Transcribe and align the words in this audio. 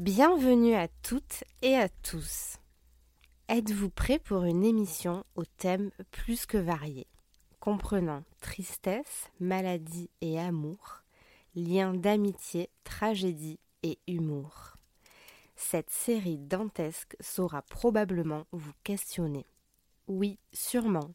Bienvenue 0.00 0.74
à 0.74 0.88
toutes 0.88 1.42
et 1.62 1.74
à 1.74 1.88
tous. 1.88 2.58
Êtes-vous 3.48 3.88
prêts 3.88 4.18
pour 4.18 4.44
une 4.44 4.62
émission 4.62 5.24
au 5.36 5.46
thème 5.46 5.90
plus 6.10 6.44
que 6.44 6.58
varié, 6.58 7.06
comprenant 7.60 8.22
tristesse, 8.42 9.30
maladie 9.40 10.10
et 10.20 10.38
amour, 10.38 11.00
liens 11.54 11.94
d'amitié, 11.94 12.68
tragédie 12.84 13.58
et 13.82 13.98
humour? 14.06 14.76
Cette 15.54 15.88
série 15.88 16.36
dantesque 16.36 17.16
saura 17.18 17.62
probablement 17.62 18.44
vous 18.52 18.74
questionner. 18.84 19.46
Oui, 20.08 20.38
sûrement, 20.52 21.10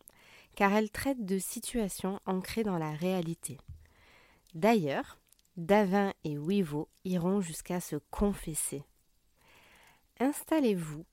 car 0.55 0.73
elle 0.73 0.89
traite 0.89 1.23
de 1.23 1.37
situations 1.37 2.19
ancrées 2.25 2.63
dans 2.63 2.79
la 2.79 2.93
réalité. 2.93 3.59
D'ailleurs, 4.55 5.20
Davin 5.57 6.13
et 6.23 6.37
Wivo 6.37 6.87
iront 7.03 7.41
jusqu'à 7.41 7.79
se 7.79 7.97
confesser. 8.09 8.83
Installez-vous 10.19 11.05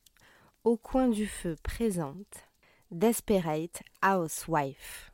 au 0.64 0.76
coin 0.76 1.08
du 1.08 1.26
feu 1.26 1.56
présente 1.62 2.46
Desperate 2.90 3.82
Housewife. 4.02 5.12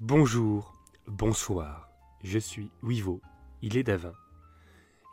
Bonjour, 0.00 0.75
bonsoir, 1.08 1.88
je 2.22 2.38
suis 2.38 2.70
Wivo, 2.82 3.20
il 3.62 3.76
est 3.76 3.82
Davin. 3.82 4.12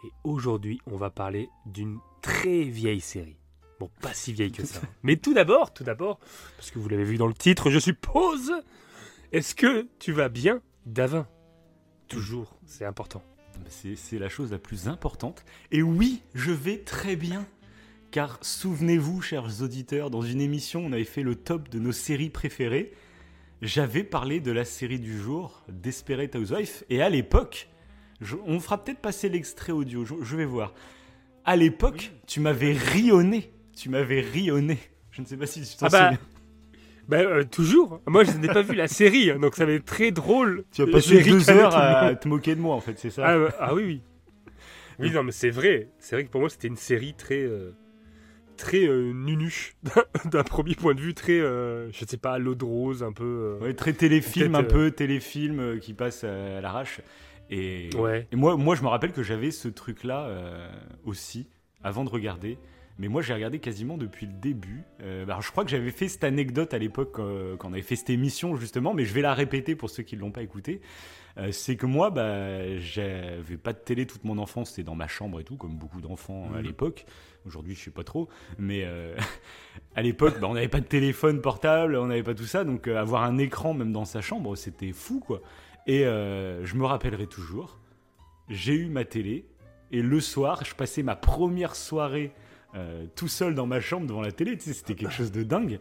Et 0.06 0.10
aujourd'hui, 0.24 0.82
on 0.86 0.98
va 0.98 1.10
parler 1.10 1.50
d'une 1.66 2.00
très 2.22 2.64
vieille 2.64 3.02
série. 3.02 3.38
Bon, 3.80 3.90
pas 4.02 4.14
si 4.14 4.34
vieille 4.34 4.52
que 4.52 4.66
ça. 4.66 4.82
Mais 5.04 5.16
tout 5.16 5.34
d'abord, 5.34 5.74
tout 5.74 5.84
d'abord, 5.84 6.20
parce 6.58 6.72
que 6.72 6.80
vous 6.80 6.90
l'avez 6.90 7.04
vu 7.04 7.18
dans 7.18 7.28
le 7.28 7.34
titre, 7.34 7.70
je 7.70 7.80
suppose, 7.80 8.52
est-ce 9.32 9.56
que 9.56 9.88
tu 10.00 10.12
vas 10.12 10.30
bien, 10.30 10.62
Davin? 10.86 11.28
Toujours, 12.08 12.58
c'est 12.66 12.86
important. 12.86 13.24
C'est 13.70 14.20
la 14.20 14.30
chose 14.30 14.52
la 14.52 14.58
plus 14.58 14.88
importante. 14.88 15.46
Et 15.72 15.84
oui, 15.84 16.22
je 16.34 16.52
vais 16.52 16.80
très 16.80 17.16
bien. 17.16 17.46
Car 18.12 18.40
souvenez-vous, 18.42 19.22
chers 19.22 19.62
auditeurs, 19.62 20.10
dans 20.10 20.22
une 20.22 20.42
émission, 20.42 20.86
on 20.86 20.92
avait 20.92 21.04
fait 21.04 21.24
le 21.24 21.36
top 21.36 21.70
de 21.70 21.80
nos 21.80 21.92
séries 21.92 22.30
préférées. 22.30 22.94
J'avais 23.64 24.04
parlé 24.04 24.42
de 24.42 24.52
la 24.52 24.66
série 24.66 25.00
du 25.00 25.18
jour, 25.18 25.64
Desperate 25.70 26.36
Housewife, 26.36 26.84
et 26.90 27.02
à 27.02 27.10
l'époque, 27.10 27.70
on 28.46 28.60
fera 28.60 28.84
peut-être 28.84 29.00
passer 29.00 29.30
l'extrait 29.30 29.72
audio, 29.72 30.04
je, 30.04 30.16
je 30.22 30.36
vais 30.36 30.44
voir. 30.44 30.74
À 31.46 31.56
l'époque, 31.56 32.12
tu 32.28 32.42
m'avais 32.42 32.74
rionné. 32.74 33.54
Tu 33.74 33.88
m'avais 33.88 34.20
rionné. 34.20 34.78
Je 35.12 35.22
ne 35.22 35.26
sais 35.26 35.38
pas 35.38 35.46
si 35.46 35.62
tu 35.62 35.78
t'en 35.78 35.86
Ah 35.86 35.90
bah, 35.90 36.04
souviens. 36.12 36.20
Bah, 37.08 37.18
euh, 37.20 37.44
toujours. 37.46 38.02
Moi, 38.06 38.26
je 38.26 38.32
n'ai 38.32 38.50
pas 38.50 38.64
vu 38.64 38.76
la 38.76 38.90
série, 38.90 39.32
hein, 39.32 39.40
donc 39.40 39.56
ça 39.56 39.66
va 39.66 39.72
être 39.72 39.86
très 39.86 40.12
drôle. 40.12 40.66
Tu 40.74 40.82
as 40.82 40.88
passé 40.88 41.24
deux 41.24 41.50
heures 41.50 41.74
à 41.76 42.16
te 42.16 42.28
moquer 42.28 42.56
de 42.56 42.60
moi, 42.62 42.76
en 42.76 42.82
fait, 42.82 43.00
c'est 43.00 43.12
ça 43.12 43.24
Ah, 43.28 43.34
euh, 43.36 43.50
ah 43.60 43.74
oui, 43.74 43.84
oui. 43.86 44.02
Oui, 45.00 45.10
non, 45.12 45.24
mais 45.24 45.32
c'est 45.32 45.50
vrai. 45.52 45.88
C'est 46.00 46.18
vrai 46.18 46.26
que 46.26 46.30
pour 46.30 46.42
moi, 46.42 46.50
c'était 46.50 46.68
une 46.68 46.76
série 46.76 47.14
très. 47.14 47.40
euh, 47.42 47.72
très 48.64 48.86
euh, 48.88 49.12
nunuche. 49.14 49.76
D'un 50.26 50.44
premier 50.44 50.76
point 50.76 50.94
de 50.96 51.02
vue, 51.02 51.14
très. 51.14 51.40
euh, 51.40 51.92
je 51.92 52.06
sais 52.06 52.18
pas, 52.18 52.38
l'eau 52.40 52.56
de 52.56 52.66
rose, 52.66 53.04
un 53.04 53.12
peu. 53.12 53.58
euh, 53.62 53.64
Ouais, 53.66 53.74
très 53.74 53.94
téléfilm, 53.94 54.56
un 54.56 54.64
peu 54.64 54.92
téléfilm 54.92 55.60
euh, 55.60 55.78
qui 55.80 55.94
passe 55.94 56.24
à, 56.24 56.58
à 56.58 56.62
l'arrache. 56.62 57.02
Et, 57.50 57.90
Ouais. 57.96 58.28
et 58.32 58.36
moi, 58.36 58.56
moi, 58.58 58.76
je 58.76 58.82
me 58.82 58.88
rappelle 58.88 59.12
que 59.12 59.22
j'avais 59.24 59.52
ce 59.52 59.68
truc-là 59.68 60.26
euh, 60.28 60.68
aussi, 61.06 61.48
avant 61.84 62.04
de 62.04 62.10
regarder. 62.10 62.58
Mais 63.00 63.08
moi, 63.08 63.22
j'ai 63.24 63.34
regardé 63.34 63.58
quasiment 63.60 63.98
depuis 63.98 64.28
le 64.28 64.34
début. 64.34 64.84
Euh, 65.02 65.24
alors, 65.26 65.42
je 65.42 65.52
crois 65.52 65.64
que 65.66 65.72
j'avais 65.72 65.90
fait 65.92 66.08
cette 66.08 66.24
anecdote 66.24 66.74
à 66.74 66.78
l'époque 66.78 67.18
euh, 67.20 67.56
quand 67.58 67.70
on 67.70 67.74
avait 67.74 67.82
fait 67.82 67.96
cette 67.96 68.12
émission, 68.12 68.56
justement, 68.56 68.94
mais 68.94 69.04
je 69.04 69.14
vais 69.14 69.22
la 69.22 69.34
répéter 69.34 69.76
pour 69.76 69.90
ceux 69.90 70.04
qui 70.04 70.16
ne 70.16 70.22
l'ont 70.22 70.32
pas 70.32 70.44
écoutée. 70.44 70.80
Euh, 71.38 71.52
c'est 71.52 71.76
que 71.76 71.86
moi, 71.88 72.12
bah, 72.12 72.78
j'avais 72.78 73.58
pas 73.58 73.74
de 73.74 73.80
télé 73.80 74.06
toute 74.06 74.24
mon 74.24 74.38
enfance, 74.38 74.70
c'était 74.70 74.84
dans 74.84 74.94
ma 74.96 75.08
chambre 75.08 75.40
et 75.40 75.44
tout, 75.44 75.56
comme 75.58 75.76
beaucoup 75.76 76.00
d'enfants 76.02 76.52
à 76.54 76.60
Mhm. 76.60 76.64
l'époque. 76.68 77.06
Aujourd'hui, 77.46 77.74
je 77.76 77.84
sais 77.86 77.92
pas 77.92 78.04
trop, 78.04 78.30
mais 78.60 78.84
euh, 78.86 79.16
à 79.96 80.02
l'époque, 80.04 80.40
bah, 80.40 80.48
on 80.50 80.54
n'avait 80.54 80.68
pas 80.68 80.80
de 80.80 80.86
téléphone 80.86 81.42
portable, 81.42 81.96
on 81.96 82.06
n'avait 82.08 82.24
pas 82.24 82.36
tout 82.36 82.46
ça, 82.46 82.64
donc 82.64 82.88
euh, 82.88 82.98
avoir 82.98 83.24
un 83.24 83.38
écran 83.40 83.74
même 83.74 83.92
dans 83.92 84.06
sa 84.06 84.22
chambre, 84.22 84.56
c'était 84.56 84.92
fou, 84.92 85.20
quoi. 85.20 85.42
Et 85.88 86.04
je 86.04 86.76
me 86.76 86.86
rappellerai 86.86 87.28
toujours, 87.28 87.78
j'ai 88.48 88.74
eu 88.76 88.86
ma 88.88 89.04
télé, 89.04 89.44
et 89.92 90.02
le 90.02 90.20
soir, 90.22 90.64
je 90.64 90.74
passais 90.76 91.04
ma 91.04 91.16
première 91.18 91.76
soirée 91.76 92.32
tout 93.16 93.28
seul 93.28 93.54
dans 93.54 93.68
ma 93.68 93.82
chambre 93.82 94.08
devant 94.08 94.22
la 94.22 94.32
télé, 94.32 94.58
tu 94.58 94.64
sais, 94.66 94.74
c'était 94.74 94.96
quelque 94.96 95.12
chose 95.14 95.32
de 95.34 95.44
dingue. 95.44 95.80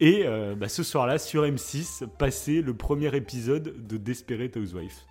Et 0.00 0.22
euh, 0.26 0.54
bah, 0.54 0.68
ce 0.68 0.82
soir-là, 0.82 1.18
sur 1.18 1.42
M6, 1.44 2.06
passait 2.18 2.60
le 2.62 2.74
premier 2.74 3.14
épisode 3.16 3.86
de 3.86 3.96
Desperate 3.96 4.56
Housewife. 4.56 5.06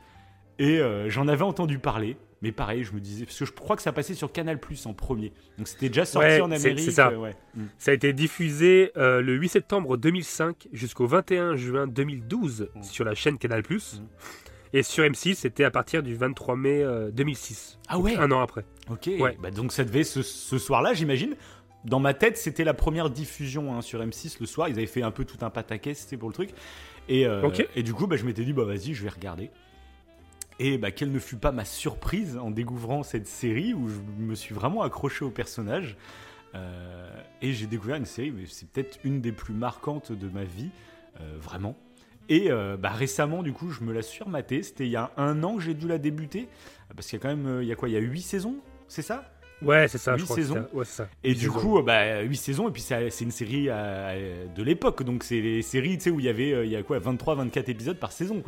Et 0.59 0.79
euh, 0.79 1.09
j'en 1.09 1.27
avais 1.27 1.43
entendu 1.43 1.77
parler, 1.77 2.17
mais 2.41 2.51
pareil, 2.51 2.83
je 2.83 2.93
me 2.93 2.99
disais, 2.99 3.25
parce 3.25 3.37
que 3.37 3.45
je 3.45 3.51
crois 3.51 3.75
que 3.75 3.81
ça 3.81 3.91
passait 3.91 4.13
sur 4.15 4.31
Canal 4.31 4.59
Plus 4.59 4.85
en 4.85 4.93
premier. 4.93 5.33
Donc 5.57 5.67
c'était 5.67 5.89
déjà 5.89 6.05
sorti 6.05 6.27
Ouais, 6.29 6.41
en 6.41 6.51
Amérique. 6.51 6.79
c'est 6.79 6.91
ça. 6.91 7.09
euh, 7.09 7.17
ouais. 7.17 7.35
Mm. 7.55 7.63
Ça 7.77 7.91
a 7.91 7.93
été 7.93 8.13
diffusé 8.13 8.91
euh, 8.97 9.21
le 9.21 9.35
8 9.35 9.49
septembre 9.49 9.97
2005 9.97 10.67
jusqu'au 10.71 11.05
21 11.05 11.55
juin 11.57 11.85
2012 11.85 12.69
Mm. 12.75 12.83
sur 12.83 13.05
la 13.05 13.13
chaîne 13.13 13.37
Canal+. 13.37 13.61
Mm. 13.69 13.77
Et 14.73 14.83
sur 14.83 15.03
M6, 15.03 15.35
c'était 15.35 15.63
à 15.63 15.71
partir 15.71 16.01
du 16.03 16.15
23 16.15 16.55
mai 16.55 16.81
euh, 16.81 17.09
2006. 17.11 17.79
Ah 17.87 17.99
ouais 17.99 18.15
Un 18.17 18.31
an 18.31 18.41
après. 18.41 18.65
Ok, 18.89 19.09
Ouais. 19.19 19.37
bah 19.41 19.51
donc 19.51 19.71
ça 19.71 19.83
devait 19.83 20.03
ce, 20.03 20.21
ce 20.21 20.57
soir-là, 20.57 20.93
j'imagine. 20.93 21.35
Dans 21.85 21.99
ma 21.99 22.13
tête, 22.13 22.37
c'était 22.37 22.63
la 22.63 22.73
première 22.73 23.09
diffusion 23.09 23.73
hein, 23.73 23.81
sur 23.81 24.01
M6 24.01 24.37
le 24.39 24.45
soir. 24.45 24.67
Ils 24.67 24.77
avaient 24.77 24.87
fait 24.87 25.03
un 25.03 25.11
peu 25.11 25.25
tout 25.25 25.37
un 25.45 25.49
pataquès, 25.49 25.97
c'était 25.97 26.17
pour 26.17 26.29
le 26.29 26.33
truc. 26.33 26.51
Et, 27.07 27.25
euh, 27.25 27.49
et 27.75 27.83
du 27.83 27.93
coup, 27.93 28.07
bah, 28.07 28.17
je 28.17 28.25
m'étais 28.25 28.43
dit, 28.43 28.53
bah 28.53 28.65
vas-y, 28.65 28.93
je 28.93 29.03
vais 29.03 29.09
regarder. 29.09 29.49
Et 30.59 30.77
bah, 30.77 30.91
quelle 30.91 31.11
ne 31.11 31.19
fut 31.19 31.37
pas 31.37 31.51
ma 31.51 31.65
surprise 31.65 32.37
en 32.37 32.49
découvrant 32.51 33.03
cette 33.03 33.27
série 33.27 33.73
où 33.73 33.87
je 33.87 33.99
me 34.17 34.35
suis 34.35 34.55
vraiment 34.55 34.81
accroché 34.81 35.23
au 35.23 35.29
personnage. 35.29 35.97
Euh, 36.55 37.09
et 37.41 37.53
j'ai 37.53 37.67
découvert 37.67 37.97
une 37.97 38.05
série, 38.05 38.31
mais 38.31 38.45
c'est 38.47 38.67
peut-être 38.67 38.97
une 39.03 39.21
des 39.21 39.31
plus 39.31 39.53
marquantes 39.53 40.11
de 40.11 40.27
ma 40.27 40.43
vie, 40.43 40.69
euh, 41.19 41.37
vraiment. 41.39 41.75
Et 42.29 42.51
euh, 42.51 42.75
bah, 42.75 42.89
récemment, 42.89 43.43
du 43.43 43.53
coup, 43.53 43.69
je 43.69 43.83
me 43.83 43.93
la 43.93 44.01
suis 44.01 44.23
rematée. 44.23 44.63
C'était 44.63 44.85
il 44.85 44.91
y 44.91 44.95
a 44.95 45.11
un 45.17 45.43
an 45.43 45.55
que 45.55 45.61
j'ai 45.61 45.75
dû 45.75 45.87
la 45.87 45.99
débuter. 45.99 46.49
Parce 46.95 47.07
qu'il 47.07 47.19
y 47.19 47.21
a 47.21 47.23
quand 47.23 47.35
même, 47.35 47.61
il 47.61 47.67
y 47.67 47.71
a 47.71 47.75
quoi? 47.75 47.87
Il 47.89 47.93
y 47.93 47.97
a 47.97 48.01
huit 48.01 48.21
saisons, 48.21 48.55
c'est 48.87 49.01
ça? 49.01 49.31
Ouais, 49.61 49.87
c'est 49.87 49.97
ça, 49.97 50.13
Huit 50.13 50.19
je 50.19 50.23
crois. 50.25 50.35
saisons. 50.35 50.67
Ouais, 50.73 50.85
ça. 50.85 51.07
et 51.23 51.33
du 51.33 51.39
saisons. 51.41 51.53
coup, 51.53 51.81
bah, 51.81 52.21
8 52.21 52.35
saisons, 52.37 52.69
et 52.69 52.71
puis 52.71 52.81
c'est 52.81 53.21
une 53.21 53.31
série 53.31 53.67
euh, 53.69 54.45
de 54.55 54.63
l'époque. 54.63 55.03
Donc, 55.03 55.23
c'est 55.23 55.41
les 55.41 55.61
séries 55.61 55.97
où 56.11 56.19
il 56.19 56.25
y 56.25 56.29
avait 56.29 56.53
euh, 56.53 56.65
il 56.65 56.71
y 56.71 56.75
a 56.75 56.83
quoi, 56.83 56.99
23, 56.99 57.35
24 57.35 57.69
épisodes 57.69 57.97
par 57.97 58.11
saison. 58.11 58.41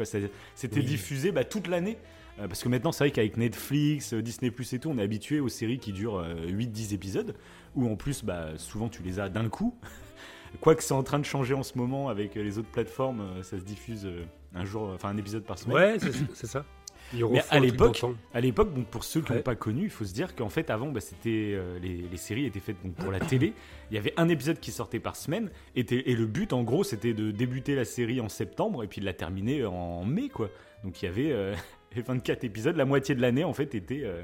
C'était 0.55 0.79
Oui. 0.79 0.83
diffusé 0.85 1.31
bah, 1.31 1.43
toute 1.43 1.67
l'année. 1.67 1.97
Euh, 2.39 2.47
parce 2.47 2.63
que 2.63 2.69
maintenant, 2.69 2.91
c'est 2.91 3.03
vrai 3.05 3.11
qu'avec 3.11 3.37
Netflix, 3.37 4.13
euh, 4.13 4.21
Disney 4.21 4.51
Plus 4.51 4.71
et 4.73 4.79
tout, 4.79 4.89
on 4.89 4.97
est 4.97 5.03
habitué 5.03 5.39
aux 5.39 5.49
séries 5.49 5.79
qui 5.79 5.91
durent 5.93 6.23
8-10 6.47 6.93
épisodes. 6.93 7.35
Où 7.75 7.87
en 7.89 7.95
plus, 7.95 8.23
bah, 8.23 8.49
souvent, 8.57 8.87
tu 8.89 9.01
les 9.03 9.19
as 9.19 9.29
d'un 9.29 9.49
coup. 9.49 9.75
Quoique 10.61 10.81
c'est 10.81 10.93
en 10.95 11.03
train 11.03 11.19
de 11.19 11.25
changer 11.25 11.53
en 11.53 11.61
ce 11.61 11.77
moment 11.77 12.09
avec 12.09 12.35
euh, 12.35 12.41
les 12.41 12.57
autres 12.57 12.69
plateformes, 12.71 13.21
euh, 13.21 13.43
ça 13.43 13.59
se 13.59 13.63
diffuse 13.63 14.05
euh, 14.07 14.23
un 14.55 14.65
jour, 14.65 14.89
enfin 14.95 15.09
un 15.09 15.17
épisode 15.17 15.43
par 15.43 15.59
semaine. 15.59 15.77
Ouais, 15.77 15.97
c'est 16.33 16.47
ça. 16.47 16.65
Mais 17.13 17.41
à 17.49 17.59
l'époque, 17.59 18.01
à 18.33 18.41
l'époque, 18.41 18.73
donc 18.73 18.85
pour 18.87 19.03
ceux 19.03 19.21
qui 19.21 19.31
n'ont 19.31 19.37
Ouais. 19.37 19.43
pas 19.43 19.55
connu, 19.55 19.83
il 19.83 19.89
faut 19.89 20.05
se 20.05 20.13
dire 20.13 20.35
qu'en 20.35 20.49
fait 20.49 20.69
avant, 20.69 20.87
bah, 20.89 20.99
c'était 21.01 21.53
euh, 21.55 21.79
les, 21.79 22.03
les 22.09 22.17
séries 22.17 22.45
étaient 22.45 22.59
faites 22.59 22.77
donc, 22.83 22.93
pour 22.95 23.11
la 23.11 23.19
télé. 23.19 23.53
Il 23.91 23.95
y 23.95 23.97
avait 23.97 24.13
un 24.17 24.29
épisode 24.29 24.59
qui 24.59 24.71
sortait 24.71 24.99
par 24.99 25.15
semaine, 25.15 25.49
et, 25.75 25.81
et 25.81 26.15
le 26.15 26.25
but 26.25 26.53
en 26.53 26.63
gros 26.63 26.83
c'était 26.83 27.13
de 27.13 27.31
débuter 27.31 27.75
la 27.75 27.85
série 27.85 28.21
en 28.21 28.29
septembre 28.29 28.83
et 28.83 28.87
puis 28.87 29.01
de 29.01 29.05
la 29.05 29.13
terminer 29.13 29.65
en 29.65 30.03
mai 30.05 30.29
quoi. 30.29 30.49
Donc 30.83 31.01
il 31.01 31.05
y 31.05 31.07
avait 31.07 31.31
euh, 31.31 31.55
les 31.95 32.01
24 32.01 32.43
épisodes, 32.43 32.75
la 32.77 32.85
moitié 32.85 33.15
de 33.15 33.21
l'année 33.21 33.43
en 33.43 33.53
fait 33.53 33.73
était 33.75 34.03
euh, 34.03 34.21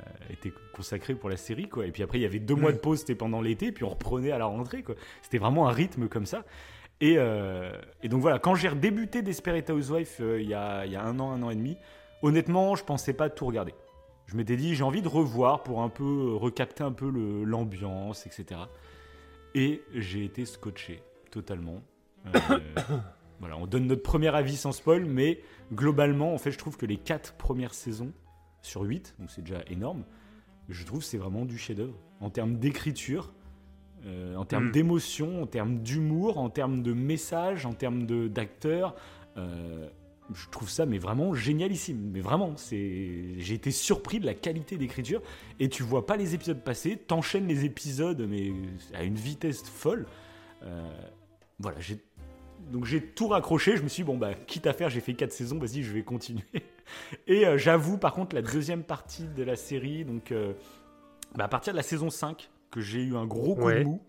euh, 0.00 0.10
était 0.30 0.52
consacrée 0.74 1.14
pour 1.14 1.30
la 1.30 1.38
série 1.38 1.68
quoi. 1.68 1.86
Et 1.86 1.90
puis 1.90 2.02
après 2.02 2.18
il 2.18 2.22
y 2.22 2.26
avait 2.26 2.38
deux 2.38 2.54
mois 2.54 2.72
de 2.72 2.76
pause, 2.78 2.98
c'était 3.00 3.14
pendant 3.14 3.40
l'été, 3.40 3.72
puis 3.72 3.84
on 3.84 3.88
reprenait 3.88 4.30
à 4.32 4.38
la 4.38 4.44
rentrée 4.46 4.82
quoi. 4.82 4.94
C'était 5.22 5.38
vraiment 5.38 5.68
un 5.68 5.72
rythme 5.72 6.08
comme 6.08 6.26
ça. 6.26 6.44
Et, 7.00 7.14
euh, 7.18 7.72
et 8.02 8.08
donc 8.08 8.20
voilà, 8.22 8.38
quand 8.38 8.54
j'ai 8.54 8.68
redébuté 8.68 9.20
Desperate 9.20 9.68
Housewife 9.68 10.18
euh, 10.20 10.40
il 10.40 10.48
y, 10.48 10.54
a, 10.54 10.86
il 10.86 10.92
y 10.92 10.96
a 10.96 11.02
un 11.04 11.18
an, 11.20 11.30
un 11.30 11.42
an 11.42 11.50
et 11.50 11.54
demi, 11.54 11.76
honnêtement, 12.26 12.74
je 12.76 12.84
pensais 12.84 13.12
pas 13.12 13.30
tout 13.30 13.46
regarder. 13.46 13.74
Je 14.26 14.36
m'étais 14.36 14.56
dit, 14.56 14.74
j'ai 14.74 14.82
envie 14.82 15.02
de 15.02 15.08
revoir 15.08 15.62
pour 15.62 15.82
un 15.82 15.88
peu 15.88 16.02
euh, 16.04 16.34
recapter 16.36 16.82
un 16.82 16.92
peu 16.92 17.08
l'ambiance, 17.44 18.26
etc. 18.26 18.60
Et 19.54 19.82
j'ai 19.94 20.24
été 20.24 20.44
scotché 20.44 21.02
totalement. 21.30 21.82
Euh, 22.34 22.58
voilà, 23.40 23.56
on 23.56 23.66
donne 23.66 23.86
notre 23.86 24.02
premier 24.02 24.34
avis 24.34 24.56
sans 24.56 24.72
spoil, 24.72 25.04
mais 25.04 25.40
globalement, 25.72 26.34
en 26.34 26.38
fait, 26.38 26.50
je 26.50 26.58
trouve 26.58 26.76
que 26.76 26.86
les 26.86 26.96
quatre 26.96 27.34
premières 27.34 27.74
saisons 27.74 28.12
sur 28.62 28.82
8, 28.82 29.14
donc 29.20 29.30
c'est 29.30 29.42
déjà 29.42 29.62
énorme, 29.70 30.02
je 30.68 30.84
trouve 30.84 30.98
que 30.98 31.04
c'est 31.04 31.18
vraiment 31.18 31.44
du 31.44 31.56
chef-d'œuvre. 31.56 31.96
En 32.20 32.30
termes 32.30 32.56
d'écriture, 32.56 33.32
euh, 34.06 34.34
en 34.34 34.44
termes 34.44 34.68
Mm. 34.68 34.72
d'émotion, 34.72 35.42
en 35.42 35.46
termes 35.46 35.78
d'humour, 35.78 36.38
en 36.38 36.50
termes 36.50 36.82
de 36.82 36.92
message, 36.92 37.64
en 37.64 37.72
termes 37.74 38.06
d'acteurs. 38.28 38.94
euh, 39.36 39.88
je 40.34 40.48
trouve 40.48 40.68
ça 40.68 40.86
mais 40.86 40.98
vraiment 40.98 41.34
génialissime. 41.34 42.10
Mais 42.12 42.20
vraiment, 42.20 42.56
c'est 42.56 43.34
j'ai 43.38 43.54
été 43.54 43.70
surpris 43.70 44.20
de 44.20 44.26
la 44.26 44.34
qualité 44.34 44.76
d'écriture 44.76 45.22
et 45.60 45.68
tu 45.68 45.82
vois 45.82 46.06
pas 46.06 46.16
les 46.16 46.34
épisodes 46.34 46.62
passer, 46.62 46.96
t'enchaînes 46.96 47.46
les 47.46 47.64
épisodes 47.64 48.26
mais 48.28 48.52
à 48.94 49.04
une 49.04 49.16
vitesse 49.16 49.62
folle. 49.62 50.06
Euh, 50.62 50.90
voilà, 51.58 51.80
j'ai 51.80 51.98
donc 52.70 52.84
j'ai 52.84 53.00
tout 53.00 53.28
raccroché, 53.28 53.76
je 53.76 53.82
me 53.82 53.88
suis 53.88 54.02
dit, 54.02 54.06
bon 54.06 54.16
bah 54.16 54.34
quitte 54.34 54.66
à 54.66 54.72
faire, 54.72 54.90
j'ai 54.90 55.00
fait 55.00 55.14
4 55.14 55.32
saisons, 55.32 55.58
vas-y, 55.58 55.82
je 55.82 55.92
vais 55.92 56.02
continuer. 56.02 56.44
Et 57.26 57.46
euh, 57.46 57.58
j'avoue 57.58 57.98
par 57.98 58.12
contre 58.12 58.34
la 58.34 58.42
deuxième 58.42 58.82
partie 58.82 59.28
de 59.28 59.42
la 59.42 59.56
série, 59.56 60.04
donc 60.04 60.32
euh, 60.32 60.52
bah, 61.34 61.44
à 61.44 61.48
partir 61.48 61.72
de 61.72 61.76
la 61.76 61.82
saison 61.82 62.10
5 62.10 62.50
que 62.70 62.80
j'ai 62.80 63.02
eu 63.02 63.16
un 63.16 63.26
gros 63.26 63.54
coup 63.54 63.70
de 63.70 63.84
mou. 63.84 64.00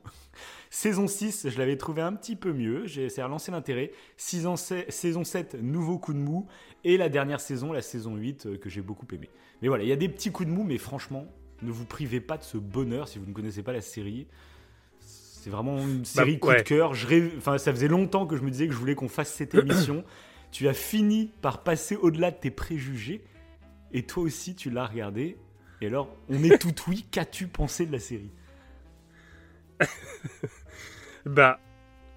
Saison 0.70 1.08
6, 1.08 1.50
je 1.50 1.58
l'avais 1.58 1.78
trouvé 1.78 2.02
un 2.02 2.14
petit 2.14 2.36
peu 2.36 2.52
mieux, 2.54 2.86
j'ai 2.88 3.06
essayé 3.06 3.22
de 3.22 3.26
relancer 3.28 3.52
l'intérêt. 3.52 3.92
Saison 4.18 4.56
7, 4.56 4.92
saison 4.92 5.24
7, 5.24 5.56
nouveau 5.62 5.98
coup 5.98 6.14
de 6.14 6.20
mou. 6.20 6.48
Et 6.84 6.98
la 6.98 7.10
dernière 7.10 7.40
saison, 7.40 7.72
la 7.72 7.82
saison 7.82 8.16
8, 8.16 8.46
euh, 8.46 8.58
que 8.58 8.70
j'ai 8.70 8.82
beaucoup 8.82 9.06
aimé. 9.14 9.30
Mais 9.62 9.68
voilà, 9.70 9.84
il 9.84 9.90
y 9.90 9.94
a 9.94 9.98
des 9.98 10.10
petits 10.10 10.32
coups 10.32 10.50
de 10.50 10.54
mou, 10.54 10.64
mais 10.64 10.78
franchement, 10.78 11.26
ne 11.62 11.72
vous 11.72 11.86
privez 11.86 12.20
pas 12.20 12.38
de 12.38 12.44
ce 12.44 12.58
bonheur 12.58 13.08
si 13.08 13.18
vous 13.18 13.26
ne 13.26 13.34
connaissez 13.34 13.64
pas 13.64 13.74
la 13.74 13.82
série. 13.82 14.28
C'est 15.00 15.50
vraiment 15.50 15.78
une 15.80 16.06
série 16.06 16.40
coup 16.40 16.50
ouais. 16.50 16.58
de 16.58 16.62
cœur. 16.64 16.94
Je 16.94 17.08
rêve- 17.08 17.34
Enfin, 17.38 17.58
ça 17.58 17.72
faisait 17.72 17.88
longtemps 17.88 18.26
que 18.28 18.36
je 18.36 18.42
me 18.42 18.52
disais 18.52 18.68
que 18.68 18.74
je 18.74 18.78
voulais 18.78 18.96
qu'on 18.96 19.08
fasse 19.08 19.34
cette 19.34 19.56
émission. 19.56 20.04
tu 20.52 20.68
as 20.68 20.74
fini 20.74 21.32
par 21.42 21.64
passer 21.64 21.96
au-delà 21.96 22.32
de 22.32 22.38
tes 22.38 22.52
préjugés. 22.52 23.24
Et 23.94 24.04
toi 24.04 24.24
aussi, 24.24 24.56
tu 24.56 24.70
l'as 24.70 24.86
regardé. 24.86 25.38
Et 25.82 25.88
alors, 25.88 26.10
on 26.30 26.44
est 26.44 26.58
tout 26.60 26.74
oui. 26.88 27.06
Qu'as-tu 27.10 27.48
pensé 27.48 27.86
de 27.86 27.92
la 27.94 28.00
série? 28.00 28.32
Bah, 31.26 31.60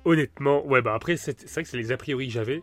honnêtement, 0.04 0.64
ouais, 0.66 0.82
bah 0.82 0.94
après, 0.94 1.16
c'est 1.16 1.40
c'est 1.40 1.50
vrai 1.52 1.62
que 1.64 1.68
c'est 1.68 1.76
les 1.76 1.92
a 1.92 1.96
priori 1.96 2.26
que 2.28 2.32
j'avais. 2.32 2.62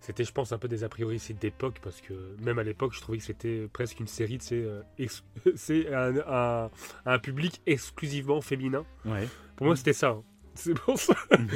C'était, 0.00 0.24
je 0.24 0.32
pense, 0.32 0.50
un 0.52 0.58
peu 0.58 0.66
des 0.66 0.82
a 0.82 0.88
priori 0.88 1.18
c'est 1.18 1.34
d'époque, 1.34 1.78
parce 1.82 2.00
que 2.00 2.34
même 2.42 2.58
à 2.58 2.62
l'époque, 2.62 2.92
je 2.94 3.00
trouvais 3.00 3.18
que 3.18 3.24
c'était 3.24 3.68
presque 3.72 4.00
une 4.00 4.06
série, 4.06 4.38
tu 4.38 4.46
sais, 4.46 4.62
euh, 4.64 4.82
ex- 4.98 5.22
c'est 5.56 5.92
un, 5.92 6.16
un- 6.26 6.70
un 7.04 7.18
public 7.18 7.60
exclusivement 7.66 8.40
féminin. 8.40 8.84
Ouais. 9.04 9.28
Pour 9.56 9.66
moi, 9.66 9.76
c'était 9.76 9.92
ça. 9.92 10.08
hein. 10.08 10.24
C'est 10.54 10.74
pour 10.74 10.98
ça. 10.98 11.14
Mhm. 11.38 11.48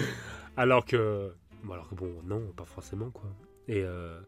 alors 0.56 0.84
que, 0.84 1.32
bon, 1.64 1.72
alors 1.72 1.88
que 1.88 1.94
bon, 1.96 2.12
non, 2.24 2.40
pas 2.56 2.64
forcément, 2.64 3.10
quoi. 3.10 3.28
Et, 3.66 3.82
euh, 3.82 4.20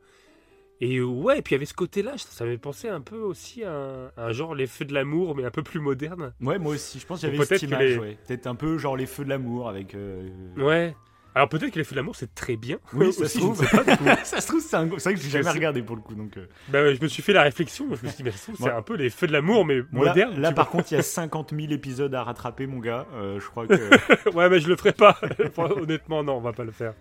et 0.81 0.97
euh, 0.99 1.05
ouais, 1.05 1.39
et 1.39 1.43
puis 1.43 1.53
il 1.53 1.57
y 1.57 1.59
avait 1.59 1.65
ce 1.67 1.75
côté-là, 1.75 2.13
ça 2.19 2.45
m'avait 2.45 2.59
pensé 2.59 2.89
un 2.89 3.01
peu 3.01 3.17
aussi 3.19 3.65
à 3.65 3.73
un, 3.73 4.11
un 4.17 4.33
genre 4.33 4.55
les 4.55 4.67
feux 4.67 4.85
de 4.85 4.93
l'amour, 4.95 5.35
mais 5.37 5.45
un 5.45 5.51
peu 5.51 5.63
plus 5.63 5.81
moderne. 5.81 6.33
Ouais, 6.41 6.59
moi 6.59 6.75
aussi. 6.75 6.99
Je 6.99 7.07
pense 7.07 7.21
qu'il 7.21 7.31
y 7.33 7.35
avait 7.35 7.45
cette 7.45 7.63
image. 7.63 7.81
les- 7.95 7.99
ouais. 7.99 8.19
Peut-être 8.27 8.47
un 8.47 8.55
peu 8.55 8.77
genre 8.79 8.97
les 8.97 9.07
feux 9.07 9.25
de 9.25 9.31
l'amour 9.31 9.69
avec. 9.69 9.95
euh, 9.95 10.29
Ouais. 10.57 10.95
Alors 11.35 11.51
peut-être 11.51 11.71
que 11.73 11.79
les 11.79 11.85
feux 11.85 11.95
de 11.95 12.01
l'amour, 12.01 12.17
c'est 12.17 12.35
très 12.35 12.57
bien. 12.57 12.79
Oui, 12.95 13.13
ça 13.13 13.21
Aussi, 13.25 13.35
se 13.35 13.39
trouve. 13.41 13.71
pas, 13.71 14.17
ça 14.25 14.41
se 14.41 14.47
trouve, 14.49 14.61
c'est 14.63 14.75
un... 14.77 14.89
c'est 14.97 15.05
vrai 15.11 15.15
que 15.15 15.21
j'ai 15.21 15.29
jamais 15.29 15.51
regardé 15.51 15.83
pour 15.83 15.95
le 15.97 16.01
coup. 16.01 16.15
Donc, 16.15 16.35
euh. 16.39 16.47
Bah 16.69 16.83
ouais, 16.83 16.95
je 16.95 17.03
me 17.03 17.09
suis 17.09 17.23
fait 17.23 17.35
la 17.35 17.43
réflexion, 17.43 17.85
je 17.89 17.91
me 18.03 18.09
suis 18.09 18.17
dit, 18.17 18.23
mais 18.23 18.31
ça 18.31 18.39
se 18.39 18.43
trouve, 18.53 18.57
c'est 18.67 18.73
un 18.73 18.81
peu 18.81 18.97
les 18.97 19.11
feux 19.11 19.27
de 19.27 19.33
l'amour, 19.33 19.67
mais 19.67 19.83
moderne. 19.93 20.41
là, 20.41 20.53
par 20.53 20.71
contre, 20.71 20.93
il 20.93 20.95
y 20.95 20.99
a 20.99 21.03
50 21.03 21.53
000 21.59 21.73
épisodes 21.73 22.15
à 22.15 22.23
rattraper, 22.23 22.67
mon 22.67 22.79
gars. 22.79 23.07
Euh, 23.15 23.39
je 23.39 23.47
crois 23.49 23.67
que. 23.67 24.31
ouais, 24.35 24.49
mais 24.49 24.61
je 24.61 24.69
le 24.69 24.77
ferai 24.77 24.93
pas. 24.93 25.19
Honnêtement, 25.59 26.25
non, 26.25 26.37
on 26.37 26.41
va 26.41 26.53
pas 26.55 26.65
le 26.65 26.73
faire. 26.73 26.95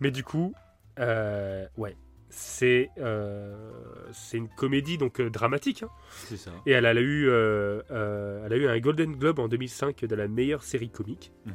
Mais 0.00 0.10
du 0.10 0.22
coup, 0.22 0.52
euh, 0.98 1.66
ouais, 1.78 1.96
c'est 2.36 2.90
euh, 2.98 3.70
c'est 4.12 4.36
une 4.38 4.48
comédie 4.48 4.98
donc 4.98 5.20
euh, 5.20 5.30
dramatique, 5.30 5.82
hein. 5.84 5.88
c'est 6.10 6.36
ça. 6.36 6.50
et 6.66 6.72
elle 6.72 6.86
a 6.86 6.92
eu 6.94 7.28
euh, 7.28 7.80
euh, 7.90 8.44
elle 8.46 8.52
a 8.52 8.56
eu 8.56 8.66
un 8.68 8.78
Golden 8.80 9.12
Globe 9.16 9.38
en 9.38 9.48
2005 9.48 10.04
de 10.04 10.14
la 10.14 10.28
meilleure 10.28 10.62
série 10.62 10.90
comique. 10.90 11.32
Mhm. 11.46 11.54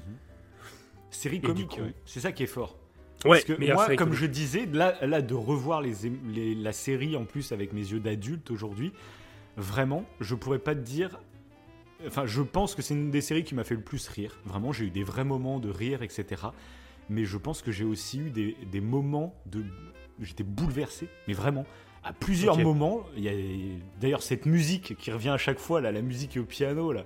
Série 1.12 1.42
comique, 1.42 1.80
ouais. 1.82 1.94
c'est 2.06 2.20
ça 2.20 2.32
qui 2.32 2.44
est 2.44 2.48
fort. 2.48 2.78
Ouais, 3.26 3.32
Parce 3.32 3.44
que 3.44 3.74
moi, 3.74 3.88
comme 3.88 3.98
comique. 4.10 4.14
je 4.20 4.26
disais, 4.28 4.66
là, 4.72 4.96
là 5.06 5.22
de 5.22 5.34
revoir 5.34 5.82
les, 5.82 6.08
ém- 6.08 6.20
les- 6.34 6.56
la 6.56 6.72
série 6.72 7.16
en 7.18 7.26
plus 7.26 7.52
avec 7.52 7.74
mes 7.74 7.82
yeux 7.82 8.00
d'adulte 8.00 8.50
aujourd'hui, 8.52 8.94
vraiment, 9.58 10.06
je 10.22 10.36
pourrais 10.36 10.60
pas 10.60 10.76
te 10.76 10.80
dire. 10.80 11.20
Enfin, 12.08 12.26
je 12.26 12.42
pense 12.42 12.76
que 12.76 12.82
c'est 12.82 12.94
une 12.94 13.12
des 13.12 13.20
séries 13.20 13.44
qui 13.44 13.56
m'a 13.56 13.66
fait 13.66 13.76
le 13.76 13.82
plus 13.82 14.08
rire. 14.08 14.40
Vraiment, 14.46 14.72
j'ai 14.72 14.86
eu 14.86 14.90
des 14.92 15.04
vrais 15.04 15.26
moments 15.26 15.60
de 15.60 15.70
rire, 15.70 16.02
etc. 16.04 16.44
Mais 17.10 17.26
je 17.26 17.38
pense 17.38 17.62
que 17.62 17.72
j'ai 17.74 17.84
aussi 17.84 18.20
eu 18.20 18.30
des, 18.30 18.56
des 18.72 18.80
moments 18.80 19.36
de. 19.48 19.64
J'étais 20.22 20.44
bouleversé, 20.44 21.08
mais 21.28 21.34
vraiment. 21.34 21.66
À 22.04 22.14
plusieurs 22.14 22.58
moments, 22.58 23.04
il 23.18 23.24
y 23.24 23.30
a 23.30 23.34
d'ailleurs 24.00 24.24
cette 24.24 24.46
musique 24.46 24.96
qui 24.98 25.12
revient 25.12 25.30
à 25.30 25.38
chaque 25.38 25.60
fois, 25.60 25.82
là, 25.82 25.92
la 25.92 26.02
musique 26.02 26.38
au 26.40 26.46
piano, 26.46 26.94
là. 26.94 27.04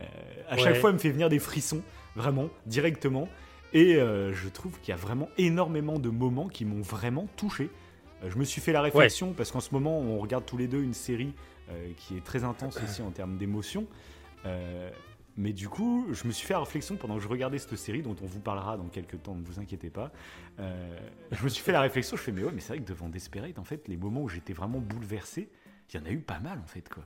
Euh, 0.00 0.04
à 0.48 0.56
chaque 0.56 0.76
fois, 0.76 0.90
elle 0.90 0.96
me 0.96 1.00
fait 1.00 1.10
venir 1.10 1.28
des 1.28 1.38
frissons, 1.38 1.82
vraiment, 2.14 2.48
directement. 2.66 3.28
Et 3.72 3.96
euh, 3.96 4.32
je 4.32 4.48
trouve 4.48 4.78
qu'il 4.80 4.90
y 4.90 4.92
a 4.92 4.96
vraiment 4.96 5.28
énormément 5.38 5.98
de 5.98 6.08
moments 6.10 6.48
qui 6.48 6.64
m'ont 6.64 6.82
vraiment 6.82 7.26
touché. 7.36 7.70
Euh, 8.22 8.30
je 8.30 8.38
me 8.38 8.44
suis 8.44 8.60
fait 8.60 8.72
la 8.72 8.82
réflexion 8.82 9.32
parce 9.32 9.50
qu'en 9.50 9.60
ce 9.60 9.72
moment, 9.72 9.98
on 9.98 10.18
regarde 10.18 10.44
tous 10.46 10.56
les 10.56 10.68
deux 10.68 10.82
une 10.82 10.94
série 10.94 11.32
qui 11.96 12.16
est 12.16 12.24
très 12.24 12.44
intense 12.44 12.78
aussi 12.84 13.02
en 13.02 13.10
termes 13.10 13.36
d'émotion. 13.36 13.86
Mais 15.38 15.52
du 15.52 15.68
coup, 15.68 16.06
je 16.12 16.26
me 16.26 16.32
suis 16.32 16.46
fait 16.46 16.54
la 16.54 16.60
réflexion 16.60 16.96
pendant 16.96 17.16
que 17.16 17.22
je 17.22 17.28
regardais 17.28 17.58
cette 17.58 17.76
série, 17.76 18.00
dont 18.02 18.16
on 18.22 18.26
vous 18.26 18.40
parlera 18.40 18.76
dans 18.78 18.88
quelques 18.88 19.22
temps, 19.22 19.34
ne 19.34 19.44
vous 19.44 19.60
inquiétez 19.60 19.90
pas. 19.90 20.10
Euh, 20.60 20.98
je 21.30 21.44
me 21.44 21.48
suis 21.50 21.62
fait 21.62 21.72
la 21.72 21.82
réflexion, 21.82 22.16
je 22.16 22.22
fais, 22.22 22.32
mais 22.32 22.42
ouais, 22.42 22.52
mais 22.54 22.60
c'est 22.60 22.68
vrai 22.74 22.78
que 22.78 22.88
devant 22.88 23.08
Desperate, 23.10 23.58
en 23.58 23.64
fait, 23.64 23.86
les 23.88 23.98
moments 23.98 24.22
où 24.22 24.28
j'étais 24.28 24.54
vraiment 24.54 24.78
bouleversé, 24.78 25.50
il 25.92 26.00
y 26.00 26.02
en 26.02 26.06
a 26.06 26.10
eu 26.10 26.20
pas 26.20 26.38
mal, 26.38 26.58
en 26.58 26.66
fait, 26.66 26.88
quoi. 26.88 27.04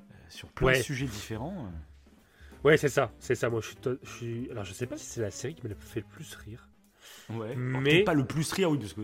Euh, 0.00 0.14
sur 0.28 0.48
plein 0.48 0.66
de 0.78 0.82
sujets 0.82 1.06
différents. 1.06 1.54
euh. 1.66 2.64
Ouais, 2.64 2.76
c'est 2.76 2.88
ça, 2.88 3.12
c'est 3.20 3.36
ça. 3.36 3.48
Moi, 3.48 3.60
je 3.60 3.66
suis, 3.68 3.76
to- 3.76 3.98
je 4.02 4.10
suis- 4.10 4.50
alors 4.50 4.64
je 4.64 4.72
sais 4.72 4.86
pas 4.86 4.96
si 4.96 5.06
c'est 5.06 5.20
la 5.20 5.30
série 5.30 5.54
qui 5.54 5.64
me 5.66 5.72
fait 5.78 6.00
le 6.00 6.06
plus 6.06 6.34
rire. 6.34 6.68
Ouais. 7.30 7.54
Mais- 7.54 8.02
pas 8.02 8.14
le 8.14 8.26
plus 8.26 8.50
rire, 8.52 8.70
oui, 8.72 8.78
parce 8.78 8.92
que. 8.94 9.02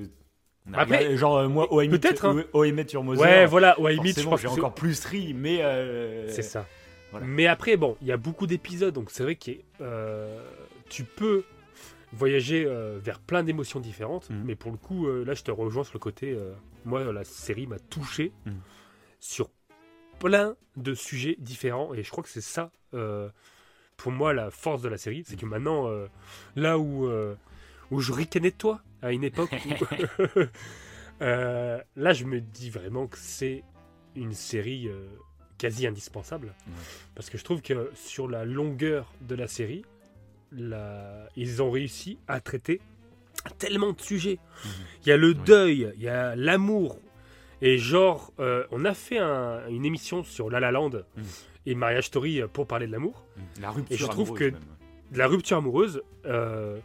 Après- 0.73 1.17
genre, 1.17 1.37
euh, 1.37 1.49
moi, 1.49 1.73
OM 1.73 1.89
Peut-être, 1.91 2.25
hein. 2.25 2.43
OM 2.55 2.79
Your 2.93 3.05
Mother, 3.05 3.23
Ouais, 3.23 3.47
voilà. 3.47 3.77
Limite, 3.79 4.19
je 4.19 4.25
pense 4.29 4.41
j'ai 4.41 4.49
que 4.49 4.53
c'est- 4.55 4.59
encore 4.59 4.75
plus 4.75 5.05
ri, 5.05 5.33
mais. 5.35 5.63
euh, 5.63 6.29
C'est 6.29 6.43
ça. 6.43 6.67
Voilà. 7.15 7.27
Mais 7.27 7.47
après, 7.47 7.77
bon, 7.77 7.97
il 8.03 8.07
y 8.09 8.13
a 8.13 8.17
beaucoup 8.17 8.47
d'épisodes, 8.47 8.93
donc 8.95 9.11
c'est 9.11 9.23
vrai 9.23 9.37
que 9.37 9.53
euh, 9.81 10.45
tu 10.89 11.05
peux 11.05 11.45
voyager 12.13 12.65
euh, 12.67 12.99
vers 13.03 13.21
plein 13.21 13.43
d'émotions 13.43 13.81
différentes. 13.81 14.31
Mhm. 14.31 14.43
Mais 14.45 14.55
pour 14.57 14.71
le 14.73 14.77
coup, 14.77 15.07
euh, 15.07 15.25
là, 15.25 15.35
je 15.35 15.43
te 15.43 15.51
rejoins 15.51 15.85
sur 15.85 15.95
le 15.95 16.01
côté. 16.01 16.37
moi, 16.85 17.13
la 17.13 17.25
série 17.25 17.67
m'a 17.67 17.79
touché 17.79 18.33
Mhm. 18.47 18.55
sur 19.21 19.49
plein 20.19 20.55
de 20.77 20.95
sujets 20.95 21.37
différents. 21.39 21.95
Et 21.95 22.03
je 22.03 22.11
crois 22.11 22.23
que 22.25 22.31
c'est 22.31 22.41
ça, 22.41 22.71
pour 23.97 24.13
moi, 24.13 24.33
la 24.35 24.51
force 24.51 24.83
de 24.83 24.89
la 24.89 24.99
série. 24.99 25.23
C'est 25.27 25.37
que 25.37 25.47
maintenant, 25.47 25.89
euh, 25.89 26.07
là 26.57 26.79
où, 26.79 27.09
où 27.91 28.01
je 28.01 28.13
ricanais 28.13 28.51
de 28.51 28.57
toi, 28.57 28.81
à 29.03 29.13
une 29.13 29.25
époque, 29.25 29.51
où- 29.53 29.85
là, 31.21 32.13
je 32.13 32.25
me 32.25 32.41
dis 32.41 32.71
vraiment 32.71 33.07
que 33.07 33.19
c'est 33.19 33.63
une 34.17 34.33
série 34.35 34.89
quasi 35.59 35.87
indispensable. 35.87 36.55
Parce 37.15 37.31
que 37.31 37.39
je 37.39 37.45
trouve 37.45 37.63
que 37.63 37.91
sur 37.95 38.29
la 38.29 38.45
longueur 38.45 39.13
de 39.23 39.35
la 39.35 39.47
série, 39.49 39.85
la- 40.53 41.29
ils 41.37 41.63
ont 41.63 41.71
réussi 41.71 42.19
à 42.29 42.41
traiter 42.41 42.81
tellement 43.59 43.93
de 43.93 44.01
sujets. 44.01 44.39
Mhm. 44.65 44.71
Il 45.05 45.09
y 45.09 45.13
a 45.13 45.17
le 45.17 45.29
Oui. 45.29 45.39
deuil, 45.47 45.93
il 45.97 46.03
y 46.03 46.09
a 46.09 46.35
l'amour. 46.37 46.99
Et 47.61 47.79
genre, 47.79 48.33
euh, 48.41 48.65
on 48.71 48.85
a 48.85 48.95
fait 48.95 49.19
un- 49.19 49.67
une 49.69 49.85
émission 49.85 50.23
sur 50.25 50.51
La 50.51 50.61
La 50.61 50.71
Land 50.71 50.91
Mhm. 51.17 51.25
et 51.67 51.75
Mariage 51.75 52.07
Story 52.07 52.41
euh, 52.43 52.49
pour 52.49 52.67
parler 52.67 52.87
de 52.87 52.93
l'amour, 52.93 53.25
La 53.61 53.71
rupture 53.71 53.95
Et 53.95 53.99
je 53.99 54.07
trouve 54.07 54.29
amoureuse, 54.31 54.39
que- 54.51 54.55
même. 54.55 54.63
la 55.13 55.27
rupture 55.27 55.57
amoureuse. 55.59 56.03
euh, 56.27 56.79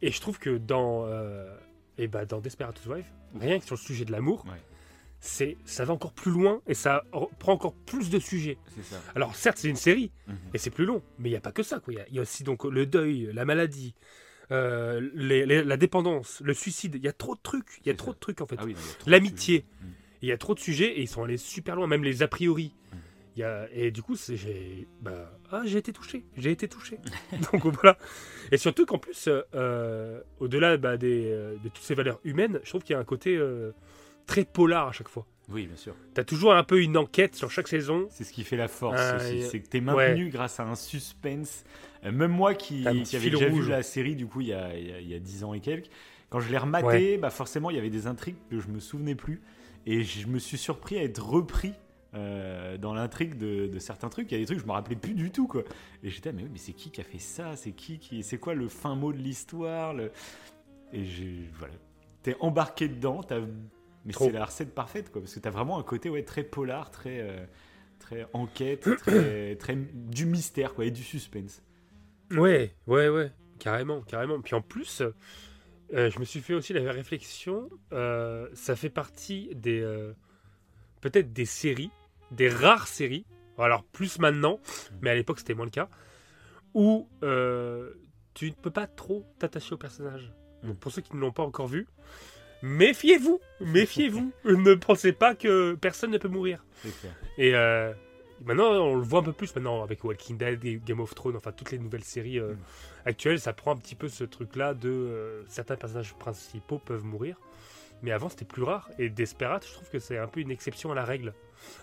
et 0.00 0.10
je 0.10 0.20
trouve 0.20 0.38
que 0.38 0.58
dans, 0.58 1.04
euh, 1.06 1.54
et 1.98 2.08
bah 2.08 2.24
dans 2.24 2.40
Desperate 2.40 2.76
Housewives, 2.80 3.06
rien 3.38 3.58
que 3.60 3.64
sur 3.64 3.76
le 3.76 3.80
sujet 3.80 4.04
de 4.04 4.10
l'amour, 4.12 4.44
Ouais. 4.46 4.52
C'est 5.24 5.56
ça 5.64 5.84
va 5.84 5.94
encore 5.94 6.12
plus 6.12 6.32
loin 6.32 6.60
et 6.66 6.74
ça 6.74 7.04
re- 7.12 7.30
prend 7.38 7.52
encore 7.52 7.74
plus 7.86 8.10
de 8.10 8.18
sujets. 8.18 8.58
Ça. 8.82 9.00
Alors 9.14 9.36
certes, 9.36 9.58
c'est 9.58 9.68
une 9.68 9.76
série, 9.76 10.10
Mhm. 10.26 10.34
et 10.52 10.58
c'est 10.58 10.70
plus 10.70 10.84
long, 10.84 11.00
mais 11.18 11.28
il 11.28 11.32
n'y 11.32 11.38
a 11.38 11.40
pas 11.40 11.52
que 11.52 11.62
ça. 11.62 11.80
Il 11.88 11.94
y 11.94 12.00
a- 12.00 12.06
il 12.08 12.14
y, 12.16 12.18
a 12.18 12.22
aussi 12.22 12.42
donc 12.42 12.64
le 12.64 12.86
deuil, 12.86 13.30
la 13.32 13.44
maladie, 13.44 13.94
euh, 14.50 15.00
les- 15.14 15.46
les- 15.46 15.62
la 15.62 15.76
dépendance, 15.76 16.42
le 16.44 16.52
suicide. 16.54 16.96
Il 16.96 17.04
y 17.04 17.08
a 17.08 17.12
trop 17.12 17.36
de 17.36 17.40
trucs. 17.40 17.78
Il 17.84 17.86
y 17.86 17.90
a 17.90 17.94
trop 17.94 18.10
ça. 18.10 18.14
de 18.14 18.18
trucs 18.18 18.40
en 18.40 18.46
fait. 18.46 18.56
Ah 18.58 18.64
oui, 18.64 18.74
L'amitié. 19.06 19.64
Mhm. 19.80 19.88
Il 20.22 20.28
y 20.28 20.32
a 20.32 20.38
trop 20.38 20.54
de 20.54 20.60
sujets 20.60 20.98
et 20.98 21.02
ils 21.02 21.08
sont 21.08 21.22
allés 21.22 21.36
super 21.36 21.76
loin, 21.76 21.86
même 21.86 22.02
les 22.04 22.22
a 22.22 22.28
priori. 22.28 22.74
Mhm. 22.92 22.98
Il 23.36 23.40
y 23.40 23.44
a, 23.44 23.66
et 23.72 23.90
du 23.92 24.02
coup, 24.02 24.14
j'ai 24.28 24.86
bah, 25.00 25.38
ah, 25.52 25.62
été 25.64 25.92
touché. 25.92 26.24
J'ai 26.36 26.50
été 26.50 26.68
touché. 26.68 26.98
donc 27.52 27.64
voilà. 27.66 27.96
Et 28.50 28.56
surtout 28.58 28.84
qu'en 28.86 28.98
plus, 28.98 29.28
euh, 29.54 30.20
au-delà 30.40 30.76
bah, 30.76 30.96
des, 30.98 31.30
euh, 31.30 31.54
de 31.62 31.68
toutes 31.68 31.78
ces 31.84 31.94
valeurs 31.94 32.20
humaines, 32.24 32.60
je 32.64 32.68
trouve 32.68 32.82
qu'il 32.82 32.92
y 32.92 32.96
a 32.96 33.00
un 33.00 33.04
côté 33.04 33.36
euh, 33.36 33.72
très 34.26 34.44
polar 34.44 34.88
à 34.88 34.92
chaque 34.92 35.08
fois. 35.08 35.26
Oui, 35.48 35.66
bien 35.66 35.76
sûr. 35.76 35.94
T'as 36.14 36.24
toujours 36.24 36.54
un 36.54 36.62
peu 36.64 36.80
une 36.80 36.96
enquête 36.96 37.34
sur 37.34 37.50
chaque 37.50 37.68
saison. 37.68 38.06
C'est 38.10 38.24
ce 38.24 38.32
qui 38.32 38.44
fait 38.44 38.56
la 38.56 38.68
force 38.68 39.00
Ah, 39.00 39.16
aussi. 39.16 39.42
C'est 39.42 39.60
que 39.60 39.68
t'es 39.68 39.80
maintenu 39.80 40.30
grâce 40.30 40.60
à 40.60 40.64
un 40.64 40.76
suspense. 40.76 41.64
Euh, 42.04 42.12
même 42.12 42.30
moi 42.30 42.54
qui, 42.54 42.82
qui 43.04 43.16
avait 43.16 43.30
déjà 43.30 43.48
rouge. 43.48 43.64
vu 43.64 43.70
la 43.70 43.82
série, 43.82 44.16
du 44.16 44.26
coup, 44.26 44.40
il 44.40 44.48
y 44.48 44.52
a, 44.54 44.76
il 44.78 44.88
y 44.88 44.92
a- 44.92 45.00
il 45.00 45.08
y 45.08 45.14
a 45.14 45.18
10 45.18 45.44
ans 45.44 45.52
et 45.52 45.60
quelques, 45.60 45.90
quand 46.30 46.40
je 46.40 46.50
l'ai 46.50 46.58
rematé, 46.58 47.18
bah 47.18 47.30
forcément, 47.30 47.70
il 47.70 47.76
y 47.76 47.78
avait 47.78 47.90
des 47.90 48.06
intrigues 48.06 48.36
que 48.50 48.58
je 48.60 48.68
me 48.68 48.80
souvenais 48.80 49.14
plus. 49.14 49.42
Et 49.84 50.02
je 50.04 50.26
me 50.28 50.38
suis 50.38 50.56
surpris 50.58 50.96
à 50.98 51.02
être 51.02 51.22
repris 51.22 51.74
euh, 52.14 52.78
dans 52.78 52.94
l'intrigue 52.94 53.36
de, 53.36 53.66
de 53.66 53.78
certains 53.78 54.08
trucs. 54.10 54.30
Il 54.30 54.34
y 54.34 54.36
a 54.36 54.40
des 54.40 54.46
trucs 54.46 54.58
que 54.58 54.62
je 54.62 54.68
me 54.68 54.72
rappelais 54.72 54.96
plus 54.96 55.14
du 55.14 55.30
tout, 55.32 55.48
quoi. 55.48 55.62
Et 56.02 56.08
j'étais, 56.10 56.30
ah, 56.30 56.32
mais 56.32 56.42
oui, 56.44 56.48
mais 56.52 56.58
c'est 56.58 56.72
qui 56.72 56.90
qui 56.90 57.00
a 57.00 57.04
fait 57.04 57.18
ça? 57.18 57.56
C'est 57.56 57.72
qui 57.72 57.98
qui. 57.98 58.22
C'est 58.22 58.38
quoi 58.38 58.54
le 58.54 58.68
fin 58.68 58.94
mot 58.94 59.12
de 59.12 59.18
l'histoire? 59.18 59.92
Le... 59.92 60.12
Et. 60.92 61.04
Voilà. 61.58 61.74
t'es 62.22 62.36
embarqué 62.40 62.88
dedans, 62.88 63.22
t'as- 63.22 63.40
mais 64.04 64.12
c'est 64.12 64.32
la 64.32 64.44
recette 64.44 64.74
parfaite, 64.74 65.10
quoi, 65.12 65.20
parce 65.20 65.34
que 65.34 65.40
t'as 65.40 65.50
vraiment 65.50 65.78
un 65.78 65.82
côté 65.82 66.10
ouais, 66.10 66.24
très 66.24 66.42
polar, 66.42 66.90
très, 66.90 67.20
euh, 67.20 67.44
très 67.98 68.26
enquête, 68.32 68.88
très, 68.98 69.56
très 69.56 69.76
du 69.76 70.26
mystère, 70.26 70.74
quoi, 70.74 70.84
et 70.84 70.90
du 70.90 71.02
suspense. 71.02 71.62
Ouais, 72.32 72.74
ouais, 72.86 73.08
ouais, 73.08 73.30
carrément, 73.58 74.00
carrément. 74.02 74.40
Puis 74.40 74.54
en 74.54 74.62
plus, 74.62 75.02
euh, 75.92 76.10
je 76.10 76.18
me 76.18 76.24
suis 76.24 76.40
fait 76.40 76.54
aussi 76.54 76.72
la 76.72 76.90
réflexion, 76.90 77.68
euh, 77.92 78.48
ça 78.54 78.74
fait 78.74 78.90
partie 78.90 79.50
des. 79.54 79.82
peut-être 81.00 81.32
des 81.32 81.46
séries, 81.46 81.90
des 82.32 82.48
rares 82.48 82.88
séries, 82.88 83.24
alors 83.58 83.84
plus 83.84 84.18
maintenant, 84.18 84.58
mais 85.00 85.10
à 85.10 85.14
l'époque 85.14 85.38
c'était 85.38 85.54
moins 85.54 85.66
le 85.66 85.70
cas, 85.70 85.88
où 86.74 87.08
tu 88.34 88.50
ne 88.50 88.54
peux 88.54 88.70
pas 88.70 88.86
trop 88.86 89.24
t'attacher 89.38 89.74
au 89.74 89.78
personnage. 89.78 90.32
Donc 90.64 90.78
pour 90.78 90.90
ceux 90.90 91.02
qui 91.02 91.14
ne 91.14 91.20
l'ont 91.20 91.32
pas 91.32 91.42
encore 91.42 91.68
vu, 91.68 91.86
méfiez-vous, 92.62 93.40
méfiez-vous. 93.60 94.32
ne 94.44 94.74
pensez 94.74 95.12
pas 95.12 95.34
que 95.34 95.74
personne 95.74 96.10
ne 96.10 96.18
peut 96.18 96.28
mourir. 96.28 96.64
Clair. 96.80 97.12
Et 97.38 97.54
euh, 97.54 97.92
maintenant, 98.44 98.70
on 98.72 98.94
le 98.96 99.02
voit 99.02 99.20
un 99.20 99.24
peu 99.24 99.32
plus 99.32 99.54
maintenant 99.54 99.82
avec 99.82 100.02
Walking 100.04 100.36
Dead 100.38 100.64
et 100.64 100.80
Game 100.84 101.00
of 101.00 101.14
Thrones, 101.14 101.36
enfin 101.36 101.52
toutes 101.52 101.70
les 101.72 101.78
nouvelles 101.78 102.04
séries 102.04 102.38
euh, 102.38 102.52
Mm. 102.54 102.58
actuelles, 103.08 103.40
ça 103.40 103.52
prend 103.52 103.72
un 103.72 103.76
petit 103.76 103.94
peu 103.94 104.08
ce 104.08 104.24
truc-là 104.24 104.74
de 104.74 104.88
euh, 104.90 105.42
certains 105.48 105.76
personnages 105.76 106.14
principaux 106.14 106.78
peuvent 106.78 107.04
mourir. 107.04 107.36
Mais 108.02 108.10
avant, 108.10 108.28
c'était 108.28 108.44
plus 108.44 108.62
rare. 108.64 108.90
Et 108.98 109.08
Desperate, 109.10 109.64
je 109.66 109.72
trouve 109.74 109.88
que 109.90 109.98
c'est 110.00 110.18
un 110.18 110.26
peu 110.26 110.40
une 110.40 110.50
exception 110.50 110.90
à 110.90 110.94
la 110.94 111.04
règle 111.04 111.34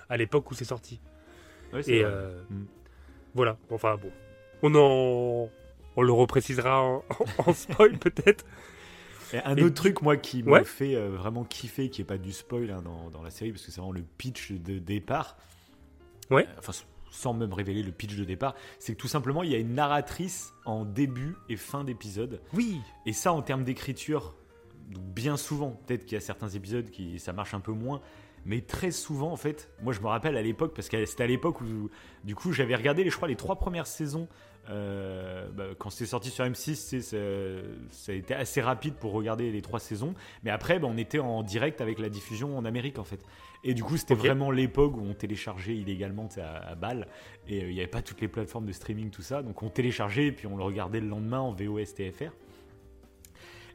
à 0.10 0.18
l'époque 0.18 0.52
où 0.52 0.54
c'est 0.54 0.66
sorti. 0.66 1.00
Ouais, 1.72 1.82
Et 1.90 2.04
Mm. 2.04 2.66
voilà. 3.36 3.58
Enfin 3.70 3.96
bon, 3.96 4.12
on 4.62 4.76
en, 4.76 5.50
on 5.96 6.02
le 6.02 6.12
reprécisera 6.12 6.82
en, 6.82 7.04
en 7.46 7.54
spoil 7.54 7.98
peut-être. 7.98 8.44
Et 9.34 9.40
un 9.40 9.56
Et 9.56 9.64
autre 9.64 9.76
truc, 9.76 10.02
moi, 10.02 10.18
qui 10.18 10.44
m'a 10.44 10.52
Ouais. 10.52 10.64
fait 10.64 10.96
euh, 10.96 11.10
vraiment 11.10 11.44
kiffer, 11.44 11.90
qui 11.90 12.02
est 12.02 12.06
pas 12.06 12.18
du 12.18 12.32
spoil 12.32 12.72
hein, 12.72 12.82
dans, 12.82 13.10
dans 13.10 13.22
la 13.22 13.30
série, 13.30 13.52
parce 13.52 13.64
que 13.66 13.72
c'est 13.72 13.80
vraiment 13.82 13.94
le 13.94 14.04
pitch 14.18 14.52
de 14.52 14.80
départ. 14.80 15.38
Ouais. 16.30 16.48
Euh, 16.48 16.56
Enfin, 16.60 16.74
sans 17.12 17.34
même 17.34 17.54
révéler 17.54 17.82
le 17.84 17.92
pitch 17.92 18.16
de 18.16 18.24
départ, 18.24 18.54
c'est 18.78 18.94
que 18.94 19.00
tout 19.00 19.08
simplement, 19.08 19.42
il 19.44 19.52
y 19.52 19.56
a 19.56 19.58
une 19.58 19.74
narratrice 19.74 20.54
en 20.66 20.86
début 20.86 21.36
et 21.50 21.56
fin 21.58 21.84
d'épisode. 21.84 22.40
Oui. 22.54 22.80
Et 23.08 23.14
ça, 23.14 23.34
en 23.34 23.42
termes 23.42 23.64
d'écriture, 23.64 24.36
bien 24.90 25.36
souvent, 25.38 25.72
peut-être 25.88 26.04
qu'il 26.06 26.14
y 26.14 26.18
a 26.18 26.22
certains 26.22 26.50
épisodes 26.50 26.90
qui 26.92 27.18
ça 27.20 27.34
marche 27.34 27.54
un 27.56 27.60
peu 27.60 27.72
moins, 27.72 28.02
mais 28.46 28.62
très 28.62 28.92
souvent, 28.92 29.32
en 29.32 29.36
fait, 29.38 29.70
moi 29.82 29.92
je 29.92 30.00
me 30.02 30.08
rappelle 30.08 30.38
à 30.38 30.42
l'époque, 30.42 30.74
parce 30.76 30.88
que 30.88 31.04
c'était 31.06 31.24
à 31.24 31.28
l'époque 31.28 31.62
où, 31.62 31.90
du 32.24 32.36
coup, 32.36 32.54
j'avais 32.54 32.76
regardé, 32.76 33.04
les, 33.04 33.10
je 33.10 33.16
crois, 33.16 33.28
les 33.28 33.36
trois 33.36 33.56
premières 33.58 33.88
saisons. 33.88 34.28
Euh, 34.70 35.50
bah, 35.50 35.66
quand 35.78 35.90
c'était 35.90 36.06
sorti 36.06 36.30
sur 36.30 36.46
M6, 36.46 36.66
tu 36.66 36.76
sais, 36.76 37.02
ça, 37.02 37.18
ça 37.90 38.12
a 38.12 38.16
été 38.16 38.34
assez 38.34 38.62
rapide 38.62 38.94
pour 38.96 39.14
regarder 39.14 39.52
les 39.52 39.62
trois 39.62 39.80
saisons. 39.80 40.14
Mais 40.44 40.52
après, 40.52 40.80
bah, 40.80 40.88
on 40.90 40.98
était 40.98 41.20
en 41.20 41.44
direct 41.44 41.82
avec 41.82 42.00
la 42.00 42.10
diffusion 42.10 42.58
en 42.58 42.66
Amérique, 42.66 43.00
en 43.00 43.04
fait. 43.04 43.22
Et 43.64 43.74
du 43.74 43.84
coup, 43.84 43.98
c'était 43.98 44.16
vraiment 44.16 44.52
l'époque 44.52 44.96
où 44.96 45.02
on 45.02 45.14
téléchargeait 45.14 45.76
illégalement 45.76 46.30
à, 46.38 46.70
à 46.70 46.76
balle. 46.76 47.08
Et 47.48 47.64
euh, 47.64 47.70
il 47.70 47.74
n'y 47.74 47.80
avait 47.80 47.88
pas 47.88 48.02
toutes 48.02 48.22
les 48.22 48.28
plateformes 48.28 48.66
de 48.66 48.72
streaming, 48.72 49.10
tout 49.10 49.22
ça. 49.22 49.42
Donc 49.42 49.64
on 49.64 49.70
téléchargeait 49.70 50.28
et 50.28 50.32
puis 50.32 50.48
on 50.48 50.56
le 50.56 50.64
regardait 50.64 51.02
le 51.02 51.08
lendemain 51.08 51.40
en 51.40 51.52
VOS 51.52 51.96
TFR. 51.96 52.32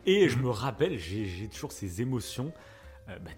Et 0.06 0.28
je 0.28 0.38
me 0.38 0.48
rappelle, 0.48 0.98
j'ai 0.98 1.48
toujours 1.48 1.72
ces 1.72 2.02
émotions. 2.02 2.52
Euh, 3.08 3.18
bah, 3.18 3.30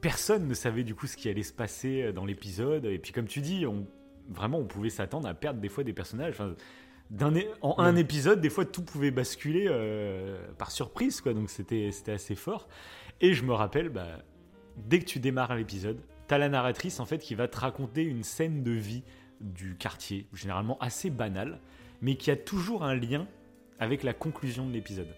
personne 0.00 0.46
ne 0.46 0.54
savait 0.54 0.84
du 0.84 0.94
coup 0.94 1.06
ce 1.06 1.16
qui 1.16 1.28
allait 1.28 1.42
se 1.42 1.52
passer 1.52 2.12
dans 2.12 2.24
l'épisode. 2.24 2.84
Et 2.84 2.98
puis 2.98 3.12
comme 3.12 3.26
tu 3.26 3.40
dis, 3.40 3.66
on, 3.66 3.86
vraiment 4.28 4.58
on 4.58 4.66
pouvait 4.66 4.90
s'attendre 4.90 5.26
à 5.26 5.34
perdre 5.34 5.60
des 5.60 5.68
fois 5.68 5.82
des 5.84 5.92
personnages. 5.92 6.34
Enfin, 6.34 6.54
d'un 7.10 7.32
en 7.62 7.78
un 7.78 7.96
épisode, 7.96 8.40
des 8.40 8.50
fois 8.50 8.64
tout 8.64 8.82
pouvait 8.82 9.10
basculer 9.10 9.66
euh, 9.68 10.38
par 10.58 10.70
surprise, 10.70 11.20
quoi. 11.20 11.32
Donc 11.34 11.48
c'était 11.50 11.90
c'était 11.92 12.12
assez 12.12 12.34
fort. 12.34 12.68
Et 13.20 13.34
je 13.34 13.44
me 13.44 13.52
rappelle, 13.52 13.88
bah, 13.88 14.06
dès 14.76 14.98
que 15.00 15.04
tu 15.04 15.18
démarres 15.18 15.54
l'épisode, 15.54 15.98
t'as 16.26 16.38
la 16.38 16.48
narratrice 16.48 17.00
en 17.00 17.06
fait 17.06 17.18
qui 17.18 17.34
va 17.34 17.48
te 17.48 17.58
raconter 17.58 18.02
une 18.02 18.22
scène 18.22 18.62
de 18.62 18.72
vie 18.72 19.02
du 19.40 19.76
quartier, 19.76 20.26
généralement 20.34 20.78
assez 20.80 21.10
banale, 21.10 21.60
mais 22.02 22.16
qui 22.16 22.30
a 22.30 22.36
toujours 22.36 22.84
un 22.84 22.94
lien 22.94 23.26
avec 23.78 24.02
la 24.02 24.12
conclusion 24.12 24.66
de 24.66 24.72
l'épisode. 24.72 25.08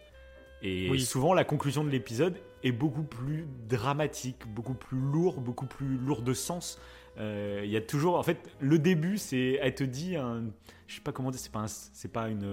Et 0.62 0.88
Oui. 0.90 1.00
souvent, 1.00 1.32
la 1.32 1.44
conclusion 1.44 1.84
de 1.84 1.88
l'épisode 1.90 2.36
est 2.62 2.72
beaucoup 2.72 3.02
plus 3.02 3.46
dramatique, 3.68 4.36
beaucoup 4.46 4.74
plus 4.74 4.98
lourd, 4.98 5.40
beaucoup 5.40 5.64
plus 5.66 5.96
lourd 5.96 6.20
de 6.22 6.34
sens. 6.34 6.78
Euh, 7.18 7.62
Il 7.64 7.70
y 7.70 7.76
a 7.76 7.80
toujours, 7.80 8.16
en 8.18 8.22
fait, 8.22 8.38
le 8.60 8.78
début, 8.78 9.18
c'est, 9.18 9.58
elle 9.60 9.74
te 9.74 9.84
dit, 9.84 10.16
un, 10.16 10.44
je 10.86 10.94
sais 10.96 11.00
pas 11.00 11.12
comment 11.12 11.30
dire, 11.30 11.40
c'est 11.40 11.52
pas, 11.52 11.60
un- 11.60 11.66
c'est 11.68 12.12
pas 12.12 12.28
une, 12.28 12.44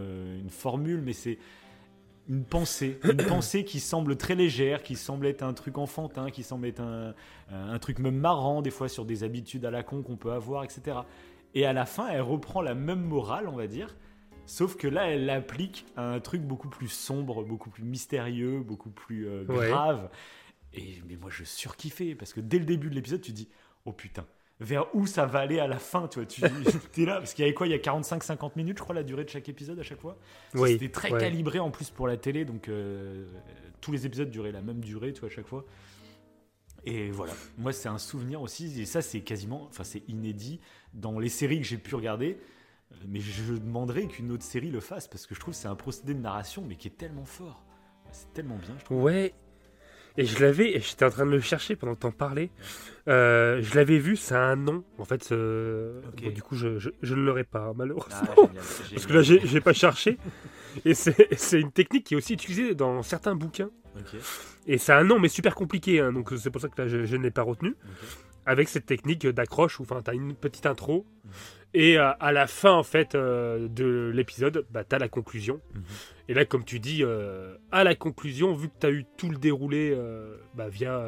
une 0.41 0.49
formule, 0.49 1.01
mais 1.01 1.13
c'est 1.13 1.37
une 2.27 2.43
pensée, 2.43 2.99
une 3.03 3.17
pensée 3.25 3.63
qui 3.63 3.79
semble 3.79 4.17
très 4.17 4.35
légère, 4.35 4.83
qui 4.83 4.95
semble 4.95 5.27
être 5.27 5.43
un 5.43 5.53
truc 5.53 5.77
enfantin, 5.77 6.29
qui 6.31 6.43
semble 6.43 6.67
être 6.67 6.81
un, 6.81 7.13
un 7.51 7.79
truc 7.79 7.99
même 7.99 8.17
marrant 8.17 8.61
des 8.61 8.71
fois 8.71 8.89
sur 8.89 9.05
des 9.05 9.23
habitudes 9.23 9.63
à 9.63 9.71
la 9.71 9.83
con 9.83 10.01
qu'on 10.01 10.17
peut 10.17 10.31
avoir, 10.33 10.63
etc. 10.65 10.97
Et 11.55 11.65
à 11.65 11.71
la 11.73 11.85
fin, 11.85 12.07
elle 12.09 12.21
reprend 12.21 12.61
la 12.61 12.75
même 12.75 13.01
morale, 13.01 13.47
on 13.47 13.55
va 13.55 13.67
dire, 13.67 13.95
sauf 14.45 14.75
que 14.75 14.87
là, 14.87 15.07
elle 15.09 15.25
l'applique 15.25 15.85
à 15.95 16.11
un 16.13 16.19
truc 16.19 16.41
beaucoup 16.41 16.67
plus 16.69 16.89
sombre, 16.89 17.43
beaucoup 17.45 17.69
plus 17.69 17.83
mystérieux, 17.83 18.59
beaucoup 18.59 18.89
plus 18.89 19.27
euh, 19.27 19.45
Ouais. 19.45 19.69
grave. 19.69 20.09
Et 20.73 21.01
mais 21.07 21.15
moi, 21.15 21.29
je 21.31 21.45
surkiffais 21.45 22.13
parce 22.15 22.33
que 22.33 22.41
dès 22.41 22.59
le 22.59 22.65
début 22.65 22.89
de 22.89 22.95
l'épisode, 22.95 23.21
tu 23.21 23.31
dis, 23.31 23.47
oh 23.85 23.93
putain. 23.93 24.25
Vers 24.59 24.93
où 24.95 25.05
ça 25.05 25.27
va 25.27 25.39
aller 25.39 25.59
à 25.59 25.67
la 25.67 25.77
fin, 25.77 26.07
tu 26.07 26.19
vois, 26.19 26.25
tu 26.25 26.41
es 27.01 27.05
là, 27.05 27.19
parce 27.19 27.33
qu'il 27.33 27.43
y 27.43 27.47
avait 27.47 27.53
quoi, 27.53 27.67
il 27.67 27.71
y 27.71 27.75
a 27.75 27.77
45-50 27.77 28.53
minutes, 28.55 28.77
je 28.79 28.83
crois, 28.83 28.95
la 28.95 29.03
durée 29.03 29.23
de 29.23 29.29
chaque 29.29 29.47
épisode 29.49 29.79
à 29.79 29.83
chaque 29.83 30.01
fois? 30.01 30.17
Oui, 30.55 30.71
C'était 30.71 30.89
très 30.89 31.11
ouais. 31.11 31.19
calibré 31.19 31.59
en 31.59 31.69
plus 31.69 31.91
pour 31.91 32.07
la 32.07 32.17
télé, 32.17 32.43
donc 32.43 32.67
euh, 32.67 33.27
tous 33.81 33.91
les 33.91 34.07
épisodes 34.07 34.31
duraient 34.31 34.51
la 34.51 34.61
même 34.61 34.79
durée, 34.79 35.13
tu 35.13 35.19
vois, 35.19 35.29
à 35.29 35.31
chaque 35.31 35.45
fois. 35.45 35.63
Et 36.85 37.11
voilà, 37.11 37.33
moi 37.57 37.73
c'est 37.73 37.89
un 37.89 37.97
souvenir 37.97 38.41
aussi, 38.41 38.81
et 38.81 38.85
ça 38.85 39.01
c'est 39.01 39.21
quasiment, 39.21 39.65
enfin 39.69 39.83
c'est 39.83 40.03
inédit 40.07 40.59
dans 40.93 41.19
les 41.19 41.29
séries 41.29 41.59
que 41.59 41.67
j'ai 41.67 41.77
pu 41.77 41.95
regarder, 41.95 42.39
euh, 42.91 42.95
mais 43.07 43.19
je 43.19 43.53
demanderais 43.53 44.07
qu'une 44.07 44.31
autre 44.31 44.43
série 44.43 44.71
le 44.71 44.79
fasse, 44.79 45.07
parce 45.07 45.27
que 45.27 45.35
je 45.35 45.39
trouve 45.39 45.53
que 45.53 45.59
c'est 45.59 45.67
un 45.67 45.75
procédé 45.75 46.13
de 46.13 46.19
narration, 46.19 46.63
mais 46.67 46.75
qui 46.77 46.87
est 46.87 46.97
tellement 46.97 47.25
fort. 47.25 47.63
C'est 48.11 48.31
tellement 48.33 48.55
bien, 48.55 48.75
je 48.79 48.85
trouve. 48.85 49.03
Ouais. 49.03 49.33
Et 50.17 50.25
je 50.25 50.39
l'avais, 50.43 50.75
et 50.75 50.81
j'étais 50.81 51.05
en 51.05 51.09
train 51.09 51.25
de 51.25 51.31
le 51.31 51.39
chercher 51.41 51.75
pendant 51.75 51.93
que 51.95 51.99
t'en 51.99 52.11
parlais. 52.11 52.49
Euh, 53.07 53.61
je 53.61 53.75
l'avais 53.75 53.99
vu, 53.99 54.15
ça 54.15 54.41
a 54.43 54.45
un 54.47 54.55
nom. 54.55 54.83
En 54.97 55.05
fait, 55.05 55.31
euh, 55.31 56.01
bon, 56.21 56.29
du 56.31 56.41
coup, 56.41 56.55
je, 56.55 56.79
je, 56.79 56.89
je 57.01 57.13
ne 57.15 57.21
l'aurai 57.21 57.43
pas, 57.43 57.71
malheureusement. 57.75 58.17
Ah, 58.31 58.35
génial, 58.35 58.63
Parce 58.93 59.05
que 59.05 59.13
là, 59.13 59.21
j'ai 59.21 59.61
pas 59.61 59.73
cherché. 59.73 60.17
Et 60.85 60.93
c'est 60.93 61.61
une 61.61 61.71
technique 61.71 62.05
qui 62.05 62.13
est 62.15 62.17
aussi 62.17 62.33
utilisée 62.33 62.73
dans 62.75 63.03
certains 63.03 63.35
bouquins. 63.35 63.69
Et 64.67 64.77
ça 64.77 64.97
a 64.97 64.99
un 64.99 65.03
nom, 65.03 65.19
mais 65.19 65.29
super 65.29 65.55
compliqué. 65.55 65.99
hein, 66.01 66.11
donc 66.11 66.31
c'est 66.37 66.49
pour 66.51 66.61
ça 66.61 66.67
que 66.67 66.81
là, 66.81 66.87
je, 66.87 67.05
je 67.05 67.15
ne 67.15 67.23
l'ai 67.23 67.31
pas 67.31 67.43
retenu. 67.43 67.75
Avec 68.45 68.69
cette 68.69 68.85
technique 68.85 69.25
d'accroche 69.27 69.79
où 69.79 69.83
enfin, 69.83 70.01
tu 70.03 70.09
as 70.09 70.13
une 70.13 70.33
petite 70.33 70.65
intro. 70.65 71.05
Mhm. 71.25 71.31
Et 71.79 71.99
euh, 71.99 72.09
à 72.19 72.31
la 72.31 72.47
fin, 72.47 72.71
en 72.71 72.81
fait, 72.81 73.13
euh, 73.13 73.67
de 73.67 74.09
l'épisode, 74.11 74.65
bah, 74.71 74.83
tu 74.83 74.95
as 74.95 74.99
la 74.99 75.09
conclusion. 75.09 75.61
Mhm. 75.75 75.81
Et 76.29 76.33
là, 76.33 76.43
comme 76.43 76.63
tu 76.65 76.79
dis, 76.79 77.03
euh, 77.03 77.55
à 77.71 77.83
la 77.83 77.93
conclusion, 77.93 78.53
vu 78.55 78.67
que 78.69 78.73
tu 78.79 78.87
as 78.87 78.89
eu 78.89 79.05
tout 79.15 79.29
le 79.29 79.37
déroulé 79.37 79.95
bah, 80.55 80.69
via 80.69 81.03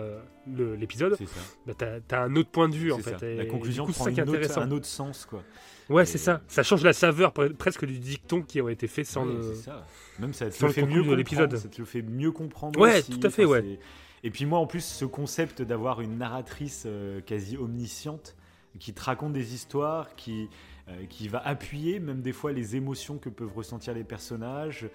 l'épisode, 0.47 1.17
bah, 1.65 1.73
tu 1.77 2.15
as, 2.15 2.21
un 2.21 2.35
autre 2.35 2.49
point 2.51 2.69
de 2.69 2.75
vue, 2.75 2.91
en 2.91 2.99
fait. 2.99 3.17
ça. 3.17 3.25
Et 3.27 3.35
La 3.35 3.45
conclusion 3.45 3.83
coup, 3.85 3.93
prend 3.93 4.03
ça 4.05 4.11
qui 4.11 4.19
est 4.19 4.23
une 4.23 4.29
autre- 4.29 4.59
un 4.59 4.71
autre 4.71 4.85
sens, 4.85 5.25
quoi. 5.25 5.43
Ouais, 5.89 6.03
Et- 6.03 6.05
c'est 6.05 6.19
ça. 6.19 6.41
Ça 6.47 6.61
change 6.61 6.83
la 6.83 6.93
saveur 6.93 7.31
pre- 7.33 7.51
presque 7.55 7.85
du 7.85 7.97
dicton 7.97 8.43
qui 8.43 8.61
aurait 8.61 8.73
été 8.73 8.87
fait 8.87 9.03
sans 9.03 9.25
Ouais, 9.25 9.33
le... 9.33 9.41
c'est 9.41 9.63
ça. 9.63 9.85
Même 10.19 10.33
ça 10.33 10.47
te 10.49 10.53
sans 10.53 10.67
le 10.67 10.73
fait 10.73 10.85
mieux 10.85 11.03
de 11.03 11.13
l'épisode. 11.15 11.57
Ça 11.57 11.67
te 11.67 11.79
le 11.79 11.85
fait 11.85 12.03
mieux 12.03 12.31
comprendre. 12.31 12.79
Ouais, 12.79 12.99
aussi. 12.99 13.17
tout 13.19 13.25
à 13.25 13.31
fait, 13.31 13.45
Enfin, 13.45 13.53
ouais. 13.61 13.79
Et 14.23 14.29
puis 14.29 14.45
moi, 14.45 14.59
en 14.59 14.67
plus, 14.67 14.85
ce 14.85 15.05
concept 15.05 15.63
d'avoir 15.63 15.99
une 16.01 16.19
narratrice 16.19 16.85
quasi 17.25 17.57
omnisciente 17.57 18.35
qui 18.77 18.93
te 18.93 19.01
raconte 19.01 19.33
des 19.33 19.53
histoires, 19.53 20.15
qui 20.15 20.49
euh, 20.89 21.05
qui 21.07 21.27
va 21.27 21.39
appuyer 21.45 21.99
même 21.99 22.21
des 22.21 22.31
fois 22.31 22.51
les 22.51 22.75
émotions 22.75 23.17
que 23.17 23.29
peuvent 23.29 23.53
ressentir 23.55 23.93
les 23.93 24.03
personnages. 24.03 24.89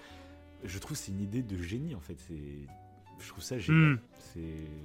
Je 0.65 0.79
trouve 0.79 0.97
que 0.97 1.03
c'est 1.03 1.13
une 1.13 1.21
idée 1.21 1.43
de 1.43 1.57
génie 1.57 1.95
en 1.95 2.01
fait. 2.01 2.17
C'est, 2.19 2.67
je 3.21 3.29
trouve 3.29 3.45
ça 3.45 3.59
génial. 3.59 3.93
Hmm. 3.93 3.99
C'est 4.19 4.41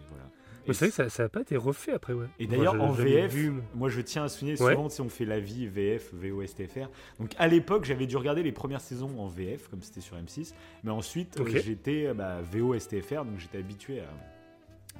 voilà. 0.10 0.30
Mais 0.68 0.74
c'est 0.74 0.86
vrai 0.86 0.90
que 0.90 0.96
ça, 0.96 1.10
ça 1.10 1.24
a 1.24 1.30
pas 1.30 1.42
été 1.42 1.58
refait 1.58 1.94
après, 1.94 2.14
ouais. 2.14 2.28
et 2.38 2.46
d'ailleurs, 2.46 2.80
en 2.80 2.92
VF, 2.92 3.34
vu, 3.34 3.50
moi. 3.50 3.64
moi 3.74 3.90
je 3.90 4.02
tiens 4.02 4.26
à 4.26 4.30
souligner 4.30 4.62
Ouais. 4.62 4.74
souvent 4.74 4.90
si 4.90 5.02
on 5.02 5.10
fait 5.10 5.26
la 5.26 5.40
vie 5.40 5.66
VF, 5.66 6.14
VOSTFR. 6.14 6.90
Donc 7.20 7.34
à 7.40 7.48
l'époque, 7.48 7.86
j'avais 7.86 8.06
dû 8.06 8.18
regarder 8.18 8.44
les 8.44 8.52
premières 8.52 8.82
saisons 8.82 9.20
en 9.20 9.28
VF, 9.28 9.68
comme 9.70 9.82
c'était 9.82 10.02
sur 10.02 10.16
M6. 10.18 10.54
Mais 10.84 10.92
ensuite, 10.92 11.40
euh, 11.40 11.46
j'étais 11.48 12.14
bah, 12.14 12.42
VOSTFR, 12.42 13.26
donc 13.26 13.40
j'étais 13.40 13.58
habitué 13.58 14.02
à, 14.02 14.10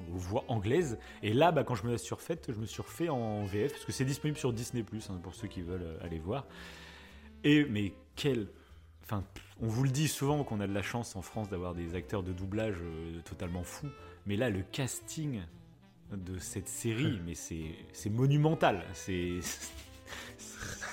voix 0.08 0.44
anglaises. 0.48 0.98
Et 1.22 1.32
là, 1.32 1.52
bah, 1.52 1.64
quand 1.64 1.74
je 1.74 1.86
me 1.86 1.92
la 1.92 1.98
suis 1.98 2.14
refaite, 2.14 2.50
je 2.52 2.58
me 2.58 2.66
suis 2.66 2.82
refait 2.82 3.08
en 3.08 3.44
VF, 3.44 3.72
parce 3.72 3.84
que 3.84 3.92
c'est 3.92 4.04
disponible 4.04 4.38
sur 4.38 4.52
Disney, 4.52 4.84
hein, 5.08 5.20
pour 5.22 5.34
ceux 5.34 5.48
qui 5.48 5.62
veulent 5.62 5.82
euh, 5.82 6.04
aller 6.04 6.18
voir. 6.18 6.46
Et 7.44 7.64
mais 7.64 7.92
quel. 8.16 8.48
Enfin, 9.02 9.24
on 9.60 9.66
vous 9.66 9.82
le 9.82 9.90
dit 9.90 10.08
souvent 10.08 10.44
qu'on 10.44 10.60
a 10.60 10.66
de 10.66 10.74
la 10.74 10.82
chance 10.82 11.16
en 11.16 11.22
France 11.22 11.48
d'avoir 11.48 11.74
des 11.74 11.94
acteurs 11.94 12.22
de 12.22 12.32
doublage 12.32 12.76
euh, 12.80 13.20
totalement 13.22 13.64
fous. 13.64 13.88
Mais 14.26 14.36
là, 14.36 14.50
le 14.50 14.62
casting 14.62 15.40
de 16.12 16.38
cette 16.38 16.68
série, 16.68 17.20
mais 17.24 17.34
c'est 17.34 17.74
c'est 17.92 18.10
monumental. 18.10 18.84
C'est 18.92 19.40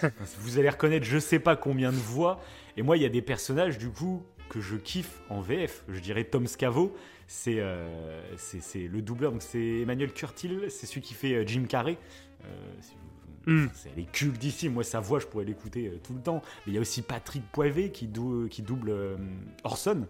vous 0.39 0.59
allez 0.59 0.69
reconnaître 0.69 1.05
je 1.05 1.17
sais 1.17 1.39
pas 1.39 1.55
combien 1.55 1.91
de 1.91 1.97
voix. 1.97 2.41
Et 2.75 2.81
moi, 2.81 2.97
il 2.97 3.03
y 3.03 3.05
a 3.05 3.09
des 3.09 3.21
personnages 3.21 3.77
du 3.77 3.89
coup 3.89 4.23
que 4.49 4.61
je 4.61 4.75
kiffe 4.75 5.21
en 5.29 5.41
VF. 5.41 5.83
Je 5.89 5.99
dirais 5.99 6.23
Tom 6.23 6.47
Scavo, 6.47 6.95
c'est 7.27 7.59
euh, 7.59 8.21
c'est 8.37 8.87
le 8.87 9.01
doubleur, 9.01 9.31
donc 9.31 9.41
c'est 9.41 9.79
Emmanuel 9.81 10.11
Curtil, 10.13 10.65
c'est 10.69 10.85
celui 10.85 11.01
qui 11.01 11.13
fait 11.13 11.33
euh, 11.35 11.43
Jim 11.47 11.65
Carrey. 11.67 11.97
Euh, 12.45 12.73
si 12.81 12.93
vous- 12.93 13.01
Mm. 13.49 13.69
c'est- 13.73 13.89
Elle 13.95 13.99
est 14.03 14.11
culte 14.11 14.37
d'ici, 14.37 14.67
moi 14.67 14.83
sa 14.83 14.99
voix 14.99 15.19
je 15.19 15.25
pourrais 15.25 15.45
l'écouter 15.45 15.87
euh, 15.87 15.99
tout 16.03 16.13
le 16.13 16.21
temps. 16.21 16.41
Mais 16.65 16.73
il 16.73 16.75
y 16.75 16.77
a 16.77 16.81
aussi 16.81 17.01
Patrick 17.01 17.43
Poivet 17.51 17.91
qui, 17.91 18.07
dou- 18.07 18.47
qui 18.49 18.61
double 18.61 19.17
Orson. 19.63 20.05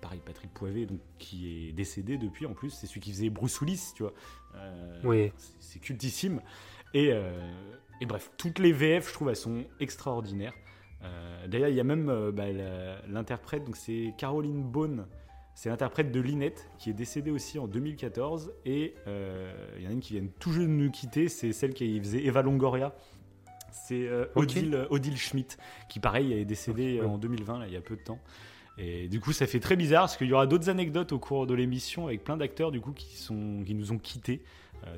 Pareil, 0.00 0.20
Patrick 0.24 0.52
Poivet, 0.54 0.86
donc, 0.86 0.98
qui 1.18 1.68
est 1.68 1.72
décédé 1.72 2.18
depuis 2.18 2.46
en 2.46 2.54
plus, 2.54 2.70
c'est 2.70 2.86
celui 2.86 3.00
qui 3.00 3.10
faisait 3.12 3.30
Bruce 3.30 3.60
Willis, 3.60 3.92
tu 3.94 4.02
vois. 4.02 4.12
Oui. 5.04 5.32
c'est- 5.60 5.78
cultissime. 5.78 6.40
Et, 6.94 7.10
et 8.00 8.06
bref, 8.06 8.30
toutes 8.36 8.58
les 8.58 8.72
VF, 8.72 9.08
je 9.08 9.12
trouve, 9.12 9.28
elles 9.28 9.36
sont 9.36 9.64
extraordinaires. 9.80 10.54
Euh, 11.02 11.46
D'ailleurs, 11.46 11.68
il 11.68 11.76
y 11.76 11.80
a 11.80 11.84
même 11.84 12.08
euh, 12.08 12.32
bah, 12.32 12.46
l'interprète, 13.08 13.64
donc 13.64 13.76
c'est 13.76 14.14
Caroline 14.18 14.62
Bone, 14.62 15.06
c'est 15.54 15.68
l'interprète 15.68 16.12
de 16.12 16.20
Linette, 16.20 16.68
qui 16.78 16.90
est 16.90 16.94
décédée 16.94 17.30
aussi 17.30 17.58
en 17.58 17.66
2014. 17.66 18.52
Et 18.64 18.94
euh, 19.06 19.52
il 19.76 19.84
y 19.84 19.86
en 19.86 19.90
a 19.90 19.92
une 19.92 20.00
qui 20.00 20.18
vient 20.18 20.28
tout 20.38 20.52
juste 20.52 20.66
de 20.66 20.72
nous 20.72 20.90
quitter, 20.90 21.28
c'est 21.28 21.52
celle 21.52 21.74
qui 21.74 21.98
faisait 22.00 22.24
Eva 22.24 22.42
Longoria. 22.42 22.94
C'est. 23.70 24.08
Odile, 24.34 24.86
Odile 24.90 25.16
Schmidt, 25.16 25.56
qui 25.88 26.00
pareil 26.00 26.32
est 26.32 26.44
décédée 26.44 27.00
en 27.00 27.18
2020, 27.18 27.60
là, 27.60 27.66
il 27.66 27.72
y 27.72 27.76
a 27.76 27.80
peu 27.80 27.96
de 27.96 28.02
temps. 28.02 28.18
Et 28.78 29.08
du 29.08 29.18
coup, 29.18 29.32
ça 29.32 29.46
fait 29.46 29.58
très 29.58 29.74
bizarre 29.74 30.02
parce 30.02 30.16
qu'il 30.16 30.28
y 30.28 30.32
aura 30.32 30.46
d'autres 30.46 30.70
anecdotes 30.70 31.12
au 31.12 31.18
cours 31.18 31.48
de 31.48 31.54
l'émission 31.54 32.06
avec 32.06 32.22
plein 32.22 32.36
d'acteurs 32.36 32.70
du 32.70 32.80
coup 32.80 32.92
qui 32.92 33.16
sont 33.16 33.64
qui 33.66 33.74
nous 33.74 33.90
ont 33.90 33.98
quittés, 33.98 34.40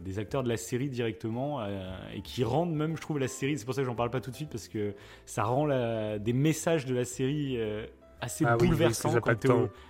des 0.01 0.19
acteurs 0.19 0.43
de 0.43 0.49
la 0.49 0.57
série 0.57 0.89
directement 0.91 1.61
euh, 1.61 1.91
et 2.15 2.23
qui 2.23 2.45
rendent 2.45 2.75
même, 2.75 2.97
je 2.97 3.01
trouve, 3.01 3.19
la 3.19 3.29
série. 3.29 3.59
C'est 3.59 3.65
pour 3.65 3.75
ça 3.75 3.81
que 3.83 3.87
j'en 3.87 3.95
parle 3.95 4.11
pas 4.11 4.21
tout 4.21 4.31
de 4.31 4.37
suite 4.37 4.51
parce 4.51 4.69
que 4.69 4.95
ça 5.27 5.45
rend 5.45 5.67
la- 5.67 6.19
des 6.19 6.33
messages 6.33 6.87
de 6.87 6.95
la 6.95 7.05
série 7.05 7.57
euh, 7.59 7.87
assez 8.21 8.45
Ah 8.45 8.57
oui, 8.57 8.63
oui, 8.63 8.69
bouleversants 8.69 9.21
quand. 9.21 9.45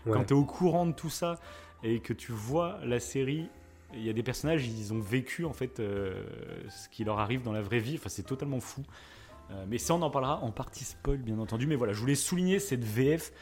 Ouais. 0.06 0.24
tu 0.24 0.32
es 0.34 0.36
au 0.36 0.44
courant 0.44 0.86
de 0.86 0.92
tout 0.92 1.10
ça 1.10 1.38
et 1.82 2.00
que 2.00 2.12
tu 2.12 2.32
vois 2.32 2.78
la 2.84 3.00
série. 3.00 3.48
Il 3.94 4.04
y 4.04 4.08
a 4.10 4.12
des 4.12 4.22
personnages, 4.22 4.66
ils 4.68 4.92
ont 4.94 5.00
vécu 5.00 5.44
en 5.44 5.52
fait 5.52 5.80
euh, 5.80 6.22
ce 6.68 6.88
qui 6.88 7.02
leur 7.02 7.18
arrive 7.18 7.42
dans 7.42 7.52
la 7.52 7.60
vraie 7.62 7.80
vie. 7.80 7.96
Enfin, 7.98 8.08
c'est 8.08 8.22
totalement 8.22 8.60
fou. 8.60 8.82
Euh, 9.50 9.64
mais 9.68 9.78
ça, 9.78 9.94
on 9.94 10.02
en 10.02 10.10
parlera 10.10 10.38
en 10.44 10.52
partie 10.52 10.84
spoil, 10.84 11.16
bien 11.18 11.38
entendu. 11.40 11.66
Mais 11.66 11.74
voilà, 11.74 11.92
je 11.92 11.98
voulais 11.98 12.14
souligner 12.14 12.60
cette 12.60 12.84
VF, 12.84 13.32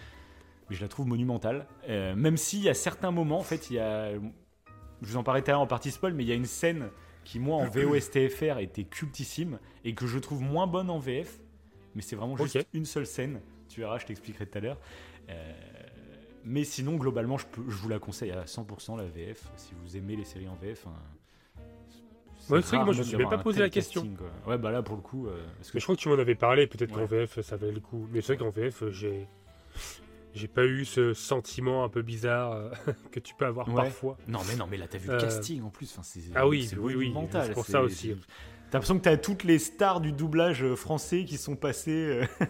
mais 0.70 0.76
je 0.76 0.80
la 0.80 0.88
trouve 0.88 1.06
monumentale. 1.06 1.66
Euh, 1.90 2.14
même 2.16 2.38
s'il 2.38 2.62
y 2.62 2.70
a 2.70 2.74
certains 2.74 3.10
moments, 3.10 3.38
en 3.40 3.42
fait, 3.42 3.68
il 3.70 3.74
y 3.74 3.78
a. 3.78 4.12
Je 5.02 5.08
vous 5.08 5.16
en 5.16 5.22
parlais 5.22 5.42
tout 5.42 5.50
à 5.50 5.52
l'heure 5.52 5.60
en 5.60 5.66
partie 5.66 5.90
spoil, 5.90 6.14
mais 6.14 6.24
il 6.24 6.28
y 6.28 6.32
a 6.32 6.34
une 6.36 6.44
scène 6.44 6.90
qui, 7.24 7.38
moi, 7.38 7.56
en 7.56 7.68
VOSTFR, 7.68 8.58
était 8.58 8.84
cultissime 8.84 9.58
et 9.84 9.94
que 9.94 10.06
je 10.06 10.18
trouve 10.18 10.40
moins 10.42 10.66
bonne 10.66 10.90
en 10.90 10.98
VF. 10.98 11.38
Mais 11.94 12.02
c'est 12.02 12.16
vraiment 12.16 12.36
juste 12.36 12.66
une 12.74 12.84
seule 12.84 13.06
scène. 13.06 13.40
Tu 13.68 13.80
verras, 13.80 13.98
je 13.98 14.06
t'expliquerai 14.06 14.46
tout 14.46 14.58
à 14.58 14.60
l'heure. 14.60 14.78
Euh, 15.28 15.52
mais 16.44 16.64
sinon, 16.64 16.96
globalement, 16.96 17.36
je, 17.38 17.46
peux, 17.46 17.62
je 17.68 17.76
vous 17.76 17.88
la 17.88 17.98
conseille 17.98 18.30
à 18.30 18.44
100% 18.44 18.96
la 18.96 19.04
VF. 19.04 19.50
Si 19.56 19.72
vous 19.82 19.96
aimez 19.96 20.16
les 20.16 20.24
séries 20.24 20.48
en 20.48 20.54
VF. 20.54 20.86
hein, 20.86 20.92
Ouais, 22.48 22.62
c'est 22.62 22.68
vrai 22.68 22.70
que 22.70 22.76
rare 22.76 22.84
moi, 22.86 22.94
je 22.94 22.98
me 22.98 23.02
même 23.02 23.08
suis 23.08 23.16
même 23.18 23.28
pas 23.28 23.38
posé 23.38 23.60
la 23.60 23.68
question. 23.68 24.02
casting. 24.02 24.16
Ouais, 24.46 24.56
bah 24.56 24.70
là, 24.70 24.82
pour 24.82 24.96
le 24.96 25.02
coup. 25.02 25.26
euh, 25.26 25.44
parce 25.58 25.70
que 25.70 25.76
Mais 25.76 25.80
je 25.80 25.84
crois 25.84 25.96
que 25.96 26.00
tu 26.00 26.08
m'en 26.08 26.14
avais 26.18 26.34
parlé, 26.34 26.66
peut-être 26.66 26.92
qu'en. 26.92 27.04
VF 27.04 27.40
ça 27.42 27.56
valait 27.56 27.72
le 27.72 27.80
coup. 27.80 28.08
Mais 28.10 28.22
c'est 28.22 28.34
vrai 28.34 28.44
qu'en 28.44 28.50
VF, 28.50 28.88
j'ai. 28.90 29.28
J'ai 30.38 30.48
pas 30.48 30.64
eu 30.64 30.84
ce 30.84 31.12
sentiment 31.14 31.84
un 31.84 31.88
peu 31.88 32.02
bizarre 32.02 32.52
euh, 32.52 32.70
que 33.12 33.20
tu 33.20 33.34
peux 33.34 33.44
avoir 33.46 33.68
Ouais. 33.68 33.74
parfois. 33.74 34.16
Non, 34.28 34.40
mais 34.48 34.56
non, 34.56 34.66
mais 34.70 34.76
là, 34.76 34.86
t'as 34.88 34.98
vu 34.98 35.10
Euh, 35.10 35.14
le 35.14 35.20
casting 35.20 35.62
en 35.62 35.70
plus. 35.70 35.90
Enfin, 35.92 36.02
c'est, 36.02 36.20
Ah 36.34 36.46
oui, 36.46 36.66
c'est 36.66 36.76
oui, 36.78 36.94
oui, 36.94 37.12
c'est 37.32 37.52
pour 37.52 37.66
c'est- 37.66 37.72
ça 37.72 37.82
aussi. 37.82 38.14
T'as 38.70 38.76
l'impression 38.78 38.98
que 38.98 39.04
t'as 39.04 39.16
toutes 39.16 39.44
les 39.44 39.58
stars 39.58 40.00
du 40.02 40.12
doublage 40.12 40.62
euh, 40.62 40.76
français 40.76 41.24
qui 41.24 41.38
sont 41.38 41.56
passées. 41.56 42.22
euh. 42.22 42.46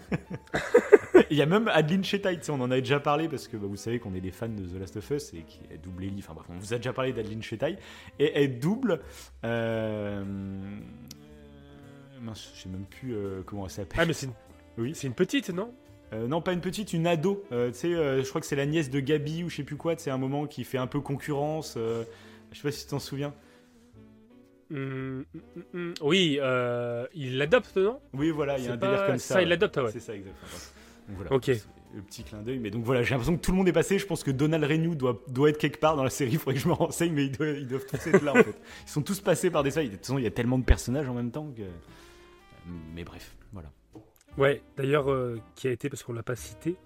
Il 1.31 1.37
y 1.37 1.43
a 1.43 1.47
même 1.47 1.69
Adeline 1.69 2.03
Chetaille, 2.05 2.39
tu 2.39 2.45
sais, 2.47 2.51
on 2.53 2.61
en 2.61 2.71
avait 2.71 2.81
déjà 2.81 3.01
parlé 3.01 3.29
parce 3.29 3.49
que 3.49 3.57
bah, 3.57 3.67
vous 3.69 3.77
savez 3.77 3.99
qu'on 3.99 4.15
est 4.15 4.21
des 4.21 4.31
fans 4.31 4.49
de 4.49 4.65
The 4.65 4.81
Last 4.81 4.97
of 4.97 5.11
Us 5.11 5.33
et 5.35 5.43
qui 5.43 5.61
double 5.83 6.05
Ellie. 6.05 6.17
Enfin 6.21 6.33
bref, 6.35 6.47
on 6.51 6.59
vous 6.59 6.73
a 6.73 6.77
déjà 6.79 6.93
parlé 6.93 7.13
d'Adeline 7.13 7.43
Chetaille 7.43 7.77
et 8.19 8.33
elle 8.43 8.59
double. 8.59 9.01
Euh... 9.45 10.25
Mince, 12.21 12.51
je 12.57 12.63
sais 12.63 12.69
même 12.69 12.85
plus 12.87 13.15
euh, 13.15 13.43
comment 13.47 13.65
elle 13.65 13.71
s'appelle. 13.71 13.99
Ah, 14.01 14.07
mais 14.07 14.13
c'est 14.13 14.27
une... 14.27 14.33
Oui. 14.79 14.93
c'est 14.95 15.07
une 15.07 15.15
petite, 15.15 15.51
non? 15.51 15.73
Euh, 16.13 16.27
non, 16.27 16.41
pas 16.41 16.53
une 16.53 16.61
petite, 16.61 16.93
une 16.93 17.07
ado. 17.07 17.45
Euh, 17.53 17.71
tu 17.71 17.79
sais, 17.79 17.95
euh, 17.95 18.23
je 18.23 18.29
crois 18.29 18.41
que 18.41 18.47
c'est 18.47 18.57
la 18.57 18.67
nièce 18.67 18.91
de 18.91 19.01
Gabi 19.01 19.45
ou 19.45 19.51
je 19.51 19.57
sais 19.57 19.63
plus 19.63 19.77
quoi. 19.77 19.95
C'est 19.99 20.11
un 20.11 20.19
moment 20.19 20.47
qui 20.47 20.65
fait 20.65 20.79
un 20.79 20.87
peu 20.87 21.01
concurrence. 21.01 21.75
je 21.77 22.57
sais 22.57 22.63
pas 22.63 22.71
si 22.71 22.85
tu 22.85 22.91
t'en 22.91 22.99
souviens. 22.99 23.35
Hum, 24.71 25.25
hum, 25.35 25.65
hum. 25.75 25.95
Oui, 26.03 26.39
il 27.15 27.39
l'adopte, 27.39 27.77
non? 27.77 28.01
Oui, 28.15 28.31
voilà, 28.31 28.59
il 28.59 28.65
y 28.65 28.69
a 28.69 28.73
un 28.73 28.77
délire 28.77 29.07
comme 29.07 29.19
ça, 29.19 29.35
ça. 29.35 29.43
il 29.43 29.49
l'adopte, 29.49 29.77
ouais. 29.77 29.91
C'est 29.93 30.01
ça, 30.01 30.15
exactement. 30.15 30.49
Donc 31.09 31.17
voilà. 31.17 31.33
Ok. 31.33 31.51
Le 31.95 32.03
petit 32.03 32.23
clin 32.23 32.43
d'œil. 32.43 32.59
Mais 32.59 32.71
donc 32.71 32.85
voilà, 32.85 33.03
j'ai 33.03 33.13
l'impression 33.13 33.37
que 33.37 33.41
tout 33.41 33.51
le 33.51 33.57
monde 33.57 33.69
est 33.69 33.73
passé. 33.73 33.99
Je 33.99 34.05
pense 34.05 34.23
que 34.23 34.31
Donald 34.31 34.63
Renew 34.63 34.95
doit, 34.95 35.23
doit 35.29 35.49
être 35.49 35.57
quelque 35.57 35.81
part 35.81 35.97
dans 35.97 36.05
la 36.05 36.11
série. 36.11 36.33
Il 36.33 36.39
faudrait 36.39 36.55
que 36.55 36.61
je 36.61 36.69
me 36.69 36.75
renseigne, 36.75 37.13
mais 37.13 37.25
ils 37.25 37.33
doivent, 37.33 37.57
ils 37.59 37.67
doivent 37.67 37.87
tous 37.87 38.07
être 38.07 38.23
là 38.23 38.33
en 38.33 38.43
fait. 38.43 38.55
Ils 38.87 38.91
sont 38.91 39.01
tous 39.01 39.21
passés 39.21 39.51
par 39.51 39.63
des 39.63 39.71
salles. 39.71 39.87
De 39.87 39.93
toute 39.93 40.01
façon, 40.01 40.19
il 40.19 40.25
y 40.25 40.27
a 40.27 40.31
tellement 40.31 40.59
de 40.59 40.65
personnages 40.65 41.09
en 41.09 41.15
même 41.15 41.31
temps 41.31 41.51
que. 41.57 41.63
Mais 42.95 43.05
bref, 43.05 43.35
voilà. 43.55 43.71
Ouais, 44.39 44.63
d'ailleurs, 44.77 45.11
euh, 45.11 45.41
qui 45.57 45.67
a 45.67 45.73
été, 45.73 45.91
parce 45.91 46.05
qu'on 46.05 46.13
l'a 46.13 46.23
pas 46.23 46.37
cité, 46.37 46.77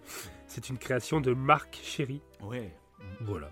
c'est 0.46 0.70
une 0.70 0.78
création 0.78 1.20
de 1.20 1.34
Marc 1.34 1.78
Chéry. 1.82 2.22
Ouais. 2.40 2.74
Voilà. 3.20 3.50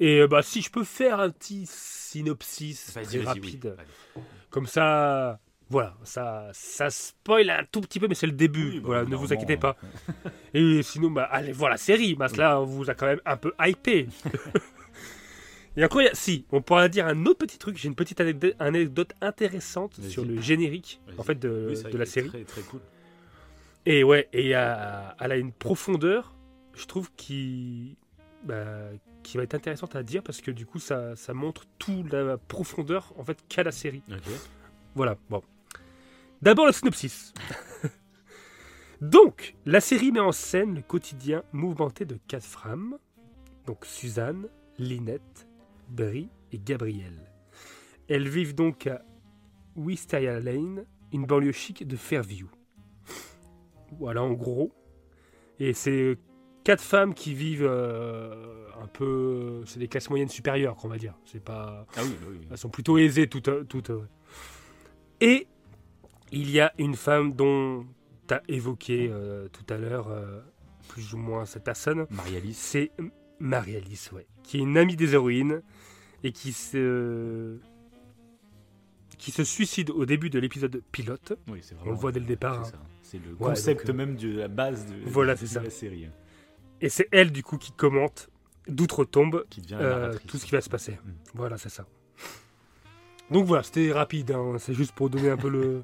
Et 0.00 0.20
euh, 0.20 0.26
bah, 0.26 0.40
si 0.42 0.62
je 0.62 0.70
peux 0.70 0.82
faire 0.82 1.20
un 1.20 1.30
petit 1.30 1.66
synopsis 1.66 2.94
Vas-y, 2.94 3.04
très 3.04 3.18
vas-y, 3.18 3.26
rapide, 3.26 3.76
oui. 4.16 4.22
Comme 4.48 4.66
ça, 4.66 5.38
voilà, 5.68 5.94
ça, 6.04 6.48
ça 6.54 6.88
spoil 6.88 7.50
un 7.50 7.64
tout 7.70 7.82
petit 7.82 8.00
peu, 8.00 8.08
mais 8.08 8.14
c'est 8.14 8.26
le 8.26 8.32
début. 8.32 8.70
Oui, 8.70 8.80
bah, 8.80 8.86
voilà, 8.86 9.04
ne 9.04 9.16
vous 9.16 9.30
inquiétez 9.30 9.58
pas. 9.58 9.76
Et 10.54 10.82
sinon, 10.82 11.10
bah, 11.10 11.28
allez 11.30 11.52
voir 11.52 11.70
la 11.70 11.76
série. 11.76 12.14
Bah, 12.14 12.28
là, 12.36 12.60
on 12.60 12.64
vous 12.64 12.88
a 12.88 12.94
quand 12.94 13.06
même 13.06 13.20
un 13.26 13.36
peu 13.36 13.52
hypé. 13.60 14.08
Et 15.76 15.84
encore, 15.84 16.00
il 16.00 16.06
y 16.06 16.08
a- 16.08 16.14
si, 16.14 16.46
on 16.52 16.62
pourra 16.62 16.88
dire 16.88 17.06
un 17.06 17.26
autre 17.26 17.38
petit 17.40 17.58
truc. 17.58 17.76
J'ai 17.76 17.88
une 17.88 17.94
petite 17.94 18.20
anecdote, 18.20 18.54
anecdote 18.58 19.12
intéressante 19.20 20.00
sur 20.02 20.24
le 20.24 20.40
générique, 20.40 21.00
en 21.18 21.22
fait, 21.22 21.38
de, 21.38 21.68
Oui, 21.70 21.98
la 21.98 22.06
série. 22.06 22.28
Très, 22.28 22.44
très 22.44 22.62
cool. 22.62 22.80
Et 23.84 24.02
ouais, 24.02 24.28
et 24.32 24.48
elle 24.48 24.54
a 25.32 25.36
une 25.36 25.52
profondeur, 25.52 26.34
je 26.74 26.86
trouve, 26.86 27.10
qui, 27.16 27.96
bah, 28.44 28.88
qui 29.22 29.36
va 29.36 29.42
être 29.42 29.54
intéressante 29.54 29.96
à 29.96 30.02
dire 30.02 30.22
parce 30.22 30.40
que 30.40 30.50
du 30.50 30.66
coup, 30.66 30.78
ça, 30.78 31.14
ça 31.16 31.34
montre 31.34 31.64
toute 31.78 32.12
la 32.12 32.36
profondeur 32.38 33.12
en 33.16 33.24
fait 33.24 33.38
qu'a 33.48 33.62
la 33.64 33.72
série. 33.72 34.02
Voilà, 34.94 35.16
bon. 35.30 35.42
D'abord 36.42 36.66
le 36.66 36.72
synopsis. 36.72 37.34
donc, 39.00 39.54
la 39.66 39.80
série 39.80 40.12
met 40.12 40.20
en 40.20 40.32
scène 40.32 40.74
le 40.76 40.82
quotidien 40.82 41.42
mouvementé 41.52 42.04
de 42.04 42.18
quatre 42.28 42.44
femmes, 42.44 42.98
donc 43.66 43.84
Suzanne, 43.84 44.48
Linette, 44.78 45.45
Brie 45.88 46.28
et 46.52 46.58
Gabrielle. 46.58 47.32
Elles 48.08 48.28
vivent 48.28 48.54
donc 48.54 48.86
à 48.86 49.02
Wisteria 49.74 50.40
Lane, 50.40 50.84
une 51.12 51.26
banlieue 51.26 51.52
chic 51.52 51.86
de 51.86 51.96
Fairview. 51.96 52.48
Voilà, 53.98 54.22
en 54.22 54.32
gros. 54.32 54.72
Et 55.58 55.72
c'est 55.72 56.18
quatre 56.64 56.82
femmes 56.82 57.14
qui 57.14 57.34
vivent 57.34 57.66
euh, 57.68 58.66
un 58.80 58.86
peu. 58.86 59.62
C'est 59.66 59.78
des 59.78 59.88
classes 59.88 60.10
moyennes 60.10 60.28
supérieures, 60.28 60.76
qu'on 60.76 60.88
va 60.88 60.98
dire. 60.98 61.14
C'est 61.24 61.42
pas. 61.42 61.86
Ah 61.96 62.00
oui, 62.04 62.16
oui. 62.28 62.48
Elles 62.50 62.58
sont 62.58 62.68
plutôt 62.68 62.98
aisées 62.98 63.28
toutes. 63.28 63.68
toutes 63.68 63.90
ouais. 63.90 64.06
Et 65.20 65.46
il 66.32 66.50
y 66.50 66.60
a 66.60 66.72
une 66.78 66.94
femme 66.94 67.32
dont 67.32 67.86
tu 68.28 68.34
as 68.34 68.42
évoqué 68.48 69.08
euh, 69.10 69.48
tout 69.48 69.64
à 69.72 69.78
l'heure 69.78 70.08
euh, 70.08 70.40
plus 70.88 71.14
ou 71.14 71.18
moins 71.18 71.44
cette 71.44 71.64
personne. 71.64 72.06
Marie-Alice. 72.10 72.58
C'est 72.58 72.90
Marie-Alice, 73.38 74.12
ouais, 74.12 74.26
qui 74.42 74.58
est 74.58 74.60
une 74.60 74.76
amie 74.76 74.96
des 74.96 75.14
héroïnes 75.14 75.62
et 76.24 76.32
qui 76.32 76.52
se 76.52 77.58
qui 79.18 79.30
se 79.30 79.44
suicide 79.44 79.90
au 79.90 80.04
début 80.04 80.30
de 80.30 80.38
l'épisode 80.38 80.82
pilote. 80.92 81.32
Oui, 81.48 81.60
c'est 81.62 81.74
On 81.84 81.90
le 81.90 81.96
voit 81.96 82.12
dès 82.12 82.20
le 82.20 82.26
départ. 82.26 82.66
C'est 83.02 83.16
hein. 83.16 83.20
le 83.24 83.32
Ouais, 83.32 83.50
concept 83.50 83.86
donc, 83.86 83.94
euh, 83.94 83.96
même 83.96 84.16
de 84.16 84.38
la 84.38 84.48
base 84.48 84.86
de, 84.86 84.94
Voilà, 85.06 85.34
de 85.34 85.40
c'est 85.40 85.46
ça. 85.46 85.62
la 85.62 85.70
série. 85.70 86.08
Et 86.80 86.88
c'est 86.90 87.08
elle, 87.12 87.32
du 87.32 87.42
coup, 87.42 87.56
qui 87.56 87.72
commente 87.72 88.28
d'outre-tombe 88.68 89.44
euh, 89.72 90.14
tout 90.26 90.36
ce 90.36 90.44
qui 90.44 90.52
va 90.52 90.60
se 90.60 90.68
passer. 90.68 90.92
Mm. 90.92 91.10
Voilà, 91.34 91.56
c'est 91.56 91.70
ça. 91.70 91.86
Donc 93.30 93.46
voilà, 93.46 93.62
c'était 93.64 93.90
rapide, 93.90 94.30
hein, 94.30 94.54
c'est 94.58 94.74
juste 94.74 94.92
pour 94.92 95.10
donner 95.10 95.30
un 95.30 95.36
peu 95.36 95.48
le, 95.48 95.82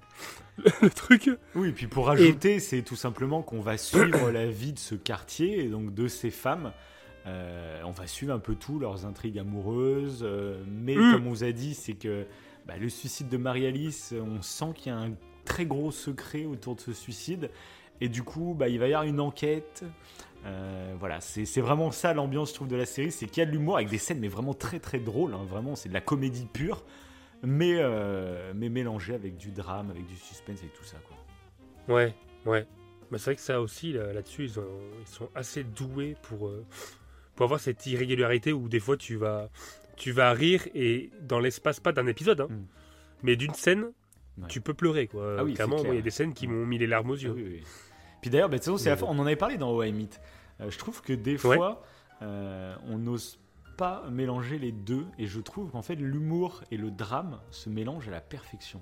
le 0.82 0.90
truc. 0.90 1.28
Oui, 1.56 1.70
et 1.70 1.72
puis 1.72 1.88
pour 1.88 2.06
rajouter, 2.06 2.60
c'est 2.60 2.82
tout 2.82 2.94
simplement 2.94 3.42
qu'on 3.42 3.60
va 3.60 3.76
suivre 3.78 4.30
la 4.30 4.46
vie 4.46 4.72
de 4.72 4.78
ce 4.78 4.94
quartier 4.94 5.64
et 5.64 5.68
donc 5.68 5.92
de 5.92 6.06
ces 6.06 6.30
femmes. 6.30 6.72
Euh, 7.26 7.80
on 7.84 7.90
va 7.92 8.06
suivre 8.06 8.34
un 8.34 8.38
peu 8.38 8.54
tout, 8.54 8.78
leurs 8.78 9.06
intrigues 9.06 9.38
amoureuses. 9.38 10.22
euh, 10.22 10.62
mais 10.66 10.96
Mm. 10.96 11.12
comme 11.12 11.26
on 11.26 11.30
vous 11.30 11.44
a 11.44 11.52
dit, 11.52 11.74
c'est 11.74 11.94
que 11.94 12.26
bah, 12.66 12.76
le 12.76 12.88
suicide 12.88 13.28
de 13.28 13.36
Marie-Alice, 13.36 14.14
on 14.20 14.42
sent 14.42 14.72
qu'il 14.74 14.92
y 14.92 14.94
a 14.94 14.98
un 14.98 15.12
très 15.44 15.66
gros 15.66 15.90
secret 15.90 16.44
autour 16.44 16.76
de 16.76 16.80
ce 16.80 16.92
suicide. 16.92 17.50
Et 18.00 18.08
du 18.08 18.22
coup, 18.24 18.54
bah, 18.58 18.68
il 18.68 18.78
va 18.80 18.88
y 18.88 18.94
avoir 18.94 19.08
une 19.08 19.20
enquête. 19.20 19.84
Euh, 20.44 20.94
voilà, 20.98 21.20
c'est 21.20 21.60
vraiment 21.60 21.92
ça 21.92 22.12
l'ambiance, 22.14 22.50
je 22.50 22.54
trouve, 22.54 22.66
de 22.68 22.74
la 22.76 22.86
série. 22.86 23.12
C'est 23.12 23.26
qu'il 23.26 23.38
y 23.40 23.42
a 23.42 23.46
de 23.46 23.52
l'humour 23.52 23.76
avec 23.76 23.88
des 23.88 23.98
scènes, 23.98 24.18
mais 24.18 24.26
vraiment 24.28 24.54
très 24.54 24.80
très 24.80 24.98
drôles. 24.98 25.34
hein, 25.34 25.44
vraiment, 25.48 25.76
c'est 25.76 25.88
de 25.88 25.94
la 25.94 26.00
comédie 26.00 26.46
pure, 26.52 26.82
mais, 27.44 27.76
euh, 27.78 28.52
mais 28.56 28.68
mélangée 28.68 29.14
avec 29.14 29.36
du 29.36 29.52
drame, 29.52 29.90
avec 29.90 30.04
du 30.06 30.16
suspense 30.16 30.62
et 30.64 30.68
tout 30.76 30.82
ça. 30.84 30.96
Quoi. 31.06 31.94
Ouais, 31.94 32.14
ouais. 32.46 32.66
Bah, 33.12 33.18
c'est 33.18 33.24
vrai 33.26 33.34
que 33.36 33.40
ça 33.42 33.60
aussi, 33.60 33.92
là- 33.92 34.12
là-dessus, 34.12 34.44
ils, 34.46 34.58
ont- 34.58 34.80
ils 35.00 35.06
sont 35.06 35.28
assez 35.34 35.62
doués 35.62 36.16
pour, 36.22 36.48
euh, 36.48 36.64
pour 37.42 37.46
avoir 37.46 37.58
cette 37.60 37.84
irrégularité 37.88 38.52
où 38.52 38.68
des 38.68 38.78
fois 38.78 38.96
tu 38.96 39.16
vas, 39.16 39.50
tu 39.96 40.12
vas 40.12 40.32
rire 40.32 40.62
et 40.76 41.10
dans 41.22 41.40
l'espace, 41.40 41.80
pas 41.80 41.90
d'un 41.90 42.06
épisode, 42.06 42.40
hein, 42.42 42.46
Mm. 42.48 42.64
mais 43.24 43.34
d'une 43.34 43.52
scène, 43.54 43.90
Ouais. 44.38 44.46
tu 44.48 44.60
peux 44.60 44.74
pleurer. 44.74 45.08
Quoi. 45.08 45.38
Ah 45.40 45.44
oui, 45.44 45.54
Clairement, 45.54 45.78
il 45.84 45.94
y 45.94 45.98
a 45.98 46.02
des 46.02 46.10
scènes 46.12 46.34
qui 46.34 46.46
m'ont 46.46 46.64
mis 46.64 46.78
les 46.78 46.86
larmes 46.86 47.10
aux 47.10 47.16
Ah 47.16 47.22
yeux. 47.22 47.32
oui, 47.32 47.44
oui. 47.44 47.62
Puis 48.20 48.30
d'ailleurs, 48.30 48.48
bah, 48.48 48.58
c'est 48.60 48.70
la 48.90 49.04
on 49.04 49.18
en 49.18 49.26
avait 49.26 49.34
parlé 49.34 49.56
dans 49.58 49.72
How 49.72 49.82
I 49.82 49.92
Meet. 49.92 50.20
Euh, 50.60 50.70
je 50.70 50.78
trouve 50.78 51.02
que 51.02 51.12
des 51.12 51.32
Ouais. 51.32 51.56
fois, 51.56 51.82
euh, 52.22 52.76
on 52.86 52.96
n'ose 52.98 53.40
pas 53.76 54.04
mélanger 54.08 54.60
les 54.60 54.70
deux. 54.70 55.04
Et 55.18 55.26
je 55.26 55.40
trouve 55.40 55.72
qu'en 55.72 55.82
fait, 55.82 55.96
l'humour 55.96 56.62
et 56.70 56.76
le 56.76 56.92
drame 56.92 57.40
se 57.50 57.68
mélangent 57.68 58.06
à 58.06 58.12
la 58.12 58.20
perfection. 58.20 58.80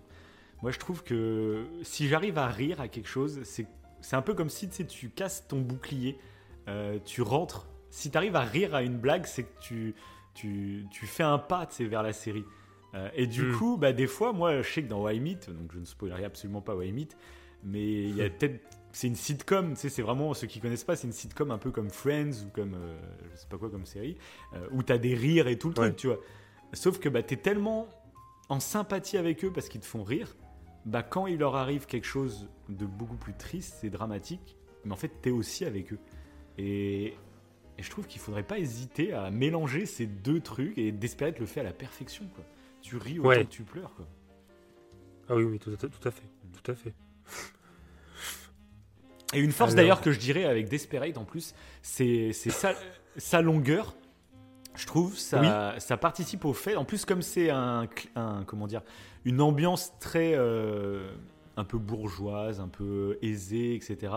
Moi, 0.61 0.70
je 0.70 0.79
trouve 0.79 1.03
que 1.03 1.64
si 1.83 2.09
j'arrive 2.09 2.37
à 2.37 2.46
rire 2.49 2.79
à 2.83 2.88
quelque 2.88 3.09
chose, 3.09 3.40
c'est 3.44 3.66
un 4.12 4.20
peu 4.23 4.35
comme 4.35 4.51
si 4.51 4.68
tu 4.68 5.09
casses 5.09 5.49
ton 5.49 5.61
bouclier, 5.62 6.18
euh, 6.68 6.99
tu 7.07 7.23
rentres. 7.23 7.66
Si 7.90 8.11
tu 8.11 8.16
arrives 8.16 8.37
à 8.37 8.40
rire 8.42 8.74
à 8.74 8.83
une 8.83 8.98
blague, 8.98 9.26
c'est 9.26 9.42
que 9.44 9.61
tu, 9.61 9.94
tu, 10.35 10.87
tu 10.90 11.07
fais 11.07 11.22
un 11.22 11.38
pas 11.38 11.68
vers 11.81 12.03
la 12.03 12.12
série. 12.12 12.44
Euh, 12.94 13.09
et 13.14 13.26
du 13.26 13.44
Mm. 13.44 13.53
coup, 13.57 13.76
bah, 13.76 13.92
des 13.92 14.07
fois, 14.07 14.33
moi, 14.33 14.62
je 14.62 14.68
sais 14.72 14.83
que 14.83 14.88
dans 14.88 15.03
Why 15.05 15.20
Meet, 15.20 15.50
donc 15.50 15.72
je 15.72 15.79
ne 15.79 15.85
spoilerai 15.85 16.24
absolument 16.24 16.61
pas 16.61 16.74
Why 16.74 16.92
Meet, 16.92 17.16
mais 17.64 17.85
il 17.85 18.16
y 18.16 18.22
a 18.22 18.31
peut-être. 18.31 18.61
C'est 18.92 19.07
une 19.07 19.14
sitcom, 19.14 19.74
tu 19.74 19.76
sais, 19.83 19.88
c'est 19.88 20.03
vraiment, 20.03 20.35
ceux 20.35 20.48
qui 20.48 20.59
connaissent 20.59 20.83
pas, 20.83 20.96
c'est 20.96 21.07
une 21.07 21.12
sitcom 21.12 21.53
un 21.53 21.59
peu 21.59 21.70
comme 21.70 21.90
Friends 21.90 22.44
ou 22.44 22.50
comme, 22.53 22.74
euh, 22.74 22.98
je 23.33 23.37
sais 23.38 23.46
pas 23.48 23.57
quoi, 23.57 23.70
comme 23.70 23.87
série, 23.87 24.16
euh, 24.55 24.66
où 24.72 24.83
t'as 24.83 24.98
des 24.98 25.14
rires 25.14 25.46
et 25.46 25.57
tout 25.57 25.68
le 25.68 25.74
Ouais. 25.81 25.87
truc, 25.88 25.96
tu 25.96 26.09
vois. 26.09 26.18
Sauf 26.72 26.98
que 26.98 27.09
bah, 27.09 27.22
t'es 27.22 27.37
tellement 27.37 27.87
en 28.48 28.59
sympathie 28.59 29.16
avec 29.16 29.44
eux 29.44 29.53
parce 29.53 29.68
qu'ils 29.68 29.81
te 29.81 29.87
font 29.87 30.03
rire, 30.03 30.35
bah 30.87 31.05
quand 31.05 31.29
il 31.29 31.38
leur 31.38 31.55
arrive 31.55 31.87
quelque 31.87 32.07
chose 32.07 32.48
de 32.68 32.85
beaucoup 32.85 33.14
plus 33.16 33.35
triste 33.35 33.85
et 33.85 33.90
dramatique, 33.90 34.57
mais 34.85 34.92
en 34.92 34.96
fait 34.96 35.12
t'es 35.22 35.31
aussi 35.31 35.64
avec 35.64 35.92
eux. 35.92 36.00
Et, 36.59 37.14
et 37.80 37.82
je 37.82 37.88
trouve 37.90 38.06
qu'il 38.06 38.20
faudrait 38.20 38.42
pas 38.42 38.58
hésiter 38.58 39.14
à 39.14 39.30
mélanger 39.30 39.86
ces 39.86 40.04
deux 40.06 40.40
trucs 40.40 40.76
et 40.76 40.92
d'espérer 40.92 41.34
le 41.40 41.46
fait 41.46 41.60
à 41.60 41.64
la 41.64 41.72
perfection, 41.72 42.26
quoi. 42.34 42.44
Tu 42.82 42.96
ris 42.98 43.18
autant 43.18 43.28
Ouais. 43.30 43.44
que 43.44 43.50
tu 43.50 43.62
pleures, 43.62 43.94
quoi. 43.94 44.06
Ah 45.30 45.34
oui, 45.36 45.44
oui, 45.44 45.58
tout 45.58 45.70
à, 45.72 45.76
tout 45.76 46.08
à 46.08 46.10
fait. 46.10 46.22
Tout 46.62 46.70
à 46.72 46.74
fait. 46.74 46.92
Et 49.32 49.38
une 49.40 49.52
force 49.52 49.70
Alors- 49.72 49.76
d'ailleurs 49.82 50.00
que 50.00 50.12
je 50.12 50.18
dirais 50.18 50.44
avec 50.44 50.68
Desperate 50.68 51.16
en 51.16 51.24
plus, 51.24 51.54
c'est 51.82 52.32
sa, 52.32 52.74
sa 53.16 53.40
longueur. 53.40 53.94
Je 54.74 54.86
trouve 54.86 55.16
ça, 55.16 55.74
ça 55.78 55.96
participe 55.96 56.44
au 56.44 56.52
fait. 56.52 56.76
En 56.76 56.84
plus, 56.84 57.04
comme 57.04 57.22
c'est 57.22 57.50
un 57.50 57.88
comment 58.46 58.66
dire, 58.66 58.82
une 59.24 59.40
ambiance 59.40 59.92
très 60.00 60.34
euh, 60.34 61.12
un 61.56 61.64
peu 61.64 61.78
bourgeoise, 61.78 62.60
un 62.60 62.68
peu 62.68 63.18
aisée, 63.22 63.74
etc. 63.74 64.12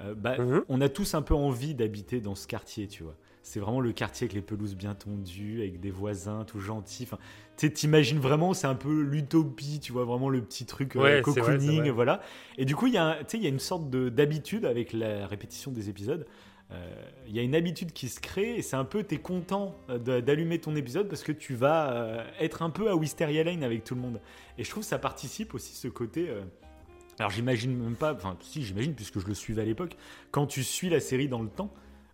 euh, 0.00 0.14
bah, 0.14 0.36
Mhm. 0.38 0.62
on 0.68 0.80
a 0.80 0.88
tous 0.88 1.14
un 1.14 1.22
peu 1.22 1.34
envie 1.34 1.74
d'habiter 1.74 2.20
dans 2.20 2.34
ce 2.34 2.46
quartier, 2.46 2.86
tu 2.88 3.02
vois. 3.02 3.14
C'est 3.42 3.60
vraiment 3.60 3.80
le 3.80 3.92
quartier 3.92 4.24
avec 4.24 4.34
les 4.34 4.42
pelouses 4.42 4.74
bien 4.74 4.94
tondues, 4.96 5.60
avec 5.62 5.78
des 5.78 5.92
voisins 5.92 6.44
tout 6.44 6.58
gentils. 6.58 7.04
Enfin, 7.04 7.18
tu 7.56 7.72
t'imagines 7.72 8.18
vraiment, 8.18 8.54
c'est 8.54 8.66
un 8.66 8.74
peu 8.74 9.02
l'utopie, 9.02 9.78
tu 9.80 9.92
vois, 9.92 10.04
vraiment 10.04 10.28
le 10.28 10.42
petit 10.42 10.66
truc 10.66 10.96
euh, 10.96 11.00
Ouais, 11.02 11.22
cocooning, 11.22 11.80
vrai. 11.82 11.90
voilà. 11.90 12.20
Et 12.58 12.64
du 12.64 12.74
coup, 12.74 12.88
il 12.88 12.94
y, 12.94 12.98
a 12.98 13.18
une 13.32 13.58
sorte 13.60 13.88
de- 13.88 14.08
d'habitude 14.08 14.64
avec 14.64 14.92
la 14.92 15.26
répétition 15.28 15.70
des 15.70 15.88
épisodes. 15.88 16.26
Euh, 16.72 16.92
Il 17.28 17.36
y 17.36 17.38
a 17.38 17.42
une 17.42 17.54
habitude 17.54 17.92
qui 17.92 18.08
se 18.08 18.18
crée 18.18 18.56
et 18.56 18.62
c'est 18.62 18.74
un 18.74 18.84
peu, 18.84 19.04
t'es 19.04 19.18
content 19.18 19.76
d'allumer 19.88 20.58
ton 20.58 20.74
épisode 20.74 21.08
parce 21.08 21.22
que 21.22 21.30
tu 21.30 21.54
vas 21.54 22.24
être 22.40 22.62
un 22.62 22.70
peu 22.70 22.88
à 22.90 22.96
Wisteria 22.96 23.44
Lane 23.44 23.62
avec 23.62 23.84
tout 23.84 23.94
le 23.94 24.00
monde. 24.00 24.20
Et 24.58 24.64
je 24.64 24.70
trouve 24.70 24.82
que 24.82 24.88
ça 24.88 24.98
participe 24.98 25.54
aussi 25.54 25.74
ce 25.76 25.86
côté. 25.86 26.28
Alors 27.18 27.30
j'imagine 27.30 27.76
même 27.76 27.96
pas, 27.96 28.14
enfin 28.14 28.36
si 28.40 28.62
j'imagine 28.62 28.94
puisque 28.94 29.18
je 29.18 29.26
le 29.26 29.34
suivais 29.34 29.62
à 29.62 29.64
l'époque, 29.64 29.96
quand 30.30 30.46
tu 30.46 30.62
suis 30.62 30.88
la 30.88 31.00
série 31.00 31.28
dans 31.28 31.42
le 31.42 31.48
temps, 31.48 31.72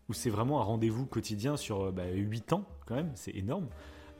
où 0.08 0.12
c'est 0.12 0.30
vraiment 0.30 0.60
un 0.60 0.64
rendez-vous 0.64 1.06
quotidien 1.06 1.56
sur 1.56 1.84
euh, 1.84 1.90
bah, 1.92 2.08
8 2.12 2.52
ans 2.52 2.68
quand 2.86 2.94
même, 2.94 3.10
c'est 3.14 3.34
énorme. 3.34 3.68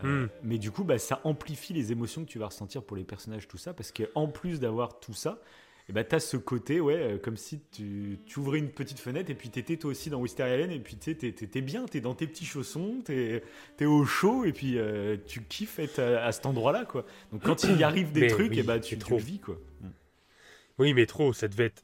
Euh, 0.05 0.25
Mm. 0.25 0.29
Mais 0.43 0.59
du 0.59 0.71
coup, 0.71 0.85
bah, 0.85 0.99
ça 0.99 1.21
amplifie 1.25 1.73
les 1.73 1.93
émotions 1.93 2.25
que 2.25 2.29
tu 2.29 2.39
vas 2.39 2.47
ressentir 2.47 2.83
pour 2.83 2.97
les 2.97 3.05
personnages, 3.05 3.47
tout 3.49 3.59
ça, 3.59 3.73
parce 3.73 3.93
qu'en 3.93 4.27
plus 4.27 4.59
d'avoir 4.61 4.99
tout 5.01 5.13
ça, 5.13 5.41
et 5.89 5.93
bah, 5.93 6.05
tu 6.05 6.15
as 6.15 6.21
ce 6.21 6.37
côté, 6.37 6.81
ouais, 6.81 6.95
euh, 6.97 7.19
comme 7.19 7.37
si 7.37 7.61
tu, 7.73 8.19
tu 8.25 8.39
ouvrais 8.39 8.59
une 8.59 8.71
petite 8.71 9.01
fenêtre 9.01 9.31
et 9.31 9.35
puis 9.35 9.51
tu 9.51 9.59
étais 9.59 9.77
toi 9.77 9.91
aussi 9.91 10.11
dans 10.11 10.21
Wisteria 10.21 10.57
Lane 10.57 10.71
et 10.71 10.79
puis 10.79 10.97
tu 10.97 11.11
es, 11.11 11.61
bien, 11.61 11.87
tu 11.87 11.99
es 11.99 12.01
dans 12.01 12.15
tes 12.15 12.29
petits 12.29 12.45
chaussons, 12.45 13.03
tu 13.05 13.13
es, 13.13 13.85
au 13.85 14.05
chaud 14.05 14.45
et 14.45 14.53
puis 14.53 14.79
euh, 14.79 15.17
tu 15.27 15.43
kiffes 15.43 15.81
être 15.81 15.99
à, 15.99 16.25
à 16.25 16.33
cet 16.33 16.47
endroit-là, 16.47 16.85
quoi. 16.85 17.05
Donc 17.33 17.43
quand 17.43 17.65
il 17.65 17.77
y 17.77 17.83
arrive 17.83 18.13
des 18.13 18.23
Mais 18.23 18.27
trucs, 18.29 18.53
oui, 18.53 18.61
et 18.61 18.63
bah, 18.63 18.79
tu, 18.79 18.91
c'est 18.91 18.97
tu 18.97 19.01
trop. 19.01 19.17
le 19.17 19.23
vis, 19.23 19.41
quoi. 19.41 19.59
Mm. 19.81 19.89
Oui, 20.83 20.95
mais 20.95 21.07
trop, 21.07 21.33
ça 21.33 21.49
devait 21.49 21.67
être, 21.67 21.83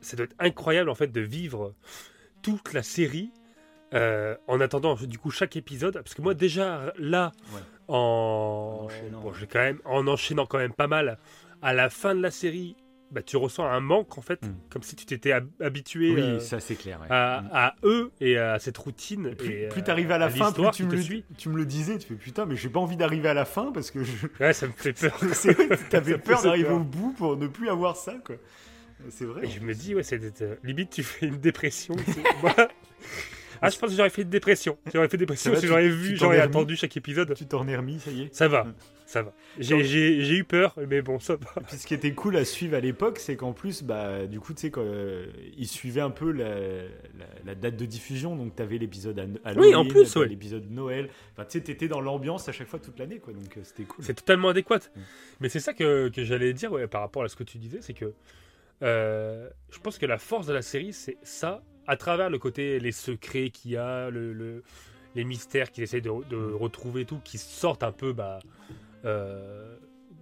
ça 0.00 0.16
doit 0.16 0.24
être 0.24 0.36
incroyable 0.38 0.90
en 0.90 0.94
fait 0.94 1.08
de 1.08 1.20
vivre 1.20 1.74
toute 2.42 2.72
la 2.72 2.82
série 2.82 3.30
euh, 3.92 4.34
en 4.48 4.60
attendant 4.60 4.94
du 4.96 5.18
coup 5.18 5.30
chaque 5.30 5.56
épisode. 5.56 5.94
Parce 5.94 6.14
que 6.14 6.22
moi 6.22 6.34
déjà 6.34 6.92
là, 6.98 7.32
Ouais. 7.54 7.60
en, 7.88 7.96
En 7.96 8.84
enchaînant, 8.86 9.20
bon, 9.20 9.28
ouais. 9.30 9.34
j'ai 9.38 9.46
quand 9.46 9.60
même 9.60 9.78
en 9.84 10.06
enchaînant 10.08 10.46
quand 10.46 10.58
même 10.58 10.72
pas 10.72 10.86
mal, 10.88 11.18
à 11.62 11.72
la 11.72 11.90
fin 11.90 12.14
de 12.14 12.20
la 12.22 12.30
série, 12.30 12.76
bah, 13.14 13.22
tu 13.22 13.36
ressens 13.38 13.64
un 13.64 13.80
manque 13.80 14.18
en 14.18 14.20
fait, 14.20 14.42
Mm. 14.42 14.54
comme 14.68 14.82
si 14.82 14.96
tu 14.96 15.06
t'étais 15.06 15.32
hab- 15.32 15.48
habitué 15.60 16.10
Oui, 16.14 16.20
euh, 16.20 16.40
ça 16.40 16.60
c'est 16.60 16.74
clair. 16.74 17.00
ouais. 17.00 17.06
à, 17.10 17.40
Mm. 17.42 17.48
à 17.52 17.74
eux 17.84 18.10
et 18.20 18.36
à 18.36 18.58
cette 18.58 18.76
routine. 18.76 19.28
Et 19.28 19.34
plus, 19.34 19.48
et, 19.52 19.68
plus 19.68 19.80
euh, 19.80 19.84
t'arrives 19.84 20.10
à 20.10 20.18
la 20.18 20.28
fin, 20.28 20.52
plus 20.52 20.64
tu 20.72 20.84
me, 20.84 20.92
le, 20.92 21.00
suit. 21.02 21.24
tu 21.38 21.48
me 21.48 21.56
le 21.56 21.64
disais, 21.64 21.96
tu 21.98 22.08
fais 22.08 22.14
putain, 22.14 22.44
mais 22.44 22.56
j'ai 22.56 22.68
pas 22.68 22.80
envie 22.80 22.96
d'arriver 22.96 23.28
à 23.28 23.34
la 23.34 23.44
fin 23.44 23.70
parce 23.72 23.90
que 23.90 24.02
je... 24.04 24.12
Ouais, 24.40 24.52
ça 24.52 24.66
me 24.66 24.72
fait 24.72 24.92
peur. 24.92 25.16
t'avais 25.90 26.18
peur 26.18 26.42
d'arriver 26.42 26.70
au 26.70 26.80
bout 26.80 27.12
pour 27.12 27.36
ne 27.36 27.46
plus 27.46 27.68
avoir 27.68 27.96
ça, 27.96 28.14
quoi. 28.24 28.36
C'est 29.10 29.24
vrai. 29.24 29.46
Et 29.46 29.50
je 29.50 29.60
me 29.60 29.74
dis, 29.74 29.94
ouais, 29.94 30.02
c'est 30.02 30.20
euh, 30.42 30.54
limite, 30.64 30.90
tu 30.90 31.02
fais 31.02 31.26
une 31.26 31.36
dépression. 31.38 31.94
tu. 31.96 32.20
Moi- 32.42 32.54
ah, 33.62 33.70
je 33.70 33.78
pense 33.78 33.90
que 33.90 33.96
j'aurais 33.96 34.10
fait 34.10 34.22
une 34.22 34.30
dépression. 34.30 34.76
J'aurais 34.92 35.08
fait 35.08 35.16
une 35.16 35.20
dépression 35.20 35.54
si 35.54 35.60
tu- 35.62 35.66
j'aurais 35.68 35.84
tu 35.84 35.90
vu, 35.90 36.16
j'aurais 36.16 36.40
attendu 36.40 36.76
chaque 36.76 36.96
épisode. 36.96 37.32
Tu 37.34 37.46
t'en 37.46 37.66
es 37.68 37.76
remis, 37.76 37.98
ça 38.00 38.10
y 38.10 38.22
est. 38.22 38.34
Ça 38.34 38.48
va, 38.48 38.64
Mm. 38.64 38.74
Ça 39.06 39.22
va. 39.22 39.32
J'ai- 39.58 40.18
eu 40.36 40.44
peur, 40.44 40.74
mais 40.88 41.02
bon, 41.02 41.18
ça 41.18 41.36
va. 41.36 41.46
Et 41.60 41.64
puis 41.64 41.76
ce 41.76 41.86
qui 41.86 41.94
était 41.94 42.12
cool 42.14 42.36
à 42.36 42.44
suivre 42.44 42.74
à 42.76 42.80
l'époque, 42.80 43.18
c'est 43.18 43.36
qu'en 43.36 43.52
plus, 43.52 43.82
bah, 43.82 44.26
du 44.26 44.40
coup, 44.40 44.54
tu 44.54 44.62
sais, 44.62 44.72
euh, 44.78 45.26
ils 45.56 45.68
suivaient 45.68 46.00
un 46.00 46.10
peu 46.10 46.30
la, 46.32 46.48
la- 46.58 46.88
la 47.44 47.54
date 47.54 47.76
de 47.76 47.84
diffusion. 47.86 48.34
Donc, 48.36 48.56
t'avais 48.56 48.78
l'épisode 48.78 49.18
à, 49.18 49.50
à 49.50 49.54
Oui, 49.54 49.74
en 49.74 49.84
plus, 49.86 50.16
ouais. 50.16 50.26
l'épisode 50.28 50.68
de 50.68 50.72
Noël. 50.74 51.10
Enfin, 51.32 51.44
tu 51.44 51.58
sais, 51.58 51.60
t'étais 51.64 51.88
dans 51.88 52.00
l'ambiance 52.00 52.48
à 52.48 52.52
chaque 52.52 52.68
fois 52.68 52.78
toute 52.78 52.98
l'année, 52.98 53.18
quoi. 53.18 53.32
Donc, 53.32 53.56
euh, 53.56 53.60
c'était 53.64 53.84
cool. 53.84 54.04
C'est 54.04 54.14
totalement 54.14 54.48
adéquat. 54.48 54.78
Mm. 54.78 55.00
Mais 55.40 55.48
c'est 55.48 55.60
ça 55.60 55.74
que, 55.74 56.08
que 56.08 56.24
j'allais 56.24 56.52
dire 56.54 56.72
ouais, 56.72 56.86
par 56.86 57.00
rapport 57.02 57.22
à 57.24 57.28
ce 57.28 57.36
que 57.36 57.44
tu 57.44 57.58
disais, 57.58 57.78
c'est 57.82 57.94
que 57.94 58.12
euh, 58.82 59.48
je 59.70 59.78
pense 59.78 59.98
que 59.98 60.06
la 60.06 60.18
force 60.18 60.46
de 60.46 60.52
la 60.52 60.62
série, 60.62 60.92
c'est 60.92 61.16
ça, 61.22 61.62
à 61.86 61.96
travers 61.96 62.30
le 62.30 62.38
côté, 62.38 62.80
les 62.80 62.92
secrets 62.92 63.50
qu'il 63.50 63.72
y 63.72 63.76
a, 63.76 64.10
le, 64.10 64.32
le- 64.32 64.62
les 65.14 65.22
mystères 65.24 65.70
qu'ils 65.70 65.84
essayent 65.84 66.02
de, 66.02 66.10
de 66.28 66.36
Mm. 66.36 66.56
retrouver, 66.56 67.02
et 67.02 67.04
tout, 67.04 67.20
qui 67.22 67.38
sortent 67.38 67.84
un 67.84 67.92
peu 67.92 68.12
bah, 68.12 68.40
euh, 69.04 69.76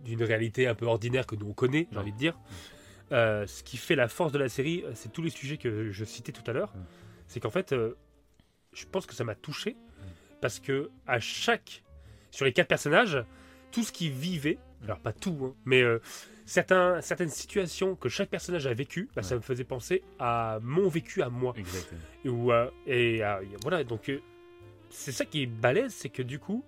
d'une 0.04 0.22
réalité 0.22 0.66
un 0.66 0.74
peu 0.74 0.86
ordinaire 0.86 1.26
que 1.26 1.36
nous 1.36 1.46
on 1.46 1.52
connaît, 1.52 1.88
j'ai 1.90 1.98
envie 1.98 2.12
de 2.12 2.18
dire. 2.18 2.38
Euh, 3.12 3.46
ce 3.46 3.62
qui 3.62 3.76
fait 3.76 3.94
la 3.94 4.08
force 4.08 4.32
de 4.32 4.38
la 4.38 4.48
série, 4.48 4.82
euh, 4.84 4.92
c'est 4.94 5.12
tous 5.12 5.22
les 5.22 5.30
sujets 5.30 5.58
que 5.58 5.90
je 5.90 6.04
citais 6.04 6.32
tout 6.32 6.48
à 6.50 6.54
l'heure. 6.54 6.74
Mm. 6.74 6.80
C'est 7.26 7.40
qu'en 7.40 7.50
fait, 7.50 7.72
euh, 7.72 7.94
je 8.72 8.86
pense 8.86 9.06
que 9.06 9.14
ça 9.14 9.24
m'a 9.24 9.34
touché 9.34 9.76
parce 10.40 10.58
que 10.58 10.90
à 11.06 11.20
chaque, 11.20 11.82
sur 12.30 12.44
les 12.44 12.52
quatre 12.52 12.68
personnages, 12.68 13.22
tout 13.70 13.82
ce 13.82 13.92
qu'ils 13.92 14.12
vivaient, 14.12 14.58
alors 14.84 14.98
pas 14.98 15.12
tout, 15.12 15.38
hein, 15.44 15.54
mais 15.64 15.82
euh, 15.82 16.00
certains, 16.44 17.00
certaines 17.00 17.30
situations 17.30 17.94
que 17.96 18.08
chaque 18.08 18.28
personnage 18.28 18.66
a 18.66 18.74
vécues, 18.74 19.08
bah, 19.14 19.22
ça 19.22 19.36
me 19.36 19.40
faisait 19.40 19.64
penser 19.64 20.02
à 20.18 20.58
mon 20.62 20.88
vécu 20.88 21.22
à 21.22 21.30
moi. 21.30 21.54
Exactement. 21.56 22.00
Et, 22.24 22.28
où, 22.28 22.52
euh, 22.52 22.70
et 22.86 23.24
euh, 23.24 23.40
voilà, 23.62 23.84
donc 23.84 24.10
c'est 24.90 25.12
ça 25.12 25.24
qui 25.24 25.42
est 25.42 25.46
balèze, 25.46 25.94
c'est 25.94 26.08
que 26.10 26.22
du 26.22 26.38
coup, 26.38 26.64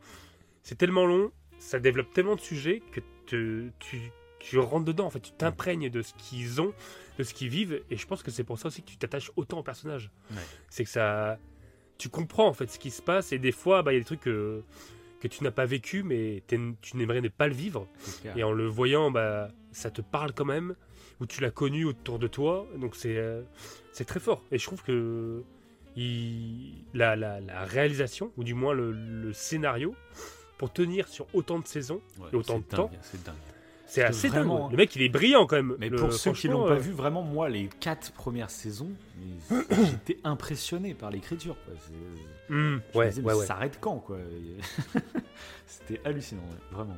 c'est 0.62 0.76
tellement 0.76 1.04
long, 1.04 1.30
ça 1.58 1.78
développe 1.78 2.12
tellement 2.12 2.36
de 2.36 2.40
sujets 2.40 2.82
que 2.92 3.00
te- 3.26 3.68
tu, 3.78 4.10
tu 4.38 4.58
rentres 4.58 4.84
dedans, 4.84 5.06
en 5.06 5.10
fait, 5.10 5.20
tu 5.20 5.32
t'imprègnes 5.32 5.88
de 5.90 6.02
ce 6.02 6.12
qu'ils 6.14 6.60
ont, 6.60 6.72
de 7.18 7.22
ce 7.24 7.32
qu'ils 7.34 7.48
vivent, 7.48 7.80
et 7.90 7.96
je 7.96 8.06
pense 8.06 8.22
que 8.22 8.30
c'est 8.30 8.44
pour 8.44 8.58
ça 8.58 8.68
aussi 8.68 8.82
que 8.82 8.88
tu 8.90 8.96
t'attaches 8.98 9.30
autant 9.36 9.58
au 9.60 9.62
personnage. 9.62 10.10
Ouais. 10.30 10.36
C'est 10.68 10.84
que 10.84 10.90
ça, 10.90 11.38
tu 11.98 12.08
comprends 12.08 12.48
en 12.48 12.52
fait 12.52 12.70
ce 12.70 12.78
qui 12.78 12.90
se 12.90 13.00
passe, 13.02 13.32
et 13.32 13.38
des 13.38 13.52
fois, 13.52 13.82
bah, 13.82 13.92
il 13.92 13.94
y 13.94 13.98
a 13.98 14.00
des 14.00 14.04
trucs 14.06 14.20
que, 14.20 14.62
que 15.20 15.28
tu 15.28 15.42
n'as 15.44 15.50
pas 15.50 15.64
vécu, 15.64 16.02
mais 16.02 16.42
tu 16.48 16.96
n'aimerais 16.96 17.20
ne 17.22 17.28
pas 17.28 17.48
le 17.48 17.54
vivre. 17.54 17.88
Et 18.36 18.44
en 18.44 18.52
le 18.52 18.66
voyant, 18.66 19.10
bah, 19.10 19.48
ça 19.72 19.90
te 19.90 20.02
parle 20.02 20.32
quand 20.34 20.44
même, 20.44 20.74
ou 21.20 21.26
tu 21.26 21.40
l'as 21.40 21.50
connu 21.52 21.84
autour 21.86 22.18
de 22.18 22.26
toi, 22.26 22.66
donc 22.76 22.96
c'est 22.96 23.16
euh, 23.16 23.42
c'est 23.92 24.04
très 24.04 24.20
fort. 24.20 24.42
Et 24.50 24.58
je 24.58 24.66
trouve 24.66 24.82
que 24.82 25.42
il- 25.96 26.84
la, 26.92 27.16
la- 27.16 27.40
la 27.40 27.64
réalisation, 27.64 28.32
ou 28.36 28.44
du 28.44 28.52
moins 28.54 28.74
le, 28.74 28.90
le 28.92 29.32
scénario, 29.32 29.94
pour 30.58 30.72
tenir 30.72 31.08
sur 31.08 31.26
autant 31.34 31.58
de 31.58 31.66
saisons, 31.66 32.00
Ouais, 32.18 32.28
et 32.32 32.36
autant 32.36 32.58
de 32.58 32.64
temps, 32.64 32.90
C'est 33.02 33.22
dingue. 33.24 33.34
c'est 33.86 34.02
assez 34.02 34.28
vraiment, 34.28 34.62
dingue. 34.64 34.70
Le 34.72 34.76
mec, 34.76 34.94
il 34.96 35.02
est 35.02 35.08
brillant 35.08 35.46
quand 35.46 35.56
même. 35.56 35.76
Mais 35.78 35.88
Le- 35.88 35.96
pour 35.96 36.12
ceux 36.12 36.32
qui 36.32 36.48
l'ont 36.48 36.64
pas 36.66 36.72
euh, 36.74 36.78
vu, 36.78 36.92
vraiment, 36.92 37.22
moi, 37.22 37.48
les 37.48 37.68
quatre 37.80 38.12
premières 38.12 38.50
saisons, 38.50 38.90
j'étais 39.50 40.18
impressionné 40.24 40.94
par 40.94 41.10
l'écriture. 41.10 41.56
me 42.48 42.80
ouais, 42.94 43.08
disais, 43.08 43.22
ouais, 43.22 43.32
mais 43.32 43.38
ouais. 43.38 43.46
ça 43.46 43.54
arrête 43.54 43.78
quand, 43.80 43.98
quoi? 43.98 44.18
C'était 45.66 46.00
hallucinant, 46.04 46.42
vraiment. 46.70 46.96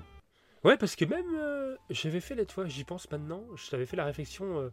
Ouais, 0.64 0.76
parce 0.76 0.96
que 0.96 1.04
même, 1.04 1.34
euh, 1.34 1.76
j'avais 1.90 2.20
fait, 2.20 2.34
tu 2.46 2.54
vois, 2.54 2.66
j'y 2.66 2.84
pense 2.84 3.10
maintenant, 3.10 3.42
je 3.56 3.70
t'avais 3.70 3.86
fait 3.86 3.96
la 3.96 4.04
réflexion, 4.04 4.58
euh, 4.58 4.70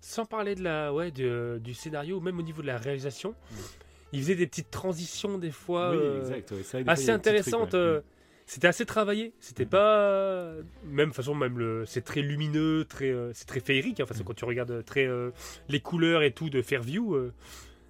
sans 0.00 0.24
parler 0.24 0.54
de 0.54 0.62
la, 0.62 0.92
ouais, 0.92 1.10
de- 1.10 1.60
du 1.62 1.74
scénario, 1.74 2.20
même 2.20 2.38
au 2.38 2.42
niveau 2.42 2.62
de 2.62 2.66
la 2.66 2.78
réalisation, 2.78 3.34
il 4.12 4.20
faisait 4.22 4.34
des 4.34 4.46
petites 4.46 4.70
transitions 4.70 5.38
des 5.38 5.50
fois 5.50 5.90
oui, 5.92 5.98
euh, 6.00 6.20
exact. 6.20 6.50
ouais, 6.52 6.62
vrai 6.62 6.84
des 6.84 6.90
assez 6.90 7.10
intéressantes. 7.10 7.72
ouais. 7.74 7.78
euh, 7.78 8.00
C'était 8.46 8.66
assez 8.68 8.84
travaillé. 8.84 9.32
C'était 9.38 9.64
Mm. 9.64 9.68
pas 9.68 10.52
même 10.84 10.96
de 10.96 11.04
toute 11.04 11.14
façon 11.14 11.34
même 11.36 11.58
le 11.58 11.84
c'est 11.86 12.00
très 12.02 12.20
lumineux, 12.20 12.84
très 12.88 13.10
euh, 13.10 13.30
c'est 13.34 13.46
très 13.46 13.60
féerique. 13.60 14.02
C'est 14.06 14.20
Mm. 14.20 14.24
quand 14.24 14.34
tu 14.34 14.44
regardes 14.44 14.84
très 14.84 15.06
euh, 15.06 15.30
les 15.68 15.78
couleurs 15.80 16.22
et 16.22 16.32
tout 16.32 16.50
de 16.50 16.60
Fairview, 16.62 17.14
euh, 17.14 17.32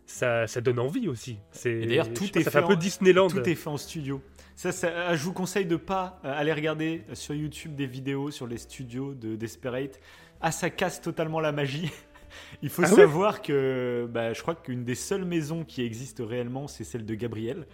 ça, 0.06 0.46
ça 0.46 0.61
donne 0.61 0.78
envie 0.78 1.09
aussi. 1.09 1.38
C'est 1.52 1.80
d'ailleurs, 1.87 2.12
tout 2.12 2.37
est 2.37 2.42
ça 2.42 2.50
fait 2.50 2.59
un 2.59 2.66
peu 2.66 2.76
Disneyland. 2.76 3.28
Tout 3.28 3.48
est 3.48 3.54
fait 3.54 3.68
en 3.70 3.76
studio. 3.78 4.20
Ça, 4.56 4.72
ça- 4.72 4.92
ah, 5.09 5.16
je 5.16 5.22
vous 5.24 5.33
conseille 5.33 5.64
de 5.64 5.76
pas 5.76 6.20
euh, 6.26 6.33
aller 6.38 6.52
regarder 6.52 7.04
sur 7.14 7.33
YouTube 7.35 7.74
des 7.76 7.87
vidéos 7.87 8.30
sur 8.30 8.46
les 8.46 8.59
studios 8.59 9.14
de 9.14 9.37
Desperate. 9.37 9.98
Ah, 10.42 10.50
ça 10.52 10.68
casse 10.68 11.00
totalement 11.00 11.40
la 11.40 11.52
magie. 11.52 11.90
Il 12.62 12.69
faut 12.69 12.83
Ah 12.85 12.88
savoir 12.88 13.43
que 13.43 14.09
bah, 14.11 14.33
je 14.33 14.43
crois 14.43 14.55
qu'une 14.55 14.85
des 14.85 14.95
seules 14.95 15.25
maisons 15.25 15.64
qui 15.64 15.83
existe 15.83 16.23
réellement, 16.25 16.69
c'est 16.69 16.85
celle 16.85 17.05
de 17.05 17.14
Gabriel. 17.14 17.66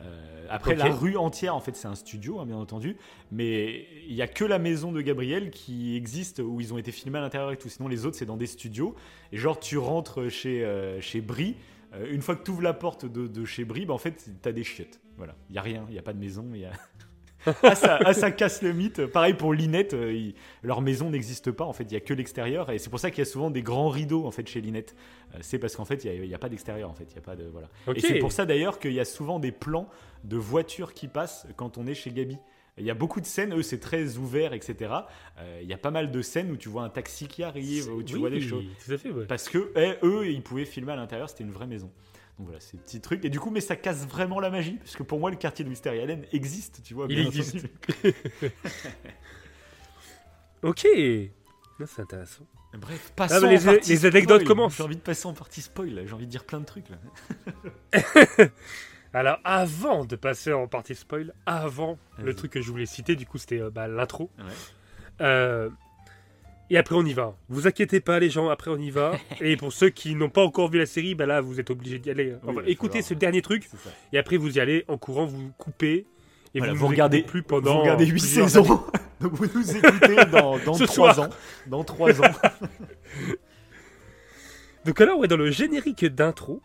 Euh, 0.00 0.46
après, 0.50 0.74
la 0.74 0.86
rue 0.86 1.16
entière, 1.16 1.54
en 1.54 1.60
fait, 1.60 1.76
c'est 1.76 1.86
un 1.86 1.94
studio, 1.94 2.40
hein, 2.40 2.46
bien 2.46 2.56
entendu. 2.56 2.96
Mais 3.30 3.86
il 4.08 4.14
n'y 4.14 4.22
a 4.22 4.26
que 4.26 4.44
la 4.44 4.58
maison 4.58 4.90
de 4.92 5.00
Gabriel 5.00 5.50
qui 5.50 5.96
existe 5.96 6.40
où 6.44 6.60
ils 6.60 6.74
ont 6.74 6.78
été 6.78 6.90
filmés 6.90 7.18
à 7.18 7.22
l'intérieur 7.22 7.52
et 7.52 7.56
tout. 7.56 7.68
Sinon, 7.68 7.88
les 7.88 8.04
autres, 8.04 8.16
c'est 8.16 8.26
dans 8.26 8.36
des 8.36 8.46
studios. 8.48 8.94
Et 9.32 9.36
genre, 9.36 9.58
tu 9.60 9.78
rentres 9.78 10.28
chez, 10.30 10.64
euh, 10.64 11.00
chez 11.00 11.20
Brie. 11.20 11.56
euh, 11.94 12.12
une 12.12 12.22
fois 12.22 12.34
que 12.34 12.42
tu 12.42 12.50
ouvres 12.50 12.62
la 12.62 12.74
porte 12.74 13.06
de, 13.06 13.28
de 13.28 13.44
chez 13.44 13.64
Brie, 13.64 13.86
bah, 13.86 13.94
en 13.94 13.98
fait, 13.98 14.28
tu 14.42 14.48
as 14.48 14.52
des 14.52 14.64
chiottes. 14.64 15.00
Voilà. 15.16 15.36
Il 15.48 15.52
n'y 15.52 15.58
a 15.58 15.62
rien. 15.62 15.84
Il 15.88 15.92
n'y 15.92 15.98
a 15.98 16.02
pas 16.02 16.12
de 16.12 16.18
maison. 16.18 16.44
il 16.52 16.60
Y 16.60 16.64
a... 16.64 16.72
ah, 17.62 17.74
ça, 17.74 17.98
ah, 18.04 18.14
ça 18.14 18.30
casse 18.30 18.62
le 18.62 18.72
mythe. 18.72 19.06
Pareil 19.06 19.34
pour 19.34 19.52
Linette, 19.52 19.94
euh, 19.94 20.12
ils- 20.12 20.34
leur 20.62 20.80
maison 20.80 21.10
n'existe 21.10 21.50
pas. 21.50 21.64
En 21.64 21.72
fait, 21.72 21.84
il 21.84 21.92
y 21.92 21.96
a 21.96 22.00
que 22.00 22.14
l'extérieur, 22.14 22.70
et 22.70 22.78
c'est 22.78 22.90
pour 22.90 23.00
ça 23.00 23.10
qu'il 23.10 23.18
y 23.20 23.26
a 23.26 23.30
souvent 23.30 23.50
des 23.50 23.62
grands 23.62 23.88
rideaux 23.88 24.26
en 24.26 24.30
fait 24.30 24.48
chez 24.48 24.60
Linette. 24.60 24.94
Euh, 25.34 25.38
c'est 25.40 25.58
parce 25.58 25.76
qu'en 25.76 25.84
fait, 25.84 26.04
il 26.04 26.20
n'y 26.22 26.34
a, 26.34 26.38
pas 26.38 26.48
d'extérieur. 26.48 26.90
En 26.90 26.94
fait, 26.94 27.06
il 27.10 27.14
y 27.14 27.18
a 27.18 27.22
pas 27.22 27.36
de 27.36 27.44
voilà. 27.44 27.68
Et 27.94 28.00
c'est 28.00 28.18
pour 28.18 28.32
ça 28.32 28.46
d'ailleurs 28.46 28.78
qu'il 28.78 28.92
y 28.92 29.00
a 29.00 29.04
souvent 29.04 29.38
des 29.38 29.52
plans 29.52 29.88
de 30.24 30.36
voitures 30.36 30.94
qui 30.94 31.08
passent 31.08 31.46
quand 31.56 31.78
on 31.78 31.86
est 31.86 31.94
chez 31.94 32.10
Gabi. 32.10 32.38
Il 32.76 32.84
y 32.84 32.90
a 32.90 32.94
beaucoup 32.94 33.20
de 33.20 33.26
scènes, 33.26 33.54
eux 33.54 33.62
c'est 33.62 33.78
très 33.78 34.16
ouvert, 34.16 34.52
etc. 34.52 34.90
Euh, 35.38 35.60
il 35.62 35.68
y 35.68 35.72
a 35.72 35.78
pas 35.78 35.92
mal 35.92 36.10
de 36.10 36.22
scènes 36.22 36.50
où 36.50 36.56
tu 36.56 36.68
vois 36.68 36.82
un 36.82 36.88
taxi 36.88 37.28
qui 37.28 37.44
arrive, 37.44 37.88
où 37.88 38.02
tu 38.02 38.14
Oui, 38.14 38.20
vois 38.20 38.30
des 38.30 38.40
choses. 38.40 38.64
Tout 38.84 38.92
à 38.92 38.98
fait. 38.98 39.10
ouais. 39.10 39.26
Parce 39.26 39.48
que 39.48 39.70
eh, 39.76 39.92
eux, 40.04 40.28
ils 40.28 40.42
pouvaient 40.42 40.64
filmer 40.64 40.90
à 40.92 40.96
l'intérieur, 40.96 41.28
c'était 41.28 41.44
une 41.44 41.52
vraie 41.52 41.68
maison. 41.68 41.90
Donc 42.38 42.46
voilà, 42.48 42.58
ces 42.60 42.76
petits 42.76 43.00
trucs. 43.00 43.24
Et 43.24 43.30
du 43.30 43.38
coup, 43.38 43.50
mais 43.50 43.60
ça 43.60 43.76
casse 43.76 44.06
vraiment 44.06 44.40
la 44.40 44.50
magie, 44.50 44.72
parce 44.74 44.96
que 44.96 45.02
pour 45.04 45.20
moi, 45.20 45.30
le 45.30 45.36
quartier 45.36 45.64
de 45.64 45.70
Mystery 45.70 46.00
Island 46.02 46.24
existe, 46.32 46.82
tu 46.82 46.92
vois. 46.94 47.06
Il 47.08 47.18
existe. 47.20 47.58
Ok. 50.62 50.86
C'est 51.86 52.00
intéressant. 52.02 52.46
Bref, 52.74 53.08
Ah, 53.10 53.12
passons 53.16 53.40
bah, 53.42 53.50
les- 53.52 53.58
partie 53.60 53.90
les 53.90 54.06
anecdotes 54.06 54.40
spoil. 54.40 54.48
commencent. 54.48 54.76
J'ai 54.76 54.82
envie 54.82 54.96
de 54.96 55.00
passer 55.00 55.26
en 55.26 55.34
partie 55.34 55.60
spoil, 55.60 56.02
j'ai 56.06 56.12
envie 56.12 56.26
de 56.26 56.30
dire 56.30 56.44
plein 56.44 56.60
de 56.60 56.64
trucs 56.64 56.86
là. 56.88 56.96
Alors, 59.12 59.38
avant 59.44 60.04
de 60.04 60.16
passer 60.16 60.52
en 60.52 60.66
partie 60.66 60.94
spoil, 60.96 61.34
avant 61.46 61.98
le 62.18 62.24
Vas-y. 62.26 62.34
truc 62.34 62.52
que 62.52 62.62
je 62.62 62.70
voulais 62.70 62.86
citer, 62.86 63.14
du 63.14 63.26
coup, 63.26 63.38
c'était 63.38 63.60
euh, 63.60 63.70
bah, 63.70 63.86
l'intro. 63.86 64.30
Ouais. 64.38 64.44
Euh, 65.20 65.70
et 66.70 66.78
après, 66.78 66.94
on 66.94 67.04
y 67.04 67.12
va. 67.12 67.36
Vous 67.48 67.66
inquiétez 67.66 68.00
pas, 68.00 68.18
les 68.18 68.30
gens, 68.30 68.48
après, 68.48 68.70
on 68.70 68.78
y 68.78 68.90
va. 68.90 69.12
et 69.40 69.56
pour 69.56 69.72
ceux 69.72 69.90
qui 69.90 70.14
n'ont 70.14 70.30
pas 70.30 70.42
encore 70.42 70.70
vu 70.70 70.78
la 70.78 70.86
série, 70.86 71.14
bah 71.14 71.26
là, 71.26 71.40
vous 71.40 71.60
êtes 71.60 71.70
obligés 71.70 71.98
d'y 71.98 72.10
aller. 72.10 72.34
Enfin, 72.42 72.60
va 72.60 72.68
écoutez 72.68 73.02
ce 73.02 73.14
dernier 73.14 73.42
truc, 73.42 73.68
et 74.12 74.18
après, 74.18 74.36
vous 74.36 74.56
y 74.56 74.60
allez 74.60 74.84
en 74.88 74.96
courant, 74.98 75.26
vous 75.26 75.50
coupez. 75.58 76.06
Et 76.54 76.58
Voilà, 76.58 76.72
vous, 76.72 76.78
vous 76.80 76.86
regardez- 76.86 77.22
plus 77.22 77.42
pendant. 77.42 77.74
Vous 77.74 77.80
regardez 77.80 78.06
8 78.06 78.10
plusieurs 78.20 78.48
saisons, 78.48 78.80
donc 79.20 79.32
vous 79.32 79.46
nous 79.54 79.76
écoutez 79.76 80.16
dans, 80.30 80.56
dans 80.58 80.74
Ce 80.74 80.84
3 80.84 81.14
soir. 81.14 81.28
ans. 81.28 81.30
Dans 81.66 81.82
3 81.84 82.22
ans. 82.22 82.32
Donc, 84.84 85.00
alors, 85.00 85.18
ouais, 85.18 85.28
dans 85.28 85.36
le 85.36 85.50
générique 85.50 86.04
d'intro, 86.04 86.60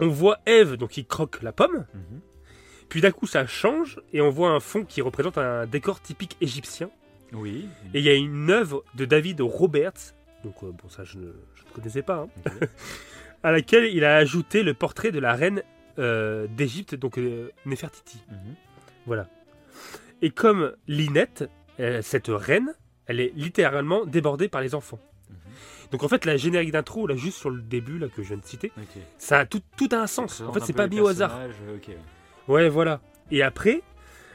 on 0.00 0.08
voit 0.08 0.38
Eve, 0.46 0.76
donc, 0.76 0.90
qui 0.90 1.04
croque 1.04 1.42
la 1.42 1.52
pomme. 1.52 1.86
Mhm. 1.94 2.20
Puis 2.88 3.00
d'un 3.00 3.10
coup, 3.10 3.26
ça 3.26 3.46
change, 3.46 4.00
et 4.12 4.20
on 4.20 4.30
voit 4.30 4.50
un 4.50 4.60
fond 4.60 4.84
qui 4.84 5.02
représente 5.02 5.36
un 5.38 5.66
décor 5.66 6.00
typique 6.00 6.36
égyptien. 6.40 6.90
Oui. 7.34 7.68
Et 7.92 7.98
il 7.98 8.04
y 8.04 8.08
a 8.08 8.14
une 8.14 8.50
œuvre 8.50 8.84
de 8.94 9.04
David 9.04 9.40
Roberts, 9.40 10.14
donc 10.44 10.54
euh, 10.62 10.70
bon 10.70 10.88
ça 10.88 11.04
je 11.04 11.18
ne, 11.18 11.32
je 11.54 11.64
ne 11.64 11.70
connaissais 11.74 12.02
pas, 12.02 12.26
hein, 12.46 12.50
à 13.42 13.50
laquelle 13.50 13.92
il 13.92 14.04
a 14.04 14.16
ajouté 14.16 14.62
le 14.62 14.74
portrait 14.74 15.10
de 15.10 15.18
la 15.18 15.34
reine 15.34 15.62
euh, 15.98 16.46
d'Égypte, 16.48 16.94
donc 16.94 17.18
euh, 17.18 17.50
Néfertiti. 17.66 18.22
Mhm. 18.30 18.54
Voilà. 19.06 19.28
Et 20.22 20.30
comme 20.30 20.74
Linette, 20.88 21.44
cette 22.00 22.28
reine, 22.28 22.72
elle 23.06 23.20
est 23.20 23.32
littéralement 23.34 24.06
débordée 24.06 24.48
par 24.48 24.60
les 24.60 24.74
enfants. 24.74 25.00
Mhm. 25.28 25.36
Donc 25.90 26.02
en 26.04 26.08
fait 26.08 26.24
la 26.24 26.36
générique 26.36 26.72
d'intro, 26.72 27.06
là 27.06 27.16
juste 27.16 27.38
sur 27.38 27.50
le 27.50 27.60
début 27.60 27.98
là 27.98 28.08
que 28.08 28.22
je 28.22 28.28
viens 28.28 28.38
de 28.38 28.44
citer, 28.44 28.72
ça 29.18 29.40
a 29.40 29.46
tout, 29.46 29.60
tout 29.76 29.88
a 29.92 29.96
un 29.96 30.06
sens. 30.06 30.40
En 30.40 30.52
fait 30.52 30.60
c'est 30.60 30.72
pas 30.72 30.86
mis 30.86 31.00
au 31.00 31.08
hasard. 31.08 31.38
Ouais, 32.48 32.68
voilà. 32.68 33.00
Et 33.30 33.42
après, 33.42 33.82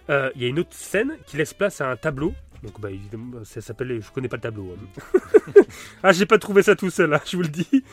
il 0.09 0.41
y 0.41 0.45
a 0.45 0.47
une 0.47 0.59
autre 0.59 0.73
scène 0.73 1.17
qui 1.25 1.38
laisse 1.38 1.53
place 1.53 1.81
à 1.81 1.89
un 1.89 1.95
tableau. 1.95 2.33
Donc, 2.63 2.80
bah, 2.82 2.91
évidemment, 2.91 3.43
ça 3.45 3.62
s'appelle. 3.62 4.02
Je 4.02 4.12
connais 4.12 4.28
pas 4.28 4.36
le 4.38 4.41
tableau. 4.41 4.76
hein. 4.76 5.52
ah, 6.04 6.12
j'ai 6.12 6.26
pas 6.26 6.38
trouvé 6.38 6.62
ça 6.63 6.76
tout 6.76 6.89
seul, 6.89 7.13
hein, 7.13 7.22
je 7.26 7.38
vous 7.38 7.43
le 7.43 7.50
dis. 7.50 7.84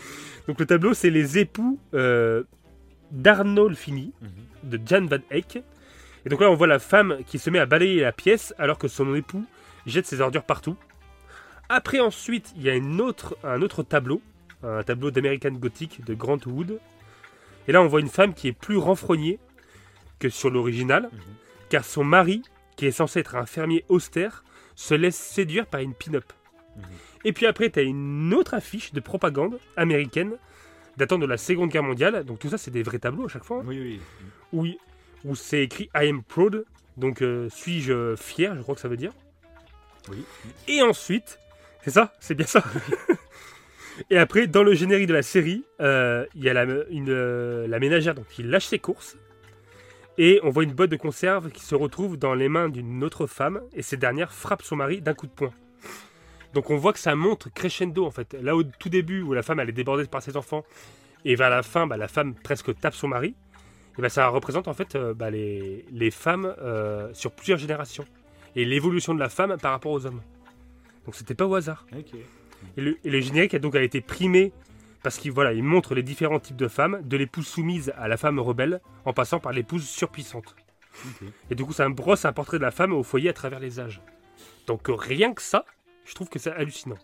Donc, 0.48 0.58
le 0.58 0.66
tableau, 0.66 0.92
c'est 0.94 1.10
les 1.10 1.38
époux 1.38 1.78
euh, 1.94 2.42
d'Arnold 3.12 3.76
Fini, 3.76 4.12
Mhm. 4.20 4.70
de 4.70 4.80
Jan 4.84 5.06
Van 5.06 5.18
Eyck. 5.30 5.62
Et 6.24 6.28
donc 6.28 6.40
là, 6.40 6.50
on 6.50 6.54
voit 6.56 6.66
la 6.66 6.80
femme 6.80 7.18
qui 7.26 7.38
se 7.38 7.50
met 7.50 7.60
à 7.60 7.66
balayer 7.66 8.00
la 8.00 8.10
pièce 8.10 8.52
alors 8.58 8.78
que 8.78 8.88
son 8.88 9.14
époux 9.14 9.44
jette 9.86 10.06
ses 10.06 10.20
ordures 10.20 10.42
partout. 10.42 10.76
Après, 11.68 12.00
ensuite, 12.00 12.52
il 12.56 12.62
y 12.62 12.70
a 12.70 12.74
une 12.74 13.00
autre, 13.00 13.36
un 13.44 13.62
autre 13.62 13.84
tableau, 13.84 14.20
un 14.64 14.82
tableau 14.82 15.12
d'American 15.12 15.52
Gothic 15.52 16.04
de 16.04 16.14
Grant 16.14 16.38
Wood. 16.46 16.80
Et 17.68 17.72
là, 17.72 17.80
on 17.82 17.86
voit 17.86 18.00
une 18.00 18.08
femme 18.08 18.34
qui 18.34 18.48
est 18.48 18.52
plus 18.52 18.76
renfrognée 18.76 19.38
que 20.18 20.28
sur 20.28 20.50
l'original, 20.50 21.04
Mhm. 21.12 21.18
car 21.68 21.84
son 21.84 22.02
mari, 22.02 22.42
qui 22.76 22.86
est 22.86 22.90
censé 22.92 23.20
être 23.20 23.36
un 23.36 23.46
fermier 23.46 23.84
austère, 23.88 24.42
se 24.76 24.94
laisse 24.94 25.16
séduire 25.16 25.66
par 25.66 25.80
une 25.80 25.94
pin-up. 25.94 26.32
Mhm. 26.76 26.82
Et 27.24 27.32
puis 27.32 27.46
après, 27.46 27.70
tu 27.70 27.80
as 27.80 27.82
une 27.82 28.32
autre 28.34 28.54
affiche 28.54 28.92
de 28.92 29.00
propagande 29.00 29.58
américaine 29.76 30.36
datant 30.96 31.18
de 31.18 31.26
la 31.26 31.36
Seconde 31.36 31.70
Guerre 31.70 31.82
mondiale. 31.82 32.24
Donc 32.24 32.38
tout 32.38 32.48
ça, 32.48 32.58
c'est 32.58 32.70
des 32.70 32.82
vrais 32.84 32.98
tableaux 33.00 33.24
à 33.24 33.28
chaque 33.28 33.44
fois. 33.44 33.58
hein 33.58 33.64
Oui, 33.66 34.00
oui. 34.52 34.78
où, 35.24 35.34
c'est 35.34 35.64
écrit 35.64 35.90
I 35.94 36.08
am 36.08 36.22
proud, 36.22 36.64
donc 36.96 37.20
euh, 37.22 37.48
suis-je 37.50 38.14
fier, 38.16 38.54
je 38.54 38.62
crois 38.62 38.74
que 38.76 38.80
ça 38.80 38.88
veut 38.88 38.96
dire. 38.96 39.12
Oui. 40.08 40.24
Et 40.68 40.82
ensuite, 40.82 41.40
c'est 41.82 41.90
ça, 41.90 42.14
c'est 42.20 42.34
bien 42.34 42.46
ça. 42.46 42.62
Et 44.10 44.18
après, 44.18 44.46
dans 44.46 44.62
le 44.62 44.74
générique 44.74 45.06
de 45.06 45.14
la 45.14 45.22
série, 45.22 45.64
euh, 45.80 46.26
il 46.34 46.44
y 46.44 46.48
a 46.50 46.52
la, 46.52 46.64
une, 46.90 47.08
euh, 47.08 47.66
la 47.66 47.78
ménagère 47.78 48.14
donc, 48.14 48.28
qui 48.28 48.42
lâche 48.42 48.66
ses 48.66 48.78
courses. 48.78 49.16
Et 50.18 50.40
on 50.42 50.50
voit 50.50 50.64
une 50.64 50.72
boîte 50.72 50.90
de 50.90 50.96
conserve 50.96 51.50
qui 51.50 51.62
se 51.62 51.74
retrouve 51.74 52.16
dans 52.16 52.34
les 52.34 52.48
mains 52.48 52.68
d'une 52.68 53.04
autre 53.04 53.26
femme. 53.26 53.60
Et 53.74 53.82
cette 53.82 54.00
dernière 54.00 54.32
frappe 54.32 54.62
son 54.62 54.76
mari 54.76 55.00
d'un 55.00 55.14
coup 55.14 55.26
de 55.26 55.32
poing. 55.32 55.52
Donc 56.54 56.70
on 56.70 56.76
voit 56.76 56.92
que 56.92 56.98
ça 56.98 57.14
monte 57.14 57.48
crescendo 57.54 58.06
en 58.06 58.10
fait. 58.10 58.34
Là 58.40 58.56
au 58.56 58.62
tout 58.62 58.88
début 58.88 59.20
où 59.20 59.34
la 59.34 59.42
femme 59.42 59.60
elle 59.60 59.68
est 59.68 59.72
débordée 59.72 60.06
par 60.06 60.22
ses 60.22 60.36
enfants. 60.36 60.64
Et 61.24 61.34
vers 61.34 61.50
la 61.50 61.62
fin, 61.62 61.86
bah, 61.86 61.96
la 61.96 62.08
femme 62.08 62.34
presque 62.34 62.78
tape 62.78 62.94
son 62.94 63.08
mari. 63.08 63.34
Et 63.98 64.02
bah, 64.02 64.08
ça 64.08 64.28
représente 64.28 64.68
en 64.68 64.74
fait 64.74 64.94
euh, 64.94 65.12
bah, 65.12 65.30
les, 65.30 65.84
les 65.90 66.10
femmes 66.10 66.54
euh, 66.62 67.12
sur 67.12 67.32
plusieurs 67.32 67.58
générations. 67.58 68.04
Et 68.54 68.64
l'évolution 68.64 69.14
de 69.14 69.20
la 69.20 69.28
femme 69.28 69.56
par 69.60 69.72
rapport 69.72 69.92
aux 69.92 70.06
hommes. 70.06 70.22
Donc 71.04 71.14
c'était 71.14 71.34
pas 71.34 71.46
au 71.46 71.54
hasard. 71.54 71.86
Ok. 71.94 72.14
Et 72.76 72.80
le, 72.80 72.96
et 73.04 73.10
le 73.10 73.20
générique 73.20 73.54
a 73.54 73.58
donc 73.58 73.74
a 73.74 73.82
été 73.82 74.00
primé 74.00 74.52
parce 75.06 75.18
qu'il 75.18 75.30
voilà, 75.30 75.52
il 75.52 75.62
montre 75.62 75.94
les 75.94 76.02
différents 76.02 76.40
types 76.40 76.56
de 76.56 76.66
femmes, 76.66 77.00
de 77.04 77.16
l'épouse 77.16 77.46
soumise 77.46 77.92
à 77.96 78.08
la 78.08 78.16
femme 78.16 78.40
rebelle, 78.40 78.80
en 79.04 79.12
passant 79.12 79.38
par 79.38 79.52
l'épouse 79.52 79.88
surpuissante. 79.88 80.56
Et 81.48 81.54
du 81.54 81.64
coup, 81.64 81.72
ça 81.72 81.88
brosse 81.88 82.24
un 82.24 82.32
portrait 82.32 82.58
de 82.58 82.64
la 82.64 82.72
femme 82.72 82.92
au 82.92 83.04
foyer 83.04 83.28
à 83.28 83.32
travers 83.32 83.60
les 83.60 83.78
âges. 83.78 84.00
Donc 84.66 84.90
euh, 84.90 84.94
rien 84.94 85.32
que 85.32 85.42
ça, 85.42 85.64
je 86.04 86.12
trouve 86.16 86.28
que 86.28 86.40
c'est 86.40 86.50
hallucinant. 86.50 86.98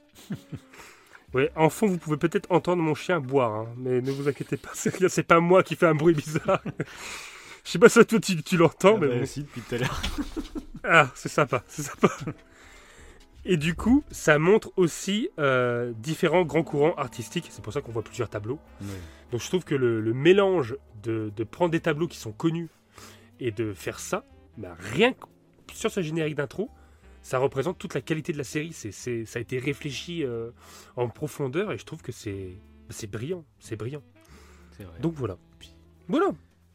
ouais, 1.34 1.52
en 1.54 1.68
fond, 1.70 1.86
vous 1.86 1.96
pouvez 1.96 2.16
peut-être 2.16 2.50
entendre 2.50 2.82
mon 2.82 2.96
chien 2.96 3.20
boire, 3.20 3.52
hein, 3.52 3.68
mais 3.76 4.00
ne 4.00 4.10
vous 4.10 4.26
inquiétez 4.28 4.56
pas, 4.56 4.70
c'est 4.74 5.22
pas 5.22 5.38
moi 5.38 5.62
qui 5.62 5.76
fais 5.76 5.86
un 5.86 5.94
bruit 5.94 6.14
bizarre. 6.14 6.60
Je 7.64 7.70
sais 7.70 7.78
pas 7.78 7.88
si 7.88 8.04
toi 8.04 8.18
tu, 8.18 8.42
tu 8.42 8.56
l'entends, 8.56 8.96
Ah 8.96 9.00
mais 9.00 9.06
bah, 9.06 9.18
bon. 9.20 9.26
si, 9.26 9.42
depuis 9.44 9.60
tout 9.60 9.76
à 9.76 9.78
l'heure. 9.78 10.02
Ah, 10.82 11.08
c'est 11.14 11.28
sympa, 11.28 11.62
c'est 11.68 11.82
sympa. 11.82 12.08
Et 13.44 13.56
du 13.56 13.74
coup, 13.74 14.04
ça 14.10 14.38
montre 14.38 14.72
aussi 14.76 15.28
euh, 15.38 15.92
différents 15.96 16.44
grands 16.44 16.62
courants 16.62 16.94
artistiques. 16.94 17.48
C'est 17.50 17.62
pour 17.62 17.72
ça 17.72 17.80
qu'on 17.80 17.90
voit 17.92 18.04
plusieurs 18.04 18.28
tableaux. 18.30 18.60
Donc 19.32 19.40
je 19.40 19.48
trouve 19.48 19.64
que 19.64 19.74
le, 19.74 20.00
le 20.00 20.14
mélange 20.14 20.76
de, 21.02 21.32
de 21.34 21.44
prendre 21.44 21.70
des 21.72 21.80
tableaux 21.80 22.06
qui 22.06 22.18
sont 22.18 22.32
connus 22.32 22.68
et 23.40 23.50
de 23.50 23.72
faire 23.72 23.98
ça, 23.98 24.24
bah, 24.58 24.76
rien 24.78 25.12
que 25.12 25.26
sur 25.72 25.90
ce 25.90 26.02
générique 26.02 26.36
d'intro, 26.36 26.70
ça 27.22 27.38
représente 27.38 27.78
toute 27.78 27.94
la 27.94 28.00
qualité 28.00 28.32
de 28.32 28.38
la 28.38 28.44
série. 28.44 28.72
C'est, 28.72 28.92
c'est- 28.92 29.24
ça 29.24 29.38
a 29.38 29.42
été 29.42 29.58
réfléchi 29.58 30.24
euh, 30.24 30.50
en 30.96 31.08
profondeur 31.08 31.72
et 31.72 31.78
je 31.78 31.84
trouve 31.84 32.02
que 32.02 32.12
c'est, 32.12 32.56
c'est 32.90 33.10
brillant. 33.10 33.44
C'est 33.58 33.76
brillant. 33.76 34.02
C'est 34.76 34.84
vrai. 34.84 34.98
Donc 35.00 35.14
voilà. 35.14 35.36
Voilà. 36.08 36.30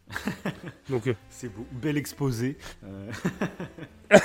Donc, 0.90 1.08
euh, 1.08 1.14
C'est 1.30 1.50
beau. 1.50 1.66
Bel 1.74 1.98
exposé. 1.98 2.58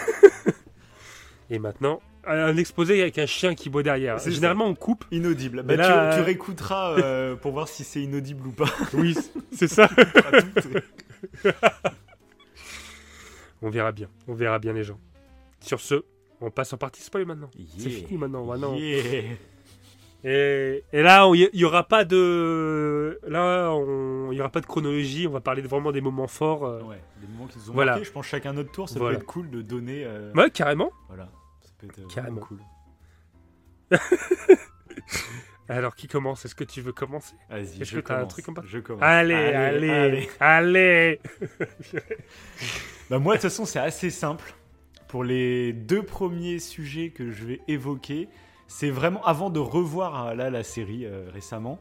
Et 1.50 1.58
maintenant, 1.58 2.00
un 2.26 2.56
exposé 2.56 3.00
avec 3.02 3.18
un 3.18 3.26
chien 3.26 3.54
qui 3.54 3.68
boit 3.70 3.82
derrière. 3.82 4.20
C'est 4.20 4.30
Généralement, 4.30 4.66
on 4.66 4.74
coupe. 4.74 5.04
Inaudible. 5.10 5.62
Bah, 5.62 5.76
là, 5.76 6.08
tu, 6.10 6.16
tu 6.16 6.20
euh, 6.20 6.24
réécouteras 6.24 6.98
euh, 6.98 7.34
pour 7.40 7.52
voir 7.52 7.68
si 7.68 7.84
c'est 7.84 8.00
inaudible 8.02 8.46
ou 8.46 8.52
pas. 8.52 8.68
Oui, 8.94 9.16
c'est 9.52 9.68
ça. 9.68 9.88
On 13.62 13.70
verra 13.70 13.92
bien. 13.92 14.08
On 14.28 14.34
verra 14.34 14.58
bien 14.58 14.72
les 14.72 14.82
gens. 14.84 14.98
Sur 15.60 15.80
ce, 15.80 16.02
on 16.40 16.50
passe 16.50 16.72
en 16.72 16.76
partie 16.78 17.02
spoil 17.02 17.24
maintenant. 17.26 17.50
C'est 17.78 17.90
fini 17.90 18.18
maintenant. 18.18 18.44
maintenant. 18.44 18.74
Yeah. 18.74 19.22
Et, 20.24 20.84
et 20.92 21.02
là, 21.02 21.28
il 21.34 21.50
y, 21.52 21.64
aura 21.64 21.82
pas 21.88 22.04
de, 22.04 23.18
là, 23.26 23.72
il 24.30 24.36
y 24.36 24.40
aura 24.40 24.50
pas 24.50 24.60
de 24.60 24.66
chronologie. 24.66 25.26
On 25.26 25.32
va 25.32 25.40
parler 25.40 25.62
de 25.62 25.68
vraiment 25.68 25.90
des 25.92 26.00
moments 26.00 26.28
forts. 26.28 26.64
euh. 26.64 26.80
Ouais, 26.82 27.00
des 27.20 27.26
moments 27.28 27.46
qui 27.46 27.58
nous 27.58 27.70
ont 27.70 27.74
Voilà. 27.74 27.92
marqué. 27.92 28.04
Je 28.04 28.12
pense 28.12 28.26
chacun 28.26 28.52
notre 28.52 28.70
tour, 28.70 28.88
ça 28.88 28.98
Voilà. 28.98 29.16
peut 29.18 29.22
être 29.22 29.26
cool 29.28 29.50
de 29.50 29.62
donner. 29.62 30.04
euh, 30.04 30.32
Ouais, 30.34 30.50
carrément. 30.50 30.90
Voilà. 31.08 31.28
Peut 31.88 32.02
être 32.02 32.14
Carrément. 32.14 32.40
vraiment 32.40 32.46
cool. 32.46 32.60
Alors, 35.68 35.94
qui 35.94 36.06
commence? 36.08 36.44
Est-ce 36.44 36.54
que 36.54 36.64
tu 36.64 36.80
veux 36.80 36.92
commencer? 36.92 37.34
Vas-y, 37.48 37.84
je 37.84 37.96
que 37.96 38.00
t'as 38.00 38.14
un 38.14 38.16
commence. 38.18 38.32
truc 38.32 38.48
en 38.48 38.52
bas 38.52 38.62
Je 38.66 38.78
commence. 38.78 39.02
allez, 39.02 39.34
allez, 39.34 40.28
allez, 40.40 41.20
Bah 43.10 43.18
moi, 43.18 43.34
de 43.36 43.40
toute 43.40 43.50
façon, 43.50 43.64
c'est 43.64 43.78
assez 43.78 44.10
simple. 44.10 44.54
Pour 45.08 45.24
les 45.24 45.72
deux 45.72 46.02
premiers 46.02 46.58
sujets 46.58 47.10
que 47.10 47.30
je 47.30 47.44
vais 47.44 47.60
évoquer, 47.68 48.28
c'est 48.66 48.90
vraiment 48.90 49.24
avant 49.24 49.50
de 49.50 49.60
revoir 49.60 50.28
euh, 50.28 50.34
là 50.34 50.50
la 50.50 50.62
série 50.62 51.04
euh, 51.04 51.28
récemment, 51.32 51.78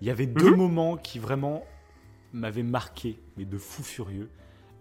il 0.00 0.08
y 0.08 0.10
avait 0.10 0.26
deux 0.26 0.50
Mhm. 0.50 0.56
moments 0.56 0.96
qui 0.96 1.18
vraiment 1.20 1.64
m'avaient 2.32 2.64
marqué, 2.64 3.20
mais 3.36 3.44
de 3.44 3.58
fou 3.58 3.82
furieux. 3.82 4.28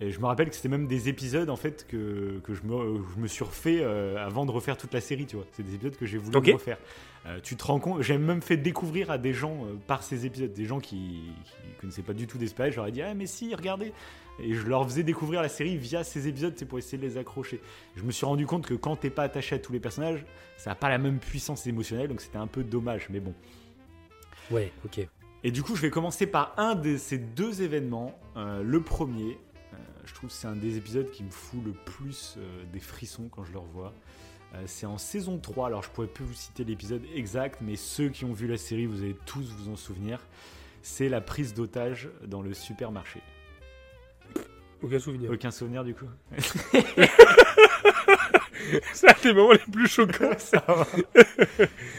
Et 0.02 0.10
je 0.10 0.20
me 0.20 0.26
rappelle 0.26 0.50
que 0.50 0.56
c'était 0.56 0.68
même 0.68 0.88
des 0.88 1.10
épisodes 1.10 1.50
en 1.52 1.56
fait 1.56 1.86
que, 1.88 2.40
que 2.44 2.56
je, 2.56 2.64
me, 2.64 3.04
je 3.16 3.22
me 3.22 3.28
suis 3.28 3.44
refait 3.44 3.82
euh, 3.82 4.18
avant 4.18 4.48
de 4.48 4.52
refaire 4.52 4.76
toute 4.76 4.94
la 4.94 5.02
série, 5.02 5.28
tu 5.28 5.36
vois. 5.36 5.46
C'est 5.52 5.62
des 5.62 5.76
épisodes 5.76 5.96
que 5.96 6.08
j'ai 6.08 6.18
voulu 6.18 6.54
refaire. 6.54 6.80
Euh, 7.28 7.40
tu 7.44 7.56
te 7.56 7.64
rends 7.64 7.80
compte, 7.80 8.02
j'ai 8.02 8.18
même 8.18 8.42
fait 8.42 8.58
découvrir 8.58 9.12
à 9.12 9.20
des 9.20 9.32
gens 9.32 9.64
euh, 9.64 9.76
par 9.86 10.02
ces 10.02 10.26
épisodes, 10.26 10.52
des 10.52 10.66
gens 10.66 10.80
qui, 10.80 11.22
qui 11.46 11.80
connaissaient 11.80 12.02
pas 12.02 12.14
du 12.14 12.26
tout 12.26 12.40
d'Espagnol, 12.40 12.74
j'aurais 12.74 12.92
dit 12.92 13.04
ah 13.04 13.14
mais 13.14 13.28
si 13.28 13.54
regardez, 13.54 13.94
et 14.40 14.56
je 14.56 14.66
leur 14.66 14.84
faisais 14.86 15.04
découvrir 15.04 15.44
la 15.44 15.50
série 15.50 15.78
via 15.78 16.04
ces 16.04 16.28
épisodes, 16.28 16.54
c'est 16.56 16.66
pour 16.66 16.80
essayer 16.80 16.98
de 16.98 17.06
les 17.06 17.20
accrocher. 17.20 17.62
Je 17.96 18.02
me 18.02 18.12
suis 18.12 18.26
rendu 18.26 18.48
compte 18.48 18.66
que 18.66 18.74
quand 18.74 18.96
t'es 18.96 19.12
pas 19.12 19.24
attaché 19.24 19.54
à 19.54 19.60
tous 19.60 19.72
les 19.72 19.80
personnages, 19.80 20.26
ça 20.58 20.72
n'a 20.72 20.76
pas 20.76 20.90
la 20.90 20.98
même 20.98 21.20
puissance 21.20 21.68
émotionnelle, 21.68 22.08
donc 22.08 22.22
c'était 22.22 22.38
un 22.38 22.48
peu 22.48 22.64
dommage, 22.64 23.06
mais 23.12 23.20
bon. 23.20 23.36
Ouais, 24.50 24.72
ok. 24.84 25.08
Et 25.44 25.52
du 25.52 25.62
coup, 25.64 25.76
je 25.76 25.82
vais 25.82 25.90
commencer 25.90 26.26
par 26.26 26.54
un 26.58 26.76
de 26.76 26.98
ces 26.98 27.18
deux 27.18 27.62
événements. 27.62 28.18
Euh, 28.36 28.62
le 28.64 28.82
premier, 28.82 29.38
je 29.51 29.51
trouve 30.22 30.30
que 30.30 30.36
c'est 30.36 30.48
un 30.48 30.56
des 30.56 30.78
épisodes 30.78 31.10
qui 31.10 31.24
me 31.24 31.32
fout 31.32 31.60
le 31.66 31.72
plus 31.72 32.36
euh, 32.38 32.64
des 32.72 32.80
frissons 32.80 33.28
quand 33.32 33.44
je 33.44 33.52
le 33.54 33.58
revois. 33.58 33.92
Euh, 34.54 34.62
c'est 34.68 34.86
en 34.86 35.00
saison 35.00 35.40
3, 35.40 35.66
alors 35.66 35.82
je 35.82 35.90
pourrais 35.90 36.06
plus 36.06 36.24
vous 36.24 36.36
citer 36.36 36.64
l'épisode 36.64 37.02
exact, 37.16 37.60
mais 37.62 37.76
ceux 37.76 38.10
qui 38.10 38.24
ont 38.24 38.34
vu 38.34 38.46
la 38.46 38.58
série, 38.58 38.86
vous 38.86 39.02
allez 39.02 39.18
tous 39.26 39.52
vous 39.52 39.72
en 39.72 39.76
souvenir. 39.76 40.20
C'est 40.84 41.10
la 41.10 41.22
prise 41.22 41.56
d'otage 41.56 42.10
dans 42.28 42.44
le 42.44 42.54
supermarché. 42.54 43.20
Aucun 44.84 45.00
souvenir. 45.00 45.32
Aucun 45.32 45.50
souvenir 45.50 45.84
du 45.84 45.96
coup 45.96 46.06
C'est 48.94 49.24
les 49.26 49.34
moments 49.34 49.52
les 49.54 49.72
plus 49.72 49.88
choquants. 49.88 50.38
Ça 50.38 50.64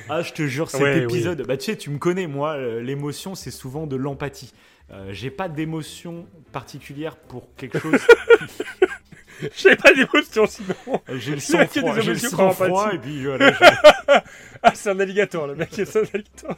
ah, 0.09 0.22
je 0.22 0.33
te 0.33 0.46
jure, 0.46 0.70
cet 0.70 0.81
Ouais, 0.83 0.98
épisode, 1.03 1.46
bah 1.46 1.57
tu 1.57 1.66
sais, 1.66 1.77
tu 1.77 1.90
me 1.90 1.98
connais, 1.98 2.27
moi, 2.27 2.53
euh, 2.55 2.81
l'émotion, 2.81 3.35
c'est 3.35 3.51
souvent 3.51 3.87
de 3.87 3.96
l'empathie. 3.96 4.53
Euh, 4.90 5.09
J'ai 5.12 5.31
pas 5.31 5.48
d'émotion 5.48 6.27
particulière 6.53 7.16
pour 7.16 7.48
quelque 7.57 7.79
chose. 7.79 8.01
J'avais 9.57 9.77
pas 9.77 9.92
d'émotion 9.92 10.46
sinon. 10.46 10.75
Euh, 11.09 11.18
J'ai 11.18 11.35
le 11.35 11.40
sang-froid, 11.40 11.94
des 11.96 12.03
j'ai 12.03 12.12
le 12.12 12.18
sang-froid, 12.18 12.85
empathie. 12.85 12.96
et 12.96 12.98
puis 12.98 13.25
voilà. 13.25 13.53
je- 13.53 14.20
Ah, 14.62 14.72
c'est 14.75 14.90
un 14.90 15.01
alligator, 15.01 15.46
le 15.48 15.57
mec, 15.57 15.70
c'est 15.72 15.96
un 15.96 16.03
alligator. 16.14 16.57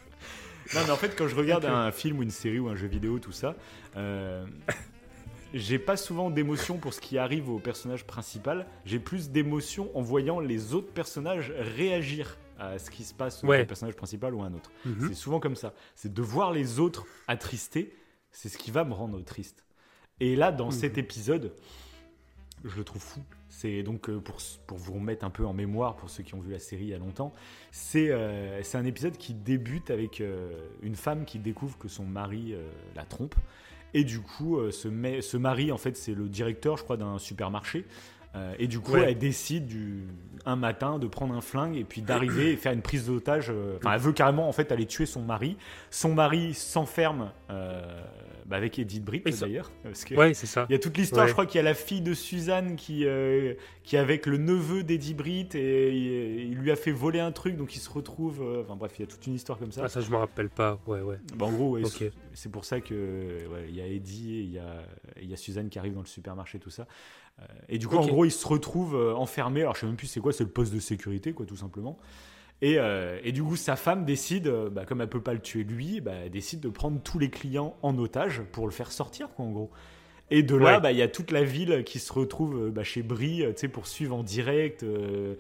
Non, 0.75 0.81
mais 0.85 0.91
en 0.91 0.97
fait, 0.97 1.15
quand 1.17 1.29
je 1.29 1.35
regarde 1.35 1.65
un 1.67 1.91
film 1.93 2.19
ou 2.19 2.23
une 2.23 2.31
série 2.31 2.59
ou 2.59 2.69
un 2.69 2.75
jeu 2.77 2.87
vidéo, 2.87 3.19
tout 3.19 3.33
ça, 3.33 3.55
euh, 3.97 4.45
j'ai 5.55 5.79
pas 5.79 5.97
souvent 5.97 6.31
d'émotion 6.31 6.77
pour 6.79 6.93
ce 6.93 7.01
qui 7.01 7.17
arrive 7.17 7.49
au 7.49 7.59
personnage 7.59 8.05
principal. 8.05 8.67
J'ai 8.85 8.99
plus 8.99 9.31
d'émotion 9.31 9.91
en 9.97 10.03
voyant 10.03 10.41
les 10.41 10.75
autres 10.75 10.93
personnages 10.93 11.53
réagir 11.77 12.37
à 12.59 12.79
ce 12.79 12.91
qui 12.91 13.05
se 13.05 13.15
passe 13.15 13.43
au 13.43 13.47
Ouais. 13.47 13.65
personnage 13.65 13.95
principal 13.97 14.35
ou 14.35 14.43
à 14.43 14.47
un 14.47 14.55
autre. 14.55 14.71
Mhm. 14.85 15.09
C'est 15.09 15.15
souvent 15.15 15.41
comme 15.41 15.57
ça. 15.57 15.73
C'est 15.95 16.13
de 16.13 16.23
voir 16.23 16.53
les 16.53 16.81
autres 16.81 17.07
attristés, 17.29 17.97
c'est 18.33 18.49
ce 18.49 18.59
qui 18.59 18.71
va 18.71 18.85
me 18.85 18.93
rendre 18.93 19.21
triste. 19.23 19.65
Et 20.21 20.37
là, 20.37 20.53
dans 20.53 20.67
Mhm. 20.67 20.73
cet 20.73 20.99
épisode, 20.99 21.53
je 22.65 22.77
le 22.77 22.85
trouve 22.85 23.03
fou. 23.03 23.21
C'est 23.49 23.83
donc 23.85 24.09
euh, 24.09 24.19
pour, 24.21 24.39
pour 24.67 24.79
vous 24.79 24.95
remettre 24.95 25.25
un 25.25 25.31
peu 25.31 25.47
en 25.47 25.53
mémoire 25.53 25.95
pour 25.97 26.11
ceux 26.11 26.25
qui 26.25 26.35
ont 26.35 26.41
vu 26.41 26.51
la 26.51 26.59
série 26.59 26.85
il 26.85 26.89
y 26.89 26.95
a 26.95 26.99
longtemps, 26.99 27.33
c'est 27.71 28.09
euh, 28.11 28.61
un 28.75 28.85
épisode 28.85 29.17
qui 29.17 29.35
débute 29.35 29.91
avec 29.91 30.21
euh, 30.21 30.51
une 30.83 30.97
femme 30.97 31.25
qui 31.25 31.39
découvre 31.39 31.79
que 31.79 31.87
son 31.89 32.05
mari 32.05 32.55
la 32.97 33.05
trompe. 33.05 33.35
Et 33.95 34.05
du 34.05 34.21
coup, 34.21 34.59
euh, 34.59 34.71
ce, 34.73 34.89
ma- 34.89 35.23
ce 35.23 35.37
mari, 35.37 35.71
en 35.73 35.79
fait, 35.79 35.97
c'est 35.97 36.15
le 36.15 36.29
directeur, 36.29 36.77
je 36.77 36.83
crois, 36.85 36.97
d'un 36.97 37.19
supermarché. 37.19 37.85
Euh, 38.37 38.53
et 38.59 38.67
du 38.67 38.81
coup, 38.81 38.95
Ouais. 38.95 39.05
elle 39.13 39.19
décide 39.19 39.67
du, 39.67 40.03
un 40.45 40.57
matin 40.57 40.99
de 40.99 41.07
prendre 41.07 41.33
un 41.35 41.41
flingue 41.41 41.77
et 41.77 41.85
puis 41.85 42.03
d'arriver 42.03 42.51
et 42.51 42.57
faire 42.57 42.73
une 42.73 42.83
prise 42.83 43.07
d'otage. 43.07 43.47
euh, 43.51 43.77
Enfin, 43.77 43.93
elle 43.95 44.01
veut 44.01 44.13
carrément 44.13 44.49
en 44.49 44.53
fait 44.53 44.73
aller 44.73 44.87
tuer 44.87 45.07
son 45.07 45.23
mari. 45.23 45.57
Son 45.91 46.13
mari 46.15 46.53
s'enferme 46.53 47.31
euh, 47.51 48.03
bah, 48.47 48.57
avec 48.57 48.79
Edith 48.79 49.05
Britt 49.05 49.25
d'ailleurs. 49.41 49.71
Ouais, 50.17 50.35
c'est 50.35 50.47
ça. 50.47 50.67
il 50.69 50.73
y 50.73 50.77
a 50.77 50.79
toute 50.79 50.97
l'histoire, 50.97 51.23
Ouais. 51.25 51.29
je 51.29 51.33
crois 51.33 51.47
qu'il 51.47 51.57
y 51.57 51.61
a 51.61 51.63
la 51.65 51.75
fille 51.75 52.01
de 52.03 52.13
Suzanne 52.15 52.77
qui, 52.77 53.07
euh, 53.07 53.55
qui 53.83 53.97
est 53.97 53.99
avec 53.99 54.27
le 54.27 54.37
neveu 54.37 54.83
d'Eddie 54.85 55.15
Britt 55.15 55.55
et 55.55 55.91
il, 55.95 56.51
il 56.53 56.59
lui 56.59 56.71
a 56.71 56.77
fait 56.77 56.93
voler 56.93 57.21
un 57.21 57.33
truc, 57.33 57.57
donc 57.57 57.75
il 57.75 57.81
se 57.81 57.91
retrouve. 57.91 58.43
euh, 58.43 58.63
Enfin 58.63 58.77
bref, 58.77 58.93
il 58.99 59.03
y 59.03 59.05
a 59.05 59.07
toute 59.07 59.27
une 59.27 59.35
histoire 59.35 59.59
comme 59.59 59.73
ça. 59.73 59.83
Ah, 59.85 59.89
ça, 59.89 60.01
je 60.01 60.11
me 60.11 60.17
rappelle 60.17 60.51
pas. 60.51 60.79
Ouais, 60.87 61.01
ouais. 61.01 61.17
Bah, 61.37 61.47
en 61.47 61.53
gros, 61.53 61.71
ouais, 61.71 61.83
c'est- 62.35 62.49
pour 62.51 62.65
ça 62.65 62.81
que 62.81 62.95
ouais, 62.95 63.67
il 63.69 63.75
y 63.75 63.81
a 63.81 63.87
Eddie 63.87 64.37
et 64.37 64.41
il 64.41 64.53
y 64.53 64.59
a, 64.59 64.83
il 65.23 65.31
y 65.31 65.33
a 65.33 65.37
Suzanne 65.37 65.69
qui 65.71 65.79
arrive 65.79 65.95
dans 65.95 66.01
le 66.01 66.07
supermarché, 66.07 66.59
tout 66.59 66.71
ça. 66.71 66.87
Euh, 67.41 67.45
et 67.69 67.79
du 67.79 67.89
coup, 67.89 67.97
en 67.97 68.07
gros, 68.07 68.25
il 68.25 68.31
se 68.31 68.47
retrouve 68.47 68.95
euh, 68.95 69.15
enfermé. 69.15 69.63
Alors, 69.63 69.75
je 69.75 69.81
sais 69.81 69.87
même 69.87 69.97
plus 69.97 70.07
c'est 70.07 70.21
quoi, 70.21 70.33
c'est 70.33 70.45
le 70.45 70.51
poste 70.51 70.73
de 70.73 70.79
sécurité, 70.79 71.33
quoi, 71.33 71.47
tout 71.47 71.57
simplement. 71.57 71.99
Et, 72.65 72.79
euh, 72.79 73.19
et 73.23 73.33
du 73.33 73.43
coup, 73.43 73.57
sa 73.57 73.77
femme 73.77 74.07
décide, 74.07 74.47
euh, 74.47 74.71
bah, 74.71 74.87
comme 74.87 75.03
elle 75.03 75.09
peut 75.09 75.21
pas 75.21 75.35
le 75.35 75.41
tuer 75.41 75.65
lui, 75.65 76.01
bah, 76.01 76.13
elle 76.25 76.31
décide 76.31 76.61
de 76.61 76.71
prendre 76.71 76.99
tous 77.03 77.19
les 77.19 77.29
clients 77.29 77.77
en 77.83 77.99
otage 77.99 78.41
pour 78.53 78.65
le 78.65 78.73
faire 78.73 78.91
sortir, 78.91 79.29
quoi, 79.35 79.45
en 79.45 79.51
gros. 79.51 79.71
Et 80.31 80.43
de 80.43 80.57
là, 80.57 80.77
Ouais. 80.77 80.81
bah, 80.81 80.91
il 80.93 80.97
y 80.97 81.03
a 81.03 81.09
toute 81.09 81.31
la 81.31 81.45
ville 81.45 81.83
qui 81.85 81.99
se 81.99 82.11
retrouve 82.11 82.73
euh, 82.75 82.83
chez 82.83 83.03
Brie, 83.03 83.45
pour 83.71 83.87
suivre 83.87 84.17
en 84.17 84.23
direct. 84.23 84.83
euh, 84.83 85.35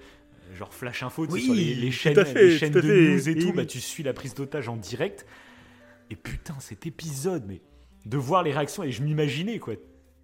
Genre 0.54 0.74
Flash 0.74 1.02
Info, 1.02 1.26
Oui, 1.26 1.40
sur 1.40 1.54
les, 1.54 1.90
chaînes, 1.90 2.14
fait, 2.26 2.34
les 2.44 2.58
chaînes 2.58 2.72
de 2.72 2.82
news 2.82 3.28
et 3.28 3.38
tout, 3.38 3.54
oui. 3.56 3.66
tu 3.66 3.80
suis 3.80 4.02
la 4.02 4.12
prise 4.12 4.34
d'otage 4.34 4.68
en 4.68 4.76
direct. 4.76 5.24
Et 6.10 6.16
putain, 6.16 6.54
cet 6.60 6.86
épisode, 6.86 7.44
mais 7.48 7.62
de 8.04 8.18
voir 8.18 8.42
les 8.42 8.52
réactions, 8.52 8.82
et 8.82 8.92
je 8.92 9.02
m'imaginais, 9.02 9.58
quoi, 9.58 9.74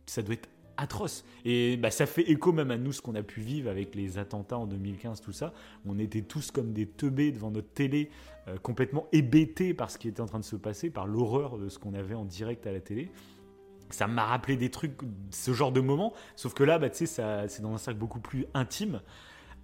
ça 0.04 0.20
doit 0.20 0.34
être 0.34 0.50
atroce. 0.80 1.24
Et 1.44 1.76
bah, 1.76 1.90
ça 1.90 2.06
fait 2.06 2.30
écho 2.30 2.52
même 2.52 2.70
à 2.70 2.76
nous, 2.76 2.92
ce 2.92 3.02
qu'on 3.02 3.14
a 3.14 3.22
pu 3.22 3.40
vivre 3.40 3.70
avec 3.70 3.94
les 3.94 4.18
attentats 4.18 4.58
en 4.58 4.66
2015, 4.66 5.20
tout 5.20 5.32
ça. 5.32 5.52
On 5.86 5.98
était 5.98 6.22
tous 6.22 6.50
comme 6.50 6.72
des 6.72 6.86
teubés 6.86 7.32
devant 7.32 7.50
notre 7.50 7.70
télé, 7.70 8.10
euh, 8.48 8.56
complètement 8.58 9.06
hébétés 9.12 9.74
par 9.74 9.90
ce 9.90 9.98
qui 9.98 10.08
était 10.08 10.20
en 10.20 10.26
train 10.26 10.40
de 10.40 10.44
se 10.44 10.56
passer, 10.56 10.90
par 10.90 11.06
l'horreur 11.06 11.58
de 11.58 11.68
ce 11.68 11.78
qu'on 11.78 11.94
avait 11.94 12.14
en 12.14 12.24
direct 12.24 12.66
à 12.66 12.72
la 12.72 12.80
télé. 12.80 13.10
Ça 13.90 14.06
m'a 14.06 14.24
rappelé 14.24 14.56
des 14.56 14.70
trucs, 14.70 14.98
ce 15.30 15.52
genre 15.52 15.72
de 15.72 15.80
moments, 15.80 16.12
sauf 16.36 16.54
que 16.54 16.62
là, 16.62 16.78
bah, 16.78 16.90
tu 16.90 17.06
sais, 17.06 17.22
c'est 17.48 17.62
dans 17.62 17.74
un 17.74 17.78
cercle 17.78 17.98
beaucoup 17.98 18.20
plus 18.20 18.46
intime. 18.54 19.00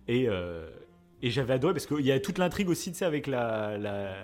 Et, 0.08 0.28
euh, 0.28 0.68
et 1.22 1.30
j'avais 1.30 1.54
adoré 1.54 1.72
parce 1.72 1.86
qu'il 1.86 2.04
y 2.04 2.12
a 2.12 2.20
toute 2.20 2.38
l'intrigue 2.38 2.68
aussi, 2.68 2.92
avec 3.02 3.26
la. 3.26 3.78
la, 3.78 4.16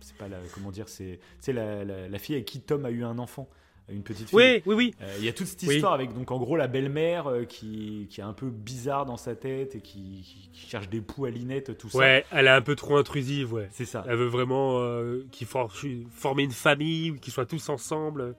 c'est 0.00 0.16
pas 0.16 0.28
la. 0.28 0.38
Comment 0.54 0.70
dire 0.70 0.88
C'est 0.88 1.18
la, 1.48 1.84
la, 1.84 2.08
la 2.08 2.18
fille 2.18 2.34
avec 2.34 2.46
qui 2.46 2.60
Tom 2.60 2.84
a 2.84 2.90
eu 2.90 3.04
un 3.04 3.18
enfant, 3.18 3.48
une 3.92 4.02
petite 4.02 4.28
fille. 4.28 4.36
Oui, 4.38 4.62
oui, 4.66 4.74
oui. 4.74 4.94
Euh, 5.02 5.14
Il 5.18 5.24
y 5.24 5.28
a 5.28 5.32
toute 5.32 5.46
cette 5.46 5.62
Oui. 5.62 5.74
histoire 5.76 5.92
avec, 5.92 6.12
donc, 6.14 6.30
en 6.30 6.38
gros, 6.38 6.56
la 6.56 6.68
belle-mère 6.68 7.28
euh, 7.28 7.44
qui, 7.44 8.06
qui 8.10 8.20
est 8.20 8.24
un 8.24 8.32
peu 8.32 8.46
bizarre 8.50 9.06
dans 9.06 9.16
sa 9.16 9.34
tête 9.34 9.74
et 9.74 9.80
qui, 9.80 10.22
qui- 10.24 10.50
qui 10.52 10.68
cherche 10.68 10.88
des 10.88 11.00
poux 11.00 11.24
à 11.24 11.30
Linette, 11.30 11.76
tout 11.78 11.88
ça. 11.90 11.98
Ouais, 11.98 12.24
elle 12.30 12.46
est 12.46 12.50
un 12.50 12.62
peu 12.62 12.76
trop 12.76 12.96
intrusive, 12.96 13.52
ouais. 13.52 13.68
C'est 13.72 13.84
ça. 13.84 14.04
Elle 14.08 14.16
veut 14.16 14.26
vraiment 14.26 14.78
euh, 14.80 15.24
qu'ils 15.30 15.46
for- 15.46 15.72
former 16.10 16.42
une 16.44 16.50
famille, 16.50 17.18
qu'ils 17.20 17.32
soient 17.32 17.46
tous 17.46 17.68
ensemble. 17.68 18.34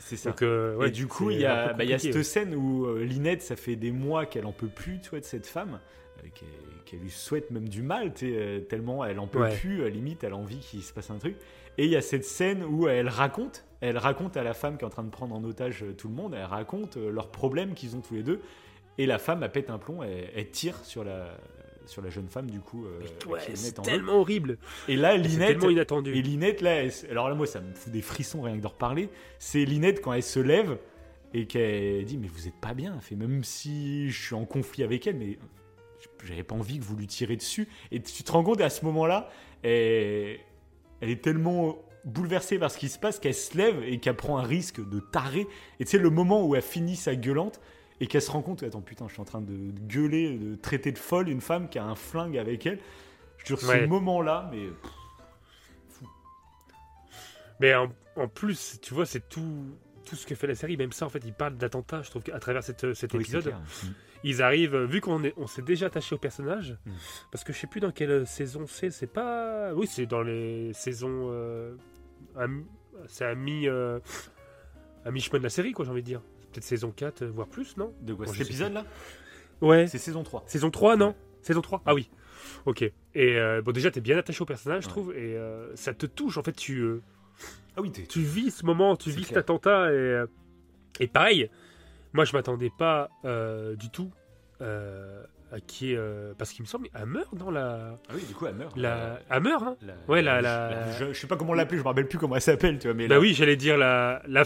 C'est 0.00 0.16
ça. 0.16 0.30
Donc, 0.30 0.42
euh, 0.42 0.76
ouais, 0.76 0.88
et 0.88 0.90
du 0.92 1.06
coup, 1.06 1.30
il 1.30 1.38
y, 1.40 1.44
a, 1.44 1.72
bah, 1.72 1.84
y 1.84 1.92
a 1.92 1.98
cette 1.98 2.22
scène 2.22 2.54
où 2.54 2.86
euh, 2.86 3.02
Linette, 3.04 3.42
ça 3.42 3.56
fait 3.56 3.76
des 3.76 3.90
mois 3.90 4.26
qu'elle 4.26 4.46
en 4.46 4.52
peut 4.52 4.68
plus 4.68 5.00
tu 5.00 5.10
vois, 5.10 5.20
de 5.20 5.24
cette 5.24 5.46
femme, 5.46 5.80
euh, 6.24 6.28
qu'elle 6.86 7.00
lui 7.00 7.10
souhaite 7.10 7.50
même 7.50 7.68
du 7.68 7.82
mal, 7.82 8.12
euh, 8.22 8.60
tellement 8.60 9.04
elle 9.04 9.18
en 9.18 9.26
peut 9.26 9.40
Ouais. 9.40 9.56
plus, 9.56 9.82
euh, 9.82 9.88
limite, 9.88 10.22
elle 10.24 10.32
a 10.32 10.36
envie 10.36 10.58
qu'il 10.60 10.82
se 10.82 10.92
passe 10.92 11.10
un 11.10 11.18
truc. 11.18 11.36
Et 11.78 11.84
il 11.84 11.90
y 11.90 11.96
a 11.96 12.02
cette 12.02 12.24
scène 12.24 12.64
où 12.64 12.88
elle 12.88 13.08
raconte, 13.08 13.64
elle 13.80 13.96
raconte 13.98 14.36
à 14.36 14.42
la 14.42 14.52
femme 14.54 14.76
qui 14.76 14.82
est 14.82 14.86
en 14.86 14.90
train 14.90 15.04
de 15.04 15.10
prendre 15.10 15.34
en 15.34 15.42
otage 15.44 15.82
euh, 15.84 15.92
tout 15.92 16.08
le 16.08 16.14
monde, 16.14 16.34
elle 16.34 16.44
raconte 16.44 16.96
euh, 16.96 17.10
leurs 17.10 17.30
problèmes 17.30 17.74
qu'ils 17.74 17.96
ont 17.96 18.00
tous 18.00 18.14
les 18.14 18.22
deux, 18.24 18.40
et 18.98 19.06
la 19.06 19.18
femme, 19.18 19.42
elle 19.44 19.52
pète 19.52 19.70
un 19.70 19.78
plomb, 19.78 20.02
elle, 20.02 20.28
elle 20.34 20.50
tire 20.50 20.84
sur 20.84 21.04
la, 21.04 21.38
sur 21.86 22.02
la 22.02 22.10
jeune 22.10 22.28
femme, 22.28 22.50
du 22.50 22.58
coup, 22.58 22.84
euh, 22.84 22.98
ouais. 23.30 23.38
C'est 23.54 23.80
tellement 23.80 24.14
horrible. 24.20 24.58
Et 24.88 24.96
là, 24.96 25.16
Linette, 25.16 25.48
tellement 25.60 25.70
inattendu. 25.70 26.12
et 26.16 26.20
Linette, 26.20 26.60
là, 26.62 26.82
elle- 26.82 26.92
alors 27.10 27.28
là, 27.28 27.36
moi, 27.36 27.46
ça 27.46 27.60
me 27.60 27.72
fout 27.74 27.92
des 27.92 28.02
frissons 28.02 28.42
rien 28.42 28.56
que 28.56 28.62
d'en 28.62 28.70
reparler. 28.70 29.08
C'est 29.38 29.64
Linette 29.64 30.02
quand 30.02 30.12
elle 30.12 30.22
se 30.24 30.40
lève 30.40 30.78
et 31.32 31.46
qu'elle 31.46 32.04
dit 32.06 32.18
Mais 32.18 32.26
vous 32.26 32.48
êtes 32.48 32.60
pas 32.60 32.74
bien. 32.74 32.94
Elle 32.96 33.00
fait 33.02 33.14
Même 33.14 33.44
si 33.44 34.10
je 34.10 34.20
suis 34.26 34.34
en 34.34 34.44
conflit 34.46 34.82
avec 34.82 35.06
elle, 35.06 35.16
mais 35.16 35.38
j'avais 36.24 36.42
pas 36.42 36.56
envie 36.56 36.78
que 36.80 36.84
vous 36.84 36.96
lui 36.96 37.06
tirez 37.06 37.36
dessus. 37.36 37.68
Et 37.92 38.02
tu 38.02 38.24
te 38.24 38.32
rends 38.32 38.42
compte 38.42 38.60
à 38.60 38.68
ce 38.70 38.84
moment-là, 38.86 39.30
elle, 39.62 40.38
elle 41.00 41.10
est 41.10 41.22
tellement 41.22 41.78
bouleversée 42.04 42.58
par 42.58 42.70
ce 42.70 42.78
qui 42.78 42.88
se 42.88 42.98
passe 42.98 43.18
qu'elle 43.18 43.34
se 43.34 43.56
lève 43.56 43.82
et 43.82 43.98
qu'elle 43.98 44.16
prend 44.16 44.38
un 44.38 44.42
risque 44.42 44.80
de 44.88 45.00
taré. 45.00 45.46
Et 45.80 45.84
tu 45.84 45.90
sais, 45.92 45.98
le 45.98 46.10
moment 46.10 46.46
où 46.46 46.54
elle 46.54 46.62
finit 46.62 46.96
sa 46.96 47.14
gueulante 47.16 47.60
et 48.00 48.06
qu'elle 48.06 48.22
se 48.22 48.30
rend 48.30 48.42
compte, 48.42 48.62
attends 48.62 48.80
putain, 48.80 49.06
je 49.08 49.12
suis 49.14 49.20
en 49.20 49.24
train 49.26 49.40
de 49.40 49.72
gueuler, 49.88 50.38
de 50.38 50.54
traiter 50.54 50.92
de 50.92 50.98
folle 50.98 51.28
une 51.28 51.40
femme 51.40 51.68
qui 51.68 51.78
a 51.78 51.84
un 51.84 51.94
flingue 51.96 52.38
avec 52.38 52.64
elle. 52.66 52.78
Je 53.38 53.42
te 53.44 53.48
jure, 53.48 53.60
ce 53.60 53.66
Ouais. 53.66 53.86
moment-là, 53.86 54.48
mais 54.52 54.68
Mais 57.60 57.74
en, 57.74 57.88
en 58.16 58.28
plus, 58.28 58.78
tu 58.80 58.94
vois, 58.94 59.06
c'est 59.06 59.28
tout, 59.28 59.66
tout 60.08 60.16
ce 60.16 60.26
que 60.26 60.34
fait 60.34 60.46
la 60.46 60.54
série. 60.54 60.76
Même 60.76 60.92
ça, 60.92 61.06
en 61.06 61.08
fait, 61.08 61.22
il 61.24 61.32
parle 61.32 61.56
d'attentats. 61.56 62.02
Je 62.02 62.10
trouve 62.10 62.22
qu'à 62.22 62.38
travers 62.38 62.62
cette, 62.62 62.94
cet 62.94 63.12
Oui, 63.14 63.24
c'est 63.24 63.36
épisode. 63.38 63.54
Mm. 63.54 63.86
ils 64.24 64.42
arrivent, 64.42 64.74
euh, 64.74 64.86
vu 64.86 65.00
qu'on 65.00 65.22
est- 65.24 65.34
on 65.36 65.46
s'est 65.46 65.62
déjà 65.62 65.86
attaché 65.86 66.14
au 66.14 66.18
personnage, 66.18 66.76
Mm. 66.86 66.90
parce 67.32 67.44
que 67.44 67.52
je 67.52 67.58
sais 67.58 67.66
plus 67.66 67.80
dans 67.80 67.92
quelle 67.92 68.26
saison 68.26 68.66
c'est. 68.66 68.90
C'est 68.90 69.06
pas. 69.06 69.72
Oui, 69.74 69.86
c'est 69.86 70.06
dans 70.06 70.22
les 70.22 70.72
saisons. 70.72 71.28
euh, 71.32 71.74
à 72.36 72.46
mi- 72.46 72.64
c'est 73.06 73.24
à 73.24 73.34
mi. 73.34 73.68
euh, 73.68 73.98
à 75.04 75.10
mi-chemin 75.10 75.38
de 75.38 75.44
la 75.44 75.50
série, 75.50 75.72
quoi, 75.72 75.84
j'ai 75.84 75.90
envie 75.90 76.02
de 76.02 76.06
dire. 76.06 76.20
C'est 76.40 76.50
Peut-être 76.52 76.64
saison 76.64 76.90
4, 76.90 77.22
euh, 77.22 77.30
voire 77.30 77.46
plus, 77.48 77.76
non? 77.76 77.94
De 78.02 78.14
quoi 78.14 78.26
Bon, 78.26 78.32
Cet 78.32 78.42
épisode-là? 78.46 78.84
Ouais. 79.60 79.86
C'est 79.86 79.98
saison 79.98 80.22
3. 80.22 80.42
Saison 80.46 80.70
3, 80.70 80.96
non? 80.96 81.14
Saison 81.42 81.60
3 81.60 81.82
Ah 81.86 81.94
oui. 81.94 82.10
Ok. 82.66 82.82
Et 82.82 82.92
euh, 83.16 83.60
bon, 83.62 83.72
déjà, 83.72 83.90
t'es 83.90 84.00
bien 84.00 84.16
attaché 84.18 84.42
au 84.42 84.46
personnage, 84.46 84.84
je 84.84 84.88
trouve, 84.88 85.12
et 85.14 85.36
euh, 85.36 85.74
ça 85.76 85.92
te 85.94 86.06
touche. 86.06 86.36
En 86.38 86.42
fait, 86.42 86.52
tu. 86.52 87.00
Ah 87.78 87.80
oui, 87.80 87.92
tu 87.92 88.20
vis 88.20 88.50
ce 88.50 88.66
moment, 88.66 88.96
tu 88.96 89.10
vis 89.10 89.24
cet 89.24 89.36
attentat 89.36 89.92
et, 89.92 89.94
euh, 89.94 90.26
et 91.00 91.06
pareil, 91.06 91.48
moi 92.12 92.24
je 92.24 92.32
m'attendais 92.32 92.72
pas 92.76 93.08
euh, 93.24 93.76
du 93.76 93.88
tout 93.90 94.10
euh, 94.60 95.22
à 95.52 95.60
qui 95.60 95.94
euh, 95.94 96.32
parce 96.36 96.50
qu'il 96.50 96.62
me 96.62 96.66
semble 96.66 96.88
elle 96.92 97.06
meurt 97.06 97.32
dans 97.36 97.52
la 97.52 97.96
Ah 98.08 98.12
oui, 98.14 98.22
du 98.26 98.34
coup, 98.34 98.46
elle 98.46 98.56
meurt. 98.56 98.76
la 98.76 99.20
elle 99.30 99.42
meurt 99.42 99.62
hein 99.62 99.76
La- 99.86 99.94
Ouais, 100.08 100.22
la- 100.22 100.40
la- 100.42 100.70
la- 100.70 100.90
Je, 100.98 101.12
je 101.12 101.20
sais 101.20 101.28
pas 101.28 101.36
comment 101.36 101.54
l'appeler, 101.54 101.78
je 101.78 101.82
me 101.84 101.88
rappelle 101.88 102.08
plus 102.08 102.18
comment 102.18 102.34
elle 102.34 102.42
s'appelle, 102.42 102.78
tu 102.80 102.88
vois, 102.88 102.94
mais 102.94 103.06
bah 103.06 103.20
oui 103.20 103.32
j'allais 103.32 103.54
dire 103.56 103.78
la 103.78 104.22
la 104.26 104.42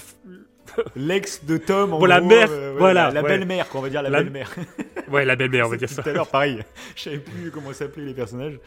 l'ex 0.94 1.44
de 1.44 1.56
Tom, 1.56 1.94
en 1.94 1.98
Bon, 1.98 2.04
la 2.04 2.20
gros, 2.20 2.28
mère, 2.28 2.50
ouais, 2.50 2.72
voilà, 2.78 3.10
la, 3.10 3.22
ouais. 3.22 3.28
belle-mère, 3.38 3.66
on 3.74 3.80
va 3.80 3.88
dire 3.88 4.02
la, 4.02 4.10
belle-mère. 4.10 4.54
ouais 5.10 5.24
la 5.24 5.34
belle-mère 5.36 5.66
on 5.66 5.70
va 5.70 5.76
dire 5.76 5.88
ça 5.88 6.02
Tout 6.02 6.10
à 6.10 6.12
l'heure, 6.12 6.28
pareil, 6.28 6.62
je 6.96 7.02
savais 7.02 7.18
plus 7.18 7.50
comment 7.50 7.72
s'appelaient 7.72 8.04
les 8.06 8.14
personnages. 8.14 8.60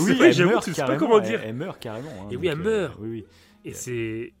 Oui, 0.00 0.18
elle 0.22 0.32
j'avoue, 0.32 0.50
meurt 0.52 0.64
tu 0.64 0.72
sais 0.72 0.82
pas 0.84 0.96
comment 0.96 1.20
dire. 1.20 1.40
Elle, 1.44 1.54
meurt 1.54 1.78
carrément. 1.78 2.08
hein, 2.22 2.28
Et 2.30 2.36
oui, 2.36 2.48
elle 2.48 2.56
meurt. 2.56 2.96
oui, 2.98 3.08
oui. 3.10 3.26
Et 3.64 3.72
c'est 3.74 4.32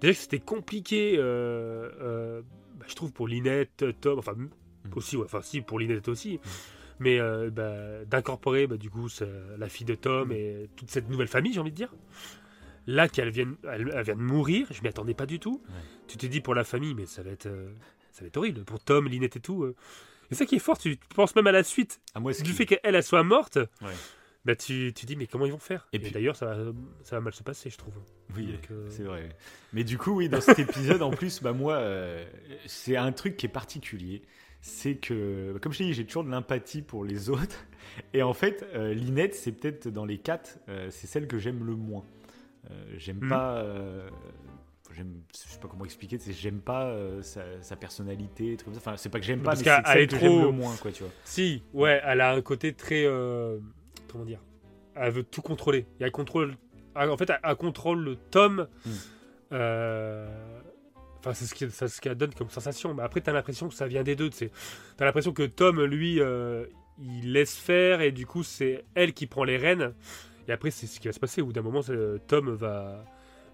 déjà 0.00 0.12
que 0.14 0.20
c'était 0.20 0.38
compliqué 0.40 1.16
euh, 1.18 1.90
euh, 2.00 2.42
bah, 2.78 2.86
je 2.88 2.94
trouve 2.94 3.12
pour 3.12 3.28
Linette 3.28 3.84
Tom 4.00 4.18
enfin 4.18 4.34
Mm. 4.34 4.48
aussi 4.94 5.16
ouais, 5.16 5.24
enfin 5.24 5.42
si 5.42 5.60
pour 5.60 5.78
Linette 5.80 6.08
aussi 6.08 6.38
mais 7.00 7.18
euh, 7.20 7.50
bah, 7.50 8.04
d'incorporer 8.06 8.66
bah, 8.66 8.76
du 8.76 8.90
coup 8.90 9.08
la 9.58 9.68
fille 9.68 9.86
de 9.86 9.94
Tom 9.96 10.28
Mm. 10.28 10.32
et 10.32 10.70
toute 10.76 10.90
cette 10.90 11.08
nouvelle 11.10 11.28
famille 11.28 11.52
j'ai 11.52 11.60
envie 11.60 11.72
de 11.72 11.76
dire 11.76 11.92
là 12.86 13.08
qu'elle 13.08 13.30
vient 13.30 13.54
elle, 13.64 13.90
elle 13.94 14.04
vient 14.04 14.16
de 14.16 14.20
mourir 14.22 14.66
je 14.70 14.80
m'y 14.82 14.88
attendais 14.88 15.14
pas 15.14 15.26
du 15.26 15.38
tout 15.40 15.60
Ouais. 15.68 15.74
tu 16.06 16.16
t'es 16.16 16.28
dit 16.28 16.40
pour 16.40 16.54
la 16.54 16.64
famille 16.64 16.94
mais 16.94 17.06
ça 17.06 17.22
va 17.22 17.30
être 17.30 17.48
ça 18.12 18.22
va 18.22 18.28
être 18.28 18.36
horrible 18.36 18.64
pour 18.64 18.80
Tom 18.80 19.08
Linette 19.08 19.36
et 19.36 19.40
tout 19.40 19.66
et 20.30 20.34
ça 20.34 20.46
qui 20.46 20.54
est 20.56 20.60
fort 20.60 20.78
tu 20.78 20.96
penses 21.14 21.34
même 21.36 21.46
à 21.48 21.52
la 21.52 21.62
suite 21.64 22.00
Ah, 22.14 22.20
moi, 22.20 22.32
du 22.32 22.42
qui- 22.42 22.52
fait 22.52 22.66
qu'elle 22.66 22.80
elle 22.84 23.02
soit 23.02 23.22
morte 23.24 23.56
Ouais. 23.82 23.88
Bah 24.48 24.56
tu, 24.56 24.92
tu 24.94 25.04
dis 25.04 25.14
mais 25.14 25.26
comment 25.26 25.44
ils 25.44 25.52
vont 25.52 25.58
faire? 25.58 25.86
Et 25.92 25.98
puis- 25.98 26.10
d'ailleurs 26.10 26.34
ça 26.36 26.46
va, 26.46 26.72
ça 27.02 27.16
va 27.16 27.20
mal 27.20 27.34
se 27.34 27.42
passer 27.42 27.68
je 27.68 27.76
trouve 27.76 27.92
Oui, 28.34 28.58
euh, 28.70 28.86
c'est 28.88 29.02
vrai. 29.02 29.28
Mais 29.74 29.84
du 29.84 29.98
coup, 29.98 30.12
oui, 30.12 30.30
dans 30.30 30.40
cet 30.40 30.58
épisode, 30.58 31.02
en 31.02 31.10
plus, 31.10 31.42
bah 31.42 31.52
moi, 31.52 31.74
euh, 31.74 32.24
c'est 32.66 32.96
un 32.96 33.12
truc 33.12 33.36
qui 33.36 33.44
est 33.44 33.50
particulier. 33.50 34.22
C'est 34.62 34.96
que, 34.96 35.56
comme 35.62 35.72
je 35.72 35.78
t'ai 35.78 35.84
dit, 35.84 35.92
j'ai 35.94 36.04
toujours 36.06 36.24
de 36.24 36.30
l'empathie 36.30 36.80
pour 36.82 37.04
les 37.04 37.28
autres. 37.30 37.64
Et 38.14 38.22
en 38.22 38.32
fait, 38.32 38.66
euh, 38.74 38.92
Linette, 38.94 39.34
c'est 39.34 39.52
peut-être 39.52 39.88
dans 39.88 40.04
les 40.06 40.18
quatre, 40.18 40.58
euh, 40.68 40.88
c'est 40.90 41.06
celle 41.06 41.26
que 41.26 41.38
j'aime 41.38 41.64
le 41.64 41.76
moins. 41.76 42.04
J'aime 42.96 43.18
Mhm. 43.20 43.28
pas. 43.28 43.64
j'aime, 44.96 45.20
je 45.32 45.52
sais 45.52 45.60
pas 45.60 45.68
comment 45.68 45.84
expliquer. 45.84 46.18
c'est- 46.18 46.32
J'aime 46.32 46.60
pas 46.60 46.92
sa, 47.22 47.42
sa 47.62 47.76
personnalité, 47.76 48.56
comme 48.64 48.72
ça. 48.74 48.80
Enfin, 48.80 48.96
c'est 48.96 49.10
pas 49.10 49.20
que 49.20 49.26
j'aime 49.26 49.40
pas, 49.42 49.50
Parce 49.52 49.64
mais 49.64 49.70
c'est 49.84 49.92
celle 49.92 50.02
est 50.02 50.06
que 50.08 50.18
j'aime 50.18 50.28
trop- 50.32 50.42
le 50.46 50.50
moins, 50.52 50.74
quoi, 50.76 50.90
tu 50.90 51.02
vois. 51.04 51.12
Si, 51.24 51.62
ouais, 51.74 52.00
elle 52.04 52.20
a 52.22 52.32
un 52.32 52.40
côté 52.42 52.72
très. 52.72 53.04
Euh, 54.08 54.12
comment 54.12 54.24
dire 54.24 54.40
Elle 54.94 55.12
veut 55.12 55.22
tout 55.24 55.42
contrôler. 55.42 55.86
Et 56.00 56.04
elle 56.04 56.10
contrôle. 56.12 56.56
En 56.94 57.16
fait, 57.16 57.30
elle, 57.30 57.40
elle 57.42 57.56
contrôle 57.56 58.16
Tom. 58.30 58.66
Mm. 58.84 58.90
euh, 59.52 60.60
Enfin, 61.20 61.34
c'est 61.34 61.46
ce 61.88 62.00
qu'elle 62.00 62.14
donne 62.14 62.32
comme 62.32 62.48
sensation. 62.48 62.94
Mais 62.94 63.02
après, 63.02 63.20
t'as 63.20 63.32
l'impression 63.32 63.68
que 63.68 63.74
ça 63.74 63.88
vient 63.88 64.04
des 64.04 64.14
deux. 64.14 64.30
T'as 64.96 65.04
l'impression 65.04 65.32
que 65.32 65.42
Tom, 65.42 65.82
lui, 65.84 66.20
euh, 66.20 66.64
il 67.00 67.32
laisse 67.32 67.56
faire 67.56 68.00
et 68.02 68.12
du 68.12 68.24
coup, 68.24 68.44
c'est 68.44 68.84
elle 68.94 69.12
qui 69.12 69.26
prend 69.26 69.42
les 69.42 69.56
rênes. 69.56 69.94
Et 70.46 70.52
après, 70.52 70.70
c'est 70.70 70.86
ce 70.86 71.00
qui 71.00 71.08
va 71.08 71.12
se 71.12 71.18
passer. 71.18 71.42
Au 71.42 71.46
bout 71.46 71.52
d'un 71.52 71.62
moment, 71.62 71.82
c'est- 71.82 72.24
Tom 72.28 72.54
va, 72.54 73.04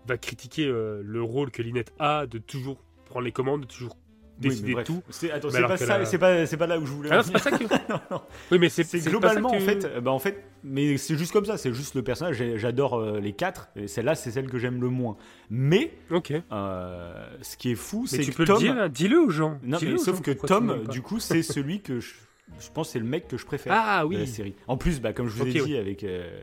va 0.06 0.18
critiquer 0.18 0.66
euh, 0.66 1.00
le 1.02 1.22
rôle 1.22 1.50
que 1.50 1.62
Lynette 1.62 1.92
a 1.98 2.26
de 2.26 2.36
toujours 2.36 2.82
prendre 3.06 3.24
les 3.24 3.32
commandes, 3.32 3.62
de 3.62 3.66
toujours 3.66 3.96
décider 4.38 4.74
de 4.74 4.82
tout. 4.82 5.02
C'est, 5.10 5.30
attends, 5.30 5.50
c'est 5.50 5.62
pas 5.62 5.76
ça, 5.76 5.98
la- 5.98 6.04
c'est 6.04 6.18
pas, 6.18 6.46
c'est 6.46 6.56
pas 6.56 6.66
là 6.66 6.78
où 6.78 6.86
je 6.86 6.92
voulais. 6.92 7.08
Ah 7.12 7.14
en 7.14 7.16
non, 7.18 7.22
c'est 7.24 7.32
pas 7.32 7.38
ça 7.38 7.50
que. 7.52 7.62
non, 7.92 8.00
non. 8.10 8.20
Oui, 8.50 8.58
mais 8.58 8.68
c'est 8.68 8.84
C'est 8.84 8.98
c'est 8.98 9.04
pas 9.04 9.10
globalement 9.10 9.48
ça 9.50 9.56
en 9.56 9.58
que- 9.58 9.64
fait, 9.64 9.84
euh, 9.84 10.00
bah 10.00 10.10
en 10.10 10.18
fait, 10.18 10.42
mais 10.62 10.96
c'est 10.96 11.16
juste 11.16 11.32
comme 11.32 11.44
ça, 11.44 11.56
c'est 11.56 11.72
juste 11.72 11.94
le 11.94 12.02
personnage. 12.02 12.42
J'adore 12.56 12.94
euh, 12.98 13.20
les 13.20 13.32
quatre, 13.32 13.68
et 13.76 13.86
celle-là 13.88 14.14
c'est 14.14 14.30
celle 14.30 14.48
que 14.50 14.58
j'aime 14.58 14.80
le 14.80 14.88
moins. 14.88 15.16
Mais 15.50 15.92
Ok. 16.10 16.32
euh, 16.52 17.26
ce 17.42 17.56
qui 17.56 17.70
est 17.70 17.74
fou, 17.76 18.02
Mais 18.02 18.08
c'est 18.18 18.22
tu 18.24 18.30
que 18.32 18.36
peux 18.38 18.44
Tom, 18.44 18.54
le 18.56 18.60
dire, 18.60 18.76
hein, 18.78 18.88
dis-le 18.88 19.20
aux 19.20 19.30
gens. 19.30 19.58
non 19.62 19.78
Dis-le 19.78 19.92
mais 19.94 20.00
aux 20.00 20.04
sauf 20.04 20.16
gens 20.16 20.22
que 20.22 20.30
Tom, 20.32 20.84
du 20.90 21.02
coup, 21.02 21.20
c'est 21.20 21.42
celui 21.42 21.80
que 21.80 22.00
je, 22.00 22.14
je 22.60 22.68
pense 22.72 22.90
c'est 22.90 22.98
le 22.98 23.04
mec 23.04 23.28
que 23.28 23.36
je 23.36 23.46
préfère. 23.46 23.72
Ah 23.76 24.04
de 24.04 24.12
la 24.14 24.20
oui. 24.20 24.26
série. 24.26 24.54
En 24.66 24.76
plus, 24.76 25.00
bah, 25.00 25.12
comme 25.12 25.28
je 25.28 25.34
vous 25.42 25.46
ai 25.46 25.60
Ok, 25.60 25.66
dit 25.66 25.76
avec, 25.76 26.04
euh, 26.04 26.40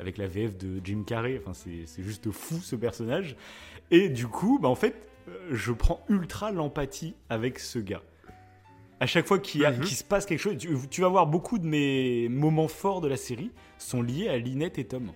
avec 0.00 0.16
la 0.18 0.26
VF 0.26 0.56
de 0.56 0.80
Jim 0.84 1.02
Carrey, 1.06 1.40
enfin, 1.42 1.52
c'est 1.54 1.84
c'est 1.86 2.02
juste 2.02 2.30
fou 2.30 2.56
ce 2.62 2.76
personnage. 2.76 3.36
Et 3.90 4.08
du 4.08 4.26
coup, 4.26 4.58
bah, 4.60 4.68
en 4.68 4.74
fait, 4.74 4.94
je 5.50 5.72
prends 5.72 6.04
ultra 6.08 6.50
l'empathie 6.52 7.14
avec 7.28 7.58
ce 7.58 7.78
gars. 7.78 8.02
À 9.00 9.06
chaque 9.06 9.26
fois 9.26 9.38
qu'il 9.38 9.60
y 9.60 9.64
a- 9.66 9.72
Mhm. 9.72 9.80
qu'il 9.80 9.96
se 9.96 10.04
passe 10.04 10.24
quelque 10.26 10.38
chose, 10.40 10.56
tu, 10.56 10.68
tu 10.90 11.00
vas 11.02 11.08
voir 11.08 11.26
beaucoup 11.26 11.58
de 11.58 11.66
mes 11.66 12.28
moments 12.30 12.68
forts 12.68 13.00
de 13.00 13.08
la 13.08 13.16
série 13.16 13.50
sont 13.78 14.00
liés 14.02 14.28
à 14.28 14.38
Lynette 14.38 14.78
et 14.78 14.84
Tom. 14.84 15.12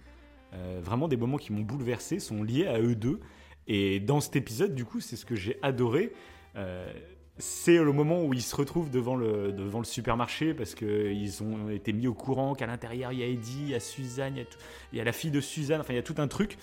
Euh, 0.53 0.81
vraiment 0.83 1.09
des 1.09 1.17
moments 1.17 1.39
qui 1.39 1.53
m'ont 1.53 1.63
bouleversé 1.63 2.19
sont 2.19 2.43
liés 2.43 2.67
à 2.67 2.79
eux 2.81 2.95
deux. 2.95 3.21
Et 3.69 4.01
dans 4.01 4.21
cet 4.21 4.37
épisode, 4.37 4.75
du 4.75 4.85
coup, 4.85 5.01
c'est 5.01 5.17
ce 5.17 5.25
que 5.25 5.35
j'ai 5.37 5.59
adoré. 5.63 6.13
Euh, 6.57 6.93
c'est 7.39 7.77
le 7.79 7.93
moment 7.93 8.23
où 8.25 8.35
ils 8.35 8.43
se 8.43 8.55
retrouvent 8.55 8.91
devant 8.91 9.17
le, 9.17 9.53
devant 9.53 9.79
le 9.79 9.85
supermarché 9.87 10.53
parce 10.53 10.75
qu'ils 10.75 11.43
ont 11.43 11.71
été 11.71 11.95
mis 11.95 12.07
au 12.07 12.13
courant 12.13 12.55
qu'à 12.55 12.67
l'intérieur 12.67 13.13
il 13.13 13.21
y 13.21 13.23
a 13.23 13.27
Eddie, 13.27 13.61
il 13.63 13.69
y 13.71 13.75
a 13.75 13.81
Suzanne, 13.81 14.35
il 14.35 14.39
y 14.41 14.43
a, 14.43 14.45
tout- 14.45 14.59
il 14.93 14.99
y 14.99 15.01
a 15.01 15.05
la 15.05 15.13
fille 15.13 15.31
de 15.31 15.41
Suzanne, 15.41 15.81
enfin 15.81 15.95
il 15.95 15.97
y 15.97 16.01
a 16.01 16.03
tout 16.03 16.17
un 16.19 16.29
truc. 16.29 16.59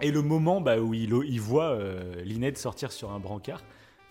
Et 0.00 0.10
le 0.10 0.22
moment 0.22 0.60
bah, 0.60 0.78
où 0.78 0.94
il, 0.94 1.12
il 1.26 1.40
voit 1.40 1.70
euh, 1.70 2.22
Lynette 2.22 2.58
sortir 2.58 2.92
sur 2.92 3.10
un 3.10 3.18
brancard, 3.18 3.62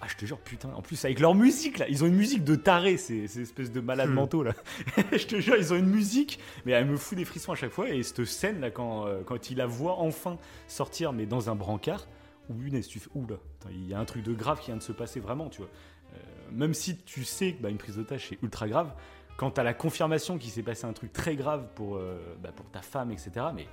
ah 0.01 0.05
je 0.07 0.15
te 0.15 0.25
jure, 0.25 0.39
putain, 0.39 0.69
en 0.73 0.81
plus 0.81 1.03
avec 1.03 1.19
leur 1.19 1.35
musique 1.35 1.77
là, 1.77 1.85
ils 1.89 2.03
ont 2.03 2.07
une 2.07 2.15
musique 2.15 2.43
de 2.45 2.55
taré, 2.55 2.95
ces, 2.97 3.27
ces 3.27 3.41
espèces 3.41 3.71
de 3.71 3.81
malades 3.81 4.09
Hmm. 4.09 4.13
mentaux 4.13 4.43
là. 4.43 4.53
je 5.11 5.25
te 5.25 5.39
jure, 5.41 5.55
ils 5.57 5.73
ont 5.73 5.77
une 5.77 5.89
musique, 5.89 6.39
mais 6.65 6.71
elle 6.71 6.85
me 6.85 6.95
fout 6.95 7.17
des 7.17 7.25
frissons 7.25 7.51
à 7.51 7.55
chaque 7.55 7.71
fois. 7.71 7.89
Et 7.89 8.01
cette 8.03 8.23
scène 8.25 8.61
là, 8.61 8.71
quand, 8.71 9.07
euh, 9.07 9.23
quand 9.25 9.49
il 9.51 9.57
la 9.57 9.65
voit 9.65 9.97
enfin 9.99 10.37
sortir, 10.67 11.11
mais 11.11 11.25
dans 11.25 11.49
un 11.49 11.55
brancard, 11.55 12.07
ou 12.49 12.61
une 12.63 12.79
tu 12.81 12.99
fais, 12.99 13.09
oula, 13.13 13.35
il 13.69 13.87
y 13.87 13.93
a 13.93 13.99
un 13.99 14.05
truc 14.05 14.23
de 14.23 14.33
grave 14.33 14.59
qui 14.59 14.67
vient 14.67 14.77
de 14.77 14.81
se 14.81 14.91
passer 14.93 15.19
vraiment, 15.19 15.49
tu 15.49 15.59
vois. 15.61 15.69
Euh, 16.13 16.17
même 16.51 16.73
si 16.73 16.97
tu 16.97 17.23
sais 17.23 17.53
que 17.53 17.61
bah, 17.61 17.69
une 17.69 17.77
prise 17.77 17.97
d'otage 17.97 18.27
c'est 18.29 18.41
ultra 18.41 18.67
grave, 18.67 18.93
quand 19.37 19.51
t'as 19.51 19.63
la 19.63 19.73
confirmation 19.73 20.37
qu'il 20.37 20.49
s'est 20.49 20.63
passé 20.63 20.85
un 20.85 20.93
truc 20.93 21.13
très 21.13 21.35
grave 21.35 21.67
pour, 21.75 21.97
euh, 21.97 22.17
bah, 22.41 22.51
pour 22.55 22.65
ta 22.71 22.81
femme, 22.81 23.11
etc., 23.11 23.31
mais 23.53 23.67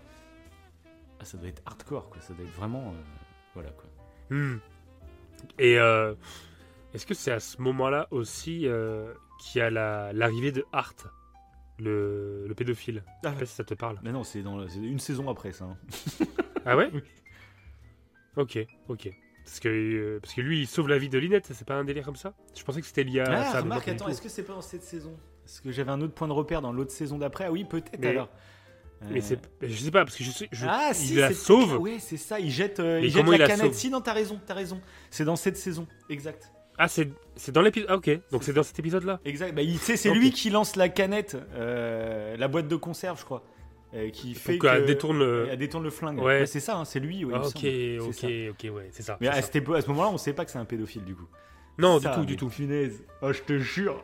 ah, 1.21 1.25
ça 1.25 1.37
doit 1.39 1.49
être 1.49 1.63
hardcore, 1.67 2.09
quoi. 2.11 2.21
Ça 2.21 2.35
doit 2.35 2.45
être 2.45 2.53
vraiment. 2.55 2.89
euh, 2.91 3.03
voilà, 3.55 3.71
quoi. 3.71 3.85
Hmm. 4.31 4.59
Et 5.59 5.79
euh, 5.79 6.15
est-ce 6.95 7.07
que 7.07 7.15
c'est 7.15 7.33
à 7.33 7.41
ce 7.41 7.61
moment-là 7.63 8.09
aussi 8.11 8.67
euh, 8.67 9.13
qu'il 9.41 9.59
y 9.61 9.63
a 9.63 9.71
la- 9.71 10.13
l'arrivée 10.13 10.53
de 10.53 10.65
Hart, 10.73 11.07
le, 11.79 12.47
le 12.49 12.55
pédophile? 12.55 13.03
Je 13.25 13.29
sais 13.31 13.35
pas 13.37 13.47
si 13.47 13.55
ça 13.55 13.65
te 13.65 13.75
parle. 13.75 13.99
Mais 14.03 14.13
non, 14.13 14.25
c'est 14.25 14.43
dans 14.43 14.67
c'est 14.69 14.79
une 14.79 14.99
saison 14.99 15.29
après 15.31 15.53
ça. 15.53 15.65
hein. 15.67 15.77
Ah 16.65 16.77
ouais? 16.77 16.91
Oui. 16.95 17.03
Ok, 18.37 18.59
ok. 18.89 19.09
Parce 19.45 19.61
que, 19.61 19.69
euh, 19.69 20.21
parce 20.21 20.35
que 20.35 20.41
lui, 20.41 20.61
il 20.61 20.67
sauve 20.67 20.89
la 20.89 20.99
vie 20.99 21.09
de 21.09 21.19
Lynette, 21.19 21.47
c'est 21.53 21.67
pas 21.67 21.77
un 21.77 21.85
délire 21.85 22.05
comme 22.05 22.17
ça? 22.17 22.35
Je 22.57 22.63
pensais 22.65 22.81
que 22.81 22.87
c'était 22.87 23.05
lié 23.05 23.21
à 23.21 23.25
Ah, 23.31 23.45
ça. 23.45 23.53
mais 23.55 23.61
remarque, 23.61 23.63
non, 23.65 23.71
pas 23.71 23.81
du 23.85 23.91
attends, 23.91 24.05
tout. 24.07 24.11
est-ce 24.11 24.21
que 24.23 24.29
c'est 24.29 24.43
pas 24.43 24.53
dans 24.55 24.61
cette 24.61 24.83
saison? 24.83 25.17
Est-ce 25.45 25.63
que 25.63 25.71
j'avais 25.71 25.91
un 25.93 26.01
autre 26.01 26.13
point 26.15 26.27
de 26.29 26.33
repère 26.33 26.61
dans 26.61 26.73
l'autre 26.73 26.91
saison 26.91 27.17
d'après 27.19 27.45
Ah 27.45 27.53
oui, 27.53 27.65
peut-être 27.65 27.99
Mais- 28.01 28.09
alors. 28.09 28.29
Mais 29.11 29.19
Euh, 29.19 29.23
c'est, 29.23 29.39
mais 29.61 29.69
je 29.69 29.77
sais 29.85 29.91
pas, 29.91 30.05
parce 30.05 30.17
que 30.17 30.25
je 30.25 30.31
sais, 30.31 30.49
je- 30.53 30.67
Ah, 30.69 30.89
il 30.91 30.95
si, 30.97 31.15
la 31.15 31.29
c'est- 31.29 31.35
sauve. 31.35 31.77
Ouais, 31.79 31.99
c'est 32.01 32.17
ça, 32.17 32.41
il 32.41 32.51
jette, 32.51 32.81
euh, 32.81 33.01
il 33.03 33.11
jette 33.11 33.27
la 33.27 33.35
il 33.35 33.39
la 33.41 33.47
canette. 33.47 33.75
Si, 33.75 33.91
non, 33.91 34.01
t'as 34.01 34.15
raison, 34.15 34.41
t'as 34.47 34.55
raison. 34.55 34.81
C'est 35.11 35.25
dans 35.25 35.37
cette 35.37 35.57
saison, 35.57 35.87
exact. 36.09 36.51
Ah, 36.79 36.89
c'est, 36.89 37.09
c'est 37.37 37.53
dans 37.53 37.63
l'épisode. 37.63 37.89
Ah, 37.91 37.97
ok, 37.97 38.11
donc 38.33 38.43
c'est 38.43 38.53
dans 38.53 38.63
cet 38.63 38.79
épisode-là. 38.79 39.21
Exact. 39.25 39.55
Bah, 39.55 39.63
il- 39.63 39.79
c'est 39.79 40.09
Ok. 40.11 40.17
lui 40.17 40.31
qui 40.31 40.51
lance 40.51 40.77
la 40.77 40.89
canette, 40.89 41.37
euh, 41.55 42.37
la 42.37 42.49
boîte 42.49 42.69
de 42.69 42.77
conserve, 42.77 43.19
je 43.21 43.25
crois, 43.25 43.43
euh, 43.95 44.11
qui 44.11 44.35
fait 44.35 44.59
qu'elle 44.59 44.83
que- 44.83 44.87
détourne 44.87 45.19
le- 45.19 45.49
elle 45.51 45.59
détourne 45.59 45.85
le 45.85 45.91
flingue. 45.91 46.19
Ouais. 46.21 46.45
c'est 46.47 46.61
ça, 46.61 46.77
hein, 46.77 46.85
c'est 46.85 47.01
lui. 47.01 47.25
ouais, 47.25 47.35
Ah, 47.37 47.47
ok. 47.47 47.53
C'est 47.61 47.99
ok, 47.99 48.15
ça. 48.15 48.27
ok, 48.51 48.75
ouais, 48.77 48.89
c'est 48.93 49.03
ça. 49.03 49.17
Mais 49.21 49.27
c'est 49.29 49.33
à, 49.39 49.43
ça. 49.43 49.83
ce 49.83 49.89
moment-là, 49.89 50.09
on 50.11 50.19
sait 50.19 50.33
pas 50.33 50.45
que 50.45 50.51
c'est 50.51 50.59
un 50.59 50.65
pédophile 50.65 51.05
du 51.05 51.15
coup. 51.15 51.27
Non, 51.79 52.01
Ça, 52.01 52.11
du 52.11 52.17
tout, 52.21 52.25
du 52.27 52.37
tout. 52.37 52.49
Punaise. 52.49 53.03
Oh, 53.23 53.33
je 53.33 53.43
te 53.43 53.59
jure. 53.59 54.03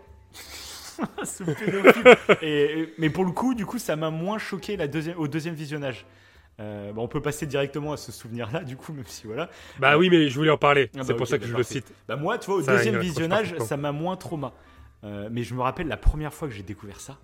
Ce 1.24 1.42
pédophile. 1.44 2.16
Et- 2.42 2.80
et- 2.80 2.94
mais 2.98 3.10
pour 3.10 3.24
le 3.24 3.32
coup, 3.32 3.54
du 3.54 3.66
coup, 3.66 3.78
ça 3.78 3.96
m'a 3.96 4.10
moins 4.10 4.38
choqué 4.38 4.76
la 4.76 4.86
deuxième, 4.88 5.18
au 5.18 5.28
deuxième 5.28 5.54
visionnage. 5.54 6.06
Euh, 6.60 6.92
on 6.96 7.08
peut 7.08 7.22
passer 7.22 7.46
directement 7.46 7.92
à 7.92 7.96
ce 7.96 8.12
souvenir-là, 8.12 8.62
du 8.62 8.76
coup, 8.76 8.92
même 8.92 9.06
si 9.06 9.26
voilà. 9.26 9.48
Bah 9.78 9.96
oui, 9.96 10.10
mais 10.10 10.28
je 10.28 10.34
voulais 10.36 10.50
en 10.50 10.58
parler. 10.58 10.90
Ah 10.94 10.98
bah 10.98 11.04
c'est 11.06 11.14
pour 11.14 11.26
ça 11.26 11.38
que 11.38 11.44
bah 11.44 11.48
je 11.52 11.56
le 11.56 11.62
cite. 11.62 11.92
Bah 12.06 12.16
moi, 12.16 12.38
tu 12.38 12.46
vois, 12.46 12.56
au 12.56 12.62
Ça, 12.62 12.76
deuxième 12.76 12.98
visionnage, 13.00 13.56
ça 13.58 13.76
m'a 13.76 13.90
moins 13.92 14.16
trauma. 14.16 14.52
Euh, 15.04 15.28
mais 15.32 15.42
je 15.42 15.54
me 15.54 15.62
rappelle 15.62 15.88
la 15.88 15.96
première 15.96 16.32
fois 16.32 16.46
que 16.48 16.54
j'ai 16.54 16.62
découvert 16.62 17.00
ça, 17.00 17.18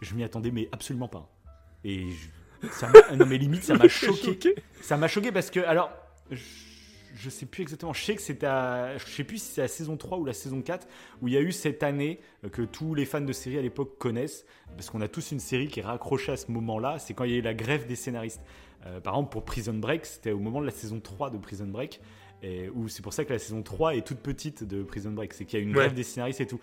je 0.00 0.14
m'y 0.14 0.24
attendais 0.24 0.50
mais 0.50 0.68
absolument 0.72 1.08
pas. 1.08 1.28
Et 1.84 2.06
je- 2.10 2.68
ça 2.70 2.88
non 3.16 3.26
mais 3.26 3.36
limite 3.36 3.64
ça 3.64 3.74
m'a 3.74 3.88
choqué? 3.88 4.54
Ça 4.80 4.96
m'a 4.96 5.08
choqué 5.08 5.30
parce 5.32 5.50
que 5.50 5.60
alors 5.60 5.90
je, 6.30 6.40
je 7.14 7.30
sais 7.30 7.46
plus 7.46 7.62
exactement, 7.62 7.92
je 7.92 8.02
sais 8.02 8.14
que 8.14 8.22
c'était 8.22 8.46
à 8.46 8.96
je 8.98 9.06
sais 9.06 9.24
plus 9.24 9.38
si 9.38 9.52
c'est 9.54 9.60
la 9.62 9.68
saison 9.68 9.96
3 9.96 10.18
ou 10.18 10.24
la 10.24 10.32
saison 10.32 10.62
4 10.62 10.86
où 11.20 11.28
il 11.28 11.34
y 11.34 11.36
a 11.36 11.40
eu 11.40 11.52
cette 11.52 11.82
année 11.82 12.20
euh, 12.44 12.48
que 12.48 12.62
tous 12.62 12.94
les 12.94 13.04
fans 13.04 13.20
de 13.20 13.32
série 13.32 13.58
à 13.58 13.62
l'époque 13.62 13.98
connaissent 13.98 14.44
parce 14.76 14.90
qu'on 14.90 15.00
a 15.00 15.08
tous 15.08 15.32
une 15.32 15.40
série 15.40 15.68
qui 15.68 15.80
est 15.80 15.84
raccrochée 15.84 16.32
à 16.32 16.36
ce 16.36 16.50
moment-là, 16.50 16.98
c'est 16.98 17.14
quand 17.14 17.24
il 17.24 17.30
y 17.32 17.34
a 17.34 17.38
eu 17.38 17.42
la 17.42 17.54
grève 17.54 17.86
des 17.86 17.96
scénaristes. 17.96 18.40
Euh, 18.86 19.00
par 19.00 19.14
exemple 19.14 19.30
pour 19.30 19.44
Prison 19.44 19.74
Break, 19.74 20.06
c'était 20.06 20.32
au 20.32 20.38
moment 20.40 20.60
de 20.60 20.66
la 20.66 20.72
saison 20.72 20.98
3 21.00 21.30
de 21.30 21.38
Prison 21.38 21.66
Break 21.66 22.00
et 22.42 22.68
où 22.70 22.88
c'est 22.88 23.02
pour 23.02 23.12
ça 23.12 23.24
que 23.24 23.32
la 23.32 23.38
saison 23.38 23.62
3 23.62 23.94
est 23.96 24.06
toute 24.06 24.18
petite 24.18 24.64
de 24.64 24.82
Prison 24.82 25.12
Break, 25.12 25.32
c'est 25.34 25.44
qu'il 25.44 25.58
y 25.58 25.62
a 25.62 25.64
une 25.64 25.70
Ouais. 25.70 25.76
grève 25.76 25.94
des 25.94 26.02
scénaristes 26.02 26.40
et 26.40 26.46
tout. 26.46 26.60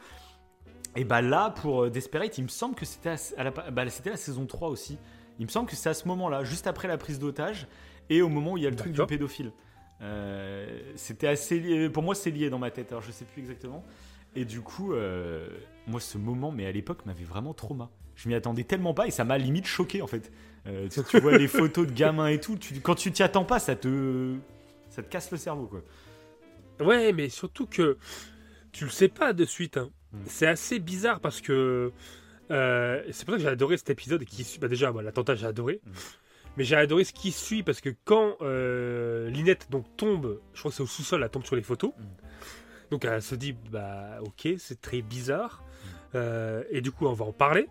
Et 0.96 1.04
bah 1.04 1.22
là, 1.22 1.52
pour 1.52 1.84
euh, 1.84 1.90
Desperate, 1.90 2.38
il 2.38 2.44
me 2.44 2.48
semble 2.50 2.76
que 2.76 2.84
c'était 2.86 3.16
à, 3.38 3.44
la, 3.44 3.52
bah, 3.52 3.88
c'était 3.90 4.10
la 4.10 4.18
saison 4.18 4.46
3 4.46 4.70
aussi. 4.70 4.98
Il 5.38 5.46
me 5.46 5.50
semble 5.52 5.70
que 5.70 5.76
c'est 5.76 5.88
à 5.90 5.94
ce 5.94 6.08
moment-là, 6.10 6.44
juste 6.44 6.68
après 6.68 6.88
la 6.90 6.98
prise 6.98 7.20
d'otage 7.20 7.68
et 8.10 8.22
au 8.22 8.28
moment 8.28 8.54
où 8.54 8.58
il 8.58 8.64
y 8.64 8.68
a 8.68 8.70
le 8.70 8.76
truc 8.76 8.92
du 8.92 9.06
pédophile. 9.06 9.52
Euh, 10.02 10.80
c'était 10.96 11.28
assez 11.28 11.60
lié, 11.60 11.90
pour 11.90 12.04
moi 12.04 12.16
c'est 12.16 12.32
lié 12.32 12.50
dans 12.50 12.60
ma 12.60 12.72
tête, 12.72 12.92
alors 12.92 13.02
je 13.04 13.12
sais 13.12 13.26
plus 13.26 13.42
exactement. 13.42 13.84
Et 14.36 14.46
du 14.46 14.62
coup, 14.62 14.94
euh, 14.94 15.48
moi 15.88 16.00
ce 16.00 16.18
moment, 16.18 16.52
mais 16.52 16.66
à 16.66 16.72
l'époque, 16.72 17.06
m'avait 17.06 17.24
vraiment 17.24 17.54
trauma. 17.54 17.90
Je 18.16 18.28
m'y 18.30 18.36
attendais 18.36 18.64
tellement 18.64 18.94
pas 18.94 19.08
et 19.08 19.12
ça 19.12 19.24
m'a 19.24 19.38
limite 19.38 19.66
choqué 19.66 20.02
en 20.02 20.08
fait. 20.08 20.32
Euh, 20.68 20.88
tu, 20.90 21.02
tu 21.04 21.20
vois 21.20 21.38
les 21.38 21.48
photos 21.48 21.88
de 21.88 21.92
gamins 21.94 22.28
et 22.28 22.40
tout, 22.40 22.58
tu- 22.58 22.80
quand 22.82 22.96
tu 22.96 23.12
t'y 23.12 23.24
attends 23.24 23.46
pas, 23.46 23.60
ça 23.60 23.76
te, 23.76 24.36
ça 24.90 25.02
te 25.02 25.10
casse 25.10 25.32
le 25.32 25.38
cerveau 25.38 25.68
quoi. 25.68 25.82
Ouais, 26.86 27.12
mais 27.14 27.30
surtout 27.30 27.66
que 27.66 27.98
tu 28.72 28.86
le 28.86 28.90
sais 28.92 29.08
pas 29.10 29.34
de 29.34 29.46
suite. 29.46 29.78
hein. 29.78 29.90
Mm. 30.14 30.18
C'est 30.28 30.48
assez 30.48 30.80
bizarre 30.80 31.20
parce 31.20 31.42
que 31.42 31.92
euh, 32.52 33.04
c'est 33.12 33.26
pour 33.26 33.34
ça 33.34 33.38
que 33.38 33.44
j'ai 33.44 33.50
adoré 33.50 33.78
cet 33.78 33.90
épisode 33.90 34.24
qui. 34.26 34.46
Bah 34.60 34.68
déjà, 34.68 34.92
moi, 34.92 35.02
l'attentat, 35.04 35.36
j'ai 35.36 35.46
adoré. 35.48 35.82
Mm. 35.86 35.92
Mais 36.60 36.66
j'ai 36.66 36.76
adoré 36.76 37.06
ce 37.06 37.14
qui 37.14 37.32
suit 37.32 37.64
parce 37.64 37.80
que 37.80 37.90
quand 38.04 38.36
euh, 38.42 39.30
Linette 39.30 39.68
donc 39.72 39.86
tombe, 39.96 40.42
je 40.54 40.60
crois 40.60 40.72
que 40.72 40.76
c'est 40.76 40.84
au 40.84 40.88
sous-sol, 40.88 41.24
elle 41.24 41.30
tombe 41.30 41.46
sur 41.46 41.56
les 41.56 41.62
photos. 41.64 41.92
Mm. 41.98 42.04
Donc 42.92 43.06
elle 43.06 43.22
se 43.22 43.34
dit 43.34 43.54
bah 43.72 44.20
ok, 44.22 44.50
c'est 44.58 44.82
très 44.82 45.02
bizarre. 45.02 45.64
Mm. 45.64 45.88
Euh, 46.16 46.64
et 46.70 46.82
du 46.82 46.92
coup, 46.92 47.08
on 47.08 47.14
va 47.14 47.24
en 47.24 47.32
parler. 47.32 47.68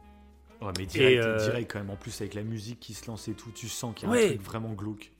Ouais, 0.62 0.72
mais 0.78 0.86
direct, 0.86 1.22
euh, 1.22 1.36
direct 1.50 1.70
quand 1.70 1.80
même. 1.80 1.90
En 1.90 1.96
plus, 1.96 2.18
avec 2.22 2.32
la 2.32 2.42
musique 2.42 2.80
qui 2.80 2.94
se 2.94 3.06
lance 3.08 3.28
et 3.28 3.34
tout, 3.34 3.50
tu 3.54 3.68
sens 3.68 3.94
qu'il 3.94 4.08
y 4.08 4.10
a 4.10 4.14
Ouais. 4.14 4.24
un 4.24 4.28
truc 4.28 4.42
vraiment 4.42 4.72
glauque. 4.72 5.12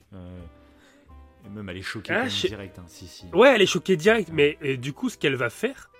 Et 1.45 1.49
même 1.49 1.69
elle 1.69 1.77
est 1.77 1.81
choquée 1.83 2.11
Ah, 2.11 2.27
je- 2.27 2.47
direct. 2.47 2.79
hein, 2.79 2.85
si, 2.87 3.05
si. 3.07 3.27
Ouais, 3.33 3.53
elle 3.53 3.61
est 3.61 3.67
choquée 3.67 3.95
direct. 3.97 4.29
Mais 4.33 4.57
du 4.77 4.93
coup, 4.93 5.09
ce 5.09 5.17
qu'elle 5.17 5.35
va 5.35 5.51
faire. 5.51 5.91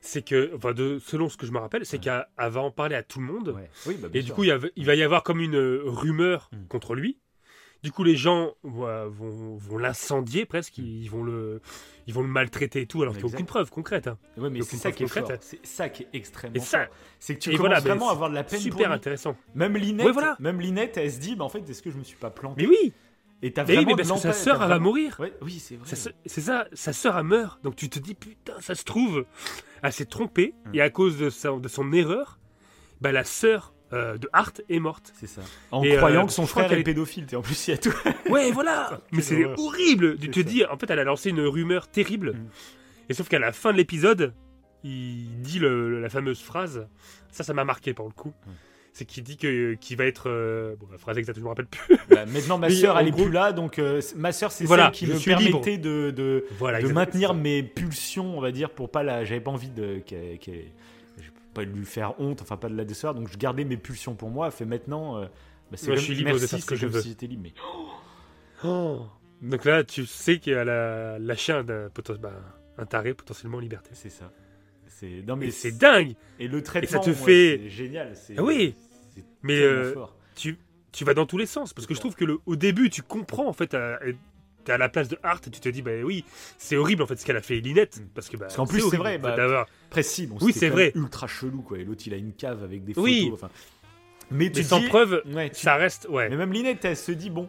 C'est 0.00 0.22
que, 0.22 0.52
enfin, 0.56 0.72
de, 0.72 0.98
selon 0.98 1.28
ce 1.28 1.36
que 1.36 1.46
je 1.46 1.52
me 1.52 1.58
rappelle, 1.58 1.84
c'est 1.86 1.96
Ouais. 1.98 2.02
qu'elle 2.04 2.26
elle 2.38 2.50
va 2.50 2.60
en 2.60 2.70
parler 2.70 2.94
à 2.96 3.02
tout 3.02 3.20
le 3.20 3.26
monde. 3.26 3.48
Ouais. 3.48 3.70
Oui, 3.86 3.96
bah, 4.00 4.08
Et 4.14 4.22
du 4.22 4.32
coup, 4.32 4.44
il, 4.44 4.48
y 4.48 4.52
a- 4.52 4.58
il 4.76 4.86
va 4.86 4.94
y 4.94 5.02
avoir 5.02 5.22
comme 5.22 5.40
une 5.40 5.56
euh, 5.56 5.82
rumeur 5.84 6.50
Mm. 6.52 6.66
contre 6.68 6.94
lui. 6.94 7.18
Du 7.84 7.92
coup, 7.92 8.02
les 8.02 8.16
gens 8.16 8.54
ouais, 8.64 9.04
vont, 9.06 9.56
vont 9.56 9.78
l'incendier 9.78 10.46
presque, 10.46 10.78
Mm. 10.78 10.82
ils 10.84 11.08
vont 11.10 11.22
le, 11.22 11.60
ils 12.08 12.14
vont 12.14 12.22
le 12.22 12.28
maltraiter 12.28 12.80
et 12.82 12.86
tout, 12.86 13.02
alors 13.02 13.14
qu'il 13.14 13.24
n'y 13.24 13.30
a 13.30 13.34
aucune 13.34 13.46
preuve 13.46 13.70
concrète. 13.70 14.08
hein. 14.08 14.18
Ouais, 14.36 14.50
mais 14.50 14.62
c'est 14.62 14.76
ça 14.76 14.90
qui 14.90 15.04
est 15.04 15.06
concrète. 15.06 15.38
C'est 15.42 15.64
ça 15.64 15.88
qui 15.88 16.02
est 16.02 16.08
extrêmement 16.12 16.56
Et 16.56 16.60
ça, 16.60 16.86
fort. 16.86 16.94
C'est 17.20 17.34
que 17.36 17.40
tu 17.40 17.50
commences 17.50 17.60
voilà, 17.60 17.80
vraiment 17.80 18.08
à 18.08 18.12
avoir 18.12 18.30
de 18.30 18.34
la 18.34 18.42
peine 18.44 18.58
super 18.58 18.90
intéressant. 18.90 19.36
Même 19.54 19.76
Linette, 19.76 20.06
Ouais, 20.06 20.12
voilà. 20.12 20.36
même 20.40 20.60
Linette, 20.60 20.96
elle 20.96 21.12
se 21.12 21.18
dit, 21.20 21.36
bah, 21.36 21.44
en 21.44 21.48
fait, 21.48 21.68
est-ce 21.70 21.82
que 21.82 21.90
je 21.92 21.96
me 21.98 22.02
suis 22.04 22.16
pas 22.16 22.30
planté? 22.30 22.62
Mais 22.62 22.68
oui, 22.68 22.92
Et 23.42 23.52
t'as 23.52 23.62
mais, 23.64 23.68
oui, 23.70 23.74
vraiment 23.76 23.96
mais 23.96 24.02
de 24.02 24.08
parce 24.08 24.20
que 24.22 24.28
sa 24.28 24.32
sœur, 24.32 24.58
va 24.58 24.66
vraiment- 24.66 24.86
mourir. 24.86 25.16
Ouais, 25.20 25.32
oui, 25.42 25.58
c'est 25.60 25.76
vrai. 25.76 25.86
C'est 26.26 26.40
ça, 26.40 26.66
sa 26.72 26.92
sœur, 26.92 27.16
elle 27.18 27.24
meurt. 27.24 27.62
Donc 27.62 27.76
tu 27.76 27.88
te 27.88 27.98
dis, 28.00 28.14
putain, 28.14 28.54
ça 28.60 28.74
se 28.74 28.82
trouve, 28.84 29.24
elle 29.82 29.92
s'est 29.92 30.06
trompée, 30.06 30.54
Mm. 30.66 30.74
et 30.74 30.80
à 30.80 30.90
cause 30.90 31.18
de, 31.18 31.30
sa- 31.30 31.52
de 31.56 31.68
son 31.68 31.92
erreur, 31.92 32.38
bah, 33.00 33.12
la 33.12 33.24
sœur 33.24 33.74
euh, 33.94 34.18
de 34.18 34.28
Hart 34.34 34.60
est 34.68 34.80
morte. 34.80 35.14
C'est 35.18 35.26
ça. 35.28 35.40
En 35.70 35.82
Et, 35.82 35.96
croyant 35.96 36.24
euh, 36.24 36.26
que 36.26 36.32
son 36.32 36.46
frère 36.46 36.68
qu'elle 36.68 36.80
est 36.80 36.82
pédophile. 36.82 37.24
t'es- 37.24 37.36
En 37.36 37.40
plus, 37.42 37.68
il 37.68 37.70
y 37.70 37.74
a 37.74 37.78
tout. 37.78 37.90
Ouais, 38.28 38.50
voilà 38.52 39.00
Mais 39.12 39.22
c'est 39.22 39.46
horrible 39.56 40.18
Tu 40.18 40.28
te 40.30 40.40
ça. 40.40 40.42
dis, 40.44 40.64
en 40.66 40.76
fait, 40.76 40.90
elle 40.90 40.98
a 40.98 41.04
lancé 41.04 41.30
une 41.30 41.40
rumeur 41.40 41.88
terrible. 41.88 42.32
Mm. 42.34 42.48
Et 43.08 43.14
sauf 43.14 43.28
qu'à 43.30 43.38
la 43.38 43.50
fin 43.52 43.72
de 43.72 43.78
l'épisode, 43.78 44.34
il 44.84 45.40
dit 45.40 45.58
le- 45.58 46.00
la 46.02 46.08
fameuse 46.10 46.42
phrase. 46.42 46.86
Ça, 47.30 47.44
ça 47.44 47.54
m'a 47.54 47.64
marqué 47.64 47.94
pour 47.94 48.06
le 48.06 48.12
coup. 48.12 48.34
Mm. 48.46 48.50
C'est 48.98 49.04
qu'il 49.04 49.22
dit 49.22 49.36
que 49.36 49.74
qu'il 49.74 49.96
va 49.96 50.06
être. 50.06 50.28
euh, 50.28 50.74
bon, 50.80 50.88
la 50.90 50.98
phrase 50.98 51.16
exacte, 51.18 51.38
je 51.38 51.44
me 51.44 51.48
rappelle 51.48 51.66
plus. 51.66 51.96
Bah, 52.10 52.26
maintenant, 52.26 52.58
ma 52.58 52.68
sœur, 52.68 52.98
elle 52.98 53.06
est 53.06 53.12
plus 53.12 53.30
là, 53.30 53.52
donc 53.52 53.78
euh, 53.78 54.00
ma 54.16 54.32
sœur, 54.32 54.50
c'est 54.50 54.64
Voilà, 54.64 54.86
celle 54.86 54.92
qui 54.92 55.06
me 55.06 55.12
libre. 55.12 55.24
permettait 55.24 55.78
de, 55.78 56.10
de, 56.10 56.44
voilà. 56.58 56.82
de 56.82 56.88
maintenir 56.88 57.28
ça. 57.28 57.34
mes 57.34 57.62
pulsions, 57.62 58.36
on 58.36 58.40
va 58.40 58.50
dire, 58.50 58.70
pour 58.70 58.90
pas 58.90 59.04
la. 59.04 59.24
J'avais 59.24 59.40
pas 59.40 59.52
envie 59.52 59.70
de. 59.70 59.98
qu'elle- 60.04 60.38
pas 61.54 61.62
lui 61.62 61.84
faire 61.86 62.20
honte, 62.20 62.42
enfin 62.42 62.56
pas 62.56 62.68
de 62.68 62.76
la 62.76 62.84
décevoir, 62.84 63.14
donc 63.14 63.28
je 63.32 63.38
gardais 63.38 63.64
mes 63.64 63.76
pulsions 63.76 64.14
pour 64.16 64.30
moi. 64.30 64.50
Fait 64.50 64.64
maintenant. 64.64 65.18
euh, 65.18 65.26
bah, 65.70 65.76
c'est 65.76 65.86
Moi, 65.88 65.96
je 65.96 66.02
suis 66.02 66.14
libre 66.14 66.30
de 66.30 66.34
merci, 66.34 66.48
faire 66.48 66.58
ce 66.60 66.66
que 66.66 66.74
je 66.76 66.86
veux. 66.88 67.00
si 67.00 67.10
j'étais 67.10 67.26
libre, 67.28 67.42
mais 67.44 67.52
Oh. 68.64 69.02
Donc 69.42 69.64
là, 69.64 69.84
tu 69.84 70.04
sais 70.06 70.38
qu'elle 70.38 70.68
a 70.68 71.18
lâché 71.20 71.52
un, 71.52 71.60
un, 71.60 71.86
poten- 71.88 72.18
bah, 72.18 72.32
un 72.76 72.86
taré 72.86 73.14
potentiellement 73.14 73.58
en 73.58 73.60
liberté. 73.60 73.90
c'est 73.92 74.10
ça. 74.10 74.32
C'est 74.88 75.22
non 75.26 75.36
Mais 75.36 75.46
mais 75.46 75.52
c'est 75.52 75.70
dingue 75.78 76.14
Et 76.40 76.48
le 76.48 76.60
traitement, 76.62 77.00
te 77.00 77.10
ouais, 77.10 77.14
fait- 77.16 77.60
c'est 77.62 77.68
génial. 77.70 78.16
c'est- 78.16 78.34
Ah 78.36 78.42
oui. 78.42 78.74
Mais 79.42 79.60
euh, 79.60 79.94
tu, 80.34 80.58
tu 80.92 81.04
vas 81.04 81.14
dans 81.14 81.26
tous 81.26 81.38
les 81.38 81.46
sens. 81.46 81.72
Parce 81.72 81.86
que 81.86 81.94
je 81.94 82.00
trouve 82.00 82.14
que 82.14 82.24
le, 82.24 82.38
au 82.46 82.56
début, 82.56 82.90
tu 82.90 83.02
comprends 83.02 83.46
en 83.48 83.52
fait. 83.52 83.74
à- 83.74 83.98
T'es 84.64 84.72
à 84.72 84.78
la 84.78 84.88
place 84.90 85.08
de 85.08 85.16
Hart 85.22 85.46
et 85.46 85.50
tu 85.50 85.60
te 85.60 85.68
dis, 85.70 85.80
bah 85.80 85.92
oui, 86.04 86.24
c'est 86.58 86.76
horrible 86.76 87.02
en 87.02 87.06
fait 87.06 87.16
ce 87.16 87.24
qu'elle 87.24 87.36
a 87.38 87.40
fait 87.42 87.58
Linette. 87.60 87.98
Mm. 88.00 88.06
Parce 88.14 88.28
que 88.28 88.36
bah, 88.36 88.46
Parce 88.46 88.56
qu'en 88.56 88.66
plus, 88.66 88.82
c'est 88.90 88.96
vrai, 88.98 89.16
bah, 89.16 89.34
d'avoir- 89.34 89.66
Après, 89.86 90.02
si, 90.02 90.26
bon, 90.26 90.36
Oui, 90.42 90.52
c'est 90.52 90.68
vrai. 90.68 90.92
ultra 90.94 91.26
chelou, 91.26 91.62
quoi. 91.62 91.78
Et 91.78 91.84
l'autre, 91.84 92.02
il 92.06 92.12
a 92.12 92.18
une 92.18 92.34
cave 92.34 92.62
avec 92.64 92.84
des 92.84 92.92
photos. 92.92 93.04
Oui. 93.10 93.30
Enfin, 93.32 93.48
mais 94.30 94.50
tu 94.50 94.58
Mais 94.58 94.64
sans 94.64 94.80
dis- 94.80 94.88
preuve, 94.88 95.22
Ouais, 95.32 95.48
tu- 95.48 95.60
ça 95.62 95.76
reste. 95.76 96.06
Ouais. 96.10 96.28
Mais 96.28 96.36
même 96.36 96.52
Linette, 96.52 96.84
elle 96.84 96.96
se 96.98 97.12
dit, 97.12 97.30
bon, 97.30 97.48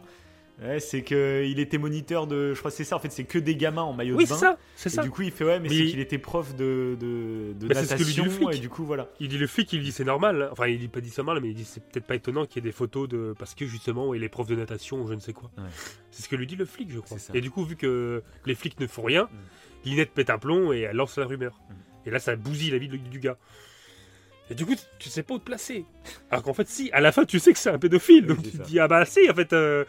ouais, 0.62 0.80
c'est 0.80 1.02
que 1.02 1.44
il 1.46 1.58
était 1.60 1.78
moniteur 1.78 2.26
de. 2.26 2.54
Je 2.54 2.58
crois 2.58 2.70
que 2.70 2.76
c'est 2.76 2.84
ça, 2.84 2.96
en 2.96 2.98
fait, 2.98 3.10
c'est 3.10 3.24
que 3.24 3.38
des 3.38 3.56
gamins 3.56 3.82
en 3.82 3.92
maillot 3.92 4.16
Oui, 4.16 4.24
de 4.24 4.28
c'est 4.28 4.34
bain. 4.34 4.40
ça. 4.40 4.58
C'est 4.76 4.90
Et 4.90 4.96
ça. 4.96 5.02
du 5.02 5.10
coup, 5.10 5.22
il 5.22 5.30
fait, 5.30 5.44
ouais, 5.44 5.58
mais, 5.60 5.68
Mais 5.68 5.74
c'est 5.74 5.80
il- 5.84 5.90
qu'il 5.90 6.00
était 6.00 6.18
prof 6.18 6.54
de, 6.56 6.96
de, 7.00 7.52
de 7.58 7.66
Bah, 7.68 7.74
c'est 7.74 7.86
ce 7.86 7.94
que 7.94 7.98
lui 8.04 8.12
dit 8.14 8.20
natation. 8.20 8.24
le 8.24 8.30
flic. 8.50 8.58
et 8.58 8.60
du 8.60 8.68
coup, 8.68 8.84
voilà. 8.84 9.08
Il 9.20 9.28
dit 9.28 9.38
le 9.38 9.46
flic, 9.46 9.72
il 9.72 9.82
dit 9.82 9.92
c'est 9.92 10.04
normal. 10.04 10.48
Enfin, 10.52 10.66
il 10.68 10.78
dit 10.78 10.88
pas 10.88 11.00
dit 11.00 11.10
ça 11.10 11.22
mal, 11.22 11.40
mais 11.40 11.48
il 11.48 11.54
dit 11.54 11.64
c'est 11.64 11.82
peut-être 11.82 12.06
pas 12.06 12.14
étonnant 12.14 12.46
qu'il 12.46 12.56
y 12.56 12.66
ait 12.66 12.68
des 12.70 12.72
photos 12.76 13.08
de 13.08 13.34
parce 13.38 13.54
que 13.54 13.66
justement 13.66 14.14
il 14.14 14.22
est 14.24 14.28
prof 14.28 14.46
de 14.46 14.54
natation 14.56 15.02
ou 15.02 15.08
je 15.08 15.14
ne 15.14 15.20
sais 15.20 15.32
quoi. 15.32 15.50
Ouais. 15.58 15.64
C'est 16.10 16.22
ce 16.22 16.28
que 16.28 16.36
lui 16.36 16.46
dit 16.46 16.56
le 16.56 16.64
flic, 16.64 16.90
je 16.90 16.98
crois. 17.00 17.18
C'est 17.18 17.32
ça. 17.32 17.38
Et 17.38 17.40
du 17.40 17.50
coup, 17.50 17.64
vu 17.64 17.76
que 17.76 18.22
les 18.46 18.54
flics 18.54 18.78
ne 18.80 18.86
font 18.86 19.02
rien, 19.02 19.28
Linette 19.84 20.10
pète 20.12 20.30
un 20.30 20.38
plomb 20.38 20.72
et 20.72 20.80
elle 20.80 20.96
lance 20.96 21.16
la 21.18 21.26
rumeur. 21.26 21.58
Mm. 21.68 21.74
Et 22.06 22.10
là, 22.10 22.18
ça 22.18 22.34
bousille 22.36 22.70
la 22.70 22.78
vie 22.78 22.88
du, 22.88 22.98
du 22.98 23.18
gars. 23.18 23.36
Et 24.50 24.54
du 24.54 24.66
coup, 24.66 24.74
tu- 24.98 25.08
sais 25.08 25.22
pas 25.22 25.34
où 25.34 25.38
te 25.38 25.44
placer. 25.44 25.84
Alors 26.30 26.42
qu'en 26.42 26.52
fait, 26.54 26.68
si, 26.68 26.90
à 26.92 27.00
la 27.00 27.12
fin, 27.12 27.24
tu 27.24 27.38
sais 27.38 27.52
que 27.52 27.58
c'est 27.58 27.70
un 27.70 27.78
pédophile. 27.78 28.26
Donc 28.26 28.42
tu 28.42 28.50
te 28.50 28.62
dis, 28.62 28.78
ah 28.80 28.88
bah 28.88 29.04
si, 29.04 29.30
en 29.30 29.34
fait. 29.34 29.52
euh, 29.52 29.84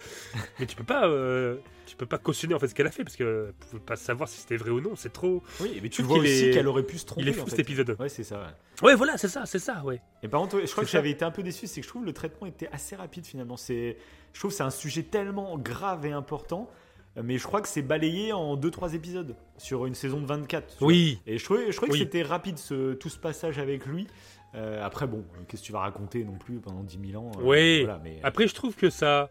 Mais 0.60 0.66
tu 0.68 0.76
peux 0.76 0.84
pas. 0.84 1.08
euh, 1.08 1.58
Tu 1.88 1.98
peux 1.98 2.06
pas 2.06 2.18
cautionner 2.20 2.54
en 2.54 2.60
fait 2.60 2.70
ce 2.70 2.74
qu'elle 2.76 2.88
a 2.88 2.92
fait 2.92 3.04
parce 3.04 3.18
que 3.18 3.54
tu 3.60 3.68
peux 3.74 3.80
pas 3.80 3.98
savoir 3.98 4.30
si 4.30 4.40
c'était 4.40 4.56
vrai 4.56 4.70
ou 4.70 4.80
non. 4.80 4.96
C'est 4.96 5.12
trop. 5.12 5.44
Oui, 5.60 5.78
mais 5.84 5.90
tu 5.90 6.02
vois 6.04 6.20
aussi 6.20 6.46
est- 6.46 6.52
qu'elle 6.52 6.68
aurait 6.68 6.84
pu 6.84 6.98
se 6.98 7.06
tromper. 7.06 7.22
Il 7.24 7.28
est 7.28 7.32
en 7.32 7.44
fou 7.44 7.46
fait. 7.46 7.50
cet 7.52 7.60
épisode. 7.60 7.98
Ouais, 8.00 8.08
c'est 8.08 8.24
ça. 8.24 8.40
ouais. 8.40 8.88
Ouais, 8.88 8.96
voilà, 8.96 9.18
c'est 9.18 9.28
ça, 9.28 9.46
c'est 9.46 9.60
ça, 9.60 9.84
ouais. 9.84 10.00
Et 10.24 10.28
par 10.30 10.40
contre, 10.42 10.62
je 10.66 10.72
crois 10.72 10.86
que 10.86 10.90
j'avais 10.90 11.10
été 11.12 11.26
un 11.26 11.32
peu 11.32 11.44
déçu, 11.44 11.68
c'est 11.68 11.82
que 11.82 11.86
je 11.86 11.90
trouve 11.92 12.06
le 12.06 12.14
traitement 12.14 12.48
était 12.48 12.70
assez 12.72 12.96
rapide 12.96 13.26
finalement. 13.26 13.58
C'est, 13.58 13.98
je 14.32 14.40
trouve 14.40 14.52
que 14.52 14.58
c'est 14.58 14.64
un 14.64 14.70
sujet 14.70 15.04
tellement 15.04 15.58
grave 15.58 16.06
et 16.06 16.12
important, 16.14 16.72
euh, 17.18 17.22
mais 17.26 17.38
je 17.38 17.44
crois 17.46 17.60
que 17.62 17.68
c'est 17.68 17.82
balayé 17.82 18.32
en 18.32 18.56
2-3 18.56 18.94
épisodes 18.96 19.36
sur 19.58 19.86
une 19.86 19.94
saison 19.96 20.22
de 20.22 20.26
24. 20.28 20.68
tu 20.72 20.78
vois. 20.80 20.88
Oui. 20.88 21.20
Et 21.28 21.38
je 21.38 21.44
trouvais, 21.44 21.72
je 21.74 21.76
trouvais 21.76 21.92
Oui. 21.92 22.00
que 22.00 22.06
c'était 22.06 22.24
rapide 22.24 22.58
ce, 22.58 22.94
tout 22.94 23.10
ce 23.10 23.20
passage 23.20 23.60
avec 23.60 23.86
lui. 23.86 24.08
Euh, 24.56 24.84
après, 24.84 25.08
bon, 25.08 25.24
qu'est-ce 25.48 25.62
que 25.62 25.68
tu 25.68 25.72
vas 25.72 25.80
raconter 25.80 26.24
non 26.24 26.34
plus 26.38 26.60
pendant 26.60 26.84
10 26.84 27.12
000 27.12 27.24
ans 27.24 27.32
euh, 27.38 27.42
Oui. 27.44 27.84
voilà, 27.84 28.00
mais, 28.04 28.20
Après, 28.24 28.48
je 28.48 28.54
trouve 28.56 28.76
que 28.76 28.90
ça, 28.90 29.30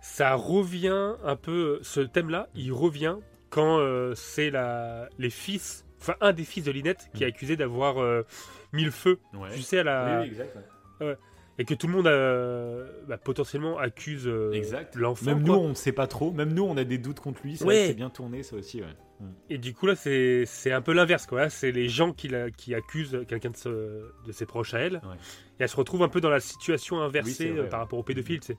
ça 0.00 0.34
revient 0.34 1.14
un 1.24 1.36
peu. 1.36 1.80
Ce 1.82 2.00
thème-là, 2.00 2.48
il 2.54 2.72
revient 2.72 3.16
quand 3.50 3.78
euh, 3.78 4.14
c'est 4.14 4.50
la, 4.50 5.08
les 5.18 5.30
fils, 5.30 5.84
enfin 6.00 6.14
un 6.20 6.32
des 6.32 6.44
fils 6.44 6.64
de 6.64 6.70
Linette 6.70 7.10
qui 7.14 7.24
est 7.24 7.26
accusé 7.26 7.56
d'avoir 7.56 7.98
euh, 7.98 8.22
mis 8.72 8.84
le 8.84 8.90
feu, 8.90 9.18
ouais. 9.34 9.50
tu 9.54 9.62
sais, 9.62 9.80
à 9.80 9.84
la, 9.84 10.20
Oui, 10.20 10.22
oui, 10.22 10.28
exact. 10.28 10.56
ouais. 11.00 11.16
et 11.58 11.64
que 11.64 11.74
tout 11.74 11.86
le 11.86 11.92
monde 11.92 12.06
euh, 12.06 12.88
bah, 13.08 13.18
potentiellement 13.18 13.78
accuse 13.78 14.26
euh, 14.26 14.52
l'enfant. 14.94 15.26
Même 15.26 15.44
quoi. 15.44 15.56
nous, 15.56 15.62
on 15.62 15.68
ne 15.70 15.74
sait 15.74 15.92
pas 15.92 16.06
trop. 16.06 16.30
Même 16.32 16.54
nous, 16.54 16.64
on 16.64 16.76
a 16.78 16.84
des 16.84 16.98
doutes 16.98 17.20
contre 17.20 17.42
lui. 17.42 17.56
C'est 17.58 17.64
Ouais. 17.66 17.86
c'est 17.88 17.94
bien 17.94 18.08
tourné, 18.10 18.42
ça 18.42 18.56
aussi. 18.56 18.80
Ouais. 18.80 18.86
Et 19.50 19.58
du 19.58 19.74
coup 19.74 19.86
là, 19.86 19.94
c'est 19.96 20.46
un 20.72 20.80
peu 20.82 20.92
l'inverse, 20.92 21.26
quoi. 21.26 21.48
C'est 21.50 21.72
les 21.72 21.88
gens 21.88 22.12
qui, 22.12 22.28
la- 22.28 22.50
qui 22.50 22.74
accusent 22.74 23.18
quelqu'un 23.28 23.50
de, 23.50 23.56
ce- 23.56 23.68
de 24.26 24.32
ses 24.32 24.46
proches 24.46 24.74
à 24.74 24.78
elle, 24.80 24.94
Ouais. 24.96 25.16
et 25.58 25.62
elle 25.62 25.68
se 25.68 25.76
retrouve 25.76 26.02
un 26.02 26.08
peu 26.08 26.20
dans 26.20 26.30
la 26.30 26.40
situation 26.40 27.00
inversée 27.00 27.50
vrai, 27.50 27.60
euh, 27.60 27.68
par 27.68 27.80
rapport 27.80 27.98
au 27.98 28.02
pédophile, 28.02 28.40
tu 28.40 28.48
sais. 28.48 28.58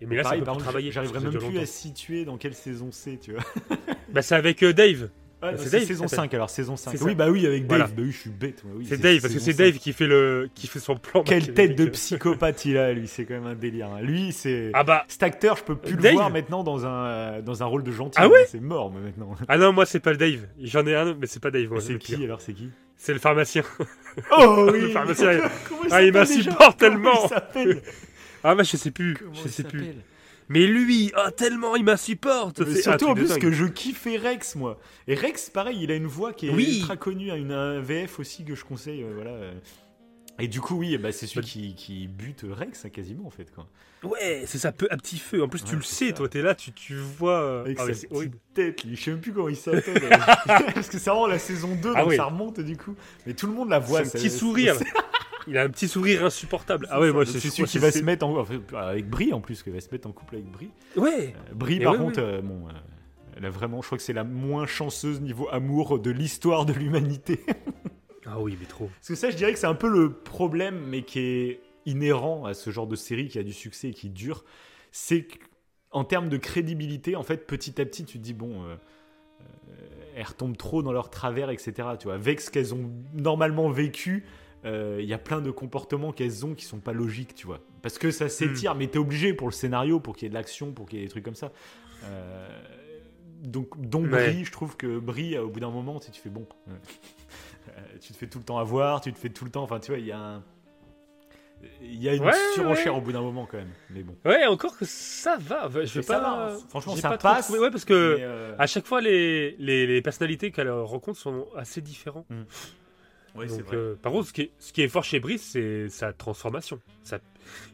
Et 0.00 0.06
mais 0.06 0.16
là, 0.16 0.22
Pareil, 0.24 0.40
c'est 0.40 0.44
par 0.44 0.52
pas 0.52 0.58
contre, 0.58 0.64
travailler. 0.64 0.90
J'arriverai 0.92 1.14
parce 1.14 1.24
que 1.24 1.30
même 1.32 1.40
ça 1.40 1.46
plus 1.48 1.56
à 1.56 1.60
longtemps. 1.60 1.72
situer 1.72 2.24
dans 2.26 2.36
quelle 2.36 2.54
saison 2.54 2.88
c'est, 2.92 3.16
tu 3.18 3.32
vois. 3.32 3.42
Bah, 4.12 4.20
c'est 4.22 4.34
avec 4.34 4.62
euh, 4.62 4.72
Dave. 4.74 5.08
Ah, 5.42 5.50
C'est 5.58 5.70
Dave, 5.70 5.84
saison 5.84 6.08
ça 6.08 6.16
5 6.16 6.32
alors, 6.34 6.48
saison 6.48 6.76
5. 6.76 6.92
C'est 6.96 7.02
Oui, 7.04 7.14
bah 7.14 7.28
oui, 7.28 7.46
avec 7.46 7.66
Dave. 7.66 7.78
Voilà. 7.78 7.84
Bah 7.94 8.02
oui, 8.04 8.10
je 8.10 8.16
suis 8.16 8.30
bête. 8.30 8.62
oui, 8.74 8.86
C'est 8.88 8.98
Dave, 9.00 9.20
parce 9.20 9.34
que 9.34 9.38
c'est 9.40 9.52
Dave 9.52 9.74
5. 9.74 9.80
qui 9.80 9.92
fait, 9.92 10.06
le, 10.06 10.48
qui 10.54 10.66
fait 10.66 10.78
son 10.78 10.96
plan. 10.96 11.22
Quelle 11.22 11.52
tête 11.52 11.76
de 11.76 11.84
psychopathe 11.86 12.64
il 12.64 12.78
a, 12.78 12.92
lui, 12.94 13.06
c'est 13.06 13.26
quand 13.26 13.34
même 13.34 13.46
un 13.46 13.54
délire. 13.54 13.88
hein. 13.88 14.00
Lui, 14.00 14.32
c'est. 14.32 14.70
Ah 14.72 14.82
bah, 14.82 15.04
Cet 15.08 15.22
acteur, 15.22 15.56
je 15.58 15.62
peux 15.64 15.76
plus 15.76 15.96
Dave 15.96 16.12
le 16.12 16.16
voir 16.18 16.30
maintenant 16.30 16.64
dans 16.64 16.86
un, 16.86 17.40
dans 17.42 17.62
un 17.62 17.66
rôle 17.66 17.82
de 17.82 17.92
gentil. 17.92 18.18
Ah 18.20 18.28
ouais 18.28 18.46
C'est 18.48 18.60
mort, 18.60 18.90
moi, 18.90 19.00
maintenant. 19.02 19.36
ah 19.46 19.58
non, 19.58 19.72
moi 19.74 19.84
c'est 19.84 20.00
pas 20.00 20.12
le 20.12 20.16
Dave. 20.16 20.46
J'en 20.62 20.86
ai 20.86 20.94
un, 20.94 21.14
mais 21.14 21.26
c'est 21.26 21.40
pas 21.42 21.50
Dave. 21.50 21.68
c'est 21.80 21.98
qui 21.98 22.24
alors 22.24 22.40
C'est 22.40 22.54
qui? 22.54 22.70
C'est 22.96 23.12
le 23.12 23.18
pharmacien. 23.18 23.62
Oh 24.38 24.70
Le 24.72 24.88
pharmacien, 24.88 25.32
il- 25.34 25.42
Ah, 25.90 26.10
m'insupporte 26.10 26.78
tellement. 26.80 27.28
Ah 28.42 28.54
bah 28.54 28.62
je 28.62 28.76
sais 28.78 28.90
plus. 28.90 29.14
Comment 29.14 29.34
je 29.34 29.48
sais 29.48 29.64
plus. 29.64 29.84
Mais 30.48 30.66
lui, 30.66 31.10
ah 31.16 31.30
tellement 31.32 31.74
il 31.76 31.84
m'insupporte. 31.84 32.64
Surtout 32.76 33.06
en 33.06 33.14
truc 33.14 33.18
de 33.18 33.20
plus 33.24 33.28
dingue. 33.30 33.42
que 33.42 33.50
je 33.50 33.64
kiffais 33.66 34.16
Rex 34.16 34.54
moi. 34.54 34.78
Et 35.08 35.14
Rex 35.14 35.50
pareil, 35.50 35.78
il 35.82 35.90
a 35.90 35.94
une 35.96 36.06
voix 36.06 36.32
qui 36.32 36.48
est 36.48 36.50
Oui. 36.54 36.78
ultra 36.80 36.96
connue, 36.96 37.30
une 37.36 37.52
un 37.52 37.80
VF 37.80 38.20
aussi 38.20 38.44
que 38.44 38.54
je 38.54 38.64
conseille 38.64 39.02
euh, 39.02 39.10
voilà. 39.14 39.32
Euh. 40.38 40.42
Et 40.42 40.48
du 40.48 40.60
coup 40.60 40.76
oui, 40.76 40.96
bah, 40.98 41.12
c'est 41.12 41.26
celui 41.26 41.46
qui, 41.46 41.74
qui 41.74 42.08
bute 42.08 42.44
Rex 42.48 42.84
hein, 42.84 42.88
quasiment 42.90 43.26
en 43.26 43.30
fait 43.30 43.52
quoi. 43.54 43.66
Ouais, 44.02 44.42
c'est 44.46 44.58
ça, 44.58 44.70
peu 44.72 44.86
à 44.90 44.96
petit 44.98 45.18
feu. 45.18 45.42
En 45.42 45.48
plus, 45.48 45.64
tu 45.64 45.70
Ouais, 45.70 45.76
le 45.78 45.82
sais, 45.82 46.08
ça. 46.08 46.12
toi, 46.12 46.28
t'es 46.28 46.42
là, 46.42 46.54
tu, 46.54 46.70
tu 46.72 46.94
vois. 46.96 47.40
euh, 47.40 47.60
Avec 47.64 47.78
ah 47.80 47.86
ouais, 47.86 47.94
sa 47.94 48.00
petite 48.02 48.12
horrible. 48.12 48.38
tête, 48.54 48.84
lui. 48.84 48.94
je 48.94 49.02
sais 49.02 49.10
même 49.10 49.20
plus 49.20 49.32
comment 49.32 49.48
il 49.48 49.56
s'appelle. 49.56 50.08
Parce 50.46 50.88
que 50.88 50.98
c'est 50.98 51.10
vraiment 51.10 51.26
la 51.26 51.38
saison 51.38 51.74
2, 51.74 51.92
Ah 51.94 52.00
donc 52.02 52.10
oui. 52.10 52.16
ça 52.16 52.24
remonte 52.26 52.60
du 52.60 52.76
coup. 52.76 52.94
Mais 53.26 53.32
tout 53.34 53.46
le 53.46 53.54
monde 53.54 53.70
la 53.70 53.78
voit. 53.80 54.00
C'est 54.04 54.04
un 54.04 54.10
ça- 54.10 54.18
petit 54.18 54.30
sourire. 54.30 54.76
Il 55.48 55.56
a 55.56 55.62
un 55.62 55.68
petit 55.70 55.88
sourire 55.88 56.24
insupportable. 56.24 56.86
Ah 56.90 56.96
c'est 56.96 57.02
ouais, 57.06 57.12
moi, 57.12 57.24
c'est 57.24 57.40
celui 57.40 57.64
qui 57.68 57.78
va 57.78 57.90
se 57.90 58.00
mettre 58.00 58.26
en 58.26 58.36
enfin, 58.36 58.60
avec 58.74 59.08
Brie 59.08 59.32
en 59.32 59.40
plus, 59.40 59.62
qui 59.62 59.70
va 59.70 59.80
se 59.80 59.88
mettre 59.90 60.06
en 60.08 60.12
couple 60.12 60.34
avec 60.36 60.46
Brie. 60.50 60.70
Ouais. 60.96 61.34
Euh, 61.50 61.54
Brie 61.54 61.80
par 61.80 61.92
ouais, 61.94 61.98
contre, 61.98 62.20
ouais. 62.20 62.26
euh, 62.26 62.42
bon, 62.42 62.66
euh, 62.68 62.72
elle 63.36 63.46
a 63.46 63.50
vraiment, 63.50 63.80
je 63.80 63.86
crois 63.86 63.96
que 63.98 64.04
c'est 64.04 64.12
la 64.12 64.24
moins 64.24 64.66
chanceuse 64.66 65.20
niveau 65.20 65.48
amour 65.50 65.98
de 66.00 66.10
l'histoire 66.10 66.66
de 66.66 66.72
l'humanité. 66.74 67.40
Ah 68.26 68.40
oui, 68.40 68.56
mais 68.58 68.66
trop. 68.66 68.86
Parce 68.86 69.08
que 69.08 69.14
ça, 69.14 69.30
je 69.30 69.36
dirais 69.36 69.52
que 69.52 69.58
c'est 69.58 69.66
un 69.66 69.74
peu 69.74 69.88
le 69.88 70.12
problème, 70.12 70.84
mais 70.88 71.02
qui 71.02 71.20
est 71.20 71.60
inhérent 71.86 72.44
à 72.44 72.54
ce 72.54 72.70
genre 72.70 72.86
de 72.86 72.96
série 72.96 73.28
qui 73.28 73.38
a 73.38 73.42
du 73.42 73.52
succès 73.52 73.88
et 73.88 73.94
qui 73.94 74.10
dure. 74.10 74.44
C'est 74.90 75.26
qu'en 75.90 76.04
termes 76.04 76.28
de 76.28 76.36
crédibilité, 76.36 77.16
en 77.16 77.22
fait, 77.22 77.46
petit 77.46 77.80
à 77.80 77.84
petit, 77.84 78.04
tu 78.04 78.18
te 78.18 78.22
dis, 78.22 78.34
bon, 78.34 78.64
euh, 78.64 78.74
euh, 79.40 80.14
elles 80.16 80.24
retombent 80.24 80.56
trop 80.56 80.82
dans 80.82 80.92
leur 80.92 81.10
travers, 81.10 81.50
etc. 81.50 81.72
Tu 81.98 82.04
vois, 82.04 82.14
avec 82.14 82.40
ce 82.40 82.50
qu'elles 82.50 82.74
ont 82.74 82.90
normalement 83.14 83.70
vécu, 83.70 84.24
euh, 84.64 84.98
il 85.00 85.06
y 85.08 85.14
a 85.14 85.18
plein 85.18 85.40
de 85.40 85.52
comportements 85.52 86.12
qu'elles 86.12 86.44
ont 86.44 86.54
qui 86.54 86.64
sont 86.64 86.80
pas 86.80 86.92
logiques, 86.92 87.34
tu 87.36 87.46
vois. 87.46 87.60
Parce 87.82 87.98
que 87.98 88.10
ça 88.10 88.28
s'étire, 88.28 88.74
mais 88.74 88.88
t'es 88.88 88.98
obligé 88.98 89.32
pour 89.32 89.46
le 89.46 89.52
scénario, 89.52 90.00
pour 90.00 90.16
qu'il 90.16 90.24
y 90.24 90.26
ait 90.26 90.30
de 90.30 90.34
l'action, 90.34 90.72
pour 90.72 90.88
qu'il 90.88 90.98
y 90.98 91.02
ait 91.02 91.04
des 91.04 91.10
trucs 91.10 91.24
comme 91.24 91.36
ça. 91.36 91.52
Donc, 93.42 93.80
donc 93.80 94.06
Ouais. 94.06 94.32
Brie, 94.32 94.44
je 94.44 94.50
trouve 94.50 94.76
que 94.76 94.98
Brie, 94.98 95.38
au 95.38 95.48
bout 95.48 95.60
d'un 95.60 95.70
moment, 95.70 96.00
tu 96.00 96.06
sais, 96.06 96.12
tu 96.12 96.20
fais 96.20 96.30
bon. 96.30 96.46
Tu 98.00 98.12
te 98.12 98.16
fais 98.18 98.26
tout 98.26 98.38
le 98.38 98.44
temps 98.44 98.58
avoir, 98.58 99.00
tu 99.00 99.12
te 99.12 99.18
fais 99.18 99.28
tout 99.30 99.44
le 99.44 99.50
temps. 99.50 99.62
Enfin, 99.62 99.80
tu 99.80 99.90
vois, 99.92 99.98
il 99.98 100.06
y 100.06 100.12
a 100.12 100.18
un. 100.18 100.42
Il 101.80 102.02
y 102.02 102.08
a 102.08 102.14
une 102.14 102.22
Ouais, 102.22 102.32
surenchère 102.54 102.92
ouais. 102.92 102.98
au 103.00 103.02
bout 103.02 103.12
d'un 103.12 103.22
moment 103.22 103.46
quand 103.50 103.56
même. 103.56 103.72
Mais 103.90 104.02
bon. 104.02 104.14
Ouais, 104.26 104.44
encore 104.46 104.76
que 104.76 104.84
ça 104.84 105.36
va. 105.40 105.68
Je 105.72 106.00
vais 106.00 106.06
pas. 106.06 106.20
va, 106.20 106.48
hein. 106.52 106.58
Franchement, 106.68 106.94
ça 106.96 107.08
pas 107.10 107.18
passe. 107.18 107.48
Ouais, 107.50 107.70
parce 107.70 107.84
que 107.86 107.94
euh, 108.20 108.54
à 108.58 108.66
chaque 108.66 108.84
fois, 108.86 109.00
les, 109.00 109.56
les, 109.58 109.86
les 109.86 110.02
personnalités 110.02 110.50
qu'elle 110.50 110.70
rencontre 110.70 111.18
sont 111.18 111.46
assez 111.56 111.80
différentes. 111.80 112.26
ouais, 113.34 113.48
c'est 113.48 113.58
Donc, 113.58 113.66
vrai. 113.68 113.76
euh, 113.76 113.94
par 114.00 114.12
contre, 114.12 114.28
ce 114.28 114.32
qui, 114.34 114.42
est, 114.42 114.50
ce 114.58 114.72
qui 114.72 114.82
est 114.82 114.88
fort 114.88 115.02
chez 115.04 115.18
Brice, 115.18 115.42
c'est 115.52 115.88
sa 115.88 116.12
transformation. 116.12 116.78
Ça, 117.02 117.18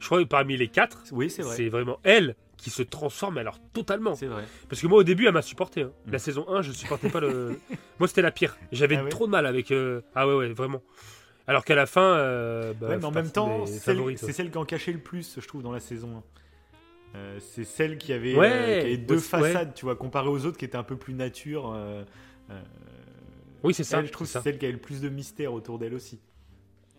je 0.00 0.06
crois 0.06 0.22
que 0.22 0.28
parmi 0.28 0.56
les 0.56 0.68
quatre, 0.68 1.02
Oui, 1.10 1.28
c'est 1.28 1.42
vrai. 1.42 1.56
c'est 1.56 1.68
vraiment 1.68 1.98
elle 2.04 2.36
qui 2.62 2.70
se 2.70 2.82
transforme 2.82 3.38
alors 3.38 3.58
totalement. 3.72 4.14
C'est 4.14 4.26
vrai. 4.26 4.44
Parce 4.68 4.80
que 4.80 4.86
moi, 4.86 4.98
au 4.98 5.02
début, 5.02 5.26
elle 5.26 5.34
m'a 5.34 5.42
supporté. 5.42 5.82
hein. 5.82 5.92
Mm. 6.06 6.12
La 6.12 6.18
saison 6.18 6.48
1, 6.48 6.62
je 6.62 6.72
supportais 6.72 7.10
pas 7.10 7.20
le. 7.20 7.58
moi, 7.98 8.08
c'était 8.08 8.22
la 8.22 8.30
pire. 8.30 8.56
J'avais 8.70 8.96
Ah 8.96 9.02
ouais 9.04 9.10
trop 9.10 9.26
de 9.26 9.32
mal 9.32 9.46
avec. 9.46 9.70
euh, 9.72 10.00
Ah 10.14 10.26
ouais, 10.28 10.34
ouais, 10.34 10.48
vraiment. 10.52 10.80
Alors 11.46 11.64
qu'à 11.64 11.74
la 11.74 11.86
fin. 11.86 12.16
euh, 12.16 12.72
bah, 12.72 12.88
ouais, 12.88 12.94
mais 12.94 13.00
fait 13.00 13.06
en 13.06 13.10
même 13.10 13.30
temps, 13.30 13.66
celle- 13.66 13.96
c'est 14.16 14.26
ouais. 14.26 14.32
celle 14.32 14.50
qui 14.50 14.58
en 14.58 14.64
cachait 14.64 14.92
le 14.92 15.00
plus, 15.00 15.38
je 15.40 15.46
trouve, 15.46 15.62
dans 15.62 15.72
la 15.72 15.80
saison 15.80 16.22
1. 17.14 17.18
Euh, 17.18 17.38
c'est 17.40 17.64
celle 17.64 17.98
qui 17.98 18.12
avait, 18.12 18.34
Ouais, 18.36 18.48
qui 18.48 18.86
avait 18.86 18.96
deux 18.96 19.18
façades, 19.18 19.74
tu 19.74 19.84
vois, 19.84 19.96
comparée 19.96 20.28
aux 20.28 20.46
autres 20.46 20.56
qui 20.56 20.64
étaient 20.64 20.78
un 20.78 20.82
peu 20.84 20.96
plus 20.96 21.12
nature. 21.14 21.76
Oui, 23.64 23.74
c'est 23.74 23.84
ça. 23.84 23.98
elle, 24.00 24.06
je 24.06 24.12
trouve, 24.12 24.26
c'est 24.26 24.40
celle 24.40 24.58
qui 24.58 24.64
avait 24.66 24.72
le 24.72 24.80
plus 24.80 25.00
de 25.00 25.08
mystère 25.08 25.52
autour 25.52 25.78
d'elle 25.78 25.94
aussi. 25.94 26.20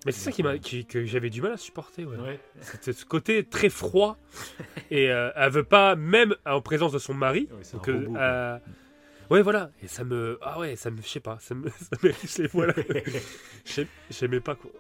Mais 0.06 0.12
c'est 0.12 0.20
ça 0.20 0.32
qui 0.32 0.44
m'a, 0.44 0.58
qui- 0.58 0.86
que 0.86 1.06
j'avais 1.06 1.30
du 1.30 1.42
mal 1.42 1.54
à 1.54 1.58
supporter. 1.58 2.06
Ouais. 2.06 2.18
Ouais. 2.18 2.40
C'était 2.62 2.94
ce 2.94 3.06
côté 3.06 3.44
très 3.46 3.70
froid. 3.70 4.18
et 4.92 5.10
euh, 5.12 5.32
elle 5.36 5.52
veut 5.52 5.64
pas, 5.64 5.96
même 5.96 6.36
en 6.46 6.62
présence 6.62 6.92
de 6.92 7.00
son 7.00 7.14
mari. 7.14 7.48
Ouais, 7.52 7.62
Donc, 7.74 7.88
euh, 7.90 8.00
robot, 8.06 8.18
euh, 8.18 8.60
ouais, 9.30 9.42
voilà. 9.42 9.72
Et 9.82 9.88
ça 9.88 10.04
me. 10.04 10.38
Ah 10.42 10.60
ouais, 10.60 10.76
ça 10.76 10.92
me. 10.92 11.02
Je 11.02 11.08
sais 11.08 11.20
pas. 11.20 11.38
Ça 11.40 11.56
me, 11.56 11.70
ça 12.26 12.44
me 12.54 12.66
les. 12.66 13.04
J'ai- 13.66 13.88
J'aimais 14.10 14.40
pas 14.42 14.56
quoi. 14.56 14.72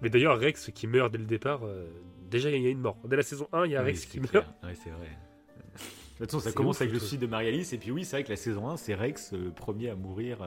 Mais 0.00 0.10
d'ailleurs, 0.10 0.38
Rex 0.38 0.70
qui 0.74 0.86
meurt 0.88 1.12
dès 1.12 1.18
le 1.18 1.24
départ. 1.26 1.60
euh, 1.64 1.86
déjà, 2.28 2.50
il 2.50 2.60
y 2.60 2.66
a 2.66 2.70
une 2.70 2.80
mort. 2.80 2.96
Dès 3.04 3.16
la 3.16 3.22
saison 3.22 3.46
1, 3.52 3.66
il 3.66 3.72
y 3.72 3.76
a 3.76 3.82
Rex 3.82 4.04
qui 4.06 4.18
clair. 4.20 4.42
meurt. 4.42 4.64
Ouais, 4.64 4.74
c'est 4.82 4.90
vrai. 4.90 5.06
De 6.18 6.24
toute 6.26 6.30
façon, 6.32 6.40
ça 6.40 6.52
commence 6.52 6.76
ouf, 6.76 6.82
avec 6.82 6.92
le 6.92 6.98
suicide 7.00 7.20
de 7.20 7.26
Marie-Alice, 7.26 7.72
et 7.72 7.78
puis 7.78 7.90
oui, 7.90 8.04
c'est 8.04 8.16
vrai 8.16 8.24
que 8.24 8.28
la 8.30 8.36
saison 8.36 8.68
1, 8.68 8.76
c'est 8.76 8.94
Rex, 8.94 9.32
le 9.32 9.50
premier 9.50 9.90
à 9.90 9.94
mourir. 9.96 10.38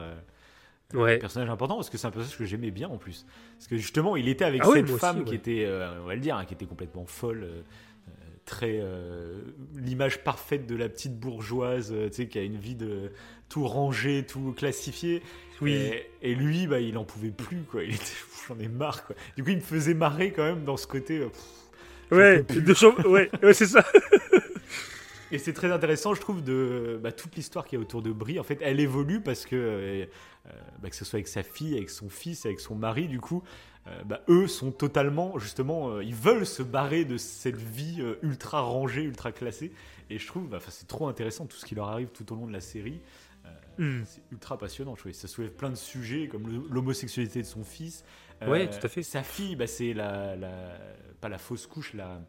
Ouais. 0.94 1.18
personnage 1.18 1.50
important 1.50 1.76
parce 1.76 1.90
que 1.90 1.98
c'est 1.98 2.06
un 2.06 2.10
personnage 2.10 2.38
que 2.38 2.44
j'aimais 2.44 2.70
bien 2.70 2.88
en 2.88 2.96
plus. 2.96 3.26
Parce 3.58 3.66
que 3.68 3.76
justement, 3.76 4.16
il 4.16 4.28
était 4.28 4.44
avec 4.44 4.62
Ah 4.64 4.70
cette 4.72 4.88
aussi, 4.88 4.98
femme 4.98 5.18
ouais. 5.20 5.24
qui 5.24 5.34
était, 5.34 5.64
euh, 5.66 6.00
on 6.02 6.06
va 6.06 6.14
le 6.14 6.20
dire, 6.20 6.36
hein, 6.36 6.44
qui 6.44 6.54
était 6.54 6.66
complètement 6.66 7.06
folle, 7.06 7.42
euh, 7.44 7.62
euh, 8.08 8.10
très 8.44 8.78
euh, 8.80 9.40
l'image 9.74 10.22
parfaite 10.22 10.66
de 10.66 10.76
la 10.76 10.88
petite 10.88 11.18
bourgeoise, 11.18 11.92
tu 12.08 12.12
sais, 12.12 12.28
qui 12.28 12.38
a 12.38 12.42
une 12.42 12.56
vie 12.56 12.76
de 12.76 13.10
tout 13.48 13.66
rangé, 13.66 14.24
tout 14.24 14.52
classifié. 14.56 15.22
Oui. 15.60 15.72
Et, 15.72 16.06
et 16.22 16.34
lui, 16.34 16.66
bah, 16.66 16.78
il 16.80 16.96
en 16.98 17.04
pouvait 17.04 17.30
plus, 17.30 17.62
quoi. 17.62 17.82
Il 17.82 17.94
était, 17.94 18.04
j'en 18.48 18.58
ai 18.58 18.68
marre, 18.68 19.04
quoi. 19.06 19.16
Du 19.36 19.42
coup, 19.42 19.50
il 19.50 19.56
me 19.56 19.62
faisait 19.62 19.94
marrer 19.94 20.30
quand 20.32 20.44
même 20.44 20.64
dans 20.64 20.76
ce 20.76 20.86
côté. 20.86 21.18
pff, 21.18 21.32
Ouais, 22.12 22.44
de 22.44 23.08
ouais, 23.08 23.30
ouais, 23.42 23.54
c'est 23.54 23.66
ça. 23.66 23.84
Et 25.32 25.38
c'est 25.38 25.52
très 25.52 25.72
intéressant, 25.72 26.14
je 26.14 26.20
trouve, 26.20 26.42
de 26.44 27.00
bah, 27.02 27.10
toute 27.10 27.34
l'histoire 27.34 27.64
qu'il 27.66 27.78
y 27.78 27.80
a 27.80 27.82
autour 27.82 28.00
de 28.00 28.12
Brie. 28.12 28.38
En 28.38 28.44
fait, 28.44 28.58
elle 28.62 28.78
évolue 28.78 29.20
parce 29.20 29.44
que, 29.44 29.56
euh, 29.56 30.06
bah, 30.80 30.90
que 30.90 30.96
ce 30.96 31.04
soit 31.04 31.16
avec 31.18 31.28
sa 31.28 31.42
fille, 31.42 31.76
avec 31.76 31.90
son 31.90 32.08
fils, 32.08 32.46
avec 32.46 32.60
son 32.60 32.74
mari, 32.74 33.08
du 33.08 33.20
coup, 33.20 33.42
euh, 33.86 34.02
bah, 34.04 34.22
eux 34.28 34.46
sont 34.48 34.72
totalement, 34.72 35.38
justement, 35.38 35.90
euh, 35.90 36.04
ils 36.04 36.14
veulent 36.14 36.46
se 36.46 36.62
barrer 36.62 37.04
de 37.04 37.16
cette 37.16 37.56
vie 37.56 37.98
euh, 38.00 38.16
ultra 38.22 38.60
rangée, 38.60 39.02
ultra 39.02 39.32
classée. 39.32 39.72
Et 40.10 40.18
je 40.18 40.26
trouve, 40.26 40.48
bah, 40.48 40.58
c'est 40.68 40.86
trop 40.88 41.08
intéressant 41.08 41.46
tout 41.46 41.56
ce 41.56 41.64
qui 41.64 41.74
leur 41.74 41.88
arrive 41.88 42.08
tout 42.08 42.32
au 42.32 42.36
long 42.36 42.46
de 42.46 42.52
la 42.52 42.60
série. 42.60 43.00
Hmm. 43.78 44.04
C'est 44.06 44.22
ultra 44.32 44.56
passionnant, 44.56 44.94
je 44.96 45.00
trouve. 45.02 45.12
Ça 45.12 45.28
soulève 45.28 45.50
plein 45.52 45.68
de 45.68 45.74
sujets 45.76 46.28
comme 46.28 46.66
l'homosexualité 46.70 47.42
de 47.42 47.46
son 47.46 47.62
fils. 47.62 48.04
Euh, 48.42 48.48
Ouais, 48.50 48.70
tout 48.70 48.78
à 48.84 48.88
fait. 48.88 49.02
Sa 49.02 49.22
fille, 49.22 49.54
bah, 49.54 49.66
c'est 49.66 49.92
la, 49.92 50.34
la- 50.34 50.78
pas 51.20 51.28
la 51.28 51.36
fausse 51.38 51.66
couche, 51.66 51.92
la, 51.92 52.22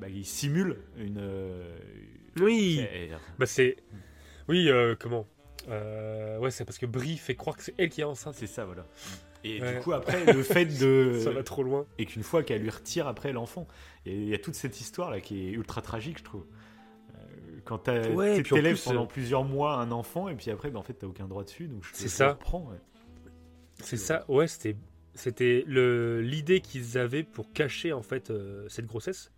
bah, 0.00 0.08
il 0.08 0.24
simule 0.26 0.78
une. 0.96 1.18
euh, 1.18 1.78
Oui. 2.40 2.84
Bah, 3.38 3.46
c'est. 3.46 3.76
Oui, 4.48 4.68
euh, 4.68 4.96
comment? 4.98 5.26
Euh, 5.68 6.38
Ouais, 6.38 6.50
c'est 6.50 6.64
parce 6.64 6.78
que 6.78 6.86
Brie 6.86 7.16
fait 7.16 7.34
croire 7.34 7.56
que 7.56 7.62
c'est 7.62 7.74
elle 7.78 7.88
qui 7.88 8.00
est 8.00 8.04
enceinte. 8.04 8.34
C'est 8.36 8.46
ça, 8.46 8.64
voilà. 8.64 8.84
Et 9.44 9.60
Ouais. 9.60 9.74
du 9.74 9.80
coup, 9.80 9.92
après, 9.92 10.32
le 10.32 10.42
fait 10.42 10.64
de. 10.80 11.18
Ça 11.22 11.30
va 11.30 11.42
trop 11.42 11.62
loin. 11.62 11.86
Et 11.98 12.06
qu'une 12.06 12.22
fois 12.22 12.42
qu'elle 12.42 12.62
lui 12.62 12.70
retire 12.70 13.06
après 13.06 13.32
l'enfant, 13.32 13.66
et 14.06 14.14
il 14.14 14.28
y 14.28 14.34
a 14.34 14.38
toute 14.38 14.54
cette 14.54 14.80
histoire 14.80 15.10
là 15.10 15.20
qui 15.20 15.48
est 15.48 15.52
ultra 15.52 15.80
tragique, 15.82 16.18
je 16.18 16.24
trouve. 16.24 16.44
Euh, 17.14 17.18
Quand 17.64 17.78
t'as- 17.78 18.08
Ouais, 18.10 18.42
t'élèves 18.42 18.74
plus, 18.76 18.84
pendant 18.84 19.04
euh, 19.04 19.06
plusieurs 19.06 19.44
mois 19.44 19.74
un 19.76 19.90
enfant, 19.90 20.28
et 20.28 20.34
puis 20.34 20.50
après, 20.50 20.70
bah, 20.70 20.78
en 20.78 20.82
fait, 20.82 20.94
t'as 20.94 21.06
aucun 21.06 21.26
droit 21.26 21.44
dessus, 21.44 21.66
donc 21.68 21.82
je 21.84 22.08
ça. 22.08 22.38
ouais. 22.52 22.78
C'est 23.82 23.96
ça, 23.96 24.24
ouais, 24.28 24.46
c'était 24.46 24.76
c'était 25.14 25.62
le 25.66 26.20
l'idée 26.20 26.60
qu'ils 26.60 26.98
avaient 26.98 27.22
pour 27.22 27.52
cacher 27.52 27.92
en 27.92 28.02
fait 28.02 28.30
euh, 28.30 28.66
cette 28.68 28.86
grossesse. 28.86 29.30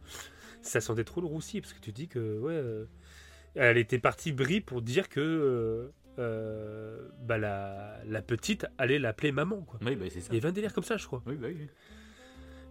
Ça 0.62 0.81
sentait 0.81 1.05
trop 1.05 1.20
le 1.20 1.27
roussi 1.27 1.61
parce 1.61 1.72
que 1.74 1.81
tu 1.81 1.93
dis 1.93 2.09
que 2.09 2.39
ouais, 2.41 2.53
euh, 2.55 2.87
elle 3.55 3.77
était 3.79 3.99
partie 3.99 4.33
Brie 4.33 4.61
pour 4.61 4.83
dire 4.83 5.09
que 5.09 5.91
euh, 6.19 7.09
bah, 7.23 7.39
la, 7.39 7.99
la 8.07 8.23
petite 8.23 8.67
allait 8.79 8.99
l'appeler 8.99 9.33
maman 9.33 9.62
quoi. 9.62 9.79
Oui, 9.85 9.97
bah, 9.97 10.07
c'est 10.11 10.21
ça. 10.21 10.29
Il 10.33 10.35
y 10.37 10.39
avait 10.39 10.49
un 10.49 10.53
délire 10.53 10.73
comme 10.73 10.85
ça, 10.85 10.97
je 10.97 11.07
crois. 11.07 11.23
Oui, 11.27 11.37
bah, 11.37 11.49
oui. 11.51 11.69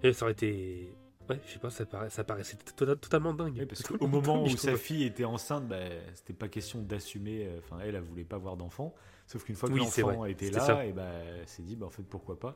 Et 0.03 0.13
ça 0.13 0.25
aurait 0.25 0.33
été 0.33 0.93
ouais, 1.29 1.39
je 1.47 1.53
sais 1.53 1.59
pas, 1.59 1.69
ça 1.69 1.85
paraît 1.85 2.09
ça 2.09 2.23
paraissait 2.23 2.57
to- 2.75 2.95
totalement 2.95 3.33
dingue. 3.33 3.55
Oui, 3.59 3.65
parce 3.65 3.81
qu'au 3.81 4.07
moment 4.07 4.43
où 4.43 4.49
sa 4.57 4.75
fille 4.77 5.03
était 5.03 5.25
enceinte, 5.25 5.67
bah, 5.67 5.77
c'était 6.13 6.33
pas 6.33 6.47
question 6.47 6.81
d'assumer. 6.81 7.45
euh, 7.47 7.59
Enfin, 7.59 7.79
elle, 7.83 7.95
elle 7.95 8.01
voulait 8.03 8.23
pas 8.23 8.35
avoir 8.35 8.57
d'enfant. 8.57 8.93
Sauf 9.27 9.43
qu'une 9.43 9.55
fois 9.55 9.69
que 9.69 9.73
Oui, 9.73 9.79
l'enfant 9.79 10.25
était 10.25 10.51
là, 10.51 10.59
ça. 10.59 10.85
et 10.85 10.91
bah, 10.93 11.07
elle 11.39 11.47
s'est 11.47 11.63
dit, 11.63 11.75
bah, 11.75 11.87
en 11.87 11.89
fait, 11.89 12.03
pourquoi 12.03 12.39
pas. 12.39 12.55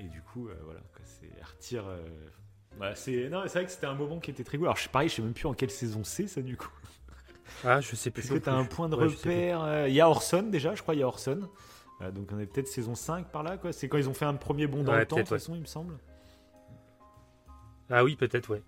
Et 0.00 0.04
du 0.04 0.20
coup, 0.22 0.48
euh, 0.48 0.54
voilà, 0.64 0.80
c'est 1.04 1.30
retire. 1.44 1.86
euh, 1.86 2.00
voilà, 2.76 2.94
c'est 2.96 3.28
non, 3.28 3.42
c'est 3.46 3.54
vrai 3.58 3.66
que 3.66 3.70
c'était 3.72 3.86
un 3.86 3.94
moment 3.94 4.18
qui 4.18 4.30
était 4.32 4.42
très 4.44 4.58
cool. 4.58 4.66
Alors, 4.66 4.76
je, 4.76 4.88
pareil, 4.88 5.08
je 5.08 5.14
sais 5.14 5.22
même 5.22 5.32
plus 5.32 5.46
en 5.46 5.54
quelle 5.54 5.70
saison 5.70 6.02
c'est, 6.04 6.26
ça, 6.26 6.42
du 6.42 6.56
coup. 6.56 6.70
Ah, 7.64 7.80
je 7.80 7.94
sais 7.96 8.10
plus. 8.10 8.22
Est-ce 8.22 8.28
que 8.30 8.34
non 8.34 8.40
tu 8.40 8.48
as 8.48 8.54
un 8.54 8.64
point 8.64 8.88
de 8.88 8.96
Ouais, 8.96 9.06
repère 9.06 9.62
euh, 9.62 9.88
Il 9.88 9.94
y 9.94 10.00
a 10.00 10.08
Orson 10.08 10.42
déjà, 10.42 10.74
je 10.74 10.82
crois, 10.82 10.94
il 10.94 11.00
y 11.00 11.02
a 11.02 11.06
Orson. 11.06 11.40
Euh, 12.00 12.10
donc 12.10 12.28
on 12.32 12.38
est 12.38 12.46
peut-être 12.46 12.68
saison 12.68 12.94
5 12.94 13.30
par 13.30 13.42
là, 13.42 13.56
quoi. 13.56 13.72
C'est 13.72 13.88
quand 13.88 13.98
ils 13.98 14.08
ont 14.08 14.14
fait 14.14 14.24
un 14.24 14.34
premier 14.34 14.66
bond 14.66 14.82
dans 14.82 14.92
Ouais, 14.92 15.00
le 15.00 15.06
temps, 15.06 15.16
de 15.16 15.22
toute 15.22 15.30
façon, 15.30 15.54
il 15.54 15.60
me 15.60 15.66
semble. 15.66 15.98
Ah 17.90 18.04
oui, 18.04 18.16
peut-être, 18.16 18.50
ouais. 18.50 18.62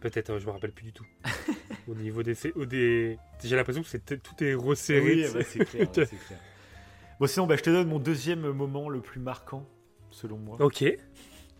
Peut-être, 0.00 0.38
je 0.38 0.46
me 0.46 0.50
rappelle 0.50 0.72
plus 0.72 0.84
du 0.84 0.92
tout. 0.92 1.06
au 1.88 1.94
niveau 1.94 2.22
des, 2.22 2.34
des... 2.66 3.18
j'ai 3.42 3.56
l'impression 3.56 3.82
que 3.82 3.88
c'est 3.88 4.22
tout 4.22 4.44
est 4.44 4.54
resserré. 4.54 5.26
Oui, 5.26 5.26
bah, 5.32 5.40
c'est 5.46 5.64
clair, 5.64 5.88
ouais, 5.88 6.06
c'est 6.06 6.26
clair. 6.26 6.38
Bon, 7.20 7.26
sinon, 7.26 7.46
bah, 7.46 7.56
je 7.56 7.62
te 7.62 7.70
donne 7.70 7.88
mon 7.88 7.98
deuxième 7.98 8.40
moment 8.50 8.88
le 8.88 9.00
plus 9.00 9.20
marquant, 9.20 9.66
selon 10.10 10.36
moi. 10.36 10.56
Ok. 10.60 10.84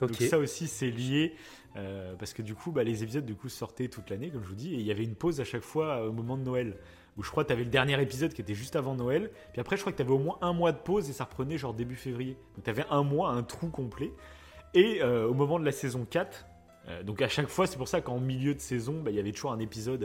Ok. 0.00 0.10
Donc 0.10 0.16
ça 0.16 0.38
aussi, 0.38 0.66
c'est 0.66 0.90
lié 0.90 1.34
euh, 1.76 2.14
parce 2.16 2.32
que 2.32 2.42
du 2.42 2.54
coup, 2.54 2.70
bah, 2.72 2.84
les 2.84 3.02
épisodes 3.02 3.24
du 3.24 3.34
coup 3.34 3.48
sortaient 3.48 3.88
toute 3.88 4.10
l'année, 4.10 4.30
comme 4.30 4.42
je 4.42 4.48
vous 4.48 4.54
dis, 4.54 4.74
et 4.74 4.78
il 4.78 4.86
y 4.86 4.90
avait 4.90 5.04
une 5.04 5.16
pause 5.16 5.40
à 5.40 5.44
chaque 5.44 5.62
fois 5.62 5.96
euh, 5.96 6.08
au 6.08 6.12
moment 6.12 6.36
de 6.36 6.42
Noël. 6.42 6.76
Où 7.16 7.22
je 7.22 7.30
crois 7.30 7.44
que 7.44 7.48
tu 7.48 7.52
avais 7.52 7.62
le 7.64 7.70
dernier 7.70 8.00
épisode 8.02 8.32
qui 8.32 8.40
était 8.40 8.54
juste 8.54 8.74
avant 8.74 8.96
Noël, 8.96 9.30
puis 9.52 9.60
après 9.60 9.76
je 9.76 9.82
crois 9.82 9.92
que 9.92 9.96
tu 9.96 10.02
avais 10.02 10.10
au 10.12 10.18
moins 10.18 10.36
un 10.40 10.52
mois 10.52 10.72
de 10.72 10.78
pause 10.78 11.08
et 11.08 11.12
ça 11.12 11.24
reprenait 11.24 11.58
genre 11.58 11.72
début 11.72 11.94
février. 11.94 12.36
Donc 12.56 12.64
tu 12.64 12.70
avais 12.70 12.84
un 12.90 13.04
mois, 13.04 13.30
un 13.30 13.44
trou 13.44 13.68
complet. 13.68 14.10
Et 14.74 15.00
euh, 15.00 15.28
au 15.28 15.34
moment 15.34 15.60
de 15.60 15.64
la 15.64 15.70
saison 15.70 16.04
4, 16.10 16.46
euh, 16.88 17.02
donc 17.04 17.22
à 17.22 17.28
chaque 17.28 17.46
fois, 17.46 17.68
c'est 17.68 17.76
pour 17.76 17.86
ça 17.86 18.00
qu'en 18.00 18.18
milieu 18.18 18.52
de 18.54 18.58
saison, 18.60 19.00
bah, 19.00 19.10
il 19.12 19.16
y 19.16 19.20
avait 19.20 19.30
toujours 19.30 19.52
un 19.52 19.60
épisode 19.60 20.04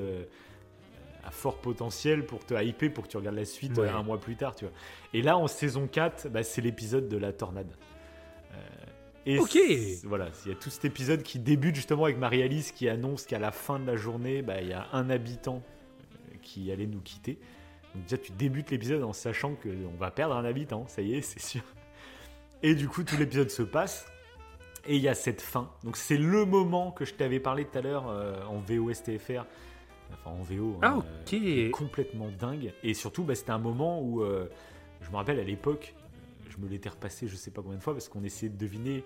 à 1.24 1.32
fort 1.32 1.58
potentiel 1.58 2.26
pour 2.28 2.46
te 2.46 2.54
hyper, 2.64 2.94
pour 2.94 3.06
que 3.06 3.10
tu 3.10 3.18
regardes 3.18 3.36
la 3.36 3.46
suite 3.46 3.76
Ouais. 3.80 3.90
un 3.90 4.04
mois 4.04 4.20
plus 4.20 4.36
tard. 4.36 4.56
Tu 4.56 4.66
vois. 4.66 4.74
Et 5.14 5.24
là, 5.24 5.36
en 5.36 5.48
saison 5.48 5.88
4, 5.88 6.30
bah, 6.30 6.44
c'est 6.44 6.62
l'épisode 6.62 7.10
de 7.10 7.18
la 7.18 7.34
tornade. 7.34 7.72
Et 9.26 9.40
Ok. 9.40 9.58
Voilà, 10.04 10.30
il 10.46 10.50
y 10.50 10.52
a 10.52 10.58
tout 10.58 10.70
cet 10.70 10.86
épisode 10.86 11.24
qui 11.24 11.40
débute 11.40 11.76
justement 11.76 12.06
avec 12.06 12.18
Marie-Alice 12.18 12.72
qui 12.72 12.88
annonce 12.90 13.26
qu'à 13.26 13.40
la 13.40 13.52
fin 13.52 13.80
de 13.80 13.86
la 13.86 13.96
journée, 13.96 14.42
bah, 14.42 14.62
il 14.62 14.70
y 14.70 14.74
a 14.74 14.88
un 14.94 15.10
habitant 15.10 15.62
euh, 15.62 16.36
qui 16.42 16.72
allait 16.72 16.88
nous 16.88 17.02
quitter. 17.02 17.38
Donc 17.94 18.04
déjà, 18.06 18.18
tu 18.18 18.32
débutes 18.32 18.72
l'épisode 18.72 19.04
en 19.04 19.14
sachant 19.14 19.56
qu'on 19.56 19.98
va 20.00 20.12
perdre 20.12 20.36
un 20.36 20.46
habitant, 20.46 20.88
ça 20.88 21.02
y 21.02 21.16
est, 21.16 21.22
c'est 21.22 21.42
sûr. 21.42 21.62
Et 22.64 22.76
du 22.76 22.88
coup, 22.88 23.04
tout 23.04 23.18
l'épisode 23.18 23.50
se 23.50 23.64
passe. 23.64 24.06
Et 24.88 24.96
il 24.96 25.02
y 25.02 25.10
a 25.10 25.14
cette 25.14 25.42
fin. 25.42 25.70
Donc 25.84 25.98
c'est 25.98 26.18
le 26.18 26.46
moment 26.46 26.92
que 26.92 27.04
je 27.06 27.14
t'avais 27.14 27.40
parlé 27.40 27.66
tout 27.66 27.78
à 27.78 27.82
l'heure 27.82 28.10
euh, 28.10 28.42
en 28.46 28.60
VOSTFR. 28.60 29.44
Enfin 30.14 30.32
en 30.32 30.42
VO. 30.42 30.80
Ah, 30.82 30.88
hein, 30.88 31.06
ok. 31.26 31.34
euh, 31.34 31.70
complètement 31.70 32.30
dingue. 32.40 32.74
Et 32.84 32.94
surtout, 32.94 33.24
bah, 33.24 33.36
c'était 33.36 33.52
un 33.52 33.60
moment 33.60 34.02
où, 34.02 34.24
euh, 34.24 34.50
je 35.02 35.10
me 35.12 35.16
rappelle 35.16 35.40
à 35.40 35.44
l'époque, 35.44 35.94
me 36.60 36.68
l'étais 36.68 36.90
repassé 36.90 37.28
je 37.28 37.36
sais 37.36 37.52
pas 37.52 37.62
combien 37.62 37.78
de 37.78 37.84
fois 37.84 37.94
parce 37.94 38.10
qu'on 38.10 38.24
essayait 38.24 38.52
de 38.52 38.58
deviner. 38.58 39.04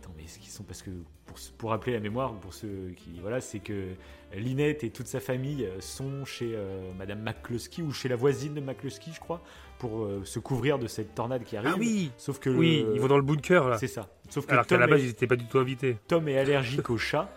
Attends, 0.00 0.12
mais 0.16 0.24
est-ce 0.24 0.38
qu'ils 0.38 0.50
sont. 0.50 0.62
Parce 0.62 0.82
que 0.82 0.90
pour, 1.26 1.36
pour 1.56 1.70
rappeler 1.70 1.92
la 1.92 2.00
mémoire, 2.00 2.32
pour 2.34 2.54
ceux 2.54 2.92
qui. 2.96 3.18
Voilà, 3.20 3.40
c'est 3.40 3.58
que 3.58 3.94
Linette 4.32 4.84
et 4.84 4.90
toute 4.90 5.06
sa 5.08 5.18
famille 5.18 5.68
sont 5.80 6.24
chez 6.24 6.52
euh, 6.54 6.92
Madame 6.96 7.20
McCluskey 7.22 7.82
ou 7.82 7.90
chez 7.90 8.08
la 8.08 8.14
voisine 8.16 8.54
de 8.54 8.60
McCluskey, 8.60 9.10
je 9.12 9.18
crois, 9.18 9.42
pour 9.78 10.04
euh, 10.04 10.22
se 10.24 10.38
couvrir 10.38 10.78
de 10.78 10.86
cette 10.86 11.14
tornade 11.16 11.42
qui 11.42 11.56
arrive. 11.56 11.72
Ah 11.74 11.78
oui. 11.78 12.12
Sauf 12.16 12.38
que. 12.38 12.48
Oui, 12.50 12.84
le- 12.86 12.94
ils 12.94 13.00
vont 13.00 13.08
dans 13.08 13.16
le 13.16 13.24
bunker 13.24 13.68
là. 13.68 13.76
C'est 13.78 13.88
ça. 13.88 14.08
Sauf 14.28 14.46
que 14.46 14.52
Alors 14.52 14.66
qu'à 14.66 14.78
la 14.78 14.86
base, 14.86 15.00
est- 15.00 15.04
ils 15.04 15.08
n'étaient 15.08 15.26
pas 15.26 15.36
du 15.36 15.46
tout 15.46 15.58
invités. 15.58 15.96
Tom 16.06 16.28
est 16.28 16.38
allergique 16.38 16.90
au 16.90 16.96
chat. 16.98 17.28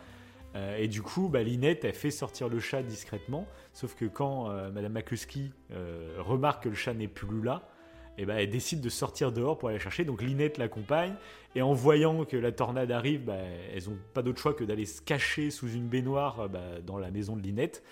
euh, 0.55 0.77
et 0.77 0.87
du 0.89 1.01
coup, 1.01 1.29
bah, 1.29 1.41
Linette, 1.41 1.83
elle 1.85 1.93
fait 1.95 2.11
sortir 2.11 2.47
le 2.49 2.59
chat 2.59 2.83
discrètement. 2.83 3.47
Sauf 3.73 3.95
que 3.95 4.05
quand 4.05 4.51
euh, 4.51 4.69
Madame 4.69 4.91
McCluskey 4.93 5.49
euh, 5.71 6.15
remarque 6.19 6.63
que 6.65 6.69
le 6.69 6.75
chat 6.75 6.93
n'est 6.93 7.07
plus 7.07 7.41
là, 7.41 7.67
et 8.17 8.25
ben 8.25 8.37
elle 8.37 8.49
décide 8.49 8.81
de 8.81 8.89
sortir 8.89 9.31
dehors 9.31 9.57
pour 9.57 9.69
aller 9.69 9.79
chercher. 9.79 10.03
Donc 10.05 10.21
Linette 10.21 10.57
l'accompagne. 10.57 11.15
Et 11.55 11.61
en 11.61 11.73
voyant 11.73 12.23
que 12.25 12.37
la 12.37 12.51
tornade 12.51 12.91
arrive, 12.91 13.25
bah, 13.25 13.35
elles 13.73 13.85
n'ont 13.89 13.97
pas 14.13 14.21
d'autre 14.21 14.39
choix 14.39 14.53
que 14.53 14.63
d'aller 14.63 14.85
se 14.85 15.01
cacher 15.01 15.49
sous 15.51 15.69
une 15.69 15.87
baignoire 15.87 16.41
euh, 16.41 16.47
bah, 16.47 16.79
dans 16.85 16.97
la 16.97 17.11
maison 17.11 17.35
de 17.35 17.41
Linette. 17.41 17.83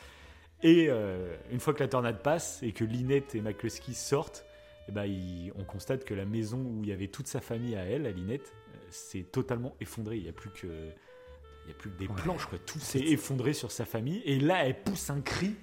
Et 0.62 0.88
euh, 0.90 1.36
une 1.52 1.60
fois 1.60 1.74
que 1.74 1.80
la 1.82 1.88
tornade 1.90 2.22
passe 2.22 2.62
et 2.64 2.72
que 2.74 2.84
Linette 2.84 3.34
et 3.36 3.42
McCluskey 3.42 3.94
sortent, 3.94 4.46
eh 4.88 4.92
ben, 4.92 5.06
il- 5.06 5.52
on 5.58 5.64
constate 5.64 6.04
que 6.06 6.14
la 6.14 6.26
maison 6.26 6.58
où 6.58 6.84
il 6.84 6.90
y 6.90 6.94
avait 6.94 7.08
toute 7.08 7.28
sa 7.28 7.40
famille 7.42 7.76
à 7.76 7.84
elle, 7.86 8.06
à 8.06 8.12
Linette, 8.12 8.54
euh, 8.74 8.78
s'est 8.90 9.24
totalement 9.24 9.76
effondrée. 9.80 10.18
Il 10.18 10.24
n'y 10.24 10.30
a 10.30 10.34
plus 10.34 10.50
que, 10.52 10.68
il 10.68 11.70
y 11.70 11.72
a 11.72 11.76
plus 11.78 11.90
que 11.92 11.98
des 11.98 12.08
Ouais. 12.08 12.16
planches, 12.16 12.46
quoi. 12.46 12.58
Tout 12.60 12.80
s'est 12.80 13.00
effondré 13.00 13.54
sur 13.54 13.72
sa 13.72 13.86
famille. 13.86 14.22
Et 14.26 14.40
là, 14.40 14.66
elle 14.66 14.82
pousse 14.82 15.10
un 15.10 15.22
cri. 15.22 15.56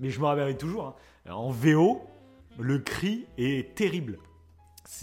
Mais 0.00 0.08
je 0.10 0.18
me 0.20 0.24
rappellerai 0.26 0.56
toujours. 0.56 0.96
hein. 1.26 1.32
En 1.32 1.50
VO, 1.50 2.02
le 2.58 2.78
cri 2.78 3.26
est 3.38 3.74
terrible. 3.74 4.18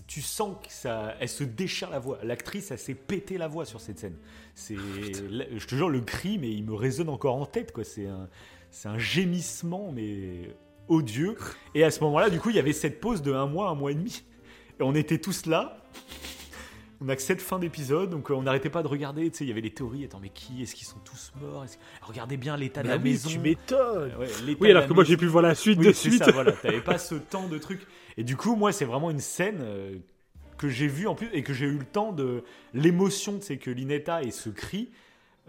Tu 0.08 0.22
sens 0.22 0.58
que 0.62 0.72
ça, 0.72 1.16
elle 1.20 1.30
se 1.30 1.44
déchire 1.44 1.90
la 1.90 2.00
voix. 2.00 2.20
L'actrice, 2.24 2.70
elle 2.72 2.80
s'est 2.80 2.94
pété 2.94 3.38
la 3.38 3.48
voix 3.48 3.66
sur 3.66 3.82
cette 3.82 3.98
scène. 3.98 4.18
C'est, 4.54 4.76
là, 4.76 5.46
je 5.56 5.66
te 5.66 5.76
jure, 5.76 5.90
le 5.90 6.02
cri, 6.02 6.38
mais 6.38 6.52
il 6.52 6.64
me 6.64 6.74
résonne 6.74 7.10
encore 7.10 7.36
en 7.36 7.46
tête, 7.46 7.72
quoi. 7.72 7.84
C'est 7.84 8.06
un, 8.06 8.30
c'est 8.72 8.90
un 8.90 9.00
gémissement, 9.00 9.92
mais 9.92 10.56
odieux. 10.90 11.38
Et 11.74 11.84
à 11.84 11.92
ce 11.92 12.02
moment-là, 12.02 12.30
du 12.30 12.40
coup, 12.40 12.50
il 12.50 12.56
y 12.56 12.60
avait 12.60 12.74
cette 12.74 13.00
pause 13.00 13.22
de 13.22 13.34
un 13.34 13.48
mois, 13.48 13.70
un 13.70 13.76
mois 13.76 13.92
et 13.92 13.96
demi. 13.96 14.24
Et 14.80 14.84
on 14.84 14.94
était 14.96 15.18
tous 15.18 15.46
là. 15.46 15.78
On 17.02 17.08
a 17.08 17.16
que 17.16 17.22
cette 17.22 17.42
fin 17.42 17.60
d'épisode, 17.60 18.10
donc 18.10 18.30
euh, 18.30 18.34
on 18.34 18.42
n'arrêtait 18.44 18.70
pas 18.70 18.84
de 18.84 18.88
regarder. 18.90 19.30
Tu 19.32 19.38
sais, 19.38 19.44
il 19.46 19.48
y 19.48 19.52
avait 19.52 19.62
les 19.62 19.74
théories. 19.74 20.04
Attends, 20.04 20.20
mais 20.22 20.30
qui 20.30 20.62
Est-ce 20.64 20.76
qu'ils 20.76 20.86
sont 20.88 21.00
tous 21.06 21.32
morts 21.42 21.64
Est-ce- 21.64 21.78
Regardez 22.02 22.36
bien 22.36 22.58
l'état 22.58 22.82
de 22.84 22.88
Bah 22.90 22.96
la 22.98 23.02
oui, 23.02 23.12
maison. 23.12 23.30
tu 23.30 23.40
m'étonnes. 23.40 24.14
Ouais, 24.18 24.28
l'état 24.46 24.58
Oui, 24.62 24.68
de 24.68 24.72
alors 24.72 24.82
la 24.82 24.88
que 24.90 24.94
moi, 24.94 25.04
j'ai 25.06 25.16
pu 25.16 25.26
voir 25.28 25.42
la 25.44 25.56
suite 25.56 25.80
Oui, 25.80 25.88
de 25.88 25.92
c'est 25.94 26.10
suite. 26.10 26.24
ça, 26.26 26.32
voilà. 26.32 26.52
T'avais 26.52 26.82
pas 26.82 26.98
ce 26.98 27.16
temps 27.16 27.48
de 27.48 27.58
trucs. 27.58 27.88
Et 28.18 28.24
du 28.26 28.36
coup, 28.36 28.56
moi, 28.58 28.74
c'est 28.74 28.84
vraiment 28.86 29.12
une 29.12 29.20
scène 29.22 29.60
euh, 29.62 29.98
que 30.58 30.68
j'ai 30.68 30.88
vue 30.88 31.08
en 31.08 31.16
plus 31.16 31.30
et 31.32 31.42
que 31.42 31.54
j'ai 31.54 31.68
eu 31.68 31.78
le 31.78 31.86
temps 31.86 32.12
de 32.12 32.44
l'émotion, 32.74 33.38
c'est 33.42 33.58
que 33.58 33.72
Linetta 33.72 34.24
et 34.24 34.32
ce 34.32 34.50
cri. 34.50 34.90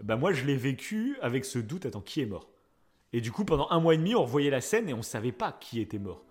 Bah 0.01 0.15
moi, 0.15 0.31
je 0.31 0.45
l'ai 0.45 0.55
vécu 0.55 1.17
avec 1.21 1.43
ce 1.43 1.59
doute. 1.59 1.85
Attends, 1.85 1.99
qui 2.01 2.21
est 2.21 2.25
mort? 2.25 2.47
Et 3.13 3.19
du 3.19 3.31
coup, 3.33 3.43
pendant 3.43 3.67
un 3.71 3.81
mois 3.81 3.93
et 3.93 3.97
demi, 3.97 4.15
on 4.15 4.23
revoyait 4.23 4.49
la 4.49 4.61
scène 4.61 4.87
et 4.87 4.93
on 4.93 5.01
savait 5.01 5.33
pas 5.33 5.51
qui 5.59 5.81
était 5.81 5.99
mort. 5.99 6.23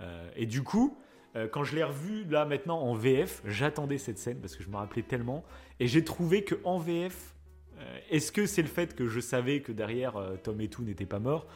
Euh, 0.00 0.28
et 0.34 0.46
du 0.46 0.64
coup, 0.64 0.98
euh, 1.36 1.48
quand 1.48 1.64
je 1.64 1.74
l'ai 1.74 1.82
revu 1.82 2.24
là 2.24 2.44
maintenant 2.44 2.80
en 2.80 2.94
VF, 2.94 3.42
j'attendais 3.44 3.98
cette 3.98 4.18
scène 4.18 4.38
parce 4.38 4.54
que 4.56 4.62
je 4.62 4.68
me 4.68 4.76
rappelais 4.76 5.02
tellement. 5.02 5.44
Et 5.80 5.86
j'ai 5.86 6.04
trouvé 6.04 6.44
que 6.44 6.54
en 6.64 6.78
VF, 6.78 7.34
euh, 7.78 7.98
est-ce 8.10 8.30
que 8.30 8.46
c'est 8.46 8.62
le 8.62 8.68
fait 8.68 8.94
que 8.94 9.06
je 9.06 9.20
savais 9.20 9.60
que 9.60 9.72
derrière 9.72 10.16
euh, 10.16 10.36
Tom 10.36 10.60
et 10.60 10.68
tout 10.68 10.82
n'était 10.82 11.06
pas 11.06 11.18
mort 11.18 11.46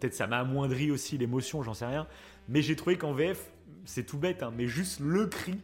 Peut-être 0.00 0.14
ça 0.14 0.26
m'a 0.26 0.38
amoindri 0.38 0.90
aussi 0.90 1.18
l'émotion, 1.18 1.62
j'en 1.62 1.74
sais 1.74 1.86
rien. 1.86 2.06
Mais 2.48 2.62
j'ai 2.62 2.76
trouvé 2.76 2.96
qu'en 2.96 3.12
VF, 3.12 3.52
c'est 3.84 4.04
tout 4.04 4.18
bête, 4.18 4.42
hein, 4.42 4.52
mais 4.56 4.66
juste 4.66 5.00
le 5.00 5.26
cri 5.26 5.58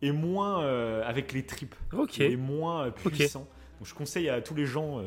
est 0.00 0.12
moins 0.12 0.64
avec 1.04 1.32
les 1.32 1.44
tripes. 1.44 1.74
Ok. 1.92 2.18
Il 2.18 2.32
est 2.32 2.36
moins 2.36 2.90
puissant. 2.90 3.48
Donc 3.78 3.88
je 3.88 3.94
conseille 3.94 4.28
à 4.28 4.40
tous 4.40 4.54
les 4.54 4.64
gens, 4.64 5.02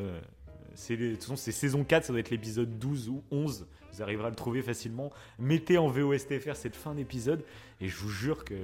c'est 0.74 0.98
de 0.98 1.12
toute 1.12 1.22
façon 1.22 1.36
c'est 1.36 1.50
saison 1.50 1.82
4, 1.82 2.04
ça 2.04 2.12
doit 2.12 2.20
être 2.20 2.30
l'épisode 2.30 2.78
12 2.78 3.08
ou 3.08 3.24
11, 3.30 3.66
vous 3.92 4.02
arriverez 4.02 4.26
à 4.26 4.30
le 4.30 4.36
trouver 4.36 4.62
facilement. 4.62 5.12
Mettez 5.38 5.78
en 5.78 5.88
VOSTFR 5.88 6.56
cette 6.56 6.76
fin 6.76 6.94
d'épisode 6.94 7.44
et 7.80 7.88
je 7.88 7.96
vous 7.96 8.08
jure 8.10 8.44
que 8.44 8.54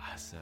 ah, 0.00 0.16
ça, 0.16 0.36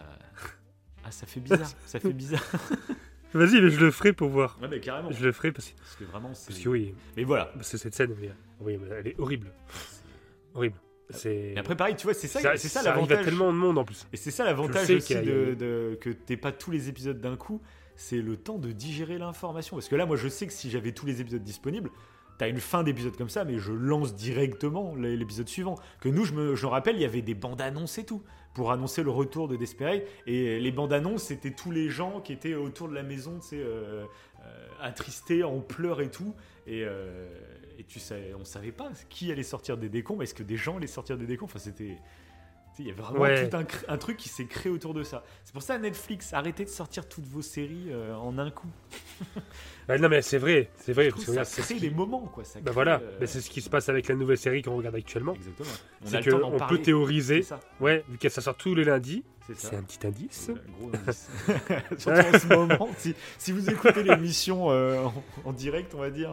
ah, 1.04 1.10
ça 1.10 1.26
fait 1.26 1.40
bizarre, 1.40 1.70
ça 1.86 2.00
fait 2.00 2.12
bizarre. 2.12 2.44
Vas-y, 3.34 3.62
mais 3.62 3.70
je 3.70 3.80
le 3.80 3.90
ferai 3.90 4.12
pour 4.12 4.28
voir. 4.28 4.58
Ouais 4.60 4.68
mais 4.68 4.78
carrément, 4.80 5.10
Je 5.10 5.24
le 5.24 5.32
ferai 5.32 5.52
parce 5.52 5.68
que, 5.68 5.78
parce 5.78 5.96
que 5.96 6.04
vraiment 6.04 6.34
c'est... 6.34 6.48
parce 6.48 6.60
que 6.60 6.68
oui, 6.68 6.94
Mais 7.16 7.24
voilà. 7.24 7.46
parce 7.46 7.70
que 7.70 7.78
cette 7.78 7.94
scène, 7.94 8.14
oui, 8.20 8.28
oui, 8.60 8.78
elle 8.98 9.06
est 9.08 9.18
horrible. 9.18 9.50
Horrible. 10.54 10.76
C'est. 11.10 11.52
Et 11.54 11.58
après 11.58 11.76
pareil, 11.76 11.94
tu 11.96 12.04
vois, 12.04 12.14
c'est 12.14 12.28
ça, 12.28 12.40
ça, 12.40 12.56
c'est 12.56 12.68
ça 12.68 12.82
l'avantage. 12.82 13.24
tellement 13.24 13.52
de 13.52 13.56
monde 13.58 13.78
en 13.78 13.84
plus. 13.84 14.06
Et 14.12 14.16
c'est 14.16 14.30
ça 14.30 14.44
l'avantage 14.44 14.90
aussi 14.90 15.12
y 15.14 15.16
a- 15.16 15.22
de, 15.22 15.54
de- 15.54 15.98
que 16.00 16.10
t'aies 16.10 16.36
pas 16.36 16.52
tous 16.52 16.70
les 16.70 16.88
épisodes 16.88 17.20
d'un 17.20 17.36
coup, 17.36 17.60
c'est 17.96 18.20
le 18.20 18.36
temps 18.36 18.58
de 18.58 18.72
digérer 18.72 19.18
l'information. 19.18 19.76
Parce 19.76 19.88
que 19.88 19.96
là, 19.96 20.06
moi, 20.06 20.16
je 20.16 20.28
sais 20.28 20.46
que 20.46 20.52
si 20.52 20.70
j'avais 20.70 20.92
tous 20.92 21.06
les 21.06 21.20
épisodes 21.20 21.42
disponibles, 21.42 21.90
t'as 22.38 22.48
une 22.48 22.60
fin 22.60 22.82
d'épisode 22.82 23.16
comme 23.16 23.28
ça, 23.28 23.44
mais 23.44 23.58
je 23.58 23.72
lance 23.72 24.14
directement 24.14 24.94
l'épisode 24.94 25.48
suivant. 25.48 25.76
Que 26.00 26.08
nous, 26.08 26.24
je 26.24 26.32
me, 26.32 26.54
je 26.54 26.66
me 26.66 26.70
rappelle, 26.70 26.96
il 26.96 27.02
y 27.02 27.04
avait 27.04 27.22
des 27.22 27.34
bandes 27.34 27.60
annonces 27.60 27.98
et 27.98 28.04
tout 28.04 28.22
pour 28.54 28.72
annoncer 28.72 29.02
le 29.02 29.10
retour 29.10 29.48
de 29.48 29.56
Desperate. 29.56 30.02
Et 30.26 30.60
les 30.60 30.72
bandes 30.72 30.92
annonces, 30.92 31.24
c'était 31.24 31.52
tous 31.52 31.70
les 31.70 31.88
gens 31.88 32.20
qui 32.20 32.32
étaient 32.32 32.54
autour 32.54 32.88
de 32.88 32.94
la 32.94 33.02
maison, 33.02 33.38
tu 33.40 33.48
sais, 33.48 33.60
euh, 33.60 34.04
euh, 34.44 34.68
attristés, 34.80 35.44
en 35.44 35.60
pleurs 35.60 36.00
et 36.00 36.10
tout. 36.10 36.34
Et, 36.66 36.84
euh, 36.84 37.28
et 37.78 37.84
tu 37.84 38.00
sais, 38.00 38.34
on 38.38 38.44
savait 38.44 38.72
pas 38.72 38.90
qui 39.08 39.32
allait 39.32 39.42
sortir 39.42 39.76
des 39.76 39.88
décombres. 39.88 40.22
Est-ce 40.22 40.34
que 40.34 40.42
des 40.42 40.56
gens 40.56 40.76
allaient 40.76 40.86
sortir 40.86 41.16
des 41.16 41.26
décombres 41.26 41.50
Enfin, 41.50 41.58
c'était. 41.58 41.96
Il 42.78 42.86
y 42.86 42.90
a 42.90 42.94
vraiment 42.94 43.20
Ouais. 43.20 43.48
tout 43.48 43.56
un, 43.56 43.64
un 43.88 43.98
truc 43.98 44.16
qui 44.16 44.28
s'est 44.28 44.46
créé 44.46 44.72
autour 44.72 44.94
de 44.94 45.02
ça. 45.02 45.22
C'est 45.44 45.52
pour 45.52 45.62
ça, 45.62 45.78
Netflix, 45.78 46.32
arrêtez 46.32 46.64
de 46.64 46.70
sortir 46.70 47.06
toutes 47.08 47.26
vos 47.26 47.42
séries 47.42 47.88
euh, 47.90 48.14
en 48.16 48.38
un 48.38 48.50
coup. 48.50 48.68
Bah, 49.88 49.98
non, 49.98 50.08
mais 50.08 50.22
c'est 50.22 50.38
vrai, 50.38 50.70
c'est 50.76 50.92
vrai. 50.92 51.08
Parce 51.08 51.22
que 51.22 51.26
ça 51.26 51.30
regarde, 51.32 51.46
c'est 51.48 51.60
ce 51.62 51.66
crée 51.66 51.74
qui- 51.74 51.80
des 51.80 51.90
moments, 51.90 52.20
quoi. 52.20 52.44
Ça 52.44 52.60
Bah 52.60 52.70
voilà, 52.72 53.00
euh, 53.02 53.26
c'est 53.26 53.40
ce 53.40 53.50
qui 53.50 53.60
se 53.60 53.68
passe 53.68 53.88
avec 53.88 54.06
la 54.06 54.14
nouvelle 54.14 54.38
série 54.38 54.62
qu'on 54.62 54.76
regarde 54.76 54.94
actuellement. 54.94 55.34
Exactement. 55.34 55.68
C'est 56.04 56.30
qu'on 56.30 56.66
peut 56.68 56.78
théoriser. 56.78 57.42
Ça. 57.42 57.58
Ouais, 57.80 58.04
vu 58.08 58.16
que 58.16 58.28
ça 58.28 58.40
sort 58.40 58.54
tous 58.56 58.76
les 58.76 58.84
lundis. 58.84 59.24
C'est 59.56 59.74
un 59.74 59.82
petit 59.82 60.06
indice. 60.06 60.50
Euh, 60.50 60.54
Gros 60.78 60.90
indice. 60.94 61.28
Surtout 61.98 62.20
en 62.20 62.38
ce 62.38 62.46
moment, 62.46 62.88
si, 62.96 63.14
si 63.38 63.50
vous 63.50 63.68
écoutez 63.70 64.04
l'émission 64.04 64.70
euh, 64.70 65.02
en, 65.02 65.24
en 65.46 65.52
direct, 65.52 65.94
on 65.96 65.98
va 65.98 66.10
dire, 66.10 66.32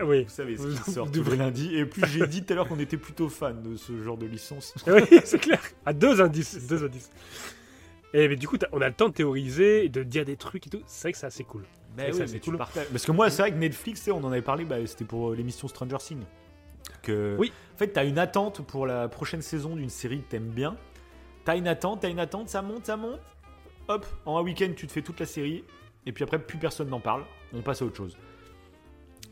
Oui. 0.00 0.24
vous 0.24 0.30
savez 0.30 0.56
ce 0.56 0.66
qui 0.66 0.90
sort 0.90 1.06
tous 1.10 1.12
les 1.14 1.20
devrez- 1.20 1.36
lundis. 1.36 1.76
Et 1.76 1.84
plus 1.86 2.04
j'ai 2.06 2.26
dit 2.26 2.42
tout 2.44 2.52
à 2.52 2.56
l'heure 2.56 2.68
qu'on 2.68 2.78
était 2.80 2.96
plutôt 2.96 3.28
fan 3.28 3.62
de 3.62 3.76
ce 3.76 4.02
genre 4.02 4.16
de 4.16 4.26
licence. 4.26 4.74
oui, 4.86 5.02
c'est 5.24 5.38
clair. 5.38 5.60
À 5.86 5.92
deux 5.92 6.20
indices, 6.20 6.66
deux 6.66 6.84
indices. 6.84 7.10
Et 8.12 8.28
mais 8.28 8.36
du 8.36 8.46
coup, 8.46 8.56
on 8.72 8.80
a 8.80 8.88
le 8.88 8.94
temps 8.94 9.08
de 9.08 9.14
théoriser, 9.14 9.88
de 9.88 10.02
dire 10.02 10.24
des 10.24 10.36
trucs 10.36 10.66
et 10.66 10.70
tout. 10.70 10.82
C'est 10.86 11.02
vrai 11.08 11.12
que 11.12 11.18
c'est 11.18 11.26
assez 11.26 11.44
cool. 11.44 11.64
Bah 11.96 12.04
oui, 12.12 12.40
cool. 12.40 12.56
Parce 12.58 13.04
que 13.06 13.12
moi, 13.12 13.30
c'est 13.30 13.42
vrai 13.42 13.52
que 13.52 13.56
Netflix, 13.56 14.08
on 14.08 14.22
en 14.24 14.30
avait 14.32 14.42
parlé, 14.42 14.64
bah, 14.64 14.76
c'était 14.86 15.04
pour 15.04 15.30
euh, 15.30 15.36
l'émission 15.36 15.68
Stranger 15.68 15.98
Things. 15.98 16.24
Que, 17.02 17.36
Oui. 17.38 17.52
En 17.74 17.78
fait, 17.78 17.88
t'as 17.88 18.04
une 18.04 18.18
attente 18.18 18.64
pour 18.66 18.86
la 18.86 19.08
prochaine 19.08 19.42
saison 19.42 19.76
d'une 19.76 19.88
série 19.90 20.18
que 20.22 20.28
t'aimes 20.30 20.48
bien. 20.50 20.76
T'as 21.44 21.56
une 21.56 21.68
attente, 21.68 22.00
t'as 22.02 22.08
une 22.10 22.18
attente, 22.18 22.48
ça 22.48 22.62
monte, 22.62 22.86
ça 22.86 22.96
monte. 22.96 23.20
Hop, 23.88 24.06
en 24.26 24.38
un 24.38 24.42
week-end, 24.42 24.70
tu 24.76 24.86
te 24.86 24.92
fais 24.92 25.02
toute 25.02 25.20
la 25.20 25.26
série. 25.26 25.64
Et 26.06 26.12
puis 26.12 26.24
après, 26.24 26.38
plus 26.38 26.58
personne 26.58 26.88
n'en 26.88 27.00
parle. 27.00 27.24
On 27.52 27.62
passe 27.62 27.82
à 27.82 27.84
autre 27.84 27.96
chose. 27.96 28.16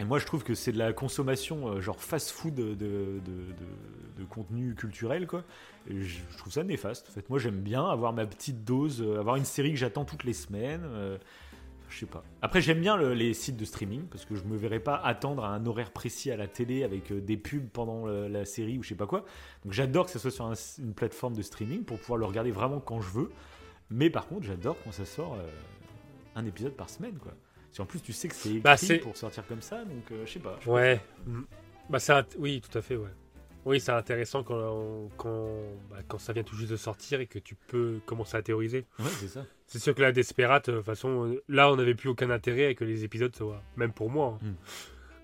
Et 0.00 0.04
moi, 0.04 0.18
je 0.18 0.26
trouve 0.26 0.42
que 0.42 0.54
c'est 0.54 0.72
de 0.72 0.78
la 0.78 0.92
consommation, 0.92 1.68
euh, 1.68 1.80
genre 1.80 2.00
fast-food 2.00 2.54
de, 2.54 3.20
contenu 4.30 4.74
culturel, 4.74 5.26
quoi. 5.26 5.44
Je, 5.88 6.18
trouve 6.38 6.52
ça 6.52 6.62
néfaste. 6.62 7.08
En 7.10 7.12
fait, 7.12 7.28
moi, 7.28 7.38
j'aime 7.38 7.60
bien 7.60 7.84
avoir 7.84 8.12
ma 8.12 8.24
petite 8.24 8.64
dose, 8.64 9.02
euh, 9.02 9.18
avoir 9.18 9.36
une 9.36 9.44
série 9.44 9.72
que 9.72 9.78
j'attends 9.78 10.04
toutes 10.04 10.24
les 10.24 10.32
semaines. 10.32 10.82
euh, 10.84 11.18
je 11.88 11.98
sais 11.98 12.06
pas. 12.06 12.24
Après, 12.40 12.62
j'aime 12.62 12.80
bien 12.80 12.96
le- 12.96 13.12
les 13.12 13.34
sites 13.34 13.58
de 13.58 13.64
streaming 13.66 14.04
parce 14.06 14.24
que 14.24 14.34
je 14.34 14.44
me 14.44 14.56
verrais 14.56 14.80
pas 14.80 14.96
attendre 14.96 15.44
à 15.44 15.48
un 15.50 15.66
horaire 15.66 15.90
précis 15.90 16.30
à 16.30 16.36
la 16.38 16.46
télé 16.46 16.84
avec 16.84 17.12
des 17.12 17.36
pubs 17.36 17.68
pendant 17.68 18.06
la 18.06 18.46
série 18.46 18.78
ou 18.78 18.82
je 18.82 18.88
sais 18.90 18.94
pas 18.94 19.06
quoi. 19.06 19.26
Donc, 19.64 19.74
j'adore 19.74 20.06
que 20.06 20.10
ça 20.12 20.18
soit 20.18 20.30
sur 20.30 20.46
un- 20.46 20.54
une 20.78 20.94
plateforme 20.94 21.36
de 21.36 21.42
streaming 21.42 21.84
pour 21.84 21.98
pouvoir 21.98 22.16
le 22.16 22.24
regarder 22.24 22.50
vraiment 22.50 22.80
quand 22.80 23.02
je 23.02 23.10
veux. 23.10 23.30
Mais 23.90 24.08
par 24.08 24.26
contre, 24.26 24.46
j'adore 24.46 24.76
quand 24.82 24.92
ça 24.92 25.04
sort 25.04 25.36
un 26.34 26.46
épisode 26.46 26.72
par 26.72 26.88
semaine, 26.88 27.18
quoi. 27.18 27.32
Si 27.72 27.80
en 27.80 27.86
plus 27.86 28.00
tu 28.00 28.12
sais 28.12 28.28
que 28.28 28.34
c'est 28.34 28.50
écrit 28.50 28.60
Bah, 28.60 28.76
pour 29.02 29.16
sortir 29.16 29.46
comme 29.46 29.62
ça, 29.62 29.84
donc 29.84 30.04
euh, 30.12 30.24
je 30.26 30.32
sais 30.32 30.38
pas. 30.40 30.58
Ouais. 30.66 31.00
Bah, 31.88 31.98
oui, 32.38 32.60
tout 32.60 32.76
à 32.78 32.82
fait, 32.82 32.96
ouais. 32.96 33.08
Oui, 33.64 33.80
c'est 33.80 33.92
intéressant 33.92 34.42
quand, 34.42 34.56
on- 34.56 35.08
quand, 35.16 35.48
bah, 35.90 35.98
quand 36.08 36.18
ça 36.18 36.32
vient 36.32 36.42
tout 36.42 36.56
juste 36.56 36.70
de 36.70 36.76
sortir 36.76 37.20
et 37.20 37.26
que 37.26 37.38
tu 37.38 37.54
peux 37.54 38.00
commencer 38.06 38.36
à 38.36 38.42
théoriser. 38.42 38.84
Ouais, 38.98 39.04
c'est 39.18 39.28
ça. 39.28 39.46
C'est 39.66 39.78
sûr 39.78 39.94
que 39.94 40.02
la 40.02 40.12
Desperate, 40.12 40.68
de 40.68 40.76
toute 40.76 40.84
façon, 40.84 41.26
euh, 41.28 41.42
là, 41.48 41.70
on 41.70 41.76
n'avait 41.76 41.94
plus 41.94 42.08
aucun 42.10 42.28
intérêt 42.30 42.66
à 42.66 42.74
que 42.74 42.84
les 42.84 43.04
épisodes 43.04 43.34
soient, 43.34 43.62
même 43.76 43.92
pour 43.92 44.10
moi. 44.10 44.38
hein. 44.42 44.46
Mm. 44.46 44.54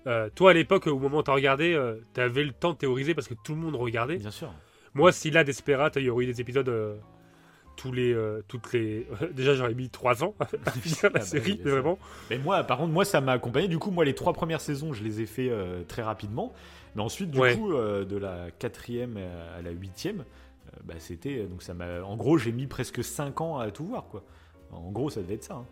Euh, 0.07 0.29
toi, 0.33 0.51
à 0.51 0.53
l'époque, 0.53 0.87
au 0.87 0.97
moment 0.97 1.17
où 1.19 1.23
tu 1.23 1.29
as 1.29 1.33
regardé, 1.33 1.93
tu 2.13 2.21
avais 2.21 2.43
le 2.43 2.53
temps 2.53 2.71
de 2.71 2.77
théoriser 2.77 3.13
parce 3.13 3.27
que 3.27 3.33
tout 3.43 3.53
le 3.53 3.59
monde 3.61 3.75
regardait. 3.75 4.17
Bien 4.17 4.31
sûr. 4.31 4.51
Moi, 4.93 5.11
si 5.11 5.29
là, 5.29 5.43
Desperate, 5.43 5.97
il 5.97 6.03
y 6.03 6.09
aurait 6.09 6.23
eu 6.23 6.27
des 6.27 6.41
épisodes 6.41 6.69
euh, 6.69 6.95
tous 7.81 7.91
les, 7.93 8.13
euh, 8.13 8.41
toutes 8.47 8.73
les. 8.73 9.07
Déjà, 9.33 9.53
j'aurais 9.55 9.73
mis 9.73 9.89
3 9.89 10.23
ans 10.23 10.35
à 10.39 10.45
finir 10.71 10.97
Ah 11.03 11.07
la 11.07 11.09
bah 11.11 11.21
série, 11.21 11.51
oui, 11.53 11.61
mais 11.63 11.69
ça- 11.71 11.75
vraiment. 11.77 11.97
Mais 12.29 12.37
moi, 12.37 12.63
par 12.63 12.77
contre, 12.77 12.91
moi, 12.91 13.05
ça 13.05 13.21
m'a 13.21 13.31
accompagné. 13.31 13.67
Du 13.69 13.79
coup, 13.79 13.89
moi, 13.91 14.03
les 14.05 14.13
trois 14.15 14.33
premières 14.33 14.61
saisons, 14.61 14.91
je 14.93 15.03
les 15.03 15.21
ai 15.21 15.25
fait 15.25 15.49
euh, 15.49 15.83
très 15.87 16.01
rapidement. 16.01 16.53
Mais 16.95 17.01
ensuite, 17.01 17.31
du 17.31 17.39
Ouais. 17.39 17.55
coup, 17.55 17.71
euh, 17.73 18.03
de 18.03 18.17
la 18.17 18.51
quatrième 18.57 19.17
à 19.57 19.61
la 19.61 19.71
huitième, 19.71 20.25
bah, 20.83 20.95
c'était 20.97 21.45
donc 21.45 21.63
ça 21.63 21.73
m'a. 21.73 22.01
En 22.03 22.17
gros, 22.17 22.37
j'ai 22.37 22.51
mis 22.51 22.67
presque 22.67 23.03
5 23.03 23.39
ans 23.41 23.57
à 23.59 23.71
tout 23.71 23.85
voir, 23.85 24.05
quoi. 24.09 24.23
En 24.71 24.91
gros, 24.91 25.09
ça 25.09 25.21
devait 25.21 25.35
être 25.35 25.43
ça. 25.45 25.55
hein. 25.55 25.65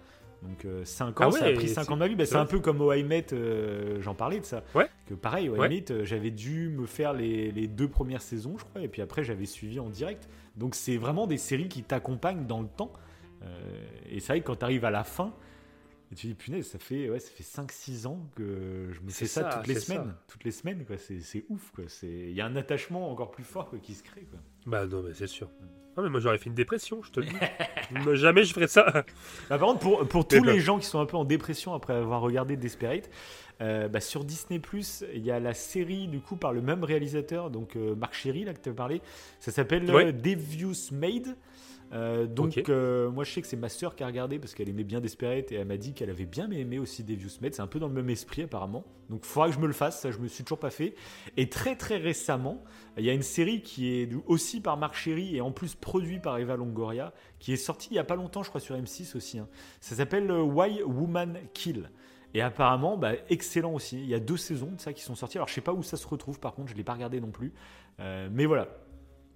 Donc 0.43 0.67
5 0.83 1.19
ans, 1.21 1.29
Ah 1.29 1.31
ça 1.31 1.45
a 1.45 1.51
pris 1.53 1.65
et 1.65 1.67
5 1.67 1.83
c'est- 1.85 1.91
ans 1.91 1.95
de 1.95 1.99
ma 1.99 2.07
vie. 2.07 2.15
Bah, 2.15 2.25
c'est 2.27 2.35
un 2.35 2.45
peu 2.45 2.59
comme 2.59 2.77
Met, 3.07 3.33
euh, 3.33 3.99
j'en 4.01 4.13
parlais 4.13 4.39
de 4.39 4.45
ça. 4.45 4.61
Ouais. 4.75 4.87
Que 5.07 5.15
pareil, 5.15 5.45
I 5.47 5.49
Ouais. 5.49 5.83
J'avais 6.03 6.29
dû 6.29 6.69
me 6.69 6.85
faire 6.85 7.13
les, 7.13 7.51
les 7.51 7.67
deux 7.67 7.87
premières 7.87 8.21
saisons, 8.21 8.55
je 8.57 8.63
crois, 8.63 8.81
et 8.81 8.87
puis 8.87 9.01
après 9.01 9.23
j'avais 9.23 9.47
suivi 9.47 9.79
en 9.79 9.89
direct. 9.89 10.29
Donc 10.57 10.75
c'est 10.75 10.97
vraiment 10.97 11.27
des 11.27 11.37
séries 11.37 11.69
qui 11.69 11.83
t'accompagnent 11.83 12.45
dans 12.45 12.61
le 12.61 12.67
temps. 12.67 12.91
Euh, 13.43 13.87
et 14.09 14.19
c'est 14.19 14.33
vrai 14.33 14.41
que 14.41 14.47
quand 14.47 14.57
tu 14.57 14.65
arrives 14.65 14.85
à 14.85 14.91
la 14.91 15.03
fin, 15.03 15.33
tu 16.15 16.27
dis 16.27 16.33
punaise, 16.33 16.67
ça 16.67 16.79
fait, 16.79 17.09
ouais, 17.09 17.19
ça 17.19 17.29
fait 17.29 17.43
5-6 17.43 18.07
ans 18.07 18.19
que 18.35 18.89
je 18.91 19.01
me 19.01 19.09
fais 19.09 19.27
ça, 19.27 19.51
ça, 19.51 19.57
toutes 19.57 19.67
les 19.67 19.79
semaines. 19.79 20.07
ça. 20.07 20.23
Toutes 20.27 20.43
les 20.43 20.51
semaines, 20.51 20.85
quoi. 20.85 20.97
C'est, 20.97 21.19
c'est 21.19 21.45
ouf, 21.49 21.71
quoi. 21.75 21.83
Il 22.03 22.31
y 22.31 22.41
a 22.41 22.45
un 22.45 22.55
attachement 22.55 23.11
encore 23.11 23.31
plus 23.31 23.43
fort 23.43 23.69
quoi, 23.69 23.79
qui 23.79 23.93
se 23.93 24.03
crée, 24.03 24.23
quoi. 24.23 24.39
Bah 24.65 24.87
non, 24.87 25.03
mais 25.03 25.13
c'est 25.13 25.27
sûr. 25.27 25.49
Ah, 25.97 26.01
mais 26.03 26.09
moi, 26.09 26.19
j'aurais 26.19 26.37
fait 26.37 26.45
une 26.45 26.55
dépression, 26.55 27.01
je 27.03 27.11
te 27.11 27.19
le 27.19 27.25
dis. 27.25 27.35
Mais 28.05 28.15
Jamais 28.15 28.43
je 28.43 28.53
ferais 28.53 28.67
ça. 28.67 28.85
Bah, 29.49 29.57
par 29.57 29.61
contre, 29.61 29.79
pour, 29.79 30.07
pour 30.07 30.25
Mais 30.31 30.37
tous 30.39 30.45
bah. 30.45 30.51
les 30.53 30.59
gens 30.59 30.77
qui 30.77 30.85
sont 30.85 30.99
un 30.99 31.05
peu 31.05 31.17
en 31.17 31.25
dépression 31.25 31.73
après 31.73 31.93
avoir 31.93 32.21
regardé 32.21 32.55
Desperate, 32.55 33.09
euh, 33.61 33.87
bah, 33.87 33.99
sur 33.99 34.23
Disney 34.23 34.61
il 35.15 35.25
y 35.25 35.31
a 35.31 35.39
la 35.39 35.55
série 35.55 36.07
du 36.07 36.19
coup 36.19 36.35
par 36.35 36.53
le 36.53 36.61
même 36.61 36.83
réalisateur, 36.83 37.49
donc 37.49 37.75
euh, 37.75 37.95
Marc 37.95 38.13
Chéry, 38.13 38.43
là 38.43 38.53
que 38.53 38.59
tu 38.61 38.69
as 38.69 38.73
parlé. 38.73 39.01
Ça 39.39 39.51
s'appelle 39.51 39.89
Ouais. 39.89 40.07
euh, 40.07 40.11
Devious 40.11 40.91
Made. 40.91 41.35
Euh, 41.93 42.27
donc 42.27 42.57
euh, 42.67 43.09
moi 43.09 43.23
je 43.23 43.31
sais 43.31 43.41
que 43.41 43.47
c'est 43.47 43.55
ma 43.55 43.69
sœur 43.69 43.95
qui 43.95 44.03
a 44.03 44.07
regardé 44.07 44.39
parce 44.39 44.53
qu'elle 44.53 44.67
aimait 44.67 44.83
bien 44.83 44.99
Desperate 44.99 45.51
et 45.53 45.55
elle 45.55 45.67
m'a 45.67 45.77
dit 45.77 45.93
qu'elle 45.93 46.09
avait 46.09 46.25
bien 46.25 46.51
aimé 46.51 46.79
aussi 46.79 47.03
Devious 47.03 47.29
Made. 47.41 47.53
C'est 47.53 47.61
un 47.61 47.67
peu 47.67 47.79
dans 47.79 47.87
le 47.87 47.93
même 47.93 48.09
esprit 48.09 48.41
apparemment. 48.43 48.83
Donc 49.09 49.21
il 49.23 49.27
faudra 49.27 49.47
que 49.47 49.55
je 49.55 49.59
me 49.59 49.67
le 49.67 49.73
fasse, 49.73 50.01
ça 50.01 50.11
je 50.11 50.17
me 50.19 50.27
suis 50.27 50.43
toujours 50.43 50.59
pas 50.59 50.69
fait. 50.69 50.95
Et 51.37 51.49
très 51.49 51.75
très 51.77 51.97
récemment, 51.97 52.63
il 52.97 53.05
y 53.05 53.09
a 53.09 53.13
une 53.13 53.21
série 53.21 53.61
qui 53.61 53.89
est 54.01 54.09
aussi 54.25 54.59
par 54.59 54.75
Marc 54.75 54.95
Chéry 54.95 55.37
et 55.37 55.41
en 55.41 55.51
plus 55.51 55.75
produit 55.75 56.19
par 56.19 56.37
Eva 56.37 56.57
Longoria 56.57 57.13
qui 57.39 57.53
est 57.53 57.57
sortie 57.57 57.89
il 57.91 57.95
y 57.95 57.99
a 57.99 58.03
pas 58.03 58.15
longtemps 58.15 58.43
je 58.43 58.49
crois 58.49 58.59
sur 58.61 58.75
M6 58.75 59.15
aussi. 59.15 59.39
hein. 59.39 59.47
Ça 59.79 59.95
s'appelle 59.95 60.29
euh, 60.29 60.41
Why 60.41 60.83
Woman 60.83 61.37
Kill. 61.53 61.89
Et 62.33 62.41
apparemment, 62.41 62.97
bah, 62.97 63.13
excellent 63.29 63.73
aussi. 63.73 63.99
Il 63.99 64.07
y 64.07 64.13
a 64.13 64.19
deux 64.19 64.37
saisons 64.37 64.71
de 64.73 64.81
ça 64.81 64.91
qui 64.93 65.01
sont 65.01 65.15
sorties. 65.15 65.37
Alors, 65.37 65.47
je 65.47 65.53
sais 65.53 65.61
pas 65.61 65.73
où 65.73 65.81
ça 65.81 65.95
se 65.97 66.05
retrouve, 66.05 66.39
par 66.39 66.53
contre, 66.53 66.69
je 66.69 66.75
l'ai 66.75 66.83
pas 66.83 66.93
regardé 66.93 67.21
non 67.21 67.31
plus. 67.31 67.53
Euh, 67.99 68.27
mais 68.31 68.45
voilà. 68.45 68.67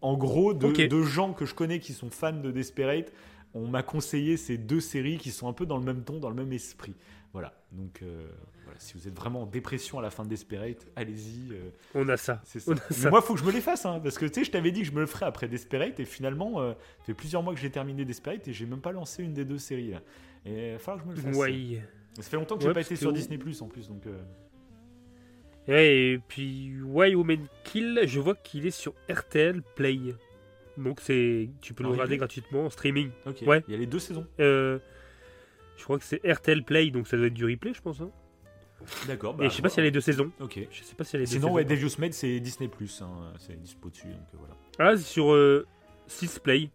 En 0.02 0.18
gros, 0.18 0.54
de, 0.54 1.02
gens 1.04 1.34
que 1.34 1.45
je 1.45 1.54
connais 1.54 1.80
qui 1.80 1.93
sont 1.93 2.10
fans 2.10 2.34
de 2.34 2.52
Desperate, 2.52 3.14
on 3.54 3.68
m'a 3.68 3.84
conseillé 3.84 4.38
ces 4.38 4.58
deux 4.58 4.80
séries 4.80 5.18
qui 5.18 5.30
sont 5.32 5.47
un 5.47 5.54
peu 5.54 5.66
dans 5.66 5.78
le 5.78 5.84
même 5.84 6.04
ton, 6.04 6.20
dans 6.20 6.30
le 6.30 6.36
même 6.36 6.52
esprit. 6.54 6.95
Voilà. 7.34 7.54
Donc, 7.72 8.02
euh, 8.02 8.28
voilà. 8.66 8.80
si 8.80 8.93
vous 8.95 9.08
êtes 9.08 9.16
vraiment 9.16 9.43
en 9.43 9.45
dépression 9.45 9.99
à 9.99 10.02
la 10.02 10.10
fin 10.10 10.24
de 10.24 10.30
Desperate, 10.30 10.86
allez-y. 10.95 11.54
euh, 11.54 11.70
On 11.95 12.10
a 12.10 12.18
ça. 12.18 12.41
c'est 12.43 12.60
ça. 12.60 12.72
On 12.72 12.76
a 12.76 12.80
Mais 12.89 12.95
ça. 12.95 13.10
moi, 13.10 13.22
faut 13.22 13.36
que 13.36 13.39
je 13.39 13.45
me 13.45 13.52
les 13.52 13.62
fasse, 13.62 13.86
hein, 13.86 13.99
parce 14.02 14.18
que 14.18 14.26
tu 14.26 14.39
sais, 14.39 14.43
je 14.43 14.52
t'avais 14.52 14.72
dit 14.72 14.82
que 14.82 14.88
je 14.88 14.91
me 14.91 14.99
le 15.02 15.06
ferais 15.06 15.26
après 15.28 15.47
Desperate, 15.47 15.99
et 15.99 16.06
finalement, 16.06 16.62
euh, 16.62 16.74
ça 16.99 17.06
fait 17.06 17.14
plusieurs 17.14 17.43
mois 17.43 17.54
que 17.54 17.60
j'ai 17.60 17.70
terminé 17.70 18.04
Desperate 18.04 18.47
et 18.47 18.54
j'ai 18.54 18.66
même 18.66 18.82
pas 18.82 18.91
lancé 18.91 19.24
une 19.24 19.34
des 19.34 19.45
deux 19.45 19.60
séries. 19.60 19.91
Là. 19.91 20.02
Et 20.45 20.70
il 20.70 20.72
va 20.74 20.80
falloir 20.80 21.06
que 21.06 21.12
je 21.16 21.22
me 21.22 21.28
le 21.28 21.32
fasse. 21.34 21.38
Ouais. 21.39 21.82
Ça 22.16 22.24
fait 22.24 22.38
longtemps 22.38 22.56
que 22.56 22.62
j'ai 22.64 22.68
Ouais, 22.68 22.74
pas 22.74 22.82
été 22.82 22.95
sur 22.95 23.14
Disney 23.14 23.38
Plus 23.38 23.62
en 23.62 23.68
plus, 23.68 23.88
donc. 23.88 24.04
Et 25.68 26.20
puis 26.28 26.74
Why 26.84 27.16
Woman 27.16 27.47
Kill, 27.64 28.01
je 28.05 28.20
vois 28.20 28.36
qu'il 28.36 28.66
est 28.66 28.72
sur 28.72 28.93
RTL 29.09 29.62
Play. 29.76 29.99
Donc 30.78 30.99
c'est, 31.01 31.49
tu 31.62 31.74
peux 31.74 31.84
le 31.84 31.89
regarder 31.89 32.14
replay 32.14 32.18
gratuitement 32.18 32.66
en 32.66 32.70
streaming. 32.70 33.12
Ouais. 33.45 33.64
Il 33.68 33.72
y 33.74 33.76
a 33.76 33.80
les 33.80 33.86
deux 33.86 33.99
saisons. 33.99 34.26
Euh, 34.39 34.80
je 35.78 35.84
crois 35.84 35.97
que 35.99 36.03
c'est 36.05 36.22
RTL 36.26 36.64
Play, 36.64 36.89
donc 36.91 37.07
ça 37.07 37.18
doit 37.18 37.28
être 37.28 37.34
du 37.34 37.45
replay, 37.45 37.74
je 37.74 37.82
pense. 37.82 38.01
hein. 38.01 38.09
D'accord. 39.05 39.36
et 39.39 39.49
je 39.49 39.53
sais 39.55 39.62
pas 39.62 39.70
s'il 39.70 39.78
y 39.80 39.82
a 39.82 39.84
les 39.86 39.91
deux 39.91 40.01
saisons. 40.01 40.32
Ok. 40.39 40.59
Je 40.72 40.84
sais 40.84 40.95
pas 40.95 41.03
s'il 41.03 41.14
y 41.14 41.18
a 41.18 41.20
les 41.20 41.26
deux 41.26 41.32
Sinon, 41.34 41.47
saisons. 41.49 41.55
ouais, 41.55 41.66
Devious 41.66 41.91
Made, 41.99 42.14
c'est 42.14 42.39
Disney 42.39 42.68
Plus. 42.68 43.01
Hein, 43.03 43.34
c'est 43.38 43.59
dispo 43.62 43.89
dessus, 43.89 44.07
donc 44.07 44.16
euh, 44.34 44.38
voilà. 44.39 44.55
Ah, 44.80 44.97
c'est 44.97 45.03
sur 45.03 45.32
euh, 45.34 45.68
6 46.07 46.39
Play 46.39 46.72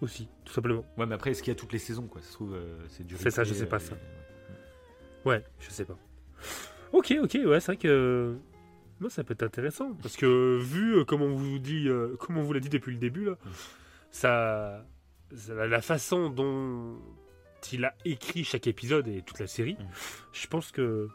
aussi, 0.00 0.28
tout 0.44 0.52
simplement. 0.52 0.84
Ouais, 0.96 1.06
mais 1.06 1.16
après, 1.16 1.32
est-ce 1.32 1.42
qu'il 1.42 1.52
y 1.52 1.56
a 1.56 1.58
toutes 1.58 1.72
les 1.72 1.80
saisons, 1.80 2.06
quoi? 2.06 2.20
Ça 2.22 2.28
se 2.28 2.32
trouve, 2.34 2.54
euh, 2.54 2.78
c'est 2.86 3.04
du. 3.04 3.16
C'est 3.16 3.32
ça, 3.32 3.42
je 3.42 3.54
sais 3.54 3.66
pas 3.66 3.80
ça. 3.80 3.94
ouais. 5.24 5.32
Ouais, 5.32 5.44
je 5.58 5.70
sais 5.70 5.84
pas. 5.84 5.98
Ok, 6.92 7.14
ok, 7.22 7.38
ouais, 7.46 7.60
c'est 7.60 7.66
vrai 7.72 7.76
que. 7.76 8.34
Moi, 9.00 9.10
ça 9.10 9.22
peut 9.22 9.32
être 9.32 9.44
intéressant. 9.44 9.92
Parce 10.02 10.16
que, 10.16 10.58
vu 10.60 10.96
euh, 10.96 11.04
comme 11.04 11.22
on 11.22 11.32
vous 11.32 11.58
dit, 11.60 11.88
euh, 11.88 12.16
comme 12.16 12.36
on 12.36 12.42
vous 12.42 12.52
l'a 12.52 12.58
dit 12.60 12.68
depuis 12.68 12.90
le 12.92 12.98
début, 12.98 13.26
là, 13.26 13.36
ça. 14.10 14.84
ça- 15.34 15.66
la- 15.66 15.80
façon 15.82 16.30
dont 16.30 16.96
il 17.72 17.84
a 17.84 17.94
écrit 18.04 18.44
chaque 18.44 18.66
épisode 18.66 19.06
et 19.08 19.22
toute 19.22 19.38
la 19.40 19.46
série, 19.46 19.74
Mm. 19.74 19.84
je 20.32 20.46
pense 20.46 20.70
que. 20.72 21.08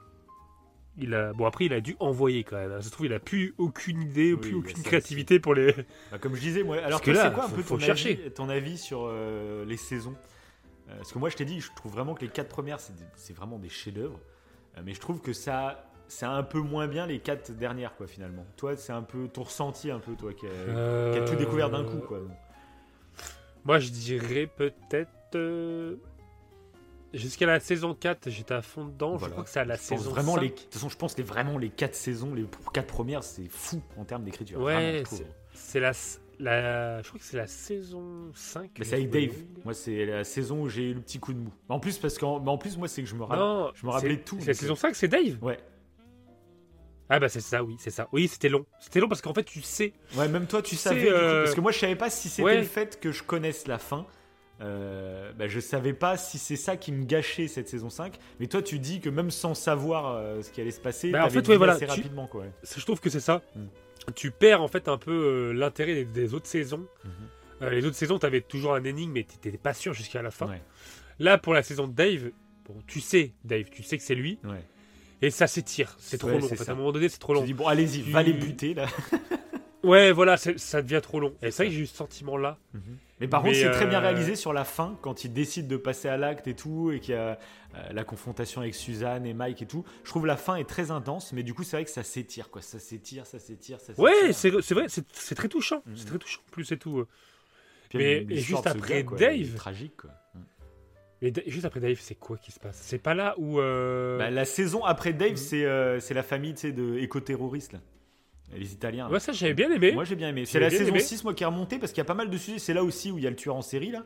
Il 1.00 1.16
a, 1.16 1.34
bon 1.34 1.48
après 1.48 1.66
il 1.66 1.74
a 1.74 1.82
dû 1.82 1.96
envoyer 2.00 2.44
quand 2.44 2.56
même. 2.56 2.72
hein. 2.72 2.80
Ça 2.80 2.88
se 2.90 2.92
trouve 2.92 3.08
il 3.08 3.14
a 3.14 3.20
plus 3.20 3.56
aucune 3.58 4.04
idée, 4.04 4.34
Oui, 4.34 4.40
plus 4.40 4.54
a 4.54 4.58
aucune 4.58 4.84
créativité 4.84 5.40
pour 5.40 5.56
les. 5.56 5.74
Bah, 6.12 6.20
comme 6.20 6.36
je 6.36 6.40
disais, 6.42 6.62
moi, 6.62 6.78
alors 6.78 7.02
que 7.02 7.10
là, 7.10 7.24
c'est 7.30 7.34
quoi 7.34 7.46
un 7.46 7.50
faut- 7.50 7.56
peu 7.56 7.64
ton, 7.64 7.80
chercher. 7.80 8.20
avis, 8.22 8.32
ton 8.32 8.48
avis 8.48 8.78
sur 8.78 9.08
euh, 9.10 9.66
les 9.66 9.78
saisons? 9.78 10.16
Euh, 10.90 10.98
Parce 10.98 11.12
que 11.12 11.18
moi, 11.18 11.30
je 11.30 11.36
t'ai 11.36 11.46
dit, 11.46 11.60
je 11.62 11.70
trouve 11.76 11.92
vraiment 11.94 12.14
que 12.14 12.22
les 12.22 12.28
quatre 12.28 12.50
premières, 12.50 12.80
c'est 12.80 12.96
des- 12.96 13.02
c'est 13.16 13.34
vraiment 13.36 13.58
des 13.58 13.70
chefs-d'œuvre. 13.70 14.20
Euh, 14.78 14.82
mais 14.86 14.94
je 14.94 15.00
trouve 15.00 15.22
que 15.22 15.34
ça, 15.34 15.86
c'est 16.08 16.26
un 16.26 16.44
peu 16.44 16.60
moins 16.60 16.88
bien 16.88 17.06
les 17.06 17.20
quatre 17.20 17.52
dernières, 17.52 17.96
quoi, 17.96 18.08
finalement. 18.08 18.46
Toi, 18.58 18.76
c'est 18.78 18.94
un 18.94 19.02
peu 19.04 19.28
ton 19.28 19.44
ressenti, 19.44 19.92
un 19.92 20.00
peu, 20.00 20.14
toi, 20.16 20.34
qui 20.34 20.46
a, 20.46 21.12
qui 21.14 21.18
a 21.20 21.22
tout 21.26 21.36
découvert 21.36 21.70
d'un 21.70 21.84
coup, 21.84 22.00
quoi. 22.00 22.20
Moi 23.66 23.80
je 23.80 23.90
dirais 23.92 24.46
peut-être. 24.48 25.10
euh, 25.36 25.96
Jusqu'à 27.14 27.46
la 27.46 27.60
saison 27.60 27.94
4, 27.94 28.30
j'étais 28.30 28.56
à 28.56 28.62
fond 28.64 28.86
dedans. 28.86 29.18
Je 29.20 29.28
crois 29.30 29.44
que 29.44 29.50
c'est 29.50 29.60
à 29.60 29.66
la 29.66 29.76
Je 29.76 29.82
saison 29.82 30.10
vraiment 30.10 30.34
5. 30.34 30.42
les, 30.42 30.50
de 30.50 30.54
toute 30.56 30.74
façon, 30.74 30.90
je 30.90 30.98
pense 30.98 31.14
que 31.14 31.22
vraiment 31.22 31.58
les 31.60 31.70
quatre 31.70 31.94
saisons, 31.96 32.34
les 32.34 32.46
quatre 32.74 32.88
premières, 32.88 33.24
c'est 33.24 33.48
fou 33.48 33.82
en 33.98 34.04
termes 34.04 34.24
d'écriture. 34.24 34.60
Ouais. 34.60 35.04
C'est 35.54 35.80
la, 35.80 35.92
la. 36.40 37.02
Je 37.02 37.08
crois 37.08 37.20
que 37.20 37.26
c'est 37.26 37.38
la 37.38 37.48
saison 37.48 38.32
5. 38.34 38.72
Mais 38.80 38.86
c'est 38.86 38.96
avec 38.96 39.10
Dave. 39.10 39.34
Moi, 39.64 39.74
c'est 39.74 40.06
la 40.06 40.24
saison 40.24 40.62
où 40.64 40.70
j'ai 40.70 40.90
eu 40.92 40.94
le 40.94 41.02
petit 41.02 41.20
coup 41.20 41.34
de 41.34 41.40
mou. 41.40 41.54
En 41.70 41.80
plus, 41.80 41.98
parce 41.98 42.18
qu'en 42.18 42.40
mais 42.40 42.50
en 42.50 42.58
plus, 42.58 42.78
moi, 42.78 42.88
c'est 42.88 43.02
que 43.04 43.10
je 43.10 43.16
me 43.16 43.24
rappelle. 43.24 43.40
Non, 43.40 43.72
je 43.76 43.86
me 43.86 43.92
rappelais 43.92 44.18
tout, 44.18 44.38
C'est 44.40 44.48
la 44.48 44.54
saison 44.54 44.74
euh, 44.74 44.78
5, 44.78 44.96
c'est 44.96 45.08
Dave 45.08 45.38
Ouais. 45.42 45.58
Ah 47.10 47.20
bah 47.20 47.30
c'est 47.30 47.42
ça, 47.42 47.64
oui, 47.64 47.76
c'est 47.80 47.90
ça. 47.92 48.08
Oui, 48.12 48.28
c'était 48.28 48.50
long. 48.50 48.66
C'était 48.80 49.00
long 49.00 49.08
parce 49.10 49.22
qu'en 49.22 49.34
fait, 49.34 49.44
tu 49.44 49.62
sais. 49.62 49.94
Ouais, 50.16 50.28
même 50.28 50.48
toi, 50.48 50.62
tu 50.62 50.72
Tu 50.72 50.76
savais. 50.78 51.02
sais, 51.02 51.06
du 51.08 51.12
coup, 51.12 51.18
euh, 51.20 51.44
parce 51.44 51.56
que 51.56 51.62
moi, 51.62 51.72
je 51.72 51.80
savais 51.80 51.96
pas 51.96 52.10
si 52.10 52.30
c'était 52.30 52.44
ouais. 52.44 52.58
le 52.58 52.64
fait 52.64 53.00
que 53.00 53.12
je 53.12 53.24
connaisse 53.24 53.68
la 53.68 53.78
fin. 53.78 54.08
Euh, 54.62 55.34
bah, 55.34 55.48
je 55.48 55.60
savais 55.60 55.94
pas 55.94 56.16
si 56.16 56.38
c'est 56.38 56.56
ça 56.56 56.78
qui 56.78 56.92
me 56.92 57.04
gâchait 57.06 57.48
cette 57.48 57.68
saison 57.68 57.90
5. 57.90 58.18
Mais 58.40 58.48
toi, 58.48 58.62
tu 58.62 58.80
dis 58.80 59.02
que 59.02 59.10
même 59.10 59.32
sans 59.32 59.54
savoir 59.54 60.16
euh, 60.16 60.42
ce 60.42 60.50
qui 60.52 60.62
allait 60.62 60.72
se 60.72 60.80
passer, 60.80 61.12
Bah, 61.12 61.26
en 61.26 61.30
fait, 61.30 61.46
ouais, 61.48 61.58
voilà, 61.58 61.74
assez 61.74 61.86
tu- 61.86 61.92
rapidement, 61.92 62.28
quoi. 62.28 62.42
ouais. 62.42 62.52
Je 62.64 62.82
trouve 62.86 63.02
que 63.02 63.10
c'est 63.10 63.20
ça. 63.20 63.42
Mm. 63.56 63.66
Tu 64.16 64.32
perds 64.32 64.62
en 64.62 64.68
fait 64.68 64.88
un 64.88 64.98
peu 64.98 65.12
euh, 65.12 65.54
l'intérêt 65.54 65.94
des, 65.96 66.06
des 66.06 66.34
autres 66.34 66.48
saisons. 66.48 66.88
Mhm. 67.04 67.12
Euh, 67.62 67.70
les 67.70 67.86
autres 67.86 67.96
saisons, 67.96 68.20
t'avais 68.20 68.42
toujours 68.42 68.74
un 68.76 68.84
énigme, 68.84 69.12
mais 69.14 69.24
t'étais 69.24 69.58
pas 69.58 69.74
sûr 69.74 69.94
jusqu'à 69.94 70.22
la 70.22 70.32
fin. 70.32 70.48
Ouais. 70.48 70.62
Là, 71.20 71.38
pour 71.38 71.54
la 71.54 71.64
saison 71.64 71.88
de 71.88 71.94
Dave, 71.94 72.32
bon, 72.68 72.76
tu 72.88 73.00
sais, 73.00 73.32
Dave, 73.46 73.66
tu 73.72 73.84
sais 73.84 73.98
que 73.98 74.04
c'est 74.04 74.16
lui, 74.16 74.40
Ouais. 74.44 74.64
et 75.22 75.30
ça 75.30 75.48
s'étire. 75.48 75.96
C'est 76.00 76.18
trop 76.18 76.28
Ouais, 76.30 76.40
long. 76.40 76.48
c'est 76.48 76.54
En 76.60 76.64
fait. 76.64 76.70
À 76.70 76.74
un 76.74 76.76
moment 76.76 76.92
donné, 76.92 77.08
c'est 77.08 77.20
trop 77.20 77.34
Tu 77.34 77.40
long. 77.40 77.46
dis, 77.46 77.54
bon, 77.54 77.68
allez-y, 77.68 78.04
Tu- 78.04 78.12
va 78.12 78.24
les 78.24 78.34
buter, 78.34 78.74
là. 78.74 78.88
Ouais, 79.84 80.12
voilà, 80.14 80.38
ça 80.38 80.82
devient 80.82 81.02
trop 81.04 81.20
long. 81.20 81.34
Et 81.42 81.52
C'est 81.52 81.52
vrai 81.52 81.52
ça. 81.52 81.66
que 81.66 81.72
j'ai 81.72 81.80
eu 81.82 81.86
ce 81.86 81.96
sentiment-là. 81.98 82.58
Mais 83.24 83.30
par 83.30 83.42
Mais, 83.42 83.52
contre, 83.52 83.62
c'est 83.62 83.72
très 83.72 83.88
bien 83.88 84.00
euh, 84.00 84.02
réalisé 84.02 84.36
sur 84.36 84.52
la 84.52 84.66
fin, 84.66 84.98
quand 85.02 85.24
il 85.24 85.32
décide 85.32 85.68
de 85.70 85.78
passer 85.78 86.10
à 86.10 86.18
l'acte 86.18 86.46
et 86.48 86.56
tout, 86.56 86.92
et 86.92 87.00
qu'il 87.00 87.14
y 87.14 87.18
a 87.18 87.40
euh, 87.76 87.90
la 87.94 88.04
confrontation 88.04 88.60
avec 88.60 88.76
Suzanne 88.76 89.26
et 89.26 89.34
Mike 89.34 89.62
et 89.62 89.66
tout. 89.66 89.86
Je 90.04 90.10
trouve 90.10 90.26
la 90.26 90.36
fin 90.36 90.56
est 90.58 90.68
très 90.68 90.92
intense, 90.92 91.32
mais 91.32 91.42
du 91.42 91.54
coup, 91.54 91.64
c'est 91.64 91.78
vrai 91.78 91.86
que 91.86 91.90
ça 91.90 92.04
s'étire, 92.04 92.50
quoi. 92.50 92.62
Ça 92.62 92.80
s'étire, 92.80 93.26
ça 93.26 93.40
s'étire, 93.40 93.80
ça 93.80 93.88
s'étire. 93.88 94.04
Ouais, 94.04 94.34
c'est 94.34 94.50
vrai, 94.50 94.88
c'est 94.90 95.36
très 95.36 95.48
touchant. 95.48 95.82
Mhm. 95.86 95.96
C'est 95.96 96.06
très 96.08 96.18
touchant, 96.18 96.42
plus 96.52 96.70
et 96.74 96.78
tout. 96.78 97.06
Puis, 97.88 97.98
mais- 98.00 98.26
et 98.30 98.36
juste 98.36 98.68
après 98.68 99.06
quoi, 99.06 99.18
Dave- 99.18 99.56
tragique, 99.56 99.96
quoi. 99.96 100.10
Mais 101.22 101.32
Da- 101.32 101.42
juste 101.48 101.64
après 101.64 101.80
Dave, 101.80 101.98
c'est 102.02 102.16
quoi 102.16 102.36
qui 102.38 102.52
se 102.52 102.60
passe? 102.60 102.78
C'est 102.84 103.02
pas 103.02 103.14
là 103.14 103.36
où. 103.38 103.62
euh, 103.62 104.18
Bah, 104.18 104.30
la 104.32 104.44
saison 104.44 104.84
après 104.84 105.14
Dave, 105.14 105.32
Mhm. 105.32 105.38
c'est 105.38 105.64
euh, 105.64 106.00
la 106.12 106.24
famille, 106.24 106.56
de 106.74 106.98
éco-terroristes, 106.98 107.72
là. 107.72 107.80
Les 108.58 108.74
Italiens. 108.74 109.10
Ouais, 109.10 109.20
ça 109.20 109.32
j'avais 109.32 109.54
bien 109.54 109.72
aimé. 109.72 109.92
Moi 109.92 110.04
j'ai 110.04 110.16
bien 110.16 110.30
aimé. 110.30 110.46
C'est 110.46 110.60
la 110.60 110.70
saison 110.70 110.90
aimé. 110.92 111.00
6 111.00 111.24
moi 111.24 111.34
qui 111.34 111.44
est 111.44 111.46
remontée 111.48 111.80
parce 111.80 111.92
qu'il 111.92 112.00
y 112.00 112.02
a 112.02 112.06
pas 112.06 112.14
mal 112.14 112.30
de 112.30 112.38
sujets. 112.38 112.60
C'est 112.60 112.74
là 112.74 112.84
aussi 112.84 113.12
où 113.12 113.18
il 113.18 113.24
y 113.24 113.28
a 113.28 113.30
le 113.30 113.36
tueur 113.36 113.56
en 113.56 113.62
série 113.62 113.92
là. 113.92 114.04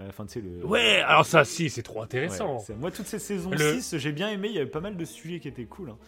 Euh, 0.00 0.06
Enfin 0.08 0.24
tu 0.26 0.34
sais 0.34 0.40
le. 0.40 0.64
Ouais, 0.64 1.00
alors 1.00 1.26
ça, 1.26 1.44
si, 1.44 1.68
c'est 1.70 1.82
trop 1.82 2.02
intéressant. 2.02 2.64
moi 2.78 2.90
toute 2.90 3.06
cette 3.06 3.20
saison 3.20 3.50
Le- 3.50 3.80
6 3.80 3.96
j'ai 3.98 4.12
bien 4.12 4.30
aimé. 4.30 4.48
Il 4.48 4.54
y 4.54 4.58
avait 4.58 4.70
pas 4.70 4.80
mal 4.80 4.96
de 4.96 5.04
sujets 5.04 5.40
qui 5.40 5.48
étaient 5.48 5.64
cool. 5.64 5.90
hein. 5.90 5.98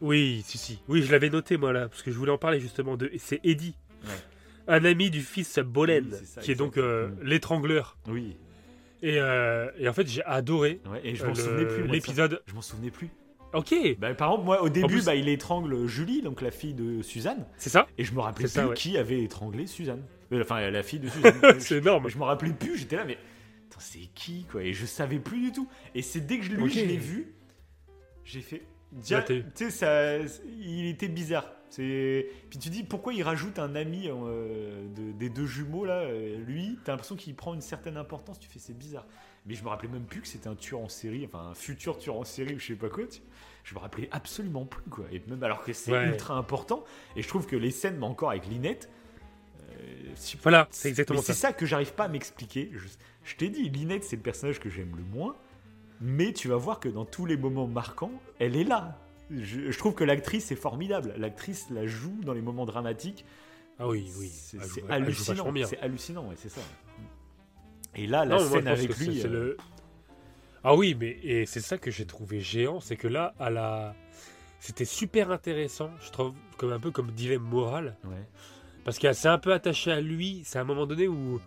Oui, 0.00 0.42
si, 0.46 0.58
si. 0.58 0.82
Oui, 0.88 1.02
je 1.02 1.12
l'avais 1.12 1.30
noté 1.30 1.56
moi 1.56 1.72
là, 1.72 1.88
parce 1.88 2.02
que 2.02 2.10
je 2.10 2.18
voulais 2.18 2.32
en 2.32 2.38
parler 2.38 2.58
justement 2.58 2.96
de. 2.96 3.10
C'est 3.18 3.40
Eddie, 3.44 3.76
Ouais. 4.04 4.08
un 4.66 4.84
ami 4.84 5.10
du 5.10 5.20
fils 5.20 5.58
Bolen, 5.60 6.08
Oui, 6.10 6.42
qui 6.42 6.50
est 6.50 6.56
donc 6.56 6.76
euh, 6.76 7.08
Mm. 7.08 7.22
l'étrangleur. 7.22 7.96
Oui. 8.08 8.36
Et, 9.04 9.20
euh, 9.20 9.68
et 9.78 9.88
en 9.88 9.92
fait, 9.92 10.08
j'ai 10.08 10.24
adoré 10.24 10.80
Ouais, 10.90 11.00
et 11.04 11.14
je 11.14 11.22
euh, 11.22 11.26
m'en 11.28 11.34
le- 11.34 11.38
souvenais 11.40 11.64
plus. 11.66 11.86
l'épisode. 11.86 12.42
Je 12.46 12.54
m'en 12.54 12.62
souvenais 12.62 12.90
plus. 12.90 13.10
Ok, 13.54 13.74
Bah, 13.98 14.14
par 14.14 14.30
exemple 14.30 14.44
moi 14.46 14.62
au 14.62 14.68
début 14.68 14.86
plus- 14.86 15.04
bah, 15.04 15.14
il 15.14 15.28
étrangle 15.28 15.86
Julie 15.86 16.22
donc 16.22 16.40
la 16.40 16.50
fille 16.50 16.74
de 16.74 17.02
Suzanne 17.02 17.46
c'est 17.58 17.68
ça 17.70 17.86
et 17.98 18.04
je 18.04 18.12
me 18.14 18.20
rappelais 18.20 18.44
plus 18.44 18.52
C'est 18.52 18.60
ça, 18.60 18.68
ouais. 18.68 18.74
qui 18.74 18.96
avait 18.96 19.22
étranglé 19.22 19.66
Suzanne. 19.66 20.02
Euh, 20.32 20.40
Enfin 20.42 20.70
la 20.70 20.82
fille 20.82 21.00
de 21.00 21.08
Suzanne. 21.08 21.34
C'est 21.58 21.76
énorme. 21.78 22.08
je 22.08 22.16
me 22.18 22.24
rappelais 22.24 22.52
plus. 22.54 22.78
J'étais 22.78 22.96
là 22.96 23.04
mais 23.04 23.18
c'est 23.78 23.98
qui 24.14 24.44
quoi? 24.44 24.62
Et 24.62 24.72
je 24.72 24.86
savais 24.86 25.18
plus 25.18 25.40
du 25.40 25.50
tout. 25.52 25.68
Et 25.96 26.02
c'est 26.02 26.20
dès 26.20 26.38
que 26.38 26.44
je, 26.44 26.52
lui 26.52 26.62
Ok. 26.62 26.70
je 26.70 26.84
l'ai 26.84 26.96
vu, 26.96 27.34
j'ai 28.24 28.40
fait. 28.40 28.62
Tu 29.02 29.70
sais, 29.70 30.20
il 30.60 30.86
était 30.86 31.08
bizarre. 31.08 31.46
C'est. 31.72 32.26
Puis 32.50 32.58
tu 32.58 32.68
dis 32.68 32.82
pourquoi 32.82 33.14
il 33.14 33.22
rajoute 33.22 33.58
un 33.58 33.74
ami 33.74 34.08
euh, 34.08 34.86
de- 34.94 35.12
des 35.12 35.28
deux 35.30 35.46
jumeaux 35.46 35.84
là. 35.86 36.00
euh, 36.00 36.36
lui, 36.44 36.78
t'as 36.84 36.92
l'impression 36.92 37.16
qu'il 37.16 37.34
prend 37.34 37.54
une 37.54 37.60
certaine 37.62 37.96
importance. 37.96 38.38
Tu 38.38 38.48
fais 38.48 38.58
c'est 38.58 38.76
bizarre. 38.76 39.06
Mais 39.46 39.54
je 39.54 39.64
me 39.64 39.68
rappelais 39.70 39.88
même 39.88 40.04
plus 40.04 40.20
que 40.20 40.28
c'était 40.28 40.48
un 40.48 40.54
tueur 40.54 40.80
en 40.80 40.88
série, 40.88 41.24
enfin 41.26 41.48
un 41.50 41.54
futur 41.54 41.98
tueur 41.98 42.16
en 42.16 42.24
série 42.24 42.54
ou 42.54 42.58
je 42.58 42.66
sais 42.68 42.74
pas 42.74 42.88
quoi. 42.90 43.06
tu- 43.06 43.20
Je 43.64 43.74
me 43.74 43.80
rappelais 43.80 44.08
absolument 44.12 44.64
plus 44.66 44.88
quoi. 44.90 45.04
Et 45.12 45.22
même 45.28 45.42
alors 45.42 45.64
que 45.64 45.72
c'est 45.72 45.92
Ouais. 45.92 46.06
ultra 46.08 46.34
important. 46.36 46.84
Et 47.16 47.22
je 47.22 47.28
trouve 47.28 47.46
que 47.46 47.56
les 47.56 47.70
scènes, 47.70 47.96
mais 47.98 48.06
encore 48.06 48.30
avec 48.30 48.46
Linette. 48.46 48.88
euh, 49.70 50.12
si- 50.14 50.36
Voilà, 50.42 50.68
c'est 50.70 50.88
exactement 50.90 51.20
mais 51.20 51.24
ça. 51.24 51.32
C'est 51.32 51.40
ça 51.40 51.52
que 51.52 51.64
j'arrive 51.66 51.94
pas 51.94 52.04
à 52.04 52.08
m'expliquer. 52.08 52.70
Je, 52.74 52.86
je 53.24 53.36
t'ai 53.36 53.48
dit, 53.48 53.68
Linette, 53.70 54.04
c'est 54.04 54.16
le 54.16 54.22
personnage 54.22 54.60
que 54.60 54.68
j'aime 54.68 54.94
le 54.96 55.02
moins. 55.02 55.34
Mais 56.00 56.32
tu 56.32 56.48
vas 56.48 56.56
voir 56.56 56.80
que 56.80 56.88
dans 56.88 57.04
tous 57.04 57.26
les 57.26 57.36
moments 57.36 57.66
marquants, 57.68 58.12
elle 58.40 58.56
est 58.56 58.64
là. 58.64 58.98
Je, 59.40 59.70
je 59.70 59.78
trouve 59.78 59.94
que 59.94 60.04
l'actrice 60.04 60.50
est 60.52 60.56
formidable. 60.56 61.14
L'actrice 61.16 61.66
la 61.70 61.86
joue 61.86 62.18
dans 62.22 62.32
les 62.34 62.42
moments 62.42 62.66
dramatiques. 62.66 63.24
Ah 63.78 63.88
oui, 63.88 64.10
oui. 64.18 64.28
C'est 64.32 64.62
c'est 64.64 64.88
hallucinant. 64.90 65.52
C'est 65.66 65.80
hallucinant, 65.80 66.28
ouais, 66.28 66.34
c'est 66.36 66.50
ça. 66.50 66.60
Et 67.94 68.06
là, 68.06 68.24
la 68.24 68.38
Non, 68.38 68.48
scène 68.50 68.68
avec 68.68 68.88
que 68.88 68.94
c'est- 68.94 69.04
lui. 69.06 69.20
c'est 69.20 69.28
euh, 69.28 69.30
le- 69.30 69.56
Ah 70.64 70.74
oui, 70.76 70.96
mais 70.98 71.18
et 71.22 71.46
c'est 71.46 71.60
ça 71.60 71.76
que 71.78 71.90
j'ai 71.90 72.06
trouvé 72.06 72.40
géant, 72.40 72.80
c'est 72.80 72.96
que 72.96 73.08
là, 73.08 73.34
à 73.40 73.50
la, 73.50 73.94
c'était 74.60 74.84
super 74.84 75.30
intéressant. 75.30 75.90
Je 76.00 76.10
trouve 76.10 76.34
comme 76.56 76.72
un 76.72 76.78
peu 76.80 76.90
comme 76.90 77.10
dilemme 77.10 77.42
moral, 77.42 77.96
ouais. 78.04 78.26
parce 78.84 78.98
qu'elle 78.98 79.14
s'est 79.14 79.28
un 79.28 79.38
peu 79.38 79.52
attachée 79.52 79.90
à 79.92 80.00
lui. 80.00 80.42
C'est 80.44 80.58
à 80.58 80.62
un 80.62 80.64
moment 80.64 80.86
donné 80.86 81.08
où 81.08 81.40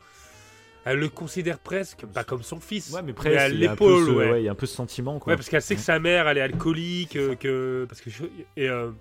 elle 0.86 1.00
le 1.00 1.10
considère 1.10 1.60
presque 1.60 2.02
Comme 2.02 2.12
pas 2.12 2.24
comme 2.24 2.44
son 2.44 2.60
fils, 2.60 2.92
Ouais, 2.92 3.02
mais 3.02 3.14
presque. 3.14 3.36
peu 3.52 3.54
l'épaule, 3.58 4.10
ouais. 4.12 4.42
il 4.42 4.46
y 4.46 4.48
a 4.48 4.52
un 4.52 4.56
peu 4.56 4.66
ce 4.68 4.76
sentiment, 4.76 5.20
quoi. 5.20 5.32
Ouais, 5.34 5.38
parce 5.38 5.50
qu'elle 5.50 5.62
sait 5.62 5.76
que 5.76 5.82
sa 5.82 6.00
mère, 6.00 6.28
elle 6.28 6.38
est 6.38 6.42
alcoolique, 6.42 7.16
euh, 7.16 7.36
que 7.36 7.86
parce 7.90 8.02
que 8.02 8.10
je- 8.10 8.24
et, 8.56 8.70
euh, 8.70 8.92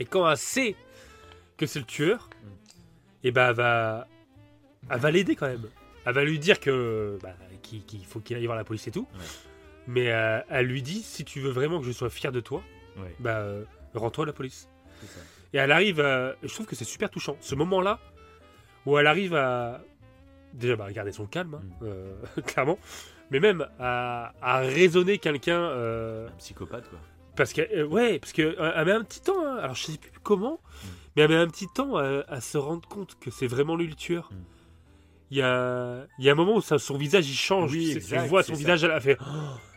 et 0.00 0.04
quand 0.04 0.28
elle 0.30 0.36
sait 0.36 0.76
que 1.56 1.66
c'est 1.66 1.80
le 1.80 1.84
tueur, 1.84 2.30
Mm. 2.42 2.46
et 3.24 3.30
ben 3.32 3.48
elle 3.50 3.54
va, 3.56 4.08
elle 4.90 4.98
va 5.00 5.10
l'aider 5.10 5.34
quand 5.36 5.48
même. 5.48 5.68
Elle 6.06 6.14
va 6.14 6.24
lui 6.24 6.38
dire 6.38 6.60
que 6.60 7.18
bah, 7.22 7.34
qu'il 7.62 8.04
faut 8.06 8.20
qu'il 8.20 8.36
aille 8.36 8.46
voir 8.46 8.56
la 8.56 8.64
police 8.64 8.86
et 8.86 8.90
tout. 8.92 9.06
Ouais. 9.14 9.24
Mais 9.88 10.10
euh, 10.12 10.40
elle 10.48 10.66
lui 10.66 10.80
dit 10.82 11.02
si 11.02 11.24
tu 11.24 11.40
veux 11.40 11.50
vraiment 11.50 11.80
que 11.80 11.86
je 11.86 11.92
sois 11.92 12.08
fier 12.10 12.30
de 12.32 12.40
toi, 12.40 12.62
Ouais, 12.96 13.14
bah 13.20 13.44
rends-toi 13.94 14.24
à 14.24 14.26
la 14.28 14.32
police. 14.32 14.68
ça. 15.02 15.20
Et 15.52 15.58
elle 15.58 15.72
arrive, 15.72 16.00
à- 16.00 16.34
je 16.42 16.52
trouve 16.52 16.66
que 16.66 16.76
c'est 16.76 16.84
super 16.84 17.10
touchant. 17.10 17.36
Ce 17.40 17.54
moment-là 17.54 17.98
où 18.86 18.98
elle 18.98 19.06
arrive 19.06 19.34
à 19.34 19.82
déjà 20.54 20.76
bah, 20.76 20.90
garder 20.92 21.12
son 21.12 21.26
calme, 21.26 21.54
hein, 21.54 21.62
Mm. 21.80 21.84
euh, 21.84 22.14
clairement, 22.46 22.78
mais 23.30 23.40
même 23.40 23.66
à, 23.78 24.32
à 24.42 24.58
raisonner 24.60 25.18
quelqu'un. 25.18 25.58
euh, 25.60 26.28
Un 26.28 26.32
psychopathe, 26.38 26.88
quoi. 26.88 26.98
parce 27.36 27.52
que, 27.52 27.62
euh, 27.76 27.86
ouais, 27.86 28.18
parce 28.18 28.32
que 28.32 28.42
euh, 28.42 28.72
elle 28.76 28.86
met 28.86 28.92
un 28.92 29.04
petit 29.04 29.20
temps, 29.20 29.44
hein. 29.46 29.56
alors 29.58 29.74
je 29.74 29.84
sais 29.84 29.98
plus 29.98 30.10
comment, 30.22 30.60
Mm. 30.62 30.86
mais 31.16 31.22
elle 31.22 31.28
met 31.30 31.36
un 31.36 31.48
petit 31.48 31.66
temps 31.74 31.96
à, 31.96 32.24
à 32.28 32.40
se 32.40 32.56
rendre 32.58 32.88
compte 32.88 33.18
que 33.20 33.30
c'est 33.30 33.46
vraiment 33.46 33.76
lui 33.76 33.86
le 33.88 33.94
tueur. 33.94 34.28
Mm. 34.32 34.36
Il 35.30 35.36
y 35.36 35.42
a, 35.42 36.06
il 36.18 36.24
y 36.24 36.30
a 36.30 36.32
un 36.32 36.34
moment 36.36 36.54
où 36.56 36.62
ça- 36.62 36.78
son 36.78 36.96
visage 36.96 37.28
il 37.28 37.34
change, 37.36 37.70
Oui, 37.72 37.80
tu, 37.80 37.86
sais, 37.86 37.92
tu 38.08 38.14
exact, 38.14 38.26
vois 38.28 38.42
c'est 38.42 38.52
son 38.52 38.58
visage, 38.58 38.82
elle 38.84 38.92
a 38.92 39.00
fait, 39.00 39.18
oh, 39.20 39.24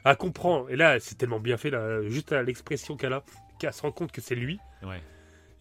elle 0.06 0.16
comprend. 0.16 0.66
Et 0.70 0.78
là, 0.78 0.98
c'est 1.02 1.16
tellement 1.16 1.42
bien 1.42 1.58
fait, 1.58 1.70
là, 1.70 2.02
juste 2.08 2.32
à 2.32 2.42
l'expression 2.42 2.96
qu'elle 2.96 3.12
a, 3.12 3.22
qu'elle 3.60 3.74
se 3.74 3.82
rend 3.82 3.92
compte 3.92 4.14
que 4.14 4.22
c'est 4.22 4.36
lui. 4.36 4.60
Ouais. 4.82 5.02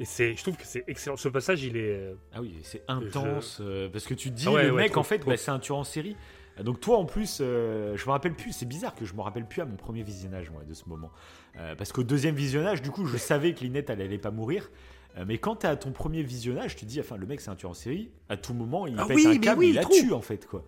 Et 0.01 0.05
c'est, 0.07 0.35
je 0.35 0.43
trouve 0.43 0.57
que 0.57 0.65
c'est 0.67 0.83
excellent. 0.89 1.17
Ce 1.17 1.29
passage, 1.29 1.63
il 1.63 1.77
est, 1.77 1.95
euh, 1.95 2.15
Ah 2.33 2.41
oui, 2.41 2.55
c'est 2.63 2.83
intense. 2.89 3.59
euh, 3.61 3.89
parce 3.91 4.07
que 4.07 4.15
tu 4.15 4.31
dis, 4.31 4.47
Ah 4.49 4.53
ouais, 4.53 4.65
le 4.65 4.73
ouais, 4.73 4.83
mec, 4.83 4.93
trop, 4.93 5.01
en 5.01 5.05
fait, 5.05 5.25
bah, 5.25 5.37
c'est 5.37 5.51
un 5.51 5.59
tueur 5.59 5.77
en 5.79 5.85
série. 5.85 6.17
Donc 6.65 6.81
toi, 6.81 6.97
en 6.99 7.05
plus, 7.05 7.39
euh, 7.41 7.97
je 7.97 8.07
me 8.07 8.11
rappelle 8.11 8.35
plus, 8.35 8.53
c'est 8.53 8.67
bizarre 8.67 8.95
que 8.95 9.05
je 9.05 9.15
me 9.15 9.21
rappelle 9.21 9.47
plus 9.47 9.61
à 9.63 9.67
mon 9.67 9.77
premier 9.77 10.03
visionnage, 10.03 10.51
moi, 10.51 10.63
de 10.65 10.75
ce 10.75 10.89
moment. 10.89 11.11
Euh, 11.59 11.75
parce 11.75 11.93
qu'au 11.93 12.03
deuxième 12.03 12.35
visionnage, 12.35 12.83
du 12.83 12.91
coup, 12.91 13.07
je 13.07 13.17
savais 13.19 13.55
que 13.55 13.61
Linette, 13.61 13.91
elle 13.91 14.01
allait 14.01 14.19
pas 14.19 14.31
mourir. 14.31 14.71
Euh, 15.19 15.25
mais 15.27 15.39
quand 15.39 15.57
t'es 15.57 15.69
à 15.69 15.77
ton 15.77 15.93
premier 15.93 16.23
visionnage, 16.23 16.77
tu 16.77 16.87
te 16.87 16.91
dis, 16.91 17.01
enfin, 17.01 17.17
le 17.17 17.27
mec, 17.27 17.41
c'est 17.41 17.51
un 17.51 17.55
tueur 17.57 17.71
en 17.73 17.75
série. 17.75 18.11
À 18.31 18.37
tout 18.37 18.55
moment, 18.55 18.87
il 18.87 18.95
Ah 18.99 19.05
pète 19.07 19.17
oui, 19.17 19.27
un 19.27 19.39
câble, 19.39 19.61
oui, 19.61 19.69
il 19.71 19.75
la 19.75 19.85
tue, 19.85 20.13
en 20.13 20.23
fait, 20.23 20.47
quoi. 20.47 20.65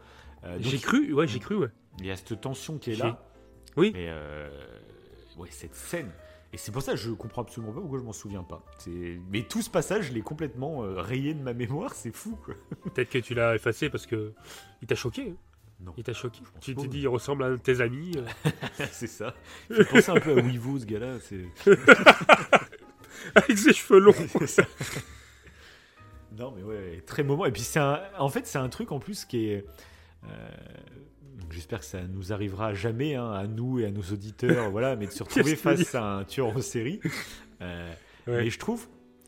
J'ai 0.61 0.79
cru, 0.79 1.13
ouais, 1.15 1.27
j'ai 1.27 1.39
cru, 1.39 1.57
ouais. 1.57 1.69
il 2.01 2.07
y 2.07 2.11
a 2.11 2.17
cette 2.17 2.39
tension 2.41 2.77
qui 2.79 2.93
est 2.93 2.97
là. 2.97 3.23
Oui. 3.77 3.93
Mais 3.95 4.11
ouais, 5.39 5.49
cette 5.51 5.75
scène. 5.75 6.11
Et 6.55 6.59
c'est 6.59 6.71
pour 6.71 6.83
ça 6.83 6.93
que 6.93 6.99
je 6.99 7.11
comprends 7.13 7.43
absolument 7.43 7.73
pas 7.73 7.81
pourquoi 7.81 7.99
je 7.99 8.05
m'en 8.05 8.13
souviens 8.13 8.43
pas. 8.43 8.63
Mais 9.31 9.43
tout 9.43 9.63
ce 9.63 9.71
passage, 9.71 10.09
je 10.09 10.13
l'ai 10.13 10.21
complètement 10.21 10.85
euh, 10.85 11.01
rayé 11.01 11.33
de 11.33 11.43
ma 11.43 11.55
mémoire, 11.55 11.95
c'est 11.95 12.15
fou 12.15 12.37
quoi. 12.45 12.55
Peut-être 12.95 13.09
que 13.09 13.19
tu 13.19 13.33
l'as 13.35 13.55
effacé 13.55 13.89
parce 13.89 14.07
que 14.07 14.35
il 14.83 14.87
t'a 14.87 14.95
choqué. 14.95 15.31
hein. 15.31 15.37
Non. 15.81 15.95
Il 15.97 16.05
t'a 16.05 16.13
choqué. 16.13 16.41
Tu 16.61 16.75
t'es 16.77 16.83
ouais. 16.83 16.89
dit, 16.89 17.01
il 17.01 17.09
ressemble 17.09 17.43
à 17.43 17.47
un 17.47 17.51
de 17.53 17.57
tes 17.57 17.81
amis. 17.81 18.13
euh. 18.17 18.51
c'est 18.93 19.07
ça. 19.09 19.35
Fait 19.69 19.85
penser 19.85 20.11
un 20.11 20.21
peu 20.21 20.31
à 20.33 20.35
Weevo 20.43 20.79
ce 20.79 20.85
gars-là. 20.85 21.15
C'est... 21.21 21.45
avec 23.35 23.59
ses 23.59 23.73
cheveux 23.73 23.99
longs. 23.99 24.13
c'est 24.13 24.47
ça. 24.47 24.63
Non 26.39 26.53
mais 26.57 26.63
ouais, 26.63 27.03
très 27.07 27.23
moment. 27.23 27.47
Et 27.47 27.53
puis 27.53 27.63
c'est 27.63 27.79
un... 27.81 28.01
en 28.19 28.29
fait 28.29 28.47
c'est 28.47 28.59
un 28.59 28.69
truc 28.69 28.93
en 28.93 28.99
plus 28.99 29.25
qui 29.25 29.49
est. 29.51 29.67
euh, 30.25 30.29
J'espère 31.53 31.79
que 31.81 31.85
ça 31.85 32.01
nous 32.03 32.33
arrivera 32.33 32.75
jamais 32.75 33.15
hein, 33.15 33.31
à 33.31 33.47
nous 33.47 33.79
et 33.81 33.87
à 33.87 33.91
nos 33.91 34.03
auditeurs, 34.03 34.71
voilà, 34.71 34.97
mais 34.97 35.07
de 35.07 35.13
se 35.13 35.23
retrouver 35.25 35.55
face 35.57 35.95
à 35.95 36.03
un 36.05 36.25
tueur 36.25 36.49
en 36.49 36.61
série. 36.61 37.01
Euh, 37.61 37.93
Ouais. 38.29 38.45
Mais 38.45 38.51
je 38.51 38.59
trouve 38.61 38.87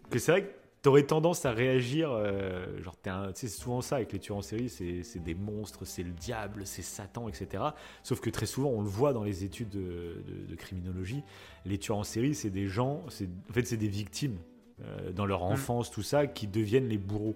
que 0.08 0.20
c'est 0.20 0.30
vrai 0.30 0.42
que 0.44 0.50
t'aurais 0.82 1.02
tendance 1.02 1.44
à 1.46 1.50
réagir, 1.50 2.12
euh, 2.12 2.80
genre, 2.80 2.94
c'est 3.34 3.48
souvent 3.48 3.80
ça 3.80 3.96
avec 3.96 4.12
les 4.12 4.20
tueurs 4.20 4.36
en 4.38 4.42
série, 4.42 4.68
c'est 4.68 5.02
c'est 5.02 5.18
des 5.18 5.34
monstres, 5.34 5.84
c'est 5.84 6.04
le 6.04 6.12
diable, 6.12 6.62
c'est 6.64 6.82
Satan, 6.82 7.28
etc. 7.28 7.64
Sauf 8.04 8.20
que 8.20 8.30
très 8.30 8.46
souvent, 8.46 8.68
on 8.68 8.82
le 8.82 8.88
voit 8.88 9.12
dans 9.12 9.24
les 9.24 9.42
études 9.42 9.70
de, 9.70 10.22
de- 10.28 10.46
de 10.48 10.54
criminologie, 10.54 11.24
les 11.64 11.76
tueurs 11.78 11.98
en 11.98 12.04
série, 12.04 12.36
c'est 12.36 12.50
des 12.50 12.68
gens, 12.68 13.02
c'est 13.08 13.28
en 13.50 13.52
fait, 13.52 13.66
c'est 13.66 13.76
des 13.76 13.88
victimes 13.88 14.36
euh, 14.84 15.10
dans 15.10 15.26
leur 15.26 15.42
enfance, 15.42 15.90
tout 15.90 16.02
ça, 16.04 16.28
qui 16.28 16.46
deviennent 16.46 16.88
les 16.88 16.98
bourreaux. 16.98 17.34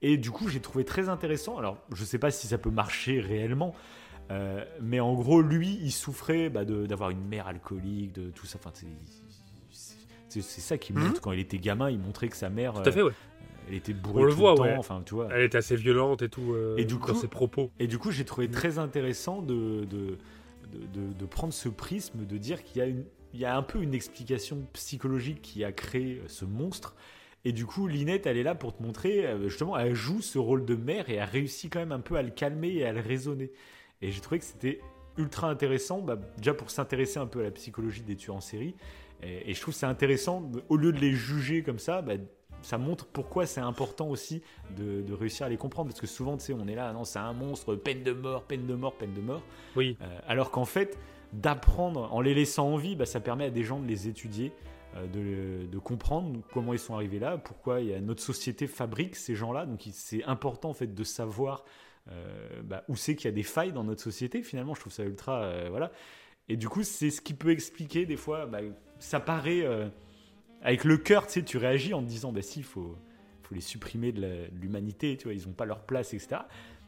Et 0.00 0.16
du 0.16 0.30
coup, 0.30 0.48
j'ai 0.48 0.60
trouvé 0.60 0.86
très 0.86 1.10
intéressant. 1.10 1.58
Alors, 1.58 1.76
je 1.94 2.02
sais 2.04 2.18
pas 2.18 2.30
si 2.30 2.46
ça 2.46 2.56
peut 2.56 2.70
marcher 2.70 3.20
réellement. 3.20 3.74
Euh, 4.30 4.64
mais 4.80 5.00
en 5.00 5.14
gros, 5.14 5.40
lui, 5.42 5.78
il 5.82 5.92
souffrait 5.92 6.48
bah, 6.48 6.64
d'avoir 6.64 7.10
une 7.10 7.24
mère 7.26 7.46
alcoolique, 7.46 8.12
de 8.14 8.30
tout 8.30 8.46
ça. 8.46 8.58
Enfin, 8.58 8.72
c'est- 8.72 10.42
ça 10.42 10.78
qui 10.78 10.92
montre. 10.92 11.20
Quand 11.20 11.32
il 11.32 11.40
était 11.40 11.58
gamin, 11.58 11.90
il 11.90 11.98
montrait 11.98 12.28
que 12.28 12.36
sa 12.36 12.50
mère, 12.50 12.74
Mhm. 12.74 12.82
Tout 12.82 12.88
à 12.88 12.92
fait, 12.92 13.02
ouais. 13.02 13.10
euh, 13.10 13.68
elle 13.68 13.74
était 13.74 13.92
bourrée 13.92 14.22
On 14.22 14.24
le 14.24 14.30
tout 14.32 14.36
voit, 14.38 14.50
le 14.52 14.56
temps. 14.56 14.62
ouais. 14.64 14.76
Enfin, 14.76 15.02
tu 15.06 15.14
vois. 15.14 15.28
Elle 15.32 15.42
était 15.44 15.58
assez 15.58 15.76
violente 15.76 16.22
et 16.22 16.28
tout 16.28 16.52
euh, 16.54 16.76
Et 16.76 16.84
du 16.84 16.94
dans 16.94 17.00
coup- 17.00 17.14
ses 17.14 17.28
propos. 17.28 17.70
Et 17.78 17.86
du 17.86 17.98
coup, 17.98 18.10
j'ai 18.10 18.22
Mhm. 18.22 18.26
trouvé 18.26 18.50
très 18.50 18.78
intéressant 18.78 19.42
de, 19.42 19.84
de, 19.84 20.18
de, 21.18 21.24
prendre 21.26 21.52
ce 21.52 21.68
prisme, 21.68 22.24
de 22.26 22.36
dire 22.36 22.64
qu'il 22.64 22.78
y, 22.78 22.80
a 22.80 22.86
une- 22.86 23.04
il 23.32 23.38
y 23.40 23.44
a 23.44 23.56
un 23.56 23.62
peu 23.62 23.80
une 23.80 23.94
explication 23.94 24.66
psychologique 24.72 25.40
qui 25.40 25.62
a 25.64 25.70
créé 25.72 26.20
ce 26.26 26.44
monstre. 26.44 26.94
Et 27.44 27.52
du 27.52 27.64
coup, 27.66 27.86
Linette, 27.86 28.26
elle 28.26 28.38
est 28.38 28.42
là 28.42 28.54
pour 28.56 28.74
te 28.76 28.82
montrer, 28.82 29.26
justement, 29.44 29.76
elle 29.78 29.94
joue 29.94 30.20
ce 30.20 30.38
rôle 30.38 30.64
de 30.64 30.74
mère 30.74 31.08
et 31.10 31.14
elle 31.14 31.28
réussit 31.28 31.72
quand 31.72 31.78
même 31.78 31.92
un 31.92 32.00
peu 32.00 32.16
à 32.16 32.22
le 32.22 32.30
calmer 32.30 32.72
et 32.72 32.84
à 32.86 32.92
le 32.92 33.00
raisonner. 33.00 33.52
Et 34.02 34.10
j'ai 34.10 34.20
trouvé 34.20 34.38
que 34.38 34.44
c'était 34.44 34.80
ultra 35.16 35.48
intéressant, 35.48 36.00
bah, 36.00 36.18
déjà 36.36 36.54
pour 36.54 36.70
s'intéresser 36.70 37.18
un 37.18 37.26
peu 37.26 37.40
à 37.40 37.44
la 37.44 37.50
psychologie 37.50 38.02
des 38.02 38.16
tueurs 38.16 38.36
en 38.36 38.40
série. 38.40 38.74
Et, 39.22 39.50
et 39.50 39.54
je 39.54 39.60
trouve 39.60 39.74
que 39.74 39.80
c'est 39.80 39.86
intéressant, 39.86 40.50
au 40.68 40.76
lieu 40.76 40.92
de 40.92 40.98
les 40.98 41.12
juger 41.12 41.62
comme 41.62 41.78
ça, 41.78 42.02
bah, 42.02 42.14
ça 42.62 42.78
montre 42.78 43.06
pourquoi 43.06 43.46
c'est 43.46 43.60
important 43.60 44.08
aussi 44.08 44.42
de, 44.76 45.02
de 45.02 45.12
réussir 45.12 45.46
à 45.46 45.48
les 45.48 45.56
comprendre. 45.56 45.90
Parce 45.90 46.00
que 46.00 46.06
souvent, 46.06 46.36
tu 46.36 46.44
sais, 46.44 46.52
on 46.54 46.66
est 46.66 46.74
là, 46.74 46.92
non, 46.92 47.04
c'est 47.04 47.18
un 47.18 47.32
monstre, 47.32 47.76
peine 47.76 48.02
de 48.02 48.12
mort, 48.12 48.44
peine 48.44 48.66
de 48.66 48.74
mort, 48.74 48.94
peine 48.94 49.12
de 49.12 49.20
mort. 49.20 49.42
Oui. 49.76 49.96
Euh, 50.00 50.18
alors 50.26 50.50
qu'en 50.50 50.64
fait, 50.64 50.98
d'apprendre 51.32 52.12
en 52.12 52.20
les 52.20 52.34
laissant 52.34 52.68
en 52.72 52.76
vie, 52.76 52.96
bah, 52.96 53.06
ça 53.06 53.20
permet 53.20 53.44
à 53.44 53.50
des 53.50 53.64
gens 53.64 53.80
de 53.80 53.86
les 53.86 54.08
étudier, 54.08 54.52
euh, 54.96 55.06
de, 55.06 55.66
de 55.66 55.78
comprendre 55.78 56.40
comment 56.52 56.72
ils 56.72 56.78
sont 56.78 56.94
arrivés 56.94 57.18
là, 57.18 57.36
pourquoi 57.38 57.80
il 57.80 57.88
y 57.88 57.94
a, 57.94 58.00
notre 58.00 58.22
société 58.22 58.66
fabrique 58.66 59.16
ces 59.16 59.34
gens-là. 59.34 59.66
Donc 59.66 59.86
c'est 59.92 60.24
important 60.24 60.70
en 60.70 60.74
fait 60.74 60.94
de 60.94 61.04
savoir 61.04 61.64
euh, 62.10 62.62
bah, 62.62 62.84
où 62.88 62.96
c'est 62.96 63.16
qu'il 63.16 63.26
y 63.26 63.32
a 63.32 63.34
des 63.34 63.42
failles 63.42 63.72
dans 63.72 63.84
notre 63.84 64.02
société. 64.02 64.42
Finalement, 64.42 64.74
je 64.74 64.80
trouve 64.80 64.92
ça 64.92 65.04
ultra, 65.04 65.42
euh, 65.44 65.68
voilà. 65.70 65.90
Et 66.48 66.56
du 66.56 66.68
coup, 66.68 66.82
c'est 66.82 67.10
ce 67.10 67.20
qui 67.20 67.34
peut 67.34 67.50
expliquer 67.50 68.06
des 68.06 68.16
fois. 68.16 68.46
bah, 68.46 68.60
ça 68.98 69.20
paraît 69.20 69.62
euh, 69.62 69.88
avec 70.62 70.84
le 70.84 70.96
cœur, 70.96 71.26
tu 71.26 71.34
sais, 71.34 71.42
tu 71.42 71.58
réagis 71.58 71.94
en 71.94 72.02
te 72.02 72.08
disant, 72.08 72.32
bah 72.32 72.42
si, 72.42 72.62
faut, 72.62 72.96
faut 73.42 73.54
les 73.54 73.60
supprimer 73.60 74.12
de 74.12 74.48
l'humanité, 74.52 75.16
tu 75.16 75.24
vois, 75.24 75.34
ils 75.34 75.46
n'ont 75.46 75.54
pas 75.54 75.66
leur 75.66 75.80
place, 75.80 76.14
etc. 76.14 76.42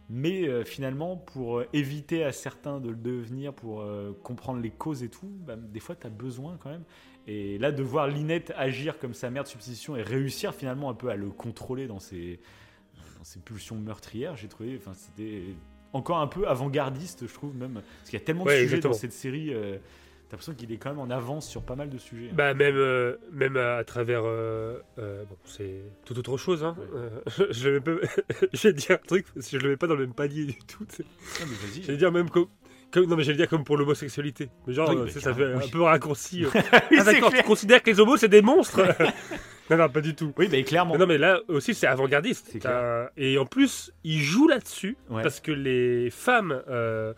Mais 0.09 0.47
euh, 0.49 0.65
finalement, 0.65 1.17
pour 1.17 1.63
éviter 1.73 2.23
à 2.23 2.33
certains 2.33 2.79
de 2.79 2.91
le 2.91 2.97
devenir, 2.97 3.53
pour 3.53 3.85
comprendre 4.23 4.61
les 4.61 4.71
causes 4.71 5.03
et 5.03 5.09
tout, 5.09 5.31
bah, 5.47 5.57
des 5.57 5.81
fois, 5.81 5.97
tu 5.97 6.07
as 6.07 6.11
besoin 6.11 6.59
quand 6.63 6.71
même. 6.71 6.85
Et 7.27 7.59
là, 7.59 7.73
de 7.73 7.83
voir 7.83 8.07
Linette 8.07 8.53
agir 8.57 8.99
comme 8.99 9.15
sa 9.15 9.31
mère 9.31 9.43
de 9.43 9.49
substitution 9.49 9.97
et 9.97 10.03
réussir 10.03 10.55
finalement 10.55 10.91
un 10.91 10.95
peu 10.95 11.09
à 11.09 11.17
le 11.17 11.31
contrôler 11.31 11.89
dans 11.89 11.99
ses, 11.99 12.39
ses 13.27 13.41
pulsions 13.41 13.75
meurtrières, 13.75 14.37
j'ai 14.37 14.47
trouvé, 14.47 14.79
enfin, 14.81 14.93
c'était 14.95 15.43
encore 15.93 16.19
un 16.19 16.29
peu 16.29 16.47
avant-gardiste, 16.47 17.27
je 17.27 17.35
trouve 17.35 17.57
même. 17.57 17.75
Parce 17.75 18.11
qu'il 18.11 18.19
y 18.21 18.23
a 18.23 18.25
tellement 18.25 18.45
de 18.45 18.51
sujets 18.51 18.79
dans 18.79 18.93
cette 18.93 19.13
série. 19.13 19.53
euh, 19.53 19.79
T'as 20.29 20.33
l'impression 20.33 20.55
qu'il 20.55 20.71
est 20.73 20.77
quand 20.77 20.91
même 20.91 20.99
en 20.99 21.11
avance 21.11 21.49
sur 21.49 21.63
pas 21.63 21.75
mal 21.77 21.89
de 21.89 21.99
sujets. 21.99 22.31
Bah 22.33 22.53
même, 22.55 22.77
euh, 22.77 23.17
même 23.33 23.57
à 23.57 23.83
travers... 23.85 24.23
euh, 24.25 24.79
euh, 24.99 25.25
bon, 25.25 25.37
c'est 25.45 25.83
tout 26.05 26.17
autre 26.19 26.37
chose. 26.37 26.63
Hein. 26.65 26.77
Ouais. 26.79 27.47
Je 27.51 27.69
vais 27.71 27.81
je 28.53 28.69
vais 28.69 28.73
dire 28.73 28.93
un 28.93 29.07
truc, 29.07 29.27
parce 29.35 29.49
que 29.49 29.59
je 29.59 29.63
le 29.65 29.71
mets 29.71 29.77
pas 29.77 29.87
dans 29.89 29.95
le 29.95 30.07
même 30.07 30.15
palier 30.15 30.47
du 30.47 30.59
tout. 30.59 30.85
Non, 30.99 31.07
mais 31.41 31.69
vas-y. 31.69 31.83
J'allais 31.83 31.99
dire 31.99 32.11
même 32.13 32.29
comme... 32.31 32.47
comme- 33.01 33.11
non 33.11 33.17
mais 33.17 33.23
j'allais 33.25 33.37
dire 33.39 33.49
comme 33.49 33.65
pour 33.65 33.77
l'homosexualité. 33.77 34.49
Mais 34.67 34.73
genre, 34.75 34.89
Oui, 34.91 34.97
euh, 34.97 35.05
bah, 35.05 35.21
ça 35.21 35.35
fait 35.35 35.45
un 35.55 35.69
peu 35.71 35.83
raccourci. 35.83 36.45
euh. 36.45 36.49
Oui, 36.91 36.97
ah 37.01 37.05
d'accord, 37.05 37.33
tu 37.33 37.43
considères 37.43 37.83
que 37.83 37.91
les 37.91 38.01
homos 38.01 38.17
c'est 38.17 38.29
des 38.29 38.43
monstres 38.43 38.81
Non, 39.71 39.77
non, 39.79 39.89
pas 39.89 40.01
du 40.01 40.15
tout. 40.15 40.33
Oui, 40.39 40.47
bah, 40.47 40.63
clairement. 40.63 40.93
Mais 40.93 40.99
non, 41.01 41.07
mais 41.09 41.19
là 41.19 41.41
aussi, 41.49 41.75
c'est 41.75 41.89
avant-gardiste. 41.89 42.51
C'est 42.53 42.61
T'as- 42.61 43.11
Et 43.17 43.37
en 43.37 43.47
plus, 43.47 43.93
il 44.05 44.21
joue 44.21 44.47
là-dessus 44.47 44.97
Ouais. 45.11 45.25
parce 45.25 45.41
que 45.41 45.51
les 45.51 46.09
femmes 46.11 46.63
euh, 46.69 47.13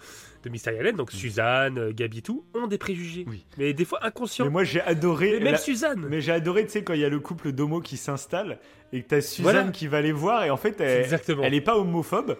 de 0.45 0.49
Mystery 0.49 0.79
Allen, 0.79 0.97
donc 0.97 1.13
Mm. 1.13 1.17
Suzanne, 1.17 1.79
euh, 1.79 1.93
Gabi, 1.95 2.23
tout, 2.23 2.47
ont 2.55 2.67
des 2.67 2.79
préjugés. 2.79 3.27
Oui. 3.29 3.45
Mais 3.59 3.75
des 3.75 3.85
fois 3.85 3.99
inconscients. 4.03 4.47
Mais 4.47 4.51
moi, 4.51 4.65
j'ai 4.65 4.81
adoré. 4.81 5.33
Mais 5.33 5.41
même 5.45 5.53
la- 5.53 5.59
Suzanne. 5.59 6.07
Mais 6.09 6.23
j'ai 6.23 6.33
adoré, 6.33 6.65
tu 6.65 6.71
sais, 6.71 6.83
quand 6.83 6.95
il 6.95 7.01
y 7.01 7.05
a 7.05 7.11
le 7.11 7.21
couple 7.21 7.53
d'homos 7.53 7.83
qui 7.83 7.99
s'installe 7.99 8.59
et 8.95 9.03
que 9.03 9.09
t'as 9.09 9.21
Suzanne 9.21 9.53
Voilà. 9.53 9.71
qui 9.71 9.87
va 9.87 10.01
les 10.01 10.13
voir 10.13 10.45
et 10.45 10.49
en 10.51 10.57
fait, 10.57 10.81
elle, 10.81 11.03
Exactement. 11.03 11.43
elle 11.43 11.53
est 11.53 11.61
pas 11.61 11.77
homophobe, 11.77 12.39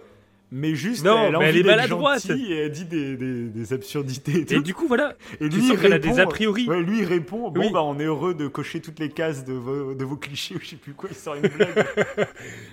mais 0.51 0.75
juste 0.75 1.03
Non, 1.05 1.27
elle 1.27 1.35
a 1.35 1.39
mais 1.39 1.45
elle 1.45 1.51
envie 1.51 1.59
est 1.59 1.63
maladroite. 1.63 2.29
et 2.29 2.51
elle 2.57 2.71
dit 2.71 2.85
des, 2.85 3.15
des, 3.17 3.43
des 3.49 3.73
absurdités 3.73 4.39
et 4.41 4.45
tout. 4.45 4.53
Et 4.55 4.61
du 4.61 4.73
coup, 4.73 4.87
voilà, 4.87 5.15
Et 5.39 5.49
tu 5.49 5.57
lui, 5.57 5.61
sens 5.67 5.75
il 5.75 5.79
qu'elle 5.81 5.93
a 5.93 5.99
des 5.99 6.09
répond- 6.09 6.21
a 6.21 6.25
priori. 6.27 6.67
Ouais, 6.67 6.81
lui, 6.81 6.99
il 6.99 7.05
répond 7.05 7.49
Bon, 7.51 7.59
Oui. 7.61 7.69
bah, 7.71 7.83
on 7.83 7.99
est 7.99 8.05
heureux 8.05 8.33
de 8.33 8.47
cocher 8.47 8.81
toutes 8.81 8.99
les 8.99 9.09
cases 9.09 9.45
de 9.45 9.53
vos, 9.53 9.93
de 9.93 10.05
vos 10.05 10.15
clichés 10.17 10.55
ou 10.55 10.59
je 10.61 10.67
sais 10.69 10.75
plus 10.75 10.93
quoi. 10.93 11.09
Il 11.11 11.15
sort 11.15 11.35
une 11.35 11.47
blague. 11.47 11.85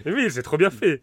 Et 0.04 0.10
oui, 0.12 0.26
c'est 0.30 0.42
trop 0.42 0.56
bien 0.56 0.70
fait. 0.70 1.02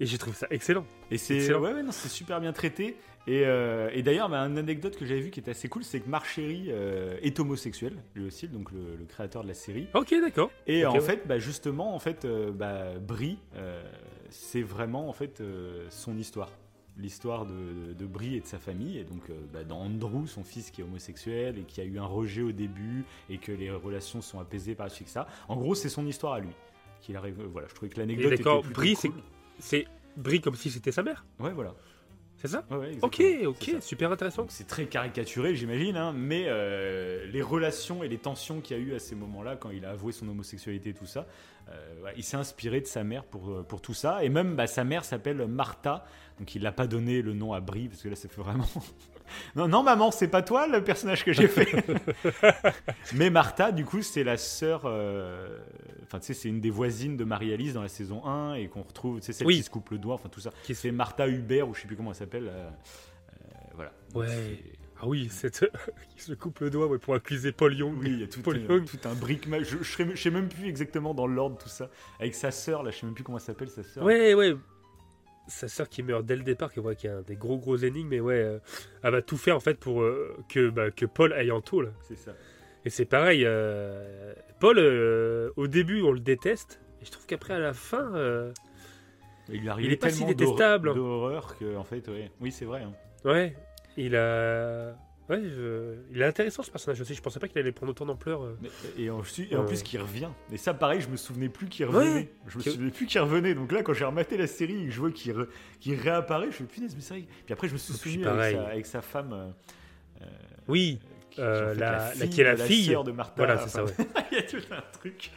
Et 0.00 0.06
j'ai 0.06 0.18
trouvé 0.18 0.34
ça 0.36 0.46
excellent. 0.50 0.86
Et 1.10 1.18
c'est 1.18 1.54
ouais, 1.54 1.72
ouais, 1.72 1.82
c'est 1.90 2.08
super 2.08 2.40
bien 2.40 2.52
traité. 2.52 2.96
Et, 3.26 3.44
euh, 3.46 3.88
et 3.94 4.02
d'ailleurs, 4.02 4.28
bah, 4.28 4.40
une 4.40 4.58
anecdote 4.58 4.98
que 4.98 5.06
j'avais 5.06 5.20
vue 5.20 5.30
qui 5.30 5.40
était 5.40 5.52
assez 5.52 5.68
cool, 5.68 5.82
c'est 5.82 6.00
que 6.00 6.10
Marc 6.10 6.26
Chéry 6.26 6.66
euh, 6.68 7.16
est 7.22 7.40
homosexuel, 7.40 7.94
lui 8.14 8.26
aussi, 8.26 8.48
donc 8.48 8.70
le, 8.70 8.96
le 8.98 9.04
créateur 9.06 9.42
de 9.44 9.48
la 9.48 9.54
série. 9.54 9.86
Ok, 9.94 10.14
d'accord. 10.20 10.50
Et 10.66 10.84
en 10.84 10.92
ouais. 10.92 11.00
fait, 11.00 11.22
bah, 11.26 11.38
justement, 11.38 11.94
en 11.94 11.98
fait, 11.98 12.26
euh, 12.26 12.50
bah, 12.52 12.98
Brie, 13.00 13.38
euh, 13.56 13.82
c'est 14.30 14.62
vraiment 14.62 15.08
en 15.08 15.12
fait 15.12 15.40
euh, 15.40 15.86
son 15.90 16.16
histoire, 16.16 16.50
l'histoire 16.96 17.46
de, 17.46 17.92
de 17.92 18.06
Brie 18.06 18.36
et 18.36 18.40
de 18.40 18.46
sa 18.46 18.58
famille. 18.58 18.98
Et 18.98 19.04
donc, 19.04 19.28
euh, 19.30 19.34
bah, 19.52 19.64
dans 19.64 19.78
Andrew, 19.80 20.26
son 20.26 20.44
fils 20.44 20.70
qui 20.70 20.80
est 20.80 20.84
homosexuel 20.84 21.58
et 21.58 21.62
qui 21.62 21.80
a 21.80 21.84
eu 21.84 21.98
un 21.98 22.06
rejet 22.06 22.42
au 22.42 22.52
début 22.52 23.04
et 23.28 23.38
que 23.38 23.52
les 23.52 23.70
relations 23.70 24.20
sont 24.20 24.38
apaisées 24.40 24.74
par 24.74 24.86
la 24.86 24.90
suite 24.90 25.06
que 25.08 25.12
ça. 25.12 25.26
En 25.48 25.56
gros, 25.56 25.74
c'est 25.74 25.88
son 25.88 26.06
histoire 26.06 26.34
à 26.34 26.40
lui. 26.40 26.52
Qu'il 27.00 27.16
arrive. 27.16 27.40
euh, 27.40 27.48
Voilà, 27.52 27.68
je 27.68 27.74
trouvais 27.74 27.90
que 27.90 27.98
l'anecdote 28.00 28.30
d'accord, 28.30 28.62
Brie, 28.64 28.94
cool. 28.96 29.12
c'est 29.58 29.86
Brie 30.16 30.40
comme 30.40 30.54
si 30.54 30.70
c'était 30.70 30.92
sa 30.92 31.02
mère. 31.02 31.24
Ouais, 31.40 31.52
voilà. 31.52 31.74
C'est 32.44 32.50
ça 32.50 32.62
Ouais, 32.70 32.98
Ok, 33.00 33.22
ok, 33.46 33.76
super 33.80 34.12
intéressant. 34.12 34.44
C'est 34.50 34.66
très 34.66 34.84
caricaturé, 34.84 35.56
j'imagine, 35.56 35.96
hein, 35.96 36.12
mais 36.14 36.44
euh, 36.46 37.24
les 37.32 37.40
relations 37.40 38.04
et 38.04 38.08
les 38.08 38.18
tensions 38.18 38.60
qu'il 38.60 38.76
y 38.76 38.80
a 38.80 38.82
eu 38.82 38.94
à 38.94 38.98
ces 38.98 39.14
moments-là, 39.14 39.56
quand 39.56 39.70
il 39.70 39.86
a 39.86 39.92
avoué 39.92 40.12
son 40.12 40.28
homosexualité 40.28 40.90
et 40.90 40.94
tout 40.94 41.06
ça, 41.06 41.26
euh, 41.70 42.10
il 42.18 42.22
s'est 42.22 42.36
inspiré 42.36 42.82
de 42.82 42.86
sa 42.86 43.02
mère 43.02 43.24
pour, 43.24 43.48
euh, 43.48 43.62
pour 43.62 43.80
tout 43.80 43.94
ça. 43.94 44.22
Et 44.22 44.28
même 44.28 44.56
bah, 44.56 44.66
sa 44.66 44.84
mère 44.84 45.06
s'appelle 45.06 45.46
Martha, 45.46 46.04
donc 46.38 46.54
il 46.54 46.64
n'a 46.64 46.72
pas 46.72 46.86
donné 46.86 47.22
le 47.22 47.32
nom 47.32 47.54
à 47.54 47.60
Brie, 47.60 47.88
parce 47.88 48.02
que 48.02 48.10
là 48.10 48.16
ça 48.16 48.28
fait 48.28 48.42
vraiment. 48.42 48.68
Non, 49.56 49.68
non, 49.68 49.82
maman, 49.82 50.10
c'est 50.10 50.28
pas 50.28 50.42
toi 50.42 50.66
le 50.66 50.82
personnage 50.84 51.24
que 51.24 51.32
j'ai 51.32 51.48
fait. 51.48 51.68
mais 53.14 53.30
Martha, 53.30 53.72
du 53.72 53.84
coup, 53.84 54.02
c'est 54.02 54.24
la 54.24 54.36
sœur. 54.36 54.82
euh, 54.84 55.58
Enfin, 56.04 56.18
tu 56.20 56.26
sais, 56.26 56.34
c'est 56.34 56.48
une 56.48 56.60
des 56.60 56.70
voisines 56.70 57.16
de 57.16 57.24
Marie-Alice 57.24 57.72
dans 57.74 57.82
la 57.82 57.88
saison 57.88 58.24
1 58.26 58.54
et 58.54 58.68
qu'on 58.68 58.82
retrouve, 58.82 59.20
tu 59.20 59.26
sais, 59.26 59.32
celle 59.32 59.46
Oui. 59.46 59.56
qui 59.56 59.62
se 59.62 59.70
coupe 59.70 59.90
le 59.90 59.98
doigt, 59.98 60.14
enfin 60.14 60.28
tout 60.28 60.40
ça. 60.40 60.50
Qui 60.64 60.74
C'est 60.74 60.90
Martha 60.92 61.26
Hubert, 61.26 61.68
ou 61.68 61.74
je 61.74 61.80
sais 61.80 61.86
plus 61.86 61.96
comment 61.96 62.10
elle 62.10 62.16
s'appelle. 62.16 62.46
euh, 62.48 62.68
euh, 62.68 63.54
voilà. 63.74 63.92
Donc, 64.12 64.22
Ouais. 64.24 64.62
Ah 65.00 65.08
oui, 65.08 65.28
cette... 65.30 65.68
il 66.16 66.22
se 66.22 66.32
coupe 66.34 66.60
le 66.60 66.70
doigt 66.70 66.86
ouais, 66.86 66.98
pour 66.98 67.14
accuser 67.14 67.50
Paul 67.52 67.74
Young. 67.74 67.96
Oui, 67.98 68.10
il 68.10 68.20
y 68.20 68.24
a 68.24 68.28
tout, 68.28 68.42
Paul 68.42 68.56
un, 68.56 68.60
Young. 68.74 68.84
tout 68.86 68.98
un 69.08 69.14
je 69.62 70.14
sais 70.14 70.30
même 70.30 70.48
plus 70.48 70.68
exactement 70.68 71.14
dans 71.14 71.26
l'ordre 71.26 71.58
tout 71.58 71.68
ça. 71.68 71.90
Avec 72.20 72.34
sa 72.34 72.50
sœur, 72.50 72.82
là, 72.82 72.90
je 72.90 72.98
sais 72.98 73.06
même 73.06 73.14
plus 73.14 73.24
comment 73.24 73.38
elle 73.38 73.44
s'appelle, 73.44 73.68
sa 73.70 73.82
sœur. 73.82 74.04
Ouais, 74.04 74.34
ouais. 74.34 74.54
Sa 75.46 75.68
sœur 75.68 75.88
qui 75.90 76.02
meurt 76.02 76.24
dès 76.24 76.36
le 76.36 76.42
départ, 76.42 76.72
qui, 76.72 76.80
ouais, 76.80 76.96
qui 76.96 77.06
a 77.06 77.18
un 77.18 77.22
des 77.22 77.36
gros 77.36 77.58
gros 77.58 77.76
énigmes, 77.76 78.08
mais 78.08 78.20
ouais, 78.20 78.42
euh, 78.42 78.58
elle 79.02 79.12
va 79.12 79.20
tout 79.22 79.36
faire 79.36 79.56
en 79.56 79.60
fait 79.60 79.78
pour 79.78 80.02
euh, 80.02 80.34
que, 80.48 80.70
bah, 80.70 80.90
que 80.90 81.04
Paul 81.06 81.32
aille 81.34 81.50
en 81.52 81.60
tôle. 81.60 81.92
C'est 82.02 82.16
ça. 82.16 82.32
Et 82.86 82.90
c'est 82.90 83.04
pareil, 83.04 83.44
euh, 83.44 84.32
Paul, 84.60 84.78
au 85.56 85.66
début, 85.66 86.02
on 86.02 86.12
le 86.12 86.20
déteste, 86.20 86.80
et 87.00 87.04
je 87.04 87.10
trouve 87.10 87.26
qu'après, 87.26 87.54
à 87.54 87.58
la 87.58 87.72
fin, 87.74 88.12
Il 89.50 89.60
lui 89.60 89.70
Il 89.80 89.92
est 89.92 89.96
pas 89.96 90.08
si 90.10 90.24
détestable. 90.24 90.88
d'hor- 90.88 90.96
d'horreur 90.96 91.56
que, 91.58 91.76
en 91.76 91.84
fait, 91.84 92.08
ouais. 92.08 92.30
Oui, 92.40 92.50
c'est 92.50 92.64
vrai. 92.64 92.82
hein. 92.82 92.92
ouais, 93.26 93.54
il 93.98 94.16
a. 94.16 94.96
Ouais, 95.30 95.40
je- 95.42 95.94
il 96.10 96.20
est 96.20 96.24
intéressant 96.26 96.62
ce 96.62 96.70
personnage 96.70 97.00
aussi. 97.00 97.14
Je 97.14 97.22
pensais 97.22 97.38
pas 97.40 97.48
qu'il 97.48 97.58
allait 97.58 97.72
prendre 97.72 97.90
autant 97.92 98.04
d'ampleur. 98.04 98.42
euh. 98.44 98.56
Et 98.98 99.08
en, 99.08 99.22
et 99.22 99.56
en 99.56 99.60
Ouais. 99.60 99.66
plus, 99.66 99.82
qu'il 99.82 99.98
revient. 100.00 100.28
Et 100.52 100.58
ça, 100.58 100.74
pareil, 100.74 101.00
je 101.00 101.08
me 101.08 101.16
souvenais 101.16 101.48
plus 101.48 101.66
qu'il 101.68 101.86
revenait. 101.86 102.12
Ouais. 102.14 102.32
Je 102.46 102.58
me 102.58 102.62
souvenais 102.62 102.90
plus 102.90 103.06
qu'il 103.06 103.20
revenait. 103.20 103.54
Donc 103.54 103.72
là, 103.72 103.82
quand 103.82 103.94
j'ai 103.94 104.04
rematé 104.04 104.36
la 104.36 104.46
série 104.46 104.82
et 104.82 104.86
que 104.86 104.90
je 104.92 105.00
vois 105.00 105.10
qu'il 105.10 105.32
re- 105.32 105.48
réapparaît, 106.02 106.44
je 106.44 106.48
me 106.48 106.52
suis 106.52 106.64
dit, 106.66 106.70
punaise, 106.74 106.94
mais 106.94 107.00
c'est 107.00 107.14
vrai. 107.14 107.24
Puis 107.46 107.52
après, 107.54 107.68
je 107.68 107.72
me 107.72 107.78
suis 107.78 107.94
Et 107.94 107.96
souvenu 107.96 108.26
avec 108.26 108.54
sa, 108.56 108.66
avec 108.66 108.86
sa 108.86 109.00
femme. 109.02 109.32
euh, 109.32 109.50
euh, 110.22 110.26
Oui, 110.68 110.98
qui- 111.30 111.40
Euh, 111.40 111.70
en 111.70 111.74
fait 111.74 111.80
la- 111.80 111.90
la, 111.90 112.14
la- 112.16 112.26
qui 112.26 112.40
est 112.40 112.44
la 112.44 112.54
de 112.56 112.62
fille. 112.62 112.84
sœur 112.84 113.04
de 113.04 113.12
Martha. 113.12 113.34
voilà, 113.36 113.56
c'est 113.58 113.68
ça, 113.70 113.82
ouais. 113.84 113.92
Il 114.30 114.36
y 114.36 114.40
a 114.40 114.42
tout 114.42 114.58
un 114.70 114.82
truc. 114.98 115.30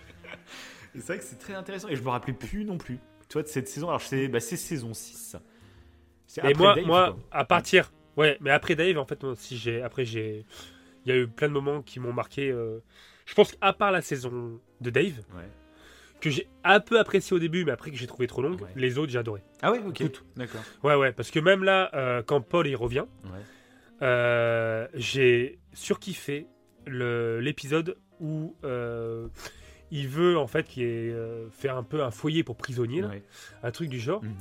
Et 0.96 1.00
c'est 1.00 1.08
vrai 1.08 1.18
que 1.20 1.24
c'est 1.24 1.40
très 1.40 1.54
intéressant. 1.54 1.88
Et 1.88 1.96
je 1.96 2.04
me 2.04 2.10
rappelais 2.10 2.34
plus 2.34 2.66
non 2.66 2.78
plus. 2.78 2.98
Tu 3.30 3.34
vois, 3.34 3.44
de 3.44 3.48
cette 3.48 3.68
saison. 3.70 3.88
Alors, 3.88 4.02
c'est 4.02 4.28
bah, 4.28 4.40
c'est 4.42 4.58
saison 4.58 4.94
6. 4.94 5.36
C'est 6.26 6.44
Mais 6.44 6.50
après 6.52 6.64
moi, 6.64 6.76
Dave, 6.76 6.86
moi 6.86 7.06
quoi. 7.14 7.20
à 7.40 7.46
partir. 7.46 7.92
Ouais, 8.18 8.38
mais 8.42 8.50
après 8.50 8.76
Dave, 8.76 8.98
en 8.98 9.06
fait, 9.06 9.22
moi, 9.24 9.36
j'ai. 9.52 9.82
Après, 9.82 10.04
j'ai. 10.06 10.46
Il 11.06 11.10
y 11.10 11.12
a 11.14 11.18
eu 11.18 11.28
plein 11.28 11.48
de 11.48 11.54
moments 11.54 11.82
qui 11.82 12.00
m'ont 12.00 12.12
marqué. 12.14 12.50
euh, 12.52 12.80
Je 13.26 13.34
pense 13.34 13.52
qu'à 13.54 13.74
part 13.74 13.92
la 13.92 14.02
saison 14.02 14.60
de 14.82 14.90
Dave, 14.90 15.20
Ouais. 15.36 15.44
que 16.22 16.30
j'ai 16.30 16.48
un 16.64 16.80
peu 16.80 17.00
apprécié 17.00 17.36
au 17.36 17.40
début, 17.40 17.64
mais 17.66 17.72
après 17.72 17.92
que 17.92 17.98
j'ai 17.98 18.08
trouvé 18.08 18.26
trop 18.28 18.42
longue, 18.42 18.62
Ouais. 18.62 18.70
les 18.76 18.98
autres, 18.98 19.12
j'ai 19.12 19.20
adoré. 19.20 19.42
Ah 19.62 19.72
ouais, 19.72 19.80
ok. 19.86 19.98
Toutes. 19.98 20.24
D'accord. 20.36 20.62
Ouais, 20.84 20.96
ouais, 20.96 21.12
parce 21.12 21.30
que 21.32 21.40
même 21.40 21.64
là, 21.64 21.90
euh, 21.94 22.24
quand 22.24 22.42
Paul 22.42 22.68
il 22.68 22.76
revient, 22.76 23.06
Ouais. 23.26 23.40
euh, 24.02 24.88
j'ai 24.94 25.60
surkiffé 25.74 26.48
le- 26.86 27.40
l'épisode 27.40 27.98
où 28.20 28.56
euh, 28.64 29.28
il 29.92 30.08
veut 30.08 30.38
en 30.38 30.48
fait 30.48 30.66
qu'il 30.68 30.84
y 30.84 30.86
ait, 30.86 31.12
euh, 31.12 31.50
faire 31.50 31.76
un 31.78 31.84
peu 31.84 32.04
un 32.04 32.12
foyer 32.12 32.44
pour 32.44 32.56
prisonniers, 32.58 33.02
là, 33.02 33.08
Ouais. 33.10 33.24
un 33.64 33.72
truc 33.72 33.90
du 33.90 34.00
genre, 34.00 34.24
Mhm. 34.24 34.36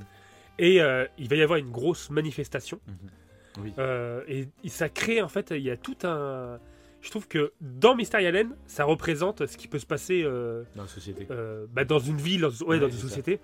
et 0.58 0.80
euh, 0.82 1.06
il 1.18 1.28
va 1.28 1.36
y 1.36 1.42
avoir 1.42 1.58
une 1.58 1.70
grosse 1.70 2.10
manifestation. 2.10 2.80
Oui. 3.62 3.72
Euh, 3.78 4.22
et, 4.28 4.48
et 4.64 4.68
ça 4.68 4.88
crée 4.88 5.22
en 5.22 5.28
fait, 5.28 5.50
il 5.50 5.62
y 5.62 5.70
a 5.70 5.76
tout 5.76 5.96
un. 6.04 6.58
Je 7.02 7.10
trouve 7.10 7.28
que 7.28 7.52
dans 7.60 7.94
Mystery 7.94 8.26
Allen, 8.26 8.56
ça 8.66 8.84
représente 8.84 9.46
ce 9.46 9.56
qui 9.56 9.68
peut 9.68 9.78
se 9.78 9.86
passer 9.86 10.22
euh, 10.24 10.64
Dans 10.74 10.82
la 10.82 10.88
société. 10.88 11.26
euh, 11.30 11.66
bah, 11.72 11.84
dans 11.84 12.00
une 12.00 12.16
ville, 12.16 12.40
dans, 12.40 12.48
ouais, 12.48 12.66
Ouais, 12.66 12.78
dans 12.80 12.88
une 12.88 12.92
société. 12.98 13.38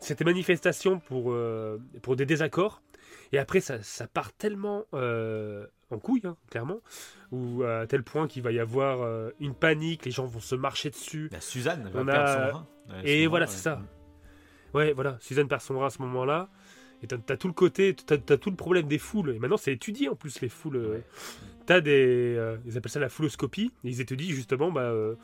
Cette 0.00 0.22
manifestation 0.22 1.00
pour, 1.00 1.32
euh, 1.32 1.78
pour 2.02 2.14
des 2.16 2.26
désaccords. 2.26 2.80
Et 3.32 3.38
après, 3.38 3.60
ça, 3.60 3.82
ça 3.82 4.06
part 4.06 4.32
tellement 4.32 4.84
en 4.92 5.98
couille, 5.98 6.20
hein, 6.24 6.36
clairement, 6.50 6.80
ou 7.32 7.62
à 7.64 7.86
tel 7.86 8.02
point 8.04 8.28
qu'il 8.28 8.42
va 8.42 8.52
y 8.52 8.58
avoir 8.60 9.30
une 9.40 9.54
panique, 9.54 10.04
les 10.04 10.10
gens 10.12 10.26
vont 10.26 10.40
se 10.40 10.54
marcher 10.54 10.90
dessus. 10.90 11.28
Bah, 11.32 11.40
Suzanne 11.40 11.90
va 11.92 12.04
perdre 12.04 12.12
a- 12.20 12.50
son 12.50 12.56
rein. 12.58 12.66
Ouais, 12.90 13.10
et 13.10 13.24
son 13.24 13.30
voilà, 13.30 13.46
rein, 13.46 13.50
c'est 13.52 13.58
ça. 13.62 13.82
Ouais, 14.74 14.92
voilà, 14.92 15.16
Suzanne 15.20 15.48
perd 15.48 15.60
son 15.62 15.74
bras 15.74 15.86
à 15.86 15.90
ce 15.90 16.00
moment-là. 16.02 16.48
Et 17.02 17.06
t'as 17.06 17.16
as 17.28 17.36
tout 17.36 17.46
le 17.48 17.54
côté, 17.54 17.94
t'as 17.94 18.16
as 18.16 18.36
tout 18.36 18.50
le 18.50 18.56
problème 18.56 18.86
des 18.88 18.98
foules. 18.98 19.30
Et 19.30 19.38
maintenant, 19.38 19.56
c'est 19.56 19.72
étudié 19.72 20.08
en 20.08 20.16
plus, 20.16 20.40
les 20.40 20.48
foules. 20.48 20.76
euh. 20.76 20.92
Ouais. 20.94 21.04
T'as 21.66 21.80
des. 21.80 22.34
euh, 22.36 22.56
ils 22.66 22.76
appellent 22.76 22.90
ça 22.90 22.98
la 23.00 23.08
fouloscopie. 23.08 23.70
Et 23.84 23.88
ils 23.88 24.00
étudient 24.00 24.34
justement 24.34 24.72
bah, 24.72 24.80
euh, 24.82 25.14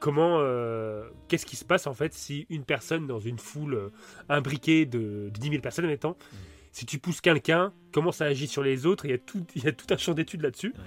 comment, 0.00 0.38
euh, 0.40 1.08
qu'est-ce 1.28 1.46
qui 1.46 1.56
se 1.56 1.64
passe 1.64 1.86
en 1.86 1.94
fait 1.94 2.12
si 2.12 2.46
une 2.50 2.64
personne 2.64 3.06
dans 3.06 3.20
une 3.20 3.38
foule 3.38 3.90
imbriquée 4.28 4.84
de, 4.86 5.30
de 5.32 5.38
10 5.40 5.48
000 5.50 5.62
personnes, 5.62 5.86
mettons, 5.86 6.10
Mm. 6.10 6.36
si 6.72 6.84
tu 6.86 6.98
pousses 6.98 7.20
quelqu'un, 7.20 7.72
comment 7.92 8.12
ça 8.12 8.24
agit 8.26 8.46
sur 8.48 8.62
les 8.62 8.84
autres? 8.84 9.06
Il 9.06 9.12
y 9.12 9.14
a 9.14 9.18
tout, 9.18 9.46
il 9.54 9.64
y 9.64 9.68
a 9.68 9.72
tout 9.72 9.86
un 9.90 9.96
champ 9.96 10.12
d'études 10.12 10.42
là-dessus. 10.42 10.74
Ouais. 10.76 10.84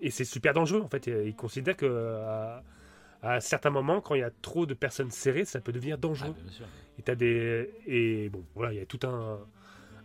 Et 0.00 0.10
c'est 0.10 0.24
super 0.24 0.54
dangereux 0.54 0.80
en 0.80 0.88
fait. 0.88 1.06
Ils 1.06 1.34
considèrent 1.36 1.76
que 1.76 1.86
à, 2.24 2.62
à 3.22 3.40
certains 3.40 3.70
moments, 3.70 4.00
quand 4.00 4.14
il 4.14 4.20
y 4.20 4.24
a 4.24 4.30
trop 4.42 4.64
de 4.66 4.74
personnes 4.74 5.10
serrées, 5.10 5.44
ça 5.44 5.60
peut 5.60 5.72
devenir 5.72 5.94
Ah, 5.94 6.00
dangereux. 6.00 6.34
bien 6.42 6.50
sûr. 6.52 6.66
Et 6.98 7.02
t'as 7.02 7.14
des 7.14 7.68
et 7.86 8.28
bon 8.28 8.44
voilà, 8.56 8.72
il 8.72 8.78
y 8.78 8.82
a 8.82 8.86
tout 8.86 8.98
un, 9.04 9.38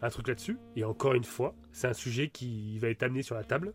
un 0.05 0.09
truc 0.09 0.27
là-dessus. 0.27 0.57
Et 0.75 0.83
encore 0.83 1.13
une 1.13 1.23
fois, 1.23 1.55
c'est 1.71 1.87
un 1.87 1.93
sujet 1.93 2.27
qui 2.29 2.77
va 2.79 2.89
être 2.89 3.03
amené 3.03 3.21
sur 3.23 3.35
la 3.35 3.43
table 3.43 3.73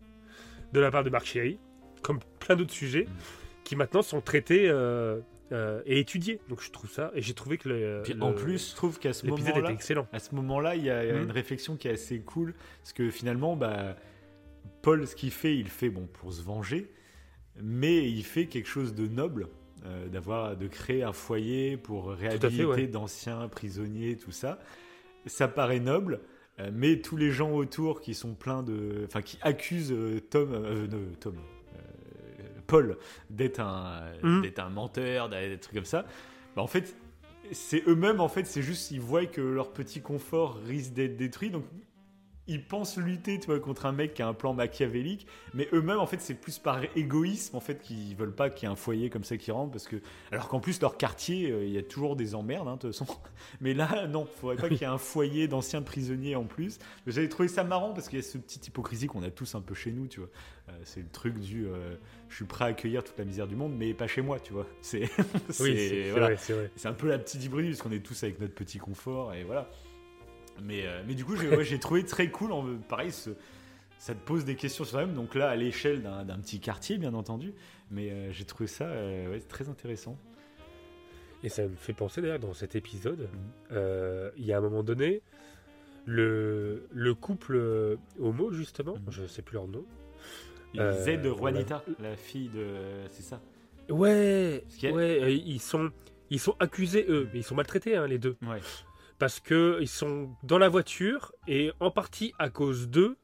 de 0.73 0.79
la 0.79 0.91
part 0.91 1.03
de 1.03 1.09
Marc 1.09 1.25
Chéry, 1.25 1.59
comme 2.01 2.19
plein 2.39 2.55
d'autres 2.55 2.73
sujets 2.73 3.03
Mm. 3.05 3.63
qui 3.63 3.75
maintenant 3.75 4.01
sont 4.01 4.21
traités 4.21 4.69
euh, 4.69 5.19
euh, 5.51 5.81
et 5.85 5.99
étudiés. 5.99 6.39
Donc 6.49 6.61
je 6.61 6.69
trouve 6.71 6.91
ça 6.91 7.11
et 7.15 7.21
j'ai 7.21 7.33
trouvé 7.33 7.57
que 7.57 7.69
le, 7.69 8.01
Puis 8.03 8.13
le- 8.13 8.21
en 8.23 8.33
plus, 8.33 8.69
je 8.71 8.75
trouve 8.75 8.99
qu'à 8.99 9.13
ce 9.13 9.25
moment-là, 9.27 9.71
excellent. 9.71 10.07
à 10.13 10.19
ce 10.19 10.35
moment-là, 10.35 10.75
il 10.75 10.83
y 10.83 10.89
a, 10.89 11.03
il 11.03 11.07
y 11.07 11.11
a 11.11 11.15
Mhm. 11.15 11.23
une 11.23 11.31
réflexion 11.31 11.75
qui 11.75 11.87
est 11.87 11.91
assez 11.93 12.19
cool. 12.19 12.53
Parce 12.81 12.93
que 12.93 13.09
finalement, 13.09 13.55
bah, 13.55 13.95
Paul, 14.81 15.05
ce 15.07 15.15
qu'il 15.15 15.31
fait, 15.31 15.57
il 15.57 15.67
fait 15.67 15.89
bon, 15.89 16.07
pour 16.13 16.31
se 16.31 16.41
venger. 16.41 16.91
Mais 17.61 18.09
il 18.09 18.23
fait 18.23 18.45
quelque 18.45 18.67
chose 18.69 18.93
de 18.93 19.07
noble. 19.07 19.47
euh, 19.85 20.09
d'avoir 20.09 20.57
de 20.57 20.67
créer 20.67 21.03
un 21.03 21.13
foyer 21.13 21.77
pour 21.77 22.09
réhabiliter 22.11 22.65
ouais. 22.65 22.87
d'anciens 22.87 23.47
prisonniers 23.47 24.17
tout 24.17 24.31
ça 24.33 24.59
ça 25.29 25.47
paraît 25.47 25.79
noble 25.79 26.19
euh, 26.59 26.69
mais 26.73 26.99
tous 26.99 27.15
les 27.15 27.31
gens 27.31 27.51
autour 27.51 28.01
qui 28.01 28.13
sont 28.13 28.33
pleins 28.33 28.63
de 28.63 29.03
enfin 29.05 29.21
qui 29.21 29.37
accusent 29.41 29.93
euh, 29.93 30.19
Tom 30.29 30.51
euh, 30.53 30.87
non, 30.87 30.97
Tom 31.19 31.35
euh, 31.37 31.79
Paul 32.67 32.97
d'être 33.29 33.59
un 33.61 34.11
Mhm. 34.23 34.41
d'être 34.41 34.59
un 34.59 34.69
menteur 34.69 35.29
d'être 35.29 35.49
des 35.49 35.57
trucs 35.59 35.75
comme 35.75 35.85
ça 35.85 36.05
bah, 36.55 36.61
en 36.61 36.67
fait 36.67 36.95
c'est 37.51 37.83
eux-mêmes 37.87 38.19
en 38.19 38.27
fait 38.27 38.45
c'est 38.45 38.61
juste 38.61 38.91
ils 38.91 38.99
voient 39.01 39.25
que 39.25 39.41
leur 39.41 39.71
petit 39.71 40.01
confort 40.01 40.59
risque 40.67 40.93
d'être 40.93 41.15
détruit 41.15 41.49
donc 41.49 41.63
ils 42.49 42.63
pensent 42.63 42.97
lutter 42.97 43.39
tu 43.39 43.45
vois, 43.45 43.59
contre 43.59 43.85
un 43.85 43.91
mec 43.91 44.15
qui 44.15 44.21
a 44.21 44.27
un 44.27 44.33
plan 44.33 44.53
machiavélique 44.53 45.27
mais 45.53 45.69
eux-mêmes 45.71 45.99
en 45.99 46.07
fait 46.07 46.19
c'est 46.19 46.33
plus 46.33 46.57
par 46.57 46.81
égoïsme 46.95 47.55
en 47.55 47.59
fait 47.59 47.81
qu'ils 47.81 48.15
veulent 48.15 48.35
pas 48.35 48.49
qu'il 48.49 48.67
y 48.67 48.69
ait 48.69 48.73
un 48.73 48.75
foyer 48.75 49.09
comme 49.09 49.23
ça 49.23 49.37
qui 49.37 49.51
rentre 49.51 49.71
parce 49.71 49.87
que 49.87 49.97
alors 50.31 50.49
qu'en 50.49 50.59
plus 50.59 50.81
leur 50.81 50.97
quartier 50.97 51.51
euh, 51.51 51.63
il 51.63 51.71
y 51.71 51.77
a 51.77 51.83
toujours 51.83 52.15
des 52.15 52.35
emmerdes 52.35 52.67
hein, 52.67 52.75
de 52.75 52.81
toute 52.89 52.91
façon. 52.97 53.05
Mais 53.61 53.73
là 53.73 54.07
non 54.07 54.25
faudrait 54.25 54.55
pas 54.55 54.67
qu'il 54.67 54.81
y 54.81 54.83
ait 54.83 54.87
un 54.87 54.97
foyer 54.97 55.47
d'anciens 55.47 55.81
prisonniers 55.81 56.35
en 56.35 56.45
plus. 56.45 56.79
J'avais 57.07 57.29
trouvé 57.29 57.47
ça 57.47 57.63
marrant 57.63 57.93
parce 57.93 58.09
qu'il 58.09 58.19
y 58.19 58.21
a 58.21 58.25
ce 58.25 58.37
petite 58.37 58.67
hypocrisie 58.67 59.07
qu'on 59.07 59.23
a 59.23 59.29
tous 59.29 59.53
un 59.55 59.61
peu 59.61 59.75
chez 59.75 59.91
nous 59.91 60.07
tu 60.07 60.19
vois. 60.19 60.29
Euh, 60.69 60.71
c'est 60.83 61.01
le 61.01 61.09
truc 61.09 61.39
du 61.39 61.67
euh, 61.67 61.95
je 62.29 62.35
suis 62.35 62.45
prêt 62.45 62.65
à 62.65 62.67
accueillir 62.69 63.03
toute 63.03 63.17
la 63.17 63.25
misère 63.25 63.47
du 63.47 63.55
monde 63.55 63.73
mais 63.77 63.93
pas 63.93 64.07
chez 64.07 64.21
moi 64.21 64.39
tu 64.39 64.53
vois. 64.53 64.65
C'est 64.81 65.09
Oui, 65.59 66.09
voilà. 66.11 66.35
un 66.85 66.93
peu 66.93 67.07
la 67.07 67.19
petite 67.19 67.43
hybride 67.43 67.71
parce 67.71 67.81
qu'on 67.83 67.91
est 67.91 68.03
tous 68.03 68.23
avec 68.23 68.39
notre 68.39 68.55
petit 68.55 68.79
confort 68.79 69.33
et 69.33 69.43
voilà. 69.43 69.69
Mais, 70.63 70.85
euh, 70.85 71.01
mais 71.07 71.13
du 71.15 71.25
coup, 71.25 71.35
j'ai 71.35 71.49
ouais, 71.49 71.77
trouvé 71.79 72.03
très 72.05 72.29
cool. 72.29 72.51
En, 72.51 72.65
pareil, 72.87 73.11
ce- 73.11 73.31
ça 73.97 74.13
te 74.13 74.19
pose 74.25 74.45
des 74.45 74.55
questions 74.55 74.83
sur 74.85 74.91
toi-même. 74.93 75.13
Donc 75.15 75.35
là, 75.35 75.49
à 75.49 75.55
l'échelle 75.55 76.01
d'un 76.01 76.39
petit 76.39 76.59
quartier, 76.59 76.97
bien 76.97 77.13
entendu. 77.13 77.53
Mais 77.91 78.11
euh, 78.11 78.31
j'ai 78.31 78.45
trouvé 78.45 78.67
ça 78.67 78.85
euh, 78.85 79.31
ouais, 79.31 79.39
très 79.39 79.67
intéressant. 79.69 80.17
Et 81.43 81.49
ça 81.49 81.63
me 81.63 81.75
fait 81.75 81.93
penser 81.93 82.21
d'ailleurs 82.21 82.39
dans 82.39 82.53
cet 82.53 82.75
épisode, 82.75 83.29
Mhm. 83.71 84.31
il 84.37 84.45
y 84.45 84.51
a 84.53 84.57
un 84.57 84.61
moment 84.61 84.83
donné, 84.83 85.21
le, 86.05 86.87
le 86.91 87.13
couple 87.13 87.97
homo 88.19 88.51
justement, 88.51 88.95
Mhm. 88.95 89.01
je 89.11 89.25
sais 89.25 89.41
plus 89.41 89.55
leur 89.55 89.67
nom. 89.67 89.85
Z 90.75 91.21
de 91.21 91.33
Juanita, 91.33 91.83
la 91.99 92.15
fille 92.15 92.49
de. 92.49 92.75
C'est 93.09 93.23
ça? 93.23 93.41
Ouais, 93.89 94.63
a- 94.83 94.91
ouais, 94.91 95.33
ils 95.35 95.59
sont, 95.59 95.91
ils 96.29 96.39
sont 96.39 96.55
accusés 96.59 97.05
eux, 97.09 97.27
mais 97.33 97.39
ils 97.39 97.43
sont 97.43 97.55
maltraités 97.55 97.95
hein, 97.95 98.05
les 98.05 98.19
deux, 98.19 98.35
Ouais. 98.47 98.59
Parce 99.19 99.39
que 99.39 99.77
ils 99.81 99.87
sont 99.87 100.29
dans 100.43 100.57
la 100.57 100.69
voiture 100.69 101.33
et 101.47 101.71
en 101.79 101.91
partie 101.91 102.33
à 102.39 102.49
cause 102.49 102.89
d'eux. 102.89 103.17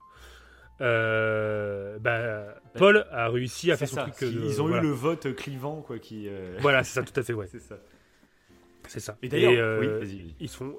euh, 0.82 1.98
bah, 2.00 2.56
Paul 2.78 3.06
a 3.12 3.30
réussi 3.30 3.72
à 3.72 3.78
faire 3.78 3.88
son 3.88 3.96
ça. 3.96 4.02
truc. 4.04 4.20
de- 4.34 4.42
Ils 4.46 4.62
ont 4.62 4.68
voilà. 4.68 4.84
eu 4.84 4.88
le 4.88 4.92
vote 4.94 5.34
clivant, 5.36 5.82
quoi, 5.82 6.00
qui. 6.00 6.28
euh, 6.28 6.58
Voilà, 6.60 6.84
c'est 6.84 6.94
ça, 7.00 7.04
tout 7.04 7.18
à 7.20 7.24
fait, 7.24 7.34
ouais. 7.34 7.48
c'est 7.52 7.62
ça. 7.62 7.78
C'est 8.88 9.00
ça. 9.00 9.18
Et 9.24 9.30
d'ailleurs, 9.30 9.54
euh, 9.56 10.02
oui, 10.04 10.36
ils 10.40 10.50
se 10.50 10.58
font. 10.58 10.76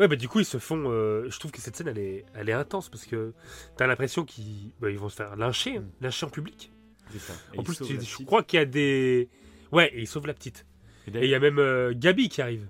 Ouais, 0.00 0.08
bah 0.08 0.16
du 0.16 0.26
coup, 0.28 0.40
ils 0.40 0.46
se 0.46 0.56
font. 0.58 0.84
euh, 0.90 1.28
je 1.28 1.38
trouve 1.38 1.50
que 1.52 1.60
cette 1.60 1.76
scène, 1.76 1.88
elle 1.88 1.98
est, 1.98 2.24
elle 2.34 2.48
est 2.48 2.52
intense 2.54 2.88
parce 2.88 3.04
que 3.04 3.34
t'as 3.76 3.86
l'impression 3.86 4.24
qu'ils 4.24 4.72
bah, 4.80 4.90
ils 4.90 4.98
vont 4.98 5.10
se 5.10 5.16
faire 5.16 5.36
lyncher, 5.36 5.80
Mm. 5.80 5.90
lyncher 6.00 6.26
en 6.26 6.30
public. 6.30 6.72
C'est 7.10 7.18
ça. 7.18 7.34
Et 7.52 7.58
en 7.58 7.62
ils 7.62 7.64
plus, 7.64 7.78
je 7.84 8.24
crois 8.24 8.42
qu'il 8.42 8.58
y 8.58 8.62
a 8.62 8.64
des. 8.64 9.28
Ouais, 9.72 9.90
et 9.94 10.00
ils 10.00 10.06
sauvent 10.06 10.26
la 10.26 10.34
petite. 10.34 10.64
Et 11.08 11.24
il 11.24 11.30
y 11.30 11.34
a 11.34 11.38
même 11.40 11.58
euh, 11.58 11.92
Gabi 11.94 12.28
qui 12.28 12.40
arrive. 12.42 12.66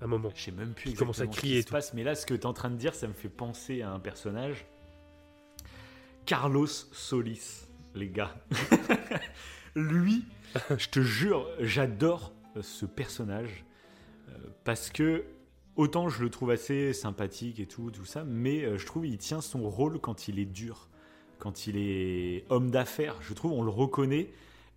Un 0.00 0.06
moment. 0.06 0.30
Je 0.34 0.42
sais 0.42 0.52
même 0.52 0.72
plus 0.72 0.90
Qui 0.90 0.96
commence 0.96 1.20
à 1.20 1.24
exactement 1.24 1.32
ce 1.34 1.38
crier 1.38 1.54
qui 1.54 1.58
et 1.58 1.62
se 1.62 1.70
passe, 1.70 1.94
mais 1.94 2.04
là, 2.04 2.14
ce 2.14 2.26
que 2.26 2.34
tu 2.34 2.40
es 2.40 2.46
en 2.46 2.52
train 2.52 2.70
de 2.70 2.76
dire, 2.76 2.94
ça 2.94 3.06
me 3.06 3.12
fait 3.12 3.28
penser 3.28 3.82
à 3.82 3.90
un 3.90 4.00
personnage. 4.00 4.66
Carlos 6.26 6.66
Solis, 6.66 7.66
les 7.94 8.08
gars. 8.08 8.34
Lui, 9.74 10.24
je 10.76 10.88
te 10.88 11.00
jure, 11.00 11.46
j'adore 11.60 12.32
ce 12.60 12.86
personnage 12.86 13.64
euh, 14.28 14.32
parce 14.64 14.90
que 14.90 15.24
autant 15.76 16.08
je 16.08 16.22
le 16.24 16.30
trouve 16.30 16.50
assez 16.50 16.92
sympathique 16.92 17.60
et 17.60 17.66
tout, 17.66 17.90
tout 17.90 18.04
ça, 18.04 18.24
mais 18.24 18.64
euh, 18.64 18.76
je 18.76 18.86
trouve 18.86 19.06
il 19.06 19.16
tient 19.18 19.40
son 19.40 19.68
rôle 19.70 20.00
quand 20.00 20.26
il 20.26 20.40
est 20.40 20.44
dur, 20.44 20.88
quand 21.38 21.66
il 21.66 21.76
est 21.76 22.44
homme 22.50 22.70
d'affaires. 22.70 23.16
Je 23.20 23.32
trouve 23.32 23.52
on 23.52 23.62
le 23.62 23.70
reconnaît 23.70 24.30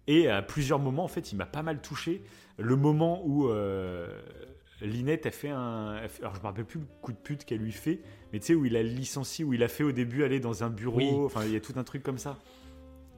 et 0.07 0.27
à 0.27 0.41
plusieurs 0.41 0.79
moments, 0.79 1.05
en 1.05 1.09
fait, 1.09 1.31
il 1.31 1.37
m'a 1.37 1.45
pas 1.45 1.63
mal 1.63 1.81
touché. 1.81 2.23
Le 2.57 2.75
moment 2.75 3.21
où 3.25 3.47
euh, 3.49 4.21
Linette 4.83 5.25
a 5.25 5.31
fait 5.31 5.49
un. 5.49 5.97
elle 6.01 6.09
fait- 6.09 6.21
Alors, 6.23 6.35
je 6.35 6.39
me 6.39 6.45
rappelle 6.45 6.65
plus 6.65 6.79
le 6.79 6.85
coup 7.01 7.11
de 7.13 7.17
pute 7.17 7.45
qu'elle 7.45 7.59
lui 7.59 7.71
fait, 7.71 8.01
mais 8.31 8.39
tu 8.39 8.47
sais, 8.47 8.53
où 8.55 8.65
il 8.65 8.75
a 8.75 8.83
licencié, 8.83 9.43
où 9.45 9.53
il 9.53 9.63
a 9.63 9.67
fait 9.67 9.83
au 9.83 9.91
début 9.91 10.23
aller 10.23 10.39
dans 10.39 10.63
un 10.63 10.69
bureau. 10.69 10.97
Oui. 10.97 11.09
Enfin, 11.25 11.45
il 11.45 11.51
y 11.51 11.55
a 11.55 11.59
tout 11.61 11.73
un 11.77 11.83
truc 11.83 12.03
comme 12.03 12.17
ça. 12.17 12.37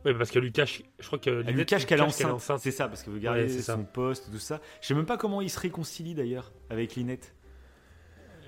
Ouais, 0.05 0.13
parce 0.13 0.29
qu'elle 0.29 0.43
lui 0.43 0.51
cache. 0.51 0.83
Je 0.99 1.07
crois 1.07 1.17
que. 1.17 1.43
Elle 1.47 1.55
lui 1.55 1.65
cache 1.65 1.85
qu'elle 1.87 1.99
est 1.99 2.03
enceinte. 2.03 2.31
enceinte. 2.31 2.59
C'est 2.61 2.69
ça, 2.71 2.87
parce 2.87 3.01
qu'elle 3.01 3.13
veut 3.13 3.19
garder 3.19 3.41
Ouais, 3.43 3.49
ça. 3.49 3.73
son 3.75 3.83
poste, 3.83 4.29
tout 4.31 4.37
ça. 4.37 4.61
Je 4.81 4.87
sais 4.87 4.93
même 4.93 5.07
pas 5.07 5.17
comment 5.17 5.41
il 5.41 5.49
se 5.49 5.59
réconcilie 5.59 6.13
d'ailleurs 6.13 6.51
avec 6.69 6.95
Linette. 6.95 7.33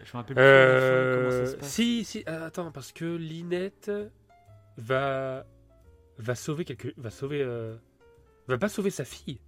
Je 0.04 0.12
me 0.16 0.18
rappelle 0.22 0.36
plus 0.36 0.44
comment 0.44 1.32
ça 1.32 1.46
se 1.48 1.56
Euh, 1.56 1.58
passe. 1.58 1.70
si, 1.70 2.06
si, 2.06 2.24
ah, 2.28 2.46
attends, 2.46 2.72
parce 2.72 2.92
que 2.92 3.04
Linette 3.16 3.92
va 4.78 5.46
va 6.20 6.36
sauver 6.36 6.66
quelque, 6.66 6.90
va 6.98 7.10
sauver, 7.10 7.42
euh, 7.42 7.76
va 8.48 8.58
pas 8.58 8.70
sauver 8.70 8.90
sa 8.90 9.04
fille. 9.06 9.40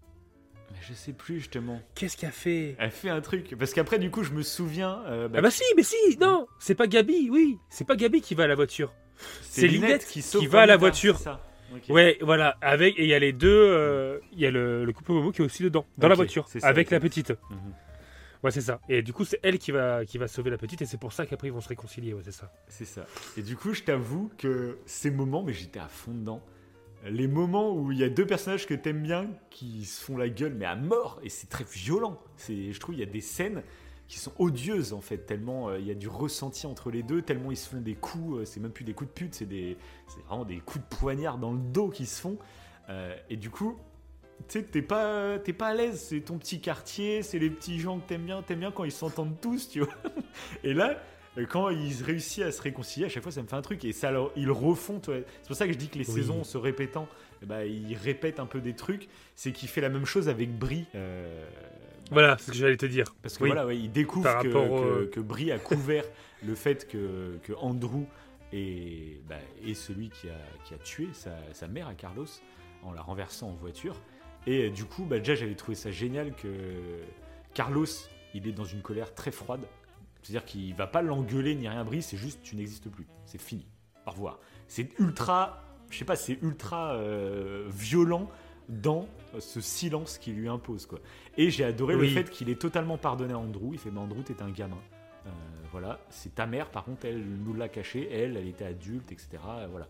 Mais 0.72 0.78
je 0.88 0.94
sais 0.94 1.14
plus 1.14 1.40
justement. 1.40 1.82
Qu'est-ce 1.96 2.16
qu'elle 2.18 2.32
fait 2.32 2.76
Elle 2.80 2.92
fait 2.92 3.10
un 3.10 3.22
truc. 3.22 3.56
Parce 3.58 3.74
qu'après, 3.74 4.00
du 4.00 4.12
coup, 4.12 4.24
je 4.24 4.32
me 4.32 4.42
souviens. 4.44 5.02
euh, 5.08 5.28
bah, 5.28 5.36
Ah 5.40 5.42
bah 5.42 5.52
si, 5.52 5.64
mais 5.76 5.84
si, 5.84 5.96
non, 6.20 6.48
c'est 6.60 6.76
pas 6.76 6.88
Gabi, 6.88 7.30
oui, 7.32 7.58
c'est 7.70 7.86
pas 7.88 7.96
Gabi 7.96 8.22
qui 8.22 8.36
va 8.36 8.44
à 8.44 8.48
la 8.48 8.56
voiture. 8.56 8.94
c'est 9.42 9.68
Linette 9.68 10.06
qui 10.06 10.22
va 10.48 10.62
à 10.62 10.66
la 10.66 10.74
Juanita, 10.74 10.78
voiture. 10.78 11.18
ça. 11.18 11.44
Ouais, 11.90 12.18
voilà, 12.22 12.58
avec 12.62 12.98
et 12.98 13.04
il 13.04 13.10
y 13.10 13.14
a 13.14 13.20
les 13.20 13.32
deux, 13.32 13.48
euh, 13.48 14.18
il 14.32 14.40
y 14.40 14.46
a 14.48 14.52
le, 14.52 14.86
le 14.86 14.92
couple 14.94 15.12
homo 15.12 15.32
qui 15.32 15.42
est 15.44 15.46
aussi 15.46 15.62
dedans, 15.62 15.86
dans 16.00 16.08
la 16.08 16.16
voiture, 16.16 16.48
c'est 16.48 16.60
ça, 16.60 16.68
avec 16.68 16.90
la 16.90 17.00
petite. 17.00 17.30
Mhm. 17.52 17.74
Ouais, 18.42 18.50
c'est 18.52 18.62
ça. 18.62 18.80
Et 18.90 19.02
du 19.04 19.12
coup, 19.14 19.24
c'est 19.26 19.40
elle 19.44 19.60
qui 19.60 19.72
va 19.72 20.04
qui 20.06 20.18
va 20.18 20.28
sauver 20.28 20.50
la 20.50 20.58
petite 20.58 20.82
et 20.82 20.86
c'est 20.86 20.98
pour 21.00 21.14
ça 21.14 21.26
qu'après 21.28 21.50
ils 21.50 21.54
vont 21.54 21.62
se 21.62 21.68
réconcilier, 21.70 22.14
ouais, 22.14 22.22
c'est 22.24 22.32
ça. 22.32 22.52
C'est 22.70 22.86
ça. 22.86 23.06
Et 23.38 23.42
du 23.44 23.56
coup, 23.56 23.74
je 23.74 23.84
t'avoue 23.84 24.32
que 24.38 24.78
ces 24.86 25.12
moments, 25.12 25.44
mais 25.44 25.54
j'étais 25.54 25.80
à 25.80 25.88
fond 25.90 26.12
dedans. 26.14 26.42
Les 27.06 27.28
moments 27.28 27.74
où 27.76 27.92
il 27.92 27.98
y 27.98 28.04
a 28.04 28.10
deux 28.10 28.26
personnages 28.26 28.68
que 28.68 28.74
t'aimes 28.74 29.02
bien 29.02 29.30
qui 29.50 29.86
se 29.86 30.04
font 30.04 30.18
la 30.18 30.28
gueule, 30.28 30.54
mais 30.54 30.66
à 30.66 30.76
mort, 30.76 31.20
et 31.24 31.30
c'est 31.30 31.48
très 31.48 31.64
violent. 31.64 32.20
C'est, 32.36 32.74
je 32.74 32.80
trouve, 32.80 32.96
il 32.96 33.00
y 33.00 33.04
a 33.04 33.08
des 33.08 33.22
scènes 33.22 33.64
qui 34.10 34.20
sont 34.20 34.34
odieuses 34.40 34.92
en 34.92 35.02
fait, 35.02 35.20
tellement 35.20 35.70
euh, 35.70 35.80
il 35.80 35.86
y 35.86 35.92
a 35.92 35.96
du 35.96 36.08
ressenti 36.08 36.66
entre 36.66 36.90
les 36.90 37.04
deux, 37.04 37.22
tellement 37.22 37.52
ils 37.52 37.58
se 37.58 37.70
font 37.70 37.80
des 37.80 37.94
coups. 37.94 38.40
euh, 38.40 38.46
c'est 38.46 38.60
même 38.60 38.72
plus 38.72 38.84
des 38.84 38.94
coups 38.94 39.10
de 39.10 39.14
pute, 39.14 39.36
c'est 39.36 39.46
des, 39.46 39.78
c'est 40.08 40.22
vraiment 40.26 40.46
des 40.46 40.58
coups 40.58 40.84
de 40.84 40.96
poignard 40.96 41.38
dans 41.38 41.54
le 41.54 41.60
dos 41.60 41.90
qui 41.90 42.08
se 42.08 42.20
font. 42.20 42.38
Euh, 42.90 43.16
et 43.30 43.38
du 43.38 43.52
coup, 43.52 43.78
tu 44.48 44.60
sais, 44.60 44.64
t'es 44.64 44.82
pas, 44.82 45.38
t'es 45.38 45.54
pas 45.54 45.68
à 45.68 45.74
l'aise. 45.76 46.02
C'est 46.02 46.22
ton 46.22 46.38
petit 46.40 46.60
quartier, 46.60 47.22
c'est 47.22 47.40
les 47.40 47.52
petits 47.52 47.80
gens 47.80 48.00
que 48.00 48.08
t'aimes 48.08 48.26
bien. 48.26 48.42
T'aimes 48.42 48.62
bien 48.62 48.72
quand 48.72 48.84
ils 48.84 48.92
s'entendent 48.92 49.40
tous, 49.40 49.70
tu 49.70 49.82
vois. 49.82 49.94
Et 50.64 50.74
là, 50.74 51.00
quand 51.46 51.70
ils 51.70 52.04
réussissent 52.04 52.44
à 52.44 52.52
se 52.52 52.62
réconcilier, 52.62 53.06
à 53.06 53.10
chaque 53.10 53.24
fois, 53.24 53.32
ça 53.32 53.42
me 53.42 53.48
fait 53.48 53.56
un 53.56 53.62
truc. 53.62 53.84
Et 53.86 53.92
ça, 53.94 54.08
alors, 54.10 54.32
ils 54.36 54.52
refont. 54.52 55.02
C'est 55.06 55.24
pour 55.48 55.56
ça 55.56 55.68
que 55.68 55.74
je 55.74 55.78
dis 55.78 55.88
que 55.90 55.98
les 56.00 56.08
Oui. 56.10 56.14
saisons 56.16 56.44
se 56.44 56.58
répétant, 56.58 57.08
ben, 57.44 57.62
ils 57.64 57.96
répètent 57.96 58.40
un 58.40 58.46
peu 58.46 58.60
des 58.62 58.74
trucs. 58.74 59.08
C'est 59.36 59.52
qu'il 59.52 59.70
fait 59.70 59.82
la 59.82 59.90
même 59.90 60.06
chose 60.06 60.28
avec 60.30 60.52
Brie. 60.58 60.86
euh, 60.96 61.46
Voilà, 62.12 62.38
c'est 62.38 62.46
ce 62.48 62.52
que 62.52 62.58
j'allais 62.58 62.78
te 62.78 62.86
dire. 62.86 63.14
parce 63.22 63.38
que 63.38 63.44
Oui. 63.44 63.50
voilà, 63.50 63.66
ouais, 63.66 63.78
il 63.78 63.92
découvre 63.92 64.40
que, 64.42 64.48
que, 64.48 65.06
que 65.06 65.20
Brie 65.20 65.52
a 65.52 65.60
couvert 65.60 66.04
le 66.46 66.56
fait 66.56 66.88
que, 66.88 67.38
que 67.44 67.54
Andrew 67.54 68.06
est, 68.54 69.22
bah, 69.28 69.36
est 69.66 69.74
celui 69.76 70.10
qui 70.10 70.28
a, 70.30 70.38
qui 70.66 70.74
a 70.74 70.78
tué 70.78 71.08
sa, 71.14 71.32
sa 71.54 71.68
mère 71.68 71.88
à 71.88 71.94
Carlos 71.94 72.26
en 72.84 72.92
la 72.94 73.02
renversant 73.02 73.50
en 73.50 73.54
voiture. 73.54 73.96
Et 74.48 74.66
euh, 74.66 74.70
du 74.70 74.86
coup, 74.86 75.04
bah, 75.06 75.20
déjà, 75.20 75.36
j'avais 75.36 75.54
trouvé 75.56 75.76
ça 75.76 75.92
génial 75.92 76.34
que 76.34 76.48
Carlos, 77.54 77.86
il 78.34 78.48
est 78.48 78.52
dans 78.52 78.64
une 78.66 78.82
colère 78.82 79.14
très 79.14 79.32
froide. 79.32 79.66
C'est-à-dire 80.30 80.46
qu'il 80.46 80.76
va 80.76 80.86
pas 80.86 81.02
l'engueuler 81.02 81.56
ni 81.56 81.68
rien, 81.68 81.84
Brie, 81.84 82.04
c'est 82.04 82.18
juste 82.18 82.42
tu 82.44 82.56
n'existes 82.56 82.88
plus. 82.90 83.08
C'est 83.26 83.42
fini. 83.42 83.66
Au 84.06 84.12
revoir. 84.12 84.40
C'est 84.68 84.90
ultra, 85.00 85.64
je 85.90 85.98
sais 85.98 86.06
pas, 86.06 86.16
c'est 86.16 86.38
ultra 86.44 86.94
euh, 86.94 87.66
violent 87.70 88.30
dans 88.68 89.08
ce 89.40 89.60
silence 89.60 90.20
qu'il 90.20 90.36
lui 90.36 90.48
impose. 90.48 90.86
Quoi. 90.86 91.00
Et 91.36 91.50
j'ai 91.50 91.64
adoré 91.64 91.96
Oui. 91.96 92.10
le 92.10 92.14
fait 92.14 92.30
qu'il 92.30 92.50
ait 92.52 92.56
totalement 92.56 93.00
pardonné 93.00 93.34
à 93.34 93.40
Andrew. 93.40 93.70
Il 93.74 93.80
fait 93.80 93.90
Mais 93.90 94.00
Andrew, 94.00 94.22
t'étais 94.22 94.44
un 94.44 94.52
gamin. 94.52 94.78
Euh, 95.26 95.30
voilà, 95.72 96.00
c'est 96.12 96.36
ta 96.36 96.46
mère, 96.46 96.70
par 96.70 96.84
contre, 96.84 97.06
elle 97.06 97.24
nous 97.24 97.56
l'a 97.56 97.68
caché. 97.70 98.08
Elle, 98.12 98.38
elle 98.38 98.48
était 98.48 98.66
adulte, 98.66 99.12
etc. 99.12 99.30
Euh, 99.48 99.68
Voilà. 99.72 99.88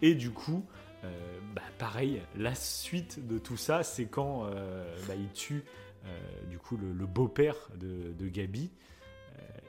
Et 0.00 0.14
du 0.14 0.30
coup, 0.30 0.64
euh, 1.04 1.38
bah, 1.54 1.60
pareil, 1.78 2.22
la 2.36 2.54
suite 2.54 3.26
de 3.26 3.36
tout 3.38 3.58
ça, 3.58 3.82
c'est 3.82 4.06
quand 4.06 4.46
euh, 4.46 4.96
bah, 5.06 5.14
il 5.14 5.30
tue 5.32 5.62
du 6.50 6.58
coup 6.58 6.76
le, 6.76 6.92
le 6.92 7.06
beau-père 7.06 7.56
de, 7.76 8.12
de 8.12 8.28
Gabi 8.28 8.70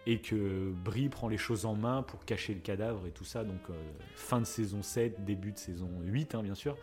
et 0.07 0.19
que 0.21 0.71
Brie 0.71 1.09
prend 1.09 1.27
les 1.27 1.37
choses 1.37 1.65
en 1.65 1.75
main 1.75 2.03
pour 2.03 2.25
cacher 2.25 2.53
le 2.53 2.59
cadavre 2.59 3.07
et 3.07 3.11
tout 3.11 3.23
ça. 3.25 3.43
Donc 3.43 3.61
euh, 3.69 3.73
fin 4.15 4.39
de 4.39 4.45
saison 4.45 4.81
7, 4.83 5.25
début 5.25 5.51
de 5.51 5.57
saison 5.57 5.89
8, 6.03 6.35
hein, 6.35 6.43
bien 6.43 6.55
sûr. 6.55 6.77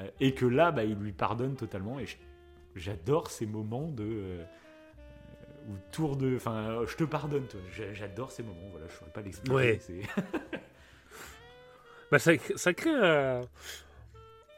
Euh, 0.00 0.08
et 0.20 0.34
que 0.34 0.46
là, 0.46 0.70
bah, 0.70 0.84
il 0.84 0.96
lui 0.96 1.12
pardonne 1.12 1.56
totalement. 1.56 1.98
Et 1.98 2.06
j'adore 2.76 3.30
ces 3.30 3.46
moments 3.46 3.88
de. 3.88 4.04
euh, 4.04 4.44
où 5.68 5.72
tour 5.92 6.16
de. 6.16 6.36
Enfin, 6.36 6.80
je 6.86 6.94
te 6.96 7.04
pardonne, 7.04 7.46
toi. 7.46 7.60
J'a- 7.72 7.92
J'adore 7.94 8.30
ces 8.30 8.42
moments. 8.42 8.68
Voilà, 8.70 8.86
je 8.86 8.92
ne 8.92 8.98
saurais 8.98 9.10
pas 9.12 9.22
l'expliquer. 9.22 9.54
Ouais. 9.54 9.80
Bah, 12.10 12.18
ça, 12.18 12.32
ça 12.56 12.72
crée. 12.72 12.90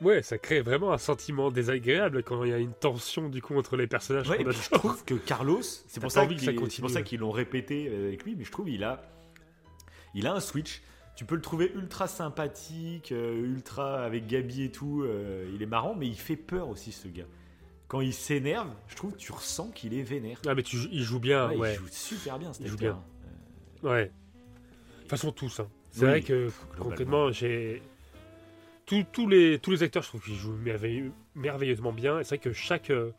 Ouais, 0.01 0.23
ça 0.23 0.39
crée 0.39 0.61
vraiment 0.63 0.93
un 0.93 0.99
sentiment 0.99 1.51
désagréable 1.51 2.23
quand 2.23 2.45
il 2.45 2.51
y 2.51 2.55
a 2.55 2.59
une 2.59 2.73
tension 2.73 3.29
du 3.29 3.43
coup 3.43 3.57
entre 3.59 3.77
les 3.77 3.87
personnages. 3.87 4.29
Ouais, 4.29 4.39
je 4.49 4.71
trouve 4.71 5.05
que 5.05 5.15
Carlos, 5.15 5.61
c'est 5.89 6.01
pour, 6.01 6.11
ça 6.11 6.27
que 6.27 6.33
ça 6.39 6.53
qu'il- 6.53 6.71
c'est 6.71 6.81
pour 6.81 6.91
ça 6.91 7.03
qu'ils 7.03 7.21
l'ont 7.21 7.31
répété 7.31 7.89
avec 7.89 8.25
lui, 8.25 8.35
mais 8.37 8.45
je 8.45 8.51
trouve 8.53 8.71
il 8.71 8.83
a, 8.85 9.03
il 10.15 10.27
a 10.27 10.33
un 10.35 10.41
switch. 10.41 10.83
Tu 11.17 11.27
peux 11.27 11.35
le 11.35 11.43
trouver 11.43 11.71
ultra 11.75 12.09
sympathique, 12.09 13.13
euh, 13.13 13.43
ultra 13.45 14.03
avec 14.03 14.27
Gabi 14.27 14.63
et 14.65 14.73
tout. 14.73 15.03
euh, 15.03 15.51
il 15.55 15.63
est 15.63 15.67
marrant, 15.67 15.95
mais 15.95 16.07
il 16.07 16.17
fait 16.17 16.37
peur 16.37 16.69
aussi 16.71 16.93
ce 16.93 17.09
gars. 17.09 17.27
Quand 17.89 18.01
il 18.01 18.15
s'énerve, 18.15 18.69
je 18.89 18.95
trouve 18.97 19.13
que 19.13 19.19
tu 19.19 19.33
ressens 19.33 19.71
qu'il 19.73 19.93
est 19.93 20.03
vénère. 20.03 20.41
Ah, 20.47 20.55
mais 20.55 20.63
tu, 20.63 20.77
il 20.93 21.03
joue 21.03 21.19
bien, 21.21 21.51
Ouais, 21.51 21.57
ouais. 21.57 21.75
Il 21.75 21.79
joue 21.79 21.89
super 21.91 22.39
bien 22.39 22.53
cet 22.55 22.63
Il 22.65 22.69
joue 22.71 22.77
bien. 22.79 22.99
Euh, 23.85 23.89
Ouais. 23.91 24.05
De 24.07 25.01
toute 25.03 25.11
façon, 25.11 25.33
tous. 25.33 25.61
hein. 25.61 25.69
C'est 25.91 26.05
Oui, 26.05 26.09
vrai 26.11 26.23
que 26.23 26.49
concrètement, 26.79 27.31
j'ai. 27.33 27.83
Les, 28.91 29.59
tous 29.59 29.71
les 29.71 29.83
acteurs, 29.83 30.03
je 30.03 30.09
trouve 30.09 30.23
qu'ils 30.23 30.35
jouent 30.37 30.57
merveilleux- 30.57 31.13
merveilleusement 31.35 31.93
bien. 31.93 32.19
Et 32.21 32.25
c'est 32.25 32.37
vrai 32.37 32.39
que 32.39 32.53
chaque, 32.53 32.91
euh, 32.91 33.11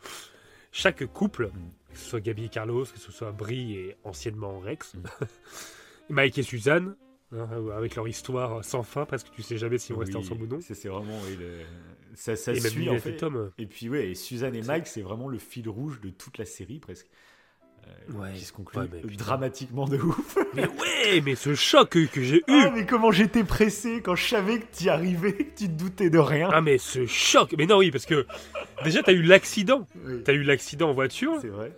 chaque 0.72 1.06
couple, 1.08 1.48
Mm. 1.48 1.52
que 1.94 1.98
ce 2.00 2.10
soit 2.10 2.20
Gabi 2.22 2.46
et 2.46 2.50
Carlos, 2.50 2.86
que 2.86 3.00
ce 3.00 3.12
soit 3.12 3.32
Brie 3.32 3.76
et 3.76 3.96
anciennement 4.04 4.60
Rex, 4.60 4.94
Mm. 4.96 5.04
Mike 6.10 6.38
et 6.38 6.44
Suzanne, 6.44 6.96
hein, 7.34 7.48
avec 7.76 7.96
leur 7.96 8.08
histoire 8.08 8.64
sans 8.66 8.84
fin, 8.84 9.06
parce 9.06 9.24
que 9.24 9.30
tu 9.34 9.42
sais 9.44 9.58
jamais 9.58 9.78
s'ils 9.78 9.94
vont 9.96 10.02
rester 10.02 10.16
oui, 10.18 10.24
ensemble 10.26 10.44
ou 10.44 10.48
non. 10.48 10.60
C'est 10.62 10.88
vraiment 10.90 11.18
oui, 11.28 11.38
le- 11.40 11.62
ça, 12.16 12.36
ça 12.36 12.52
et 12.52 12.60
suit 12.60 12.90
en 12.90 12.98
fait. 13.00 13.16
Tom. 13.16 13.52
Et 13.58 13.66
puis 13.66 13.88
ouais, 13.88 14.10
et 14.10 14.16
Suzanne 14.16 14.56
et 14.56 14.62
Mike, 14.62 14.88
c'est 14.88 15.02
vraiment 15.02 15.30
le 15.30 15.38
fil 15.38 15.70
rouge 15.70 16.02
de 16.02 16.10
toute 16.10 16.38
la 16.38 16.46
série 16.46 16.80
presque. 16.80 17.08
Euh, 17.88 18.14
Ouais, 18.14 18.34
qui 18.34 18.44
se 18.46 18.52
conclut 18.52 18.80
ouais, 18.82 18.88
mais 18.92 19.00
putain. 19.02 19.24
dramatiquement 19.24 19.86
de 19.88 19.98
ouf. 19.98 20.38
Mais 20.54 20.68
ouais, 20.68 21.22
mais 21.24 21.36
ce 21.36 21.56
choc 21.56 21.90
que, 21.90 22.22
j'ai 22.22 22.38
eu 22.38 22.44
Ah, 22.50 22.72
mais 22.76 22.86
comment 22.86 23.12
j'étais 23.12 23.44
pressé 23.44 24.02
quand 24.02 24.16
je 24.16 24.28
savais 24.28 24.60
que 24.60 24.66
tu 24.78 24.86
y 24.86 24.90
arrivais, 24.90 25.34
que 25.34 25.44
tu 25.58 25.68
te 25.68 25.72
doutais 25.72 26.10
de 26.10 26.18
rien. 26.18 26.50
Ah 26.52 26.62
mais 26.62 26.78
ce 26.78 27.06
choc 27.06 27.54
Mais 27.58 27.66
non 27.66 27.78
oui 27.78 27.90
parce 27.92 28.06
que 28.06 28.26
déjà 28.84 29.02
t'as 29.02 29.14
eu 29.14 29.22
l'accident 29.22 29.88
Oui, 30.06 30.24
T'as 30.24 30.34
eu 30.34 30.44
l'accident 30.44 30.90
en 30.90 30.94
voiture 30.94 31.38
c'est 31.42 31.48
vrai. 31.48 31.72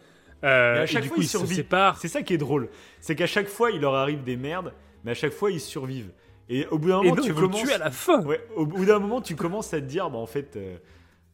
euh, 0.43 0.73
Mais 0.73 0.79
à 0.79 0.83
et 0.83 0.87
chaque 0.87 1.03
du 1.03 1.07
fois, 1.09 1.15
coup 1.17 1.21
ils 1.21 1.27
se 1.27 1.45
séparent 1.45 1.97
C'est 1.99 2.07
ça 2.07 2.21
qui 2.23 2.33
est 2.33 2.37
drôle. 2.39 2.69
C'est 2.99 3.15
qu'à 3.15 3.27
chaque 3.27 3.47
fois, 3.47 3.69
il 3.71 3.81
leur 3.81 3.93
arrive 3.95 4.23
des 4.23 4.37
merdes, 4.37 4.73
mais 5.03 5.11
à 5.11 5.15
chaque 5.15 5.33
fois, 5.33 5.51
ils 5.51 5.59
survivent. 5.61 6.11
Et 6.49 6.65
au 6.67 6.77
bout 6.79 6.89
d'un 6.89 6.97
moment, 7.03 7.15
non 7.15 7.21
tu 7.23 7.33
commences. 7.33 7.69
à 7.71 7.77
la 7.77 7.91
fin 7.91 8.21
Ouais, 8.23 8.41
au 8.55 8.65
bout 8.65 8.85
d'un 8.85 8.99
moment, 8.99 9.21
tu 9.21 9.35
commences 9.35 9.73
à 9.73 9.79
te 9.81 9.85
dire, 9.85 10.09
bah, 10.09 10.17
en 10.17 10.25
fait, 10.25 10.55
euh, 10.55 10.77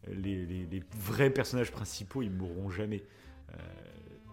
les, 0.08 0.46
les- 0.46 0.68
les 0.70 0.84
vrais 1.00 1.30
personnages 1.30 1.72
principaux, 1.72 2.22
ils 2.22 2.32
mourront 2.32 2.70
jamais. 2.70 3.04
Euh, 3.52 3.56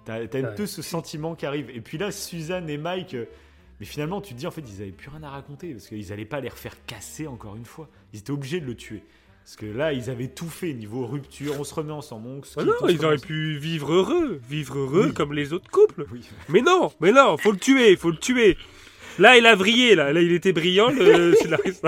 T'as 0.07 0.39
un 0.39 0.53
peu 0.55 0.67
ce 0.67 0.81
sentiment 0.83 1.35
qui 1.35 1.45
arrive. 1.45 1.69
Et 1.71 1.81
puis 1.83 1.99
là, 1.99 2.11
Suzanne 2.11 2.71
et 2.71 2.79
Mike, 2.79 3.15
euh, 3.15 3.27
mais 3.81 3.87
finalement, 3.87 4.21
tu 4.23 4.33
te 4.35 4.39
dis, 4.39 4.47
en 4.47 4.51
fait, 4.51 4.63
ils 4.67 4.81
avaient 4.83 4.93
plus 4.93 5.11
rien 5.11 5.23
à 5.25 5.31
raconter 5.31 5.73
parce 5.73 5.89
qu'ils 5.89 6.13
allaient 6.13 6.25
pas 6.25 6.41
les 6.41 6.49
refaire 6.49 6.75
casser 6.87 7.27
encore 7.27 7.57
une 7.57 7.65
fois. 7.67 7.89
Ils 8.15 8.21
étaient 8.21 8.31
obligés 8.31 8.61
de 8.61 8.67
le 8.67 8.75
tuer. 8.77 9.03
Parce 9.45 9.57
que 9.57 9.67
là, 9.67 9.93
ils 9.93 10.09
avaient 10.11 10.29
tout 10.29 10.49
fait 10.49 10.73
niveau 10.73 11.07
rupture, 11.07 11.55
on 11.61 11.65
se 11.65 11.75
remet 11.75 11.93
ensemble. 11.93 12.29
On 12.29 12.43
se 12.43 12.59
Ah 12.59 12.65
non, 12.65 12.73
on 12.81 12.89
ils 12.89 13.05
auraient 13.05 13.17
pu 13.19 13.59
vivre 13.59 13.93
heureux, 13.93 14.41
vivre 14.49 14.79
heureux 14.79 15.07
Oui. 15.09 15.15
comme 15.15 15.33
les 15.33 15.53
autres 15.53 15.71
couples. 15.71 16.05
Oui. 16.13 16.21
Mais 16.49 16.63
non, 16.63 16.91
mais 17.01 17.13
non, 17.13 17.37
faut 17.37 17.53
le 17.53 17.59
tuer, 17.59 17.95
faut 17.97 18.11
le 18.11 18.17
tuer. 18.17 18.57
Là, 19.21 19.37
il 19.37 19.47
a 19.47 19.55
vrillé, 19.55 19.95
là, 19.95 20.13
là, 20.13 20.21
il 20.21 20.33
était 20.33 20.53
brillant, 20.53 20.91
le 20.91 21.35
scénariste. 21.41 21.87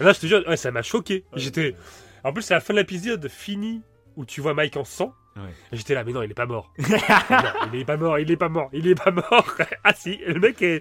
Là, 0.00 0.12
je 0.12 0.20
te 0.20 0.26
jure, 0.26 0.42
ça 0.58 0.70
m'a 0.70 0.82
choqué. 0.82 1.24
Ouais. 1.32 1.38
J'étais. 1.40 1.74
En 2.24 2.32
plus, 2.32 2.42
c'est 2.42 2.54
la 2.54 2.60
fin 2.60 2.74
de 2.74 2.78
l'épisode 2.78 3.26
fini 3.28 3.82
où 4.16 4.24
tu 4.24 4.40
vois 4.40 4.52
Mike 4.54 4.76
en 4.76 4.84
sang. 4.84 5.14
Ouais. 5.34 5.42
J'étais 5.72 5.94
là, 5.94 6.04
mais 6.04 6.12
non, 6.12 6.22
il 6.22 6.30
est 6.30 6.34
pas 6.34 6.46
mort. 6.46 6.72
Non, 6.78 6.86
il 7.72 7.80
est 7.80 7.84
pas 7.86 7.96
mort, 7.96 8.18
il 8.18 8.30
est 8.30 8.36
pas 8.36 8.48
mort, 8.50 8.68
il 8.72 8.86
est 8.86 8.94
pas 8.94 9.10
mort. 9.10 9.56
ah 9.84 9.94
si, 9.94 10.18
le 10.26 10.38
mec 10.40 10.60
est. 10.62 10.80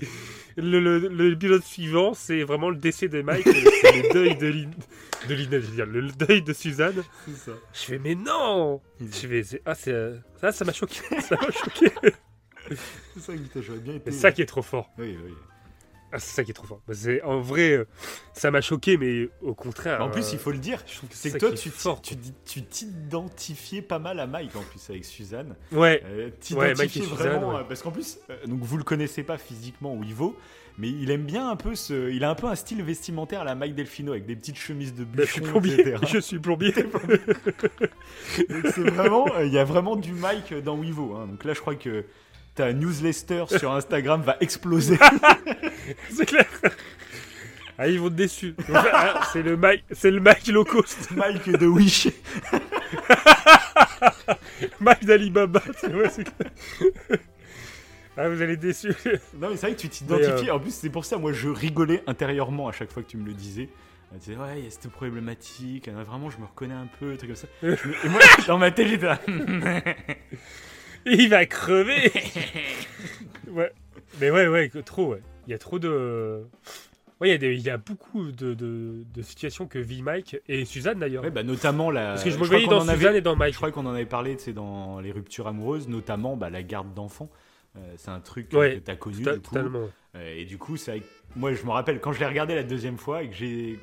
Le, 0.58 0.82
le, 0.82 1.00
le 1.08 1.36
pilote 1.38 1.64
suivant, 1.64 2.14
c'est 2.14 2.44
vraiment 2.44 2.70
le 2.70 2.76
décès 2.76 3.08
de 3.08 3.22
Mike, 3.22 3.48
c'est 3.48 4.02
le 4.04 4.14
deuil 4.14 4.36
de 4.36 4.48
Lynn. 4.48 4.72
De 5.30 5.36
je 5.36 5.44
veux 5.50 5.76
dire, 5.76 5.86
le, 5.86 6.02
le 6.02 6.12
deuil 6.12 6.42
de 6.42 6.52
Suzanne. 6.52 7.04
C'est 7.26 7.38
ça. 7.38 7.52
Je 7.74 7.80
fais, 7.80 8.00
mais 8.00 8.16
non 8.16 8.82
Je 9.00 9.06
fais, 9.28 9.44
c'est- 9.44 9.62
ah, 9.66 9.76
c'est. 9.76 9.94
euh, 9.94 10.18
Ça, 10.42 10.52
ça 10.52 10.66
m'a 10.66 10.74
choqué. 10.74 10.96
ça 11.22 11.36
m'a 11.36 11.52
choqué. 11.52 11.90
C'est 13.14 13.20
ça, 13.22 13.32
putain, 13.34 13.62
j'aurais 13.62 13.80
bien 13.80 13.94
été. 13.96 14.12
C'est 14.12 14.18
ça 14.18 14.32
qui 14.34 14.42
est 14.42 14.46
trop 14.46 14.62
fort. 14.62 14.90
Oui, 14.98 15.18
oui. 15.24 15.34
Ah, 16.12 16.20
c'est 16.20 16.36
ça 16.36 16.44
qui 16.44 16.52
est 16.52 16.54
trop 16.54 16.68
fort. 16.68 16.82
Bah, 16.88 16.94
C'est 16.96 17.22
en 17.24 17.40
vrai, 17.40 17.72
euh, 17.72 17.88
ça 18.34 18.52
m'a 18.52 18.62
choqué, 18.62 18.98
mais 18.98 19.30
au 19.42 19.54
contraire. 19.54 20.02
En 20.02 20.10
plus, 20.10 20.28
euh, 20.28 20.34
il 20.34 20.40
faut 20.40 20.52
le 20.52 20.58
dire, 20.58 20.82
je 20.88 20.98
trouve 20.98 21.10
que 21.10 21.16
c'est 21.16 21.32
que 21.32 21.38
toi, 21.38 21.52
tu 21.54 21.70
fort, 21.70 22.02
tu 22.02 22.16
dis- 22.16 22.34
tu 22.46 22.64
t'identifiais 22.64 23.82
pas 23.82 24.00
mal 24.00 24.20
à 24.20 24.28
Mike 24.28 24.56
en 24.56 24.62
plus 24.62 24.90
avec 24.90 25.06
Suzanne. 25.06 25.56
Ouais. 25.72 26.04
Euh, 26.06 26.30
Ouais, 26.56 26.74
Mike 26.76 26.92
Suzanne, 26.92 27.10
vraiment, 27.16 27.50
ouais. 27.54 27.62
euh, 27.62 27.64
parce 27.64 27.82
qu'en 27.82 27.92
plus, 27.92 28.20
euh, 28.30 28.36
donc 28.48 28.60
vous 28.62 28.78
le 28.78 28.84
connaissez 28.84 29.24
pas 29.24 29.38
physiquement 29.38 30.00
il 30.04 30.14
vaut, 30.14 30.36
mais 30.78 30.90
il 30.90 31.12
aime 31.12 31.24
bien 31.26 31.50
un 31.50 31.56
peu 31.56 31.76
ce, 31.76 32.10
il 32.12 32.24
a 32.24 32.30
un 32.30 32.36
peu 32.36 32.48
un 32.48 32.56
style 32.56 32.82
vestimentaire 32.84 33.42
à 33.42 33.46
la 33.46 33.56
Mike 33.56 33.76
Delfino 33.76 34.12
avec 34.12 34.26
des 34.26 34.36
petites 34.36 34.58
chemises 34.58 34.94
de 34.94 35.04
Bah, 35.04 35.24
je 35.26 35.32
suis 35.32 35.42
plombier. 35.42 35.96
Je 36.08 36.20
suis 36.20 36.40
plombier. 36.40 36.74
C'est 38.38 38.90
vraiment, 38.90 39.26
euh, 39.36 39.46
il 39.46 39.54
y 39.54 39.58
a 39.60 39.64
vraiment 39.64 39.96
du 39.96 40.12
Mike 40.14 40.54
dans 40.64 40.78
Wivo. 40.78 41.16
Hein. 41.16 41.28
Donc 41.28 41.44
là, 41.44 41.54
je 41.54 41.60
crois 41.62 41.76
que 41.76 42.06
ta 42.56 42.74
newsletter 42.74 43.46
sur 43.58 43.72
Instagram 43.72 44.22
va 44.22 44.38
exploser. 44.42 44.98
c'est 46.12 46.26
clair. 46.26 46.46
Ah, 47.78 47.88
ils 47.88 48.00
vont 48.00 48.08
être 48.08 48.16
déçus. 48.16 48.54
Ah, 48.74 49.22
c'est 49.34 49.42
le 49.42 49.58
Mike, 49.58 49.84
c'est 49.92 50.12
le 50.12 50.20
Mike 50.20 50.48
low 50.48 50.64
cost. 50.66 51.10
Mike 51.12 51.50
de 51.50 51.66
Wish. 51.66 52.08
Mike 54.80 55.06
d'Alibaba. 55.06 55.62
C'est 55.80 55.94
ouais, 55.94 56.10
c'est 56.10 56.24
clair. 56.24 57.20
Ah, 58.18 58.30
vous 58.30 58.42
allez 58.42 58.54
être 58.54 58.60
déçus. 58.60 58.94
Non, 59.40 59.50
mais 59.50 59.58
c'est 59.58 59.68
vrai 59.68 59.76
que 59.76 59.82
tu 59.82 59.90
t'identifies. 59.90 60.50
euh, 60.50 60.56
En 60.56 60.60
plus, 60.60 60.74
c'est 60.74 60.90
pour 60.90 61.06
ça, 61.06 61.18
moi, 61.18 61.32
je 61.32 61.50
rigolais 61.50 62.04
intérieurement 62.08 62.68
à 62.68 62.72
chaque 62.72 62.92
fois 62.92 63.04
que 63.04 63.08
tu 63.08 63.18
me 63.18 63.26
le 63.26 63.34
disais. 63.34 63.70
Tu 64.14 64.20
disais, 64.20 64.36
ouais, 64.36 64.58
il 64.60 64.64
y 64.66 64.68
a 64.68 64.70
cette 64.70 64.90
problématique. 64.92 65.88
Vraiment, 65.90 66.30
je 66.30 66.38
me 66.38 66.46
reconnais 66.46 66.74
un 66.76 66.88
peu, 67.00 67.16
truc 67.16 67.30
comme 67.32 67.36
ça. 67.38 67.48
Et 67.64 68.10
moi, 68.10 68.20
dans 68.48 68.58
ma 68.58 68.70
tête, 68.70 68.88
j'étais 68.90 69.06
là. 69.06 69.20
Il 71.06 71.30
va 71.30 71.46
crever. 71.46 72.12
ouais. 73.50 73.72
Mais 74.20 74.30
ouais, 74.32 74.48
ouais, 74.48 74.70
trop, 74.86 75.08
ouais. 75.14 75.22
Il 75.48 75.52
y 75.52 75.54
a 75.54 75.58
trop 75.58 75.80
de. 75.80 76.44
Ouais, 77.20 77.30
il 77.30 77.32
y 77.32 77.36
a, 77.36 77.38
des- 77.38 77.54
il 77.56 77.62
y 77.62 77.70
a 77.70 77.78
beaucoup 77.78 78.32
de, 78.32 78.54
de- 78.54 79.04
de 79.14 79.22
situations 79.22 79.68
que 79.68 79.78
vit 79.80 80.02
Mike 80.02 80.38
et 80.48 80.66
Suzanne 80.66 81.00
d'ailleurs. 81.00 81.24
Ouais, 81.24 81.30
bah, 81.32 81.44
notamment 81.44 81.92
la. 81.92 82.10
Parce 82.10 82.24
que 82.24 82.30
je 82.32 82.38
me 82.38 82.46
voyais 82.46 82.66
dans 82.68 82.88
avait- 82.88 82.98
Suzanne 82.98 83.16
et 83.16 83.22
dans 83.22 83.36
Mike. 83.36 83.54
Je 83.54 83.58
crois 83.58 83.72
qu'on 83.72 83.86
en 83.86 83.94
avait 83.94 84.06
parlé, 84.06 84.38
dans 84.54 85.00
les 85.00 85.12
ruptures 85.12 85.48
amoureuses, 85.48 85.88
notamment 85.88 86.36
bah, 86.36 86.50
la 86.50 86.64
garde 86.64 86.94
d'enfants. 86.94 87.30
Euh, 87.78 87.80
c'est 87.98 88.10
un 88.10 88.20
truc 88.20 88.50
Ouais, 88.54 88.76
que 88.80 88.86
tu 88.86 88.92
as 88.92 88.96
connu, 88.96 89.18
du 89.18 89.24
coup. 89.24 89.56
Totalement. 89.56 89.88
Euh, 90.16 90.36
et 90.36 90.46
du 90.46 90.58
coup, 90.58 90.78
que 91.00 91.06
moi, 91.36 91.54
je 91.54 91.64
me 91.64 91.70
rappelle, 91.72 92.00
quand 92.02 92.12
je 92.12 92.20
l'ai 92.20 92.26
regardé 92.26 92.54
la 92.56 92.64
deuxième 92.64 92.98
fois 92.98 93.24
et 93.24 93.30
que 93.30 93.36
j'ai, 93.36 93.80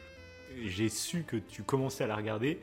su 0.90 1.22
que 1.22 1.36
tu 1.36 1.62
commençais 1.62 2.04
à 2.04 2.06
la 2.06 2.16
regarder, 2.16 2.58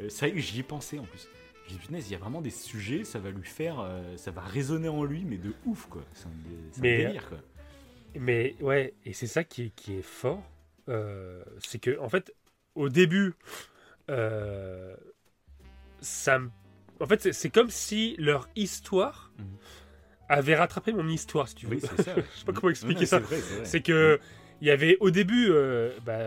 euh, 0.00 0.08
que 0.32 0.40
j'y 0.40 0.60
ai 0.60 0.62
pensé 0.64 0.98
en 0.98 1.04
plus. 1.04 1.28
J'ai 1.66 1.74
dit, 1.76 1.78
punaise, 1.86 2.08
il 2.08 2.12
y 2.12 2.14
a 2.14 2.18
vraiment 2.18 2.42
des 2.42 2.50
sujets, 2.50 3.04
ça 3.04 3.18
va 3.18 3.30
lui 3.30 3.44
faire, 3.44 3.80
euh, 3.80 4.16
ça 4.16 4.30
va 4.30 4.42
résonner 4.42 4.88
en 4.88 5.04
lui, 5.04 5.24
mais 5.24 5.38
de 5.38 5.54
ouf, 5.64 5.86
quoi. 5.86 6.02
C'est 6.12 6.26
un, 6.26 6.30
délire, 6.82 7.28
quoi. 7.28 7.38
Mais 8.16 8.54
ouais, 8.60 8.94
et 9.04 9.12
c'est 9.12 9.26
ça 9.26 9.44
qui 9.44 9.62
est, 9.64 9.70
qui 9.70 9.94
est 9.94 10.02
fort. 10.02 10.42
euh, 10.90 11.42
c'est 11.60 11.78
que, 11.78 11.98
en 11.98 12.08
fait, 12.10 12.34
au 12.74 12.90
début, 12.90 13.32
euh, 14.10 14.94
ça 16.00 16.38
me- 16.38 16.50
En 17.00 17.06
fait, 17.06 17.32
c'est- 17.32 17.48
comme 17.50 17.70
si 17.70 18.14
leur 18.18 18.48
histoire 18.54 19.32
Mhm. 19.38 19.46
avait 20.28 20.54
rattrapé 20.54 20.92
mon 20.92 21.08
histoire, 21.08 21.48
si 21.48 21.54
tu 21.56 21.66
veux. 21.66 21.76
Oui, 21.76 21.80
c'est 21.80 22.02
ça. 22.02 22.14
Je 22.34 22.38
sais 22.40 22.44
pas 22.44 22.52
comment 22.52 22.70
expliquer 22.70 23.00
Ouais, 23.00 23.06
ça. 23.06 23.20
C'est 23.64 23.80
que 23.80 24.20
il 24.60 24.68
y 24.68 24.70
avait 24.70 24.96
au 25.00 25.10
début, 25.10 25.48
euh, 25.50 25.90
bah, 26.04 26.18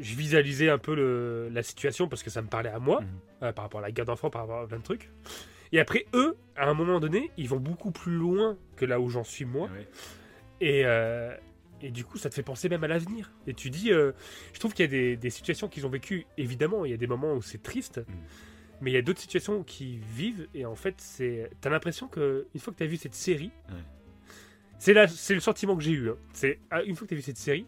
je 0.00 0.14
visualisais 0.14 0.68
un 0.68 0.78
peu 0.78 0.94
le- 0.94 1.48
la 1.52 1.62
situation 1.62 2.08
parce 2.08 2.22
que 2.22 2.30
ça 2.30 2.42
me 2.42 2.48
parlait 2.48 2.70
à 2.70 2.78
moi 2.78 3.00
Mhm. 3.00 3.08
euh, 3.44 3.52
par 3.52 3.64
rapport 3.64 3.80
à 3.80 3.82
la 3.82 3.92
garde 3.92 4.08
d'enfants, 4.08 4.30
par 4.30 4.42
rapport 4.42 4.60
à 4.60 4.66
plein 4.66 4.78
de 4.78 4.82
trucs. 4.82 5.10
Et 5.72 5.80
après, 5.80 6.06
eux, 6.14 6.36
à 6.56 6.68
un 6.68 6.74
moment 6.74 7.00
donné, 7.00 7.30
ils 7.36 7.48
vont 7.48 7.58
beaucoup 7.60 7.90
plus 7.90 8.12
loin 8.14 8.56
que 8.76 8.84
là 8.84 9.00
où 9.00 9.08
j'en 9.08 9.24
suis 9.24 9.44
moi. 9.44 9.68
Ouais. 9.72 9.88
Et, 10.60 10.82
euh, 10.84 11.34
et 11.82 11.90
du 11.90 12.04
coup, 12.04 12.16
ça 12.16 12.30
te 12.30 12.34
fait 12.34 12.42
penser 12.44 12.68
même 12.68 12.84
à 12.84 12.88
l'avenir. 12.88 13.32
Et 13.46 13.54
tu 13.54 13.70
dis, 13.70 13.92
euh, 13.92 14.12
je 14.52 14.60
trouve 14.60 14.72
qu'il 14.72 14.84
y 14.84 14.88
a 14.88 14.90
des, 14.90 15.16
des 15.16 15.30
situations 15.30 15.68
qu'ils 15.68 15.84
ont 15.86 15.90
vécues, 15.90 16.26
évidemment, 16.38 16.84
il 16.84 16.90
y 16.92 16.94
a 16.94 16.96
des 16.96 17.06
moments 17.08 17.34
où 17.34 17.42
c'est 17.42 17.62
triste. 17.62 18.00
Mais 18.80 18.90
il 18.90 18.94
y 18.94 18.98
a 18.98 19.02
d'autres 19.02 19.20
situations 19.20 19.62
qui 19.62 19.96
vivent 20.16 20.46
et 20.54 20.64
en 20.66 20.74
fait, 20.74 20.94
c'est. 20.98 21.50
T'as 21.60 21.70
l'impression 21.70 22.06
que 22.08 22.46
une 22.54 22.60
fois 22.60 22.72
que 22.72 22.78
t'as 22.78 22.86
vu 22.86 22.96
cette 22.96 23.14
série, 23.14 23.50
Ouais. 23.70 23.74
c'est 24.78 24.92
là, 24.92 25.08
c'est 25.08 25.34
le 25.34 25.40
sentiment 25.40 25.76
que 25.76 25.82
j'ai 25.82 25.92
eu. 25.92 26.10
hein. 26.10 26.16
C'est 26.32 26.58
ah, 26.70 26.82
une 26.82 26.94
fois 26.94 27.06
que 27.06 27.10
t'as 27.10 27.16
vu 27.16 27.22
cette 27.22 27.38
série, 27.38 27.66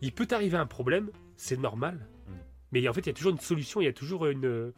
il 0.00 0.12
peut 0.12 0.26
t'arriver 0.26 0.56
un 0.56 0.66
problème, 0.66 1.10
c'est 1.38 1.58
normal. 1.58 1.94
Mm. 2.26 2.32
Mais 2.72 2.86
en 2.88 2.92
fait, 2.92 3.00
il 3.00 3.06
y 3.06 3.10
a 3.10 3.14
toujours 3.14 3.32
une 3.32 3.40
solution, 3.40 3.80
il 3.80 3.84
y 3.84 3.88
a 3.88 3.92
toujours 3.94 4.26
une 4.26 4.72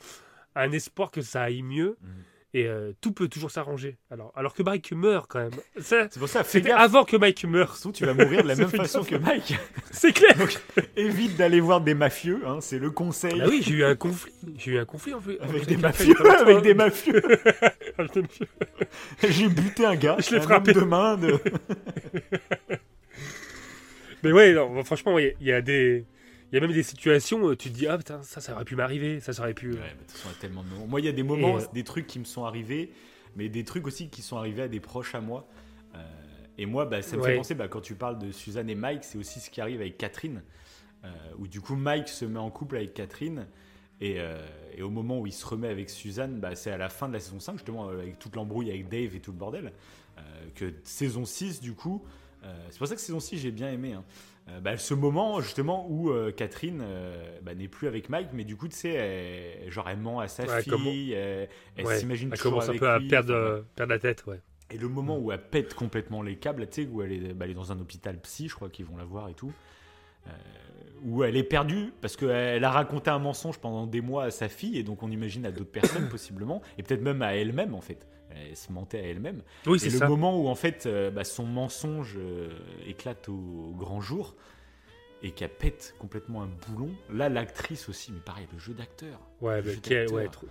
un 0.54 0.70
espoir 0.72 1.10
que 1.10 1.20
ça 1.22 1.42
aille 1.42 1.62
mieux 1.62 1.96
Mm. 2.00 2.06
et 2.54 2.66
euh, 2.66 2.92
tout 3.00 3.12
peut 3.12 3.28
toujours 3.28 3.50
s'arranger. 3.52 3.96
Alors, 4.10 4.32
alors 4.36 4.52
que 4.54 4.62
Mike 4.64 4.92
meurt 4.92 5.26
quand 5.30 5.38
même. 5.40 5.50
C'est 5.80 6.18
pour 6.18 6.28
ça, 6.28 6.42
fais 6.44 6.58
C'était 6.58 6.68
gaffe. 6.70 6.80
avant 6.80 7.04
que 7.04 7.16
Mike 7.16 7.44
meure. 7.44 7.76
Sinon, 7.76 7.92
tu 7.92 8.04
vas 8.04 8.14
mourir 8.14 8.42
de 8.42 8.48
la 8.48 8.54
même 8.60 8.68
façon 8.68 9.02
que 9.04 9.14
Mike. 9.16 9.54
C'est 9.92 10.12
clair. 10.12 10.36
Évite 10.96 11.36
d'aller 11.36 11.60
voir 11.60 11.80
des 11.80 11.94
mafieux, 11.94 12.40
hein, 12.46 12.58
c'est 12.60 12.78
le 12.78 12.90
conseil. 12.90 13.40
Ah 13.42 13.46
oui, 13.48 13.62
j'ai 13.64 13.74
eu 13.74 13.84
un 13.84 13.94
conflit. 13.96 14.32
J'ai 14.56 14.72
eu 14.72 14.78
un 14.78 14.84
conflit 14.84 15.14
en 15.14 15.20
fait. 15.20 15.40
Avec 15.40 15.66
des 15.66 15.76
mafieux, 15.76 16.14
avec 16.40 16.62
des 16.62 16.74
mafieux. 16.74 17.22
J'ai 19.28 19.48
buté 19.48 19.84
un 19.86 19.94
gars, 19.96 20.16
Je 20.18 20.34
l'ai 20.34 20.40
frappé. 20.40 20.72
de 20.72 20.80
main. 20.80 21.16
De... 21.16 21.38
Mais 24.22 24.32
ouais, 24.32 24.52
non, 24.52 24.82
franchement, 24.84 25.18
il 25.18 25.24
y 25.24 25.28
a- 25.28 25.32
il 25.40 25.46
y, 25.46 25.52
a 25.52 25.60
des. 25.62 26.04
Il 26.52 26.56
y 26.56 26.58
a 26.58 26.60
même 26.60 26.72
des 26.72 26.82
situations 26.82 27.40
où 27.42 27.54
tu 27.54 27.70
te 27.70 27.74
dis, 27.76 27.86
ah 27.86 27.96
putain, 27.96 28.22
ça, 28.22 28.40
ça 28.40 28.54
aurait 28.54 28.64
pu 28.64 28.74
m'arriver, 28.76 29.20
ça, 29.20 29.32
ça 29.32 29.42
aurait 29.42 29.54
pu. 29.54 29.72
Ouais, 29.72 29.78
mais 29.80 29.90
de 29.92 29.98
toute 30.00 30.10
façon, 30.12 30.28
il 30.28 30.32
y 30.32 30.34
a 30.36 30.40
tellement 30.40 30.62
de 30.64 30.68
moments. 30.68 30.86
Moi, 30.86 31.00
il 31.00 31.06
y 31.06 31.08
a 31.08 31.12
des 31.12 31.22
moments, 31.22 31.58
Et, 31.58 31.62
euh, 31.62 31.66
des 31.72 31.84
trucs 31.84 32.06
qui 32.08 32.18
me 32.18 32.24
sont 32.24 32.44
arrivés, 32.44 32.92
mais 33.36 33.48
des 33.48 33.64
trucs 33.64 33.86
aussi 33.86 34.08
qui 34.08 34.22
sont 34.22 34.36
arrivés 34.36 34.62
à 34.62 34.68
des 34.68 34.80
proches 34.80 35.14
à 35.14 35.20
moi. 35.20 35.46
Euh, 35.94 35.98
et 36.58 36.66
moi, 36.66 36.86
bah, 36.86 37.02
ça 37.02 37.16
me 37.16 37.22
fait 37.22 37.28
Ouais. 37.30 37.36
penser, 37.36 37.54
bah, 37.54 37.68
quand 37.68 37.80
tu 37.80 37.94
parles 37.94 38.18
de 38.18 38.32
Suzanne 38.32 38.68
et 38.68 38.74
Mike, 38.74 39.04
c'est 39.04 39.16
aussi 39.18 39.38
ce 39.40 39.48
qui 39.48 39.60
arrive 39.60 39.80
avec 39.80 39.96
Catherine, 39.96 40.42
euh, 41.04 41.08
où 41.38 41.46
du 41.46 41.60
coup, 41.60 41.76
Mike 41.76 42.08
se 42.08 42.24
met 42.24 42.38
en 42.40 42.50
couple 42.50 42.76
avec 42.76 42.94
Catherine. 42.94 43.46
Et, 44.02 44.16
euh, 44.18 44.44
et 44.74 44.82
au 44.82 44.90
moment 44.90 45.20
où 45.20 45.26
il 45.26 45.32
se 45.32 45.44
remet 45.46 45.68
avec 45.68 45.88
Suzanne, 45.90 46.40
bah, 46.40 46.56
c'est 46.56 46.70
à 46.72 46.78
la 46.78 46.88
fin 46.88 47.06
de 47.06 47.12
la 47.12 47.20
saison 47.20 47.38
5, 47.38 47.52
justement, 47.58 47.90
euh, 47.90 48.00
avec 48.00 48.18
toute 48.18 48.34
l'embrouille 48.34 48.70
avec 48.70 48.88
Dave 48.88 49.14
et 49.14 49.20
tout 49.20 49.30
le 49.30 49.36
bordel, 49.36 49.72
euh, 50.18 50.22
que 50.54 50.72
saison 50.84 51.24
6, 51.26 51.60
du 51.60 51.74
coup, 51.74 52.02
euh, 52.42 52.66
c'est 52.70 52.78
pour 52.78 52.86
ça 52.88 52.94
que 52.94 53.00
saison 53.00 53.20
6, 53.20 53.38
j'ai 53.38 53.50
bien 53.52 53.70
aimé. 53.70 53.92
hein. 53.92 54.02
Euh, 54.50 54.60
bah, 54.60 54.76
ce 54.76 54.94
moment, 54.94 55.40
justement, 55.40 55.86
où 55.88 56.10
euh, 56.10 56.32
Catherine 56.32 56.80
euh, 56.82 57.38
bah, 57.42 57.54
n'est 57.54 57.68
plus 57.68 57.86
avec 57.88 58.08
Mike, 58.08 58.28
mais 58.32 58.44
du 58.44 58.56
coup, 58.56 58.68
tu 58.68 58.76
sais, 58.76 58.90
elle- 58.92 59.70
genre, 59.70 59.88
elle 59.88 59.98
ment 59.98 60.20
à 60.20 60.28
sa 60.28 60.44
Ouais, 60.44 60.62
fille, 60.62 61.12
elle, 61.12 61.48
elle 61.76 61.86
Ouais, 61.86 61.96
s'imagine 61.98 62.30
elle 62.32 62.38
toujours 62.38 62.52
commence 62.60 62.68
un 62.68 62.76
peu 62.78 62.88
à 62.88 62.98
lui, 62.98 63.08
perdre, 63.08 63.64
perdre 63.76 63.92
la 63.92 63.98
tête, 63.98 64.24
ouais. 64.26 64.40
et 64.70 64.78
le 64.78 64.88
moment 64.88 65.18
où 65.18 65.30
elle 65.32 65.40
pète 65.42 65.74
complètement 65.74 66.22
les 66.22 66.36
câbles, 66.36 66.66
tu 66.68 66.82
sais, 66.82 66.88
où 66.90 67.02
elle 67.02 67.12
est, 67.12 67.34
bah, 67.34 67.44
elle 67.44 67.52
est 67.52 67.54
dans 67.54 67.70
un 67.72 67.78
hôpital 67.80 68.18
psy, 68.20 68.48
je 68.48 68.54
crois 68.54 68.68
qu'ils 68.70 68.86
vont 68.86 68.96
la 68.96 69.04
voir 69.04 69.28
et 69.28 69.34
tout, 69.34 69.52
euh, 70.26 70.30
où 71.04 71.22
elle 71.24 71.36
est 71.36 71.42
perdue 71.44 71.92
parce 72.00 72.16
qu'elle 72.16 72.64
a 72.64 72.70
raconté 72.70 73.10
un 73.10 73.18
mensonge 73.18 73.58
pendant 73.58 73.86
des 73.86 74.00
mois 74.00 74.24
à 74.24 74.30
sa 74.30 74.48
fille, 74.48 74.78
et 74.78 74.82
donc 74.82 75.02
on 75.02 75.10
imagine 75.10 75.46
à 75.46 75.50
d'autres 75.52 75.70
personnes 75.70 76.08
possiblement, 76.10 76.60
et 76.78 76.82
peut-être 76.82 77.02
même 77.02 77.22
à 77.22 77.34
elle-même 77.36 77.74
en 77.74 77.80
fait. 77.80 78.06
Elle 78.34 78.56
se 78.56 78.70
mentait 78.72 78.98
à 78.98 79.02
elle-même. 79.02 79.42
Oui, 79.66 79.78
c'est 79.78 79.90
le 79.90 79.98
ça. 79.98 80.08
moment 80.08 80.38
où 80.40 80.48
en 80.48 80.54
fait 80.54 80.86
euh, 80.86 81.10
bah, 81.10 81.24
son 81.24 81.44
mensonge 81.44 82.14
euh, 82.18 82.50
éclate 82.86 83.28
au, 83.28 83.32
au 83.70 83.74
grand 83.76 84.00
jour 84.00 84.34
et 85.22 85.32
qu'elle 85.32 85.50
pète 85.50 85.94
complètement 85.98 86.42
un 86.42 86.48
boulon, 86.68 86.90
là 87.12 87.28
l'actrice 87.28 87.88
aussi, 87.88 88.10
mais 88.12 88.20
pareil, 88.20 88.46
le 88.52 88.58
jeu 88.58 88.72
d'acteur. 88.72 89.20
Ouais, 89.40 89.60
le 89.60 89.72
jeu 89.72 89.80
quel- 89.82 90.10
ouais, 90.12 90.28
trop- 90.28 90.46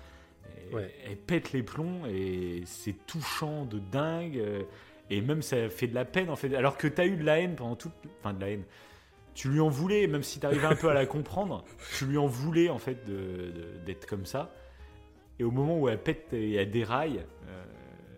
Elle, 0.70 0.76
Ouais. 0.76 0.94
elle 1.08 1.18
pète 1.18 1.52
les 1.54 1.64
plombs 1.64 2.06
et 2.08 2.62
c'est 2.66 2.96
touchant 3.08 3.66
de 3.66 3.80
dingue. 3.80 4.38
euh, 4.38 4.64
Et 5.10 5.22
même 5.22 5.42
ça 5.42 5.70
fait 5.70 5.88
de 5.88 5.96
la 5.96 6.06
peine 6.06 6.30
en 6.30 6.36
fait. 6.36 6.54
Alors 6.56 6.78
que 6.78 6.88
tu 6.88 7.02
as 7.02 7.06
eu 7.08 7.16
de 7.18 7.24
la 7.24 7.40
haine 7.40 7.56
pendant 7.56 7.76
toute. 7.76 7.94
Enfin, 8.20 8.34
de 8.34 8.42
la 8.42 8.50
haine. 8.52 8.64
Tu 9.34 9.48
lui 9.50 9.60
en 9.60 9.70
voulais, 9.70 10.06
même 10.06 10.22
si 10.22 10.40
tu 10.40 10.46
arrivais 10.46 10.68
un 10.68 10.76
peu 10.76 10.90
à 10.90 10.94
la 10.94 11.06
comprendre, 11.08 11.64
tu 11.98 12.06
lui 12.06 12.18
en 12.18 12.28
voulais 12.28 12.70
en 12.70 12.78
fait 12.78 13.06
d'être 13.86 14.06
comme 14.06 14.26
ça. 14.26 14.54
Et 15.40 15.44
au 15.44 15.52
moment 15.52 15.80
où 15.80 15.88
elle 15.90 16.02
pète 16.02 16.34
et 16.34 16.54
elle 16.56 16.70
déraille, 16.70 17.20
euh, 17.48 17.64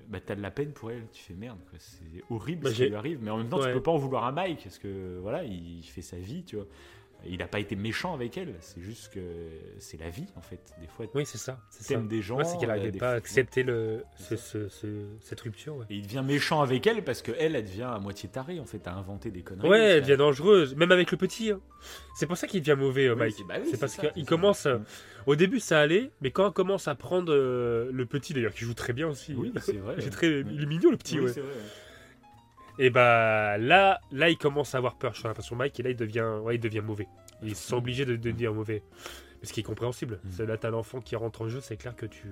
bah 0.10 0.20
t'as 0.26 0.36
de 0.36 0.42
la 0.42 0.52
peine 0.52 0.72
pour 0.72 0.92
elle. 0.92 1.06
Tu 1.12 1.22
fais 1.24 1.34
merde, 1.36 1.60
quoi. 1.70 1.78
c'est 1.80 2.04
horrible 2.30 2.64
Bah, 2.64 2.70
ce 2.72 2.76
qui 2.84 2.90
lui 2.90 2.96
arrive. 2.96 3.20
Mais 3.22 3.30
en 3.32 3.38
même 3.38 3.48
temps, 3.50 3.60
tu 3.60 3.66
Ouais. 3.66 3.74
peux 3.74 3.82
pas 3.84 3.92
en 3.92 3.98
vouloir 3.98 4.26
à 4.26 4.32
Mike 4.32 4.64
parce 4.64 4.80
que 4.80 5.20
voilà, 5.22 5.44
il 5.44 5.84
fait 5.84 6.02
sa 6.02 6.18
vie, 6.18 6.44
tu 6.44 6.56
vois. 6.56 6.66
Il 7.28 7.38
n'a 7.38 7.48
pas 7.48 7.60
été 7.60 7.76
méchant 7.76 8.14
avec 8.16 8.38
elle, 8.38 8.56
c'est 8.62 8.82
juste 8.82 9.14
que 9.14 9.20
c'est 9.78 10.00
la 10.00 10.10
vie 10.10 10.26
en 10.36 10.42
fait. 10.42 10.60
Des 10.82 10.88
fois, 10.88 11.06
Oui, 11.14 11.26
c'est 11.26 11.38
ça. 11.38 11.60
C'est 11.70 11.88
t'aimes 11.94 12.08
des 12.08 12.22
gens. 12.22 12.44
C'est 12.44 12.58
qu'elle 12.58 12.70
euh, 12.72 12.76
n'arrivait 12.76 12.98
pas 12.98 13.12
à 13.12 13.14
accepter 13.14 13.62
le, 13.64 14.04
C'est 14.18 14.38
ce, 14.38 14.68
ce- 14.68 14.70
ce- 14.70 15.06
cette 15.22 15.40
rupture. 15.42 15.76
Ouais, 15.78 15.86
Et 15.92 15.96
il 15.96 16.04
devient 16.04 16.24
méchant 16.26 16.62
avec 16.62 16.88
elle 16.88 17.04
parce 17.04 17.22
que 17.22 17.32
elle, 17.38 17.56
elle 17.56 17.64
devient 17.66 17.84
à 17.84 18.00
moitié 18.00 18.28
tarée 18.28 18.60
en 18.60 18.66
fait, 18.66 18.88
à 18.88 18.94
inventer 18.94 19.30
des 19.30 19.44
conneries. 19.44 19.70
ouais 19.70 19.80
elle 19.80 20.02
devient 20.02 20.18
dangereuse, 20.18 20.76
même 20.76 20.92
avec 20.92 21.12
le 21.12 21.18
petit. 21.18 21.52
hein. 21.52 21.60
C'est 22.16 22.26
pour 22.26 22.38
ça 22.38 22.48
qu'il 22.48 22.62
devient 22.62 22.78
mauvais, 22.80 23.08
euh, 23.08 23.14
Oui, 23.14 23.20
Mike. 23.20 23.36
c'est- 23.38 23.44
bah 23.44 23.56
oui, 23.64 23.72
parce 23.80 23.98
qu'il 23.98 24.26
commence. 24.26 24.66
euh, 24.66 24.78
Mm. 24.80 24.84
Au 25.28 25.36
début, 25.36 25.60
ça 25.60 25.80
allait, 25.80 26.10
mais 26.22 26.32
quand 26.32 26.48
on 26.48 26.52
commence 26.52 26.88
à 26.88 26.96
prendre 26.96 27.32
euh, 27.32 27.92
le 27.94 28.06
petit, 28.08 28.34
d'ailleurs, 28.34 28.54
qui 28.54 28.66
joue 28.66 28.74
très 28.74 28.94
bien 28.94 29.08
aussi. 29.08 29.36
Oui, 29.36 29.52
c'est 29.62 29.74
vrai. 29.78 29.96
Il 30.00 30.08
est 30.08 30.10
très, 30.10 30.28
il 30.40 30.64
est 30.64 30.66
mignon 30.66 30.90
le 30.90 30.98
petit. 30.98 31.20
Oui, 31.20 31.26
ouais. 31.26 31.32
c'est 31.34 31.42
vrai. 31.42 31.52
Et 32.80 32.90
bah 32.90 33.58
là, 33.58 34.00
là, 34.12 34.30
il 34.30 34.38
commence 34.38 34.74
à 34.76 34.78
avoir 34.80 34.96
peur. 34.96 35.14
J'ai 35.14 35.28
l'impression 35.28 35.56
Mike 35.56 35.80
et 35.80 35.84
là, 35.84 35.90
il 35.92 35.96
devient, 35.96 36.28
ouais, 36.42 36.56
il 36.56 36.60
devient 36.60 36.82
mauvais. 36.82 37.08
Il 37.44 37.56
se 37.56 37.70
sent 37.70 37.76
obligé 37.76 38.06
de, 38.06 38.12
de 38.16 38.18
devenir 38.32 38.54
mauvais, 38.54 38.84
ce 39.44 39.52
qui 39.54 39.60
est 39.60 39.64
compréhensible. 39.64 40.20
Mm. 40.24 40.30
C'est 40.32 40.46
Là, 40.46 40.58
t'as 40.58 40.70
l'enfant 40.70 41.00
qui 41.02 41.16
rentre 41.16 41.42
en 41.42 41.48
jeu, 41.50 41.60
c'est 41.62 41.78
clair 41.78 41.96
que 41.96 42.06
tu, 42.06 42.28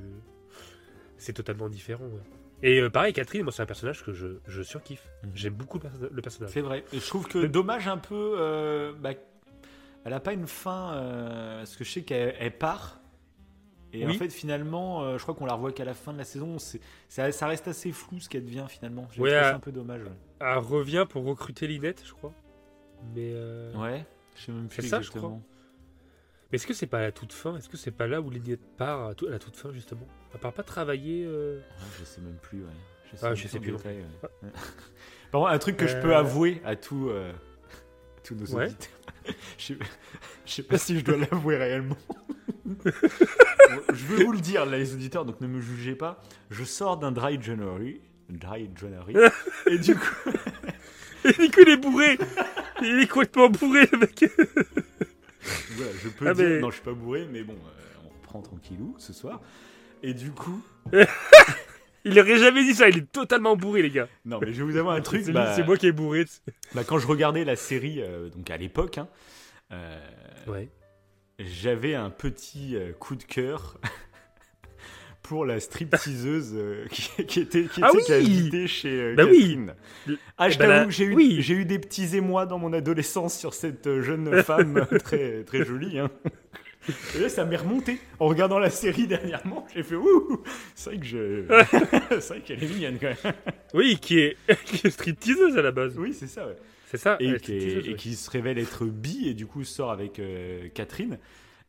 c'est 1.17 1.33
totalement 1.33 1.69
différent. 1.69 2.05
ouais. 2.05 2.21
Et 2.61 2.81
euh, 2.81 2.89
pareil, 2.89 3.13
Catherine, 3.13 3.43
moi, 3.43 3.51
c'est 3.51 3.61
un 3.61 3.65
personnage 3.65 4.03
que 4.03 4.11
je, 4.13 4.27
je 4.47 4.61
surkiffe. 4.61 5.07
Mm. 5.23 5.27
J'aime 5.35 5.53
beaucoup 5.53 5.77
le, 5.77 5.83
perso- 5.89 6.09
le 6.11 6.21
personnage. 6.21 6.51
C'est 6.51 6.61
vrai. 6.61 6.83
Et 6.93 6.99
je 6.99 7.07
trouve 7.07 7.27
que 7.27 7.45
dommage 7.45 7.87
un 7.87 7.97
peu. 7.97 8.35
euh, 8.39 8.93
bah, 8.99 9.11
elle 10.05 10.13
a 10.13 10.19
pas 10.19 10.33
une 10.33 10.47
fin 10.47 10.93
euh, 10.93 11.57
parce 11.59 11.75
que 11.75 11.83
je 11.83 11.91
sais 11.91 12.01
qu'elle 12.03 12.33
elle 12.39 12.57
part. 12.57 12.98
Et 13.91 14.05
en 14.05 14.13
fait, 14.13 14.29
finalement, 14.29 15.03
euh, 15.03 15.17
je 15.17 15.23
crois 15.23 15.33
qu'on 15.33 15.45
la 15.47 15.53
revoit 15.53 15.71
qu'à 15.71 15.83
la 15.85 15.93
fin 15.95 16.13
de 16.13 16.17
la 16.19 16.23
saison. 16.23 16.57
Ça, 17.07 17.31
ça 17.31 17.47
reste 17.47 17.67
assez 17.67 17.91
flou 17.91 18.19
ce 18.19 18.29
qu'elle 18.29 18.45
devient 18.45 18.65
finalement. 18.69 19.07
Je 19.11 19.21
Ouais, 19.21 19.35
un 19.35 19.59
peu 19.59 19.71
dommage. 19.71 20.03
Ouais. 20.03 20.11
Elle 20.41 20.57
revient 20.59 21.05
pour 21.09 21.25
recruter 21.25 21.65
Linette, 21.67 22.03
je 22.05 22.13
crois. 22.13 22.33
Mais, 23.15 23.31
euh, 23.33 23.73
Ouais, 23.73 24.05
je 24.35 24.43
sais 24.45 24.51
même 24.51 24.67
plus 24.67 24.81
C'est 24.83 24.87
ça, 24.89 24.97
je 25.01 25.07
exactement. 25.07 25.41
mais 26.51 26.55
est-ce 26.57 26.67
que 26.67 26.73
c'est 26.73 26.85
pas 26.87 26.99
à 26.99 27.01
la 27.01 27.11
toute 27.11 27.33
fin? 27.33 27.55
Est-ce 27.57 27.67
que 27.69 27.77
c'est 27.77 27.91
pas 27.91 28.05
là 28.07 28.21
où 28.21 28.29
Linette 28.29 28.61
part 28.77 29.07
à, 29.07 29.13
la 29.27 29.39
toute 29.39 29.55
fin 29.55 29.71
justement? 29.71 30.05
Elle 30.33 30.39
part 30.39 30.53
pas 30.53 30.63
travailler. 30.63 31.23
euh, 31.25 31.59
je 31.99 32.05
sais 32.05 32.21
même 32.21 32.37
plus. 32.41 32.59
Ouais. 32.61 32.69
Je 33.11 33.17
Ah, 33.23 33.27
même 33.29 33.35
je 33.35 33.47
sais 33.47 33.59
plus 33.59 33.71
détail, 33.71 33.97
ouais. 33.97 34.29
Ouais. 34.43 34.49
Par 35.31 35.41
contre, 35.41 35.51
un 35.53 35.57
truc 35.59 35.77
que 35.77 35.87
je 35.87 35.97
peux 35.99 36.13
Euh, 36.13 36.19
avouer 36.19 36.61
à 36.63 36.75
tous, 36.75 37.09
nos 38.31 38.45
Ouais. 38.55 38.65
auditeurs. 38.67 38.89
je, 39.57 39.63
sais, 39.65 39.77
je 40.45 40.51
sais 40.51 40.63
pas 40.63 40.77
si 40.77 40.99
je 40.99 41.03
dois 41.03 41.17
l'avouer 41.17 41.57
réellement. 41.57 41.97
Je 43.93 44.05
veux 44.05 44.23
vous 44.25 44.31
le 44.31 44.39
dire, 44.39 44.65
là, 44.65 44.77
les 44.77 44.93
auditeurs, 44.93 45.25
donc 45.25 45.41
ne 45.41 45.47
me 45.47 45.59
jugez 45.61 45.95
pas. 45.95 46.21
Je 46.49 46.63
sors 46.63 46.97
d'un 46.97 47.11
dry 47.11 47.41
January. 47.41 48.01
Dry 48.29 48.69
January. 48.79 49.15
et 49.67 49.77
du 49.77 49.95
coup, 49.95 50.29
Et 51.25 51.31
il 51.37 51.69
est 51.69 51.77
bourré 51.77 52.17
Il 52.81 52.99
est 53.01 53.07
complètement 53.07 53.49
bourré, 53.49 53.87
le 53.91 53.97
mec 53.99 54.23
voilà, 55.71 55.91
je 56.03 56.09
peux 56.09 56.27
Ah, 56.27 56.33
dire. 56.33 56.47
mais- 56.47 56.59
Non, 56.59 56.69
je 56.69 56.75
suis 56.75 56.83
pas 56.83 56.93
bourré, 56.93 57.27
mais 57.31 57.43
bon, 57.43 57.53
euh, 57.53 57.99
on 58.05 58.09
reprend 58.21 58.41
tranquillou 58.41 58.95
ce 58.99 59.13
soir. 59.13 59.41
Et 60.03 60.13
du 60.13 60.31
coup, 60.31 60.61
Il 62.05 62.17
aurait 62.17 62.37
jamais 62.37 62.63
dit 62.63 62.73
ça, 62.73 62.87
il 62.87 62.97
est 62.99 63.11
totalement 63.11 63.55
bourré, 63.57 63.81
les 63.81 63.89
gars. 63.89 64.07
non, 64.25 64.39
mais 64.41 64.53
je 64.53 64.63
vais 64.63 64.71
vous 64.71 64.77
avouer 64.77 64.93
un 64.93 65.01
truc. 65.01 65.23
C'est 65.25 65.33
bah, 65.33 65.53
c'est 65.55 65.63
moi 65.65 65.75
qui 65.75 65.87
est 65.87 65.91
bourré. 65.91 66.25
bah, 66.73 66.83
quand 66.85 66.97
je 66.99 67.07
regardais 67.07 67.43
la 67.43 67.55
série, 67.57 68.01
euh, 68.01 68.29
donc 68.29 68.49
à 68.49 68.55
l'époque, 68.57 68.97
hein, 68.97 69.07
euh, 69.73 69.99
Ouais. 70.47 70.69
J'avais 71.39 71.95
un 71.95 72.09
petit 72.09 72.75
euh, 72.75 72.91
coup 72.93 73.15
de 73.15 73.23
cœur 73.23 73.77
pour 75.29 75.45
la 75.45 75.59
stripteaseuse 75.59 76.53
euh, 76.55 76.85
qui, 76.91 77.25
qui 77.25 77.39
était 77.41 77.65
qui, 77.65 77.81
Ah 77.83 77.91
qui 77.91 78.49
oui 78.51 78.67
chez 78.67 78.89
euh, 78.89 79.15
Bah 79.15 79.25
oui. 79.29 79.59
Ah, 80.39 80.49
je 80.49 80.57
bah 80.57 80.65
t'avoue 80.65 80.79
là, 80.79 80.85
que 80.85 80.91
j'ai 80.91 81.05
eu, 81.05 81.13
oui. 81.13 81.37
j'ai 81.41 81.53
eu 81.53 81.65
des 81.65 81.77
petits 81.77 82.15
émois 82.15 82.47
dans 82.47 82.57
mon 82.57 82.73
adolescence 82.73 83.37
sur 83.37 83.53
cette 83.53 83.85
euh, 83.85 84.01
jeune 84.01 84.41
femme 84.43 84.87
très, 85.03 85.43
très 85.43 85.63
jolie. 85.63 85.99
Hein. 85.99 86.09
Et 87.15 87.19
là, 87.19 87.29
ça 87.29 87.45
m'est 87.45 87.57
remonté. 87.57 87.99
En 88.19 88.27
regardant 88.27 88.57
la 88.57 88.71
série 88.71 89.05
dernièrement, 89.05 89.67
j'ai 89.75 89.83
fait 89.83 89.95
ouh 89.95 90.41
C'est 90.73 90.89
vrai 90.89 90.99
que 90.99 91.05
je. 91.05 91.43
c'est 92.09 92.27
vrai 92.29 92.41
qu'elle 92.41 92.63
est 92.63 92.67
mignonne 92.67 92.97
quand 92.99 93.13
même. 93.23 93.33
Oui, 93.75 93.99
qui 94.01 94.19
est, 94.19 94.37
qui 94.65 94.87
est 94.87 94.89
stripteaseuse 94.89 95.57
à 95.57 95.61
la 95.61 95.71
base. 95.71 95.95
Oui, 95.99 96.15
c'est 96.17 96.27
ça, 96.27 96.47
ouais. 96.47 96.55
C'est 96.89 96.97
ça 96.97 97.17
et, 97.19 97.25
qui, 97.25 97.31
est- 97.33 97.37
stripteaseuse, 97.59 97.87
et 97.87 97.91
ouais. 97.91 97.95
qui 97.97 98.15
se 98.15 98.29
révèle 98.31 98.57
être 98.57 98.85
bi 98.85 99.27
et 99.27 99.33
du 99.33 99.45
coup 99.45 99.63
sort 99.63 99.91
avec 99.91 100.19
euh, 100.19 100.69
Catherine 100.69 101.19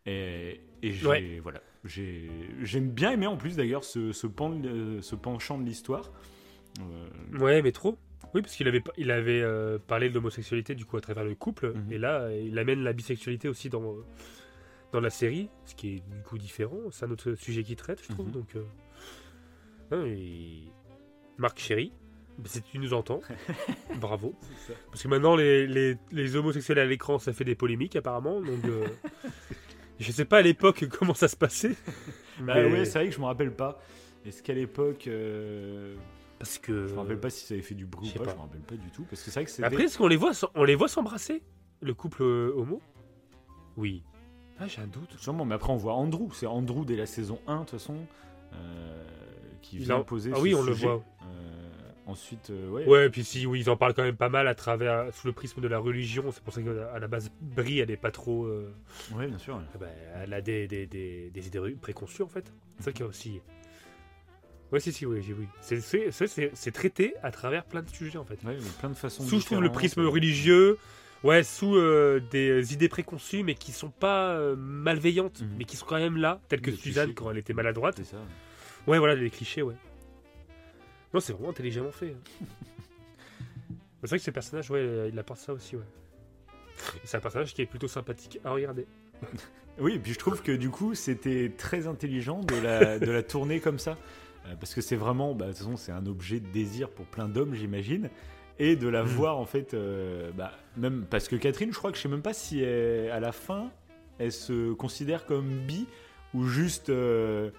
et, 0.06 0.60
et 0.82 0.92
j'ai 0.92 1.06
Ouais. 1.06 1.40
voilà 1.42 1.60
j'ai 1.84 2.30
j'aime 2.62 2.88
bien 2.90 3.10
aimer 3.12 3.26
en 3.26 3.36
plus 3.36 3.56
d'ailleurs 3.56 3.84
ce, 3.84 4.12
ce, 4.12 4.26
pan 4.26 4.50
de- 4.50 5.00
ce 5.02 5.14
penchant 5.16 5.58
de 5.58 5.64
l'histoire 5.64 6.10
Euh, 6.80 7.38
Ouais, 7.38 7.62
mais 7.62 7.72
trop. 7.72 7.98
Oui, 8.32 8.42
parce 8.42 8.54
qu'il 8.54 8.68
avait, 8.68 8.80
pa- 8.80 8.92
il 8.96 9.10
avait 9.10 9.42
euh, 9.42 9.78
parlé 9.78 10.08
de 10.08 10.14
l'homosexualité 10.14 10.74
du 10.76 10.84
coup 10.84 10.96
à 10.96 11.00
travers 11.00 11.24
le 11.24 11.34
couple, 11.34 11.72
Mhm. 11.74 11.92
et 11.92 11.98
là, 11.98 12.30
il 12.32 12.56
amène 12.60 12.82
la 12.84 12.92
bisexualité 12.92 13.48
aussi 13.48 13.68
dans, 13.70 13.96
dans 14.92 15.00
la 15.00 15.10
série, 15.10 15.48
ce 15.66 15.74
qui 15.74 15.88
est 15.96 16.02
du 16.16 16.22
coup 16.24 16.38
différent. 16.38 16.78
C'est 16.92 17.06
un 17.06 17.10
autre 17.10 17.34
sujet 17.34 17.64
qu'il 17.64 17.74
traite, 17.76 18.00
je 18.06 18.12
trouve. 18.12 18.26
Mhm. 18.26 18.32
Donc, 18.32 18.56
euh, 18.56 20.06
et 20.06 20.62
Marc 21.38 21.58
Chéry, 21.58 21.92
si 22.44 22.62
tu 22.62 22.78
nous 22.78 22.92
entends, 22.94 23.20
bravo. 24.00 24.34
ça. 24.66 24.72
Parce 24.90 25.02
que 25.02 25.08
maintenant, 25.08 25.36
les, 25.36 25.66
les, 25.66 25.96
les 26.12 26.36
homosexuels 26.36 26.78
à 26.78 26.86
l'écran, 26.86 27.18
ça 27.18 27.32
fait 27.32 27.44
des 27.44 27.54
polémiques 27.54 27.96
apparemment. 27.96 28.40
Donc, 28.40 28.64
euh, 28.64 28.86
je 30.00 30.12
sais 30.12 30.24
pas 30.24 30.38
à 30.38 30.42
l'époque 30.42 30.86
comment 30.88 31.14
ça 31.14 31.28
se 31.28 31.36
passait. 31.36 31.74
Bah 32.40 32.54
Mais- 32.54 32.72
ouais, 32.72 32.84
c'est 32.86 32.98
vrai 32.98 33.08
que 33.08 33.14
je 33.14 33.20
me 33.20 33.26
rappelle 33.26 33.52
pas. 33.54 33.78
Est-ce 34.24 34.42
qu'à 34.42 34.54
l'époque. 34.54 35.06
euh, 35.08 35.94
Parce 36.38 36.56
que. 36.58 36.86
Je 36.86 36.94
me 36.94 37.00
rappelle 37.00 37.20
pas 37.20 37.28
si 37.28 37.44
ça 37.44 37.52
avait 37.52 37.62
fait 37.62 37.74
du 37.74 37.84
bruit 37.84 38.10
ou 38.14 38.18
pas, 38.18 38.24
pas. 38.24 38.30
je 38.30 38.36
me 38.36 38.40
rappelle 38.40 38.60
pas 38.62 38.76
du 38.76 38.90
tout. 38.90 39.02
Parce 39.10 39.22
que 39.22 39.30
c'est 39.30 39.42
vrai 39.42 39.50
que. 39.52 39.62
Après, 39.62 39.84
est-ce 39.84 39.98
qu'on 39.98 40.08
les 40.08 40.16
voit, 40.16 40.30
on 40.54 40.64
les 40.64 40.74
voit 40.74 40.88
s'embrasser 40.88 41.42
Le 41.82 41.92
couple 41.92 42.22
euh, 42.22 42.52
homo? 42.56 42.80
Oui. 43.76 44.02
Ah, 44.58 44.66
j'ai 44.66 44.80
un 44.80 44.86
doute. 44.86 45.14
Sûrement, 45.18 45.44
mais 45.44 45.54
après 45.54 45.70
on 45.70 45.76
voit 45.76 45.92
Andrew. 45.92 46.28
C'est 46.32 46.46
Andrew 46.46 46.86
dès 46.86 46.96
la 46.96 47.04
saison 47.04 47.38
1, 47.46 47.54
de 47.56 47.60
toute 47.60 47.70
façon, 47.72 47.96
euh, 48.54 49.04
qui 49.60 49.76
vient 49.78 49.96
en- 49.96 50.04
poser 50.04 50.30
Ah 50.32 50.36
ce 50.36 50.40
oui, 50.40 50.54
on 50.54 50.62
le 50.62 50.72
voit. 50.72 51.04
Euh, 52.10 52.12
ensuite, 52.12 52.50
euh, 52.50 52.68
ouais. 52.68 52.86
Ouais, 52.86 53.06
et 53.06 53.10
puis 53.10 53.24
si, 53.24 53.46
oui, 53.46 53.60
ils 53.60 53.70
en 53.70 53.76
parlent 53.76 53.94
quand 53.94 54.02
même 54.02 54.16
pas 54.16 54.28
mal 54.28 54.46
à 54.48 54.54
travers, 54.54 55.12
sous 55.14 55.26
le 55.26 55.32
prisme 55.32 55.60
de 55.60 55.68
la 55.68 55.78
religion. 55.78 56.24
C'est 56.32 56.42
pour 56.42 56.52
ça 56.52 56.60
qu'à 56.62 56.98
la 56.98 57.08
base, 57.08 57.30
Brie, 57.40 57.78
elle 57.78 57.90
est 57.90 57.96
pas 57.96 58.10
trop. 58.10 58.44
euh, 58.44 58.72
Ouais, 59.14 59.26
bien 59.26 59.38
sûr. 59.38 59.60
eh 59.74 59.78
ben, 59.78 59.88
elle 60.22 60.32
a 60.34 60.40
des, 60.40 60.66
des, 60.66 60.86
des, 60.86 61.30
des 61.30 61.46
idées 61.46 61.60
préconçues, 61.80 62.22
en 62.22 62.28
fait. 62.28 62.52
C'est 62.78 62.84
ça 62.84 62.92
qu'il 62.92 63.00
y 63.00 63.04
a 63.04 63.08
aussi. 63.08 63.40
Ouais, 64.72 64.78
si, 64.80 64.92
si, 64.92 65.04
oui, 65.06 65.24
oui. 65.36 65.46
C'est- 65.60 66.70
traité 66.70 67.14
à 67.22 67.30
travers 67.32 67.64
plein 67.64 67.82
de 67.82 67.88
sujets, 67.90 68.18
en 68.18 68.24
fait. 68.24 68.34
Ouais, 68.44 68.56
mais 68.56 68.70
plein 68.78 68.90
de 68.90 68.94
façons 68.94 69.24
Sous, 69.24 69.40
je 69.40 69.46
trouve, 69.46 69.62
le 69.62 69.72
prisme 69.72 70.02
religieux. 70.06 70.78
Ouais, 71.22 71.42
sous 71.42 71.76
euh, 71.76 72.18
des 72.30 72.72
idées 72.72 72.88
préconçues, 72.88 73.42
mais 73.42 73.54
qui 73.54 73.72
sont 73.72 73.90
pas 73.90 74.30
euh, 74.30 74.56
malveillantes, 74.56 75.42
Mhm. 75.42 75.48
mais 75.58 75.64
qui 75.64 75.76
sont 75.76 75.84
quand 75.84 75.98
même 75.98 76.16
là, 76.16 76.40
telles 76.48 76.62
que 76.62 76.70
Suzanne 76.72 77.06
clichés, 77.08 77.14
quand 77.14 77.30
elle 77.30 77.36
était 77.36 77.52
maladroite. 77.52 77.96
C'est 77.98 78.04
ça. 78.04 78.16
Ouais, 78.86 78.98
voilà, 78.98 79.16
des 79.16 79.28
clichés, 79.28 79.60
ouais. 79.60 79.74
Non, 81.12 81.20
c'est 81.20 81.32
vraiment 81.32 81.50
intelligemment 81.50 81.90
fait. 81.92 82.14
hein. 82.16 82.46
c'est 84.02 84.08
vrai 84.10 84.18
que 84.18 84.24
ce 84.24 84.30
personnage, 84.30 84.70
ouais, 84.70 85.08
il 85.12 85.18
apporte 85.18 85.40
ça 85.40 85.52
aussi, 85.52 85.76
ouais. 85.76 85.82
C'est 87.04 87.16
un 87.16 87.20
personnage 87.20 87.52
qui 87.52 87.62
est 87.62 87.66
plutôt 87.66 87.88
sympathique 87.88 88.38
à 88.44 88.50
regarder. 88.52 88.86
Oui, 89.78 89.94
et 89.94 89.98
puis 89.98 90.12
je 90.12 90.18
trouve 90.18 90.42
que 90.42 90.52
du 90.52 90.68
coup, 90.68 90.94
c'était 90.94 91.52
très 91.56 91.86
intelligent 91.86 92.40
de 92.40 92.56
la, 92.56 92.98
de 92.98 93.10
la 93.10 93.22
tourner 93.22 93.60
comme 93.60 93.78
ça. 93.78 93.96
Euh, 94.46 94.54
parce 94.58 94.74
que 94.74 94.80
c'est 94.82 94.96
vraiment, 94.96 95.32
bah, 95.34 95.46
de 95.46 95.50
toute 95.52 95.58
façon, 95.58 95.76
c'est 95.78 95.92
un 95.92 96.04
objet 96.06 96.38
de 96.40 96.46
désir 96.48 96.90
pour 96.90 97.06
plein 97.06 97.28
d'hommes, 97.28 97.54
j'imagine. 97.54 98.10
Et 98.58 98.76
de 98.76 98.88
la 98.88 99.04
Mm. 99.04 99.06
voir, 99.06 99.38
en 99.38 99.46
fait, 99.46 99.72
euh, 99.72 100.32
bah, 100.32 100.52
même 100.76 101.06
parce 101.08 101.28
que 101.28 101.36
Catherine, 101.36 101.72
je 101.72 101.78
crois 101.78 101.92
que 101.92 101.96
je 101.96 102.02
sais 102.02 102.08
même 102.08 102.20
pas 102.20 102.34
si 102.34 102.60
elle- 102.60 103.10
à 103.10 103.20
la 103.20 103.32
fin, 103.32 103.70
elle 104.18 104.32
se 104.32 104.72
considère 104.74 105.24
comme 105.24 105.48
bi 105.48 105.86
ou 106.34 106.44
juste. 106.46 106.90
euh, 106.90 107.50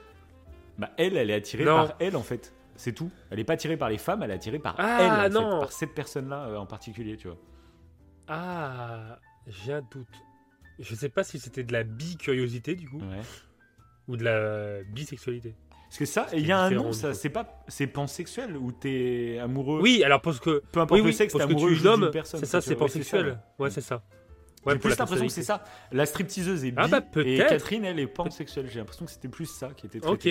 bah, 0.78 0.91
elle, 0.98 1.18
elle 1.18 1.32
est 1.32 1.36
attirée 1.36 1.64
Non. 1.64 1.76
par 1.88 1.95
elle, 1.99 2.15
en 2.18 2.23
fait. 2.23 2.53
C'est 2.82 2.94
tout. 2.94 3.12
Elle 3.30 3.40
est 3.40 3.44
pas 3.44 3.53
attirée 3.53 3.78
par 3.78 3.90
les 3.91 3.99
femmes, 3.99 4.24
elle 4.24 4.32
est 4.32 4.34
attirée 4.34 4.58
par 4.58 4.74
Ah, 4.80 5.26
elle, 5.28 5.32
fait, 5.32 5.40
non. 5.40 5.60
par 5.60 5.72
cette 5.72 5.94
personne-là 5.94 6.45
euh, 6.48 6.58
en 6.58 6.66
particulier, 6.66 7.16
tu 7.16 7.28
vois. 7.28 7.38
Ah, 8.28 9.20
j'ai 9.45 9.74
un 9.74 9.82
doute. 9.91 10.08
Je 10.80 10.95
sais 10.95 11.10
pas 11.10 11.24
si 11.24 11.38
c'était 11.40 11.64
de 11.64 11.74
la 11.74 11.84
bi-curiosité, 11.84 12.74
du 12.74 12.90
coup, 12.90 12.98
Ouais. 12.98 13.22
ou 14.08 14.18
de 14.18 14.24
la 14.24 14.84
bisexualité. 14.84 15.53
Parce 15.90 15.99
que 15.99 16.06
ça, 16.06 16.26
il 16.34 16.48
y 16.48 16.52
a 16.52 16.58
un 16.60 16.72
nom, 16.72 16.91
ça, 16.91 17.14
c'est 17.14 17.30
pas, 17.30 17.64
c'est 17.68 17.86
pansexuel 17.86 18.58
ou 18.58 18.72
t'es 18.72 19.38
amoureux? 19.40 19.80
Oui, 19.80 20.03
alors 20.03 20.22
parce 20.22 20.40
que. 20.40 20.64
Peu 20.72 20.80
importe 20.80 20.99
Oui, 21.02 21.06
le 21.06 21.12
sexe, 21.12 21.34
t'es 21.34 21.38
que 21.40 21.44
amoureux 21.44 21.68
tu 21.68 21.74
juste 21.76 21.82
d'une 21.86 21.99
nommes, 22.02 22.12
personne. 22.12 22.40
c'est 22.40 22.48
ça, 22.48 22.62
tu 22.62 22.70
c'est 22.70 22.76
pansexuel. 22.76 23.38
Ouais, 23.60 23.70
c'est 23.70 23.82
ça. 23.82 24.02
J'ai 24.66 24.72
Ouais, 24.72 24.78
plus 24.80 24.98
l'impression 24.98 25.26
que 25.28 25.32
c'est 25.32 25.44
ça. 25.44 25.64
La 25.91 26.08
stripteaseuse 26.08 26.66
est 26.66 26.72
bi 26.72 26.78
Ah 26.80 26.88
bah, 26.88 27.02
et. 27.24 27.38
Catherine, 27.38 27.86
elle 27.86 27.99
est 27.99 28.08
pansexuelle. 28.08 28.68
J'ai 28.72 28.80
l'impression 28.80 29.06
que 29.06 29.12
c'était 29.12 29.28
plus 29.28 29.45
ça 29.48 29.70
qui 29.76 29.86
était 29.86 30.03
Ok. 30.08 30.28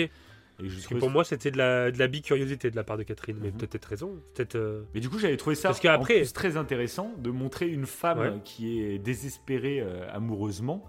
Traité. 0.61 0.65
Et 0.65 0.69
je 0.69 0.73
Parce 0.75 0.83
que 0.83 0.87
trouvais- 0.89 0.99
pour 0.99 1.09
moi, 1.09 1.23
c'était 1.23 1.51
de 1.51 1.57
la, 1.57 1.91
de 1.91 1.99
la 1.99 2.07
bi-curiosité 2.07 2.71
de 2.71 2.75
la 2.75 2.83
part 2.83 2.97
de 2.97 3.03
Catherine, 3.03 3.37
mais 3.41 3.47
Mhm. 3.51 3.57
peut-être 3.57 3.71
peut-être 3.71 3.85
raison. 3.85 4.19
Peut-être. 4.35 4.55
euh, 4.55 4.83
Mais 4.93 4.99
du 4.99 5.09
coup, 5.09 5.19
j'avais 5.19 5.37
trouvé 5.37 5.55
ça 5.55 5.69
Parce 5.69 5.79
qu'après- 5.79 6.15
en 6.15 6.19
plus 6.19 6.33
très 6.33 6.57
intéressant 6.57 7.13
de 7.17 7.29
montrer 7.31 7.67
une 7.67 7.85
femme 7.85 8.19
Ouais. 8.19 8.41
qui 8.43 8.79
est 8.81 8.99
désespérée 8.99 9.79
euh, 9.81 10.07
amoureusement 10.11 10.85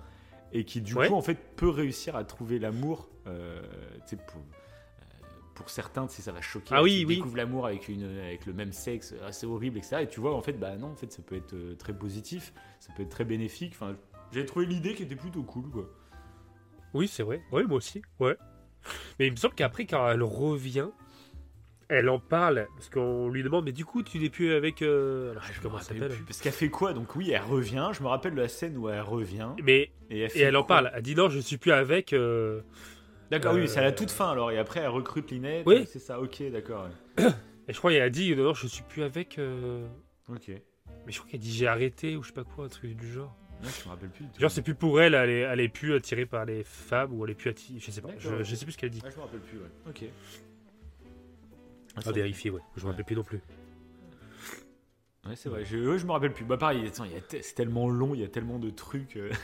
et 0.52 0.64
qui 0.64 0.80
du 0.80 0.94
Ouais. 0.94 1.08
coup 1.08 1.14
en 1.14 1.22
fait 1.22 1.38
peut 1.56 1.68
réussir 1.68 2.16
à 2.16 2.24
trouver 2.24 2.58
l'amour. 2.58 3.08
euh, 3.28 3.62
pour, 4.26 4.40
euh, 4.40 5.24
pour 5.54 5.70
certains, 5.70 6.08
ça 6.08 6.32
va 6.32 6.40
choquer. 6.40 6.74
Ah 6.76 6.82
oui, 6.82 7.00
tu 7.02 7.06
oui. 7.06 7.16
découvres 7.16 7.36
l'amour 7.36 7.66
avec, 7.66 7.88
une, 7.88 8.04
avec 8.18 8.46
le 8.46 8.52
même 8.52 8.72
sexe, 8.72 9.14
ah, 9.24 9.30
c'est 9.30 9.46
horrible, 9.46 9.78
etc. 9.78 9.98
Et 10.02 10.06
tu 10.08 10.18
vois, 10.20 10.34
en 10.34 10.42
fait, 10.42 10.54
bah 10.54 10.74
non, 10.76 10.88
en 10.88 10.96
fait, 10.96 11.12
ça 11.12 11.22
peut 11.22 11.36
être 11.36 11.54
euh, 11.54 11.74
très 11.76 11.92
positif, 11.96 12.52
ça 12.80 12.92
peut 12.96 13.04
être 13.04 13.10
très 13.10 13.24
bénéfique. 13.24 13.74
Enfin, 13.76 13.94
j'ai 14.32 14.44
trouvé 14.44 14.66
l'idée 14.66 14.94
qui 14.94 15.04
était 15.04 15.14
plutôt 15.14 15.42
cool, 15.44 15.70
quoi. 15.70 15.88
Oui, 16.94 17.06
c'est 17.06 17.22
vrai. 17.22 17.40
Oui, 17.52 17.62
moi 17.64 17.76
aussi. 17.76 18.02
Ouais. 18.18 18.36
Mais 19.18 19.26
il 19.26 19.32
me 19.32 19.36
semble 19.36 19.54
qu'après, 19.54 19.86
quand 19.86 20.09
elle 20.10 20.22
revient, 20.22 20.88
elle 21.88 22.09
en 22.09 22.18
parle. 22.18 22.66
Parce 22.76 22.88
qu'on 22.88 23.28
lui 23.28 23.42
demande, 23.42 23.64
mais 23.66 23.72
du 23.72 23.84
coup, 23.84 24.02
tu 24.02 24.18
n'es 24.18 24.30
plus 24.30 24.52
avec. 24.54 24.82
euh, 24.82 25.32
Alors, 25.32 25.42
je 25.42 25.48
sais 25.48 25.54
Je 25.54 25.60
comment 25.60 25.78
elle 25.78 25.84
s'appelle. 25.84 26.12
Parce 26.26 26.40
qu'elle 26.40 26.52
fait 26.52 26.68
quoi 26.70 26.92
Donc 26.92 27.14
oui, 27.16 27.30
elle 27.30 27.42
revient. 27.42 27.90
Je 27.92 28.02
me 28.02 28.09
rappelle 28.09 28.34
de 28.34 28.40
la 28.40 28.48
scène 28.48 28.76
où 28.76 28.88
elle 28.88 29.00
revient. 29.02 29.50
Mais. 29.62 29.90
Et 30.10 30.20
elle, 30.20 30.30
fait 30.30 30.38
Et 30.38 30.42
elle 30.42 30.56
en 30.56 30.64
parle. 30.64 30.90
Elle 30.94 31.02
dit 31.02 31.14
non, 31.14 31.28
je 31.28 31.38
suis 31.38 31.59
plus 31.59 31.72
avec. 31.72 32.12
euh, 32.12 32.60
D'accord, 33.30 33.54
oui, 33.54 33.62
Euh, 33.62 33.66
c'est 33.66 33.78
à 33.80 33.82
la 33.84 33.92
toute 33.92 34.10
fin 34.10 34.30
alors. 34.30 34.50
Et 34.50 34.59
après, 34.59 34.80
elle 34.80 34.88
recrute 34.88 35.30
Linette. 35.30 35.64
Oui. 35.66 35.84
C'est 35.86 35.98
ça, 35.98 36.20
ok, 36.20 36.42
d'accord. 36.50 36.88
Et 37.68 37.72
je 37.72 37.78
crois 37.78 37.92
qu'elle 37.92 38.02
a 38.02 38.10
dit 38.10 38.34
non, 38.34 38.44
non, 38.44 38.54
je 38.54 38.66
suis 38.66 38.82
plus 38.82 39.02
avec. 39.02 39.38
euh, 39.38 39.86
Ok. 40.28 40.48
Mais 41.06 41.12
je 41.12 41.18
crois 41.18 41.30
qu'elle 41.30 41.40
dit 41.40 41.52
j'ai 41.52 41.66
arrêté 41.66 42.16
ou 42.16 42.22
je 42.22 42.28
sais 42.28 42.34
pas 42.34 42.44
quoi, 42.44 42.64
un 42.66 42.68
truc 42.68 42.94
du 42.96 43.10
genre. 43.12 43.34
Je 43.70 43.84
me 43.84 43.90
rappelle 43.90 44.09
plus. 44.10 44.24
Genre, 44.39 44.51
c'est 44.51 44.62
plus 44.62 44.74
pour 44.74 45.01
elle, 45.01 45.14
elle 45.14 45.30
est, 45.30 45.40
elle 45.40 45.60
est 45.60 45.68
plus 45.68 45.94
attirée 45.94 46.26
par 46.26 46.44
les 46.44 46.64
femmes 46.64 47.12
ou 47.12 47.24
elle 47.24 47.30
est 47.32 47.34
plus 47.34 47.51
attirée. 47.51 47.78
Je 47.80 47.90
sais 47.90 48.01
pas. 48.01 48.09
Je, 48.18 48.43
je 48.43 48.55
sais 48.56 48.64
plus 48.64 48.72
ce 48.72 48.78
qu'elle 48.78 48.90
dit. 48.90 49.01
Ouais, 49.05 49.10
je 49.10 49.16
me 49.16 49.22
rappelle 49.22 49.40
plus, 49.40 49.59
ouais. 49.59 49.70
Ok. 49.89 50.05
À 52.06 52.12
vérifier, 52.12 52.51
ouais. 52.51 52.60
Je 52.76 52.84
me 52.84 52.90
rappelle 52.90 53.05
plus 53.05 53.16
non 53.16 53.22
plus. 53.24 53.40
Ouais, 55.26 55.36
c'est 55.36 55.48
vrai. 55.48 55.64
Je, 55.64 55.76
ouais, 55.78 55.98
je 55.98 56.06
me 56.06 56.12
rappelle 56.12 56.32
plus. 56.32 56.44
Bah, 56.44 56.56
pareil, 56.56 56.84
attends, 56.86 57.05
il 57.05 57.12
y 57.12 57.16
a 57.16 57.20
te- 57.20 57.40
c'est 57.43 57.55
tellement 57.55 57.89
long, 57.89 58.14
il 58.14 58.20
y 58.20 58.24
a 58.24 58.28
tellement 58.28 58.59
de 58.59 58.70
trucs. 58.70 59.16
euh. 59.16 59.30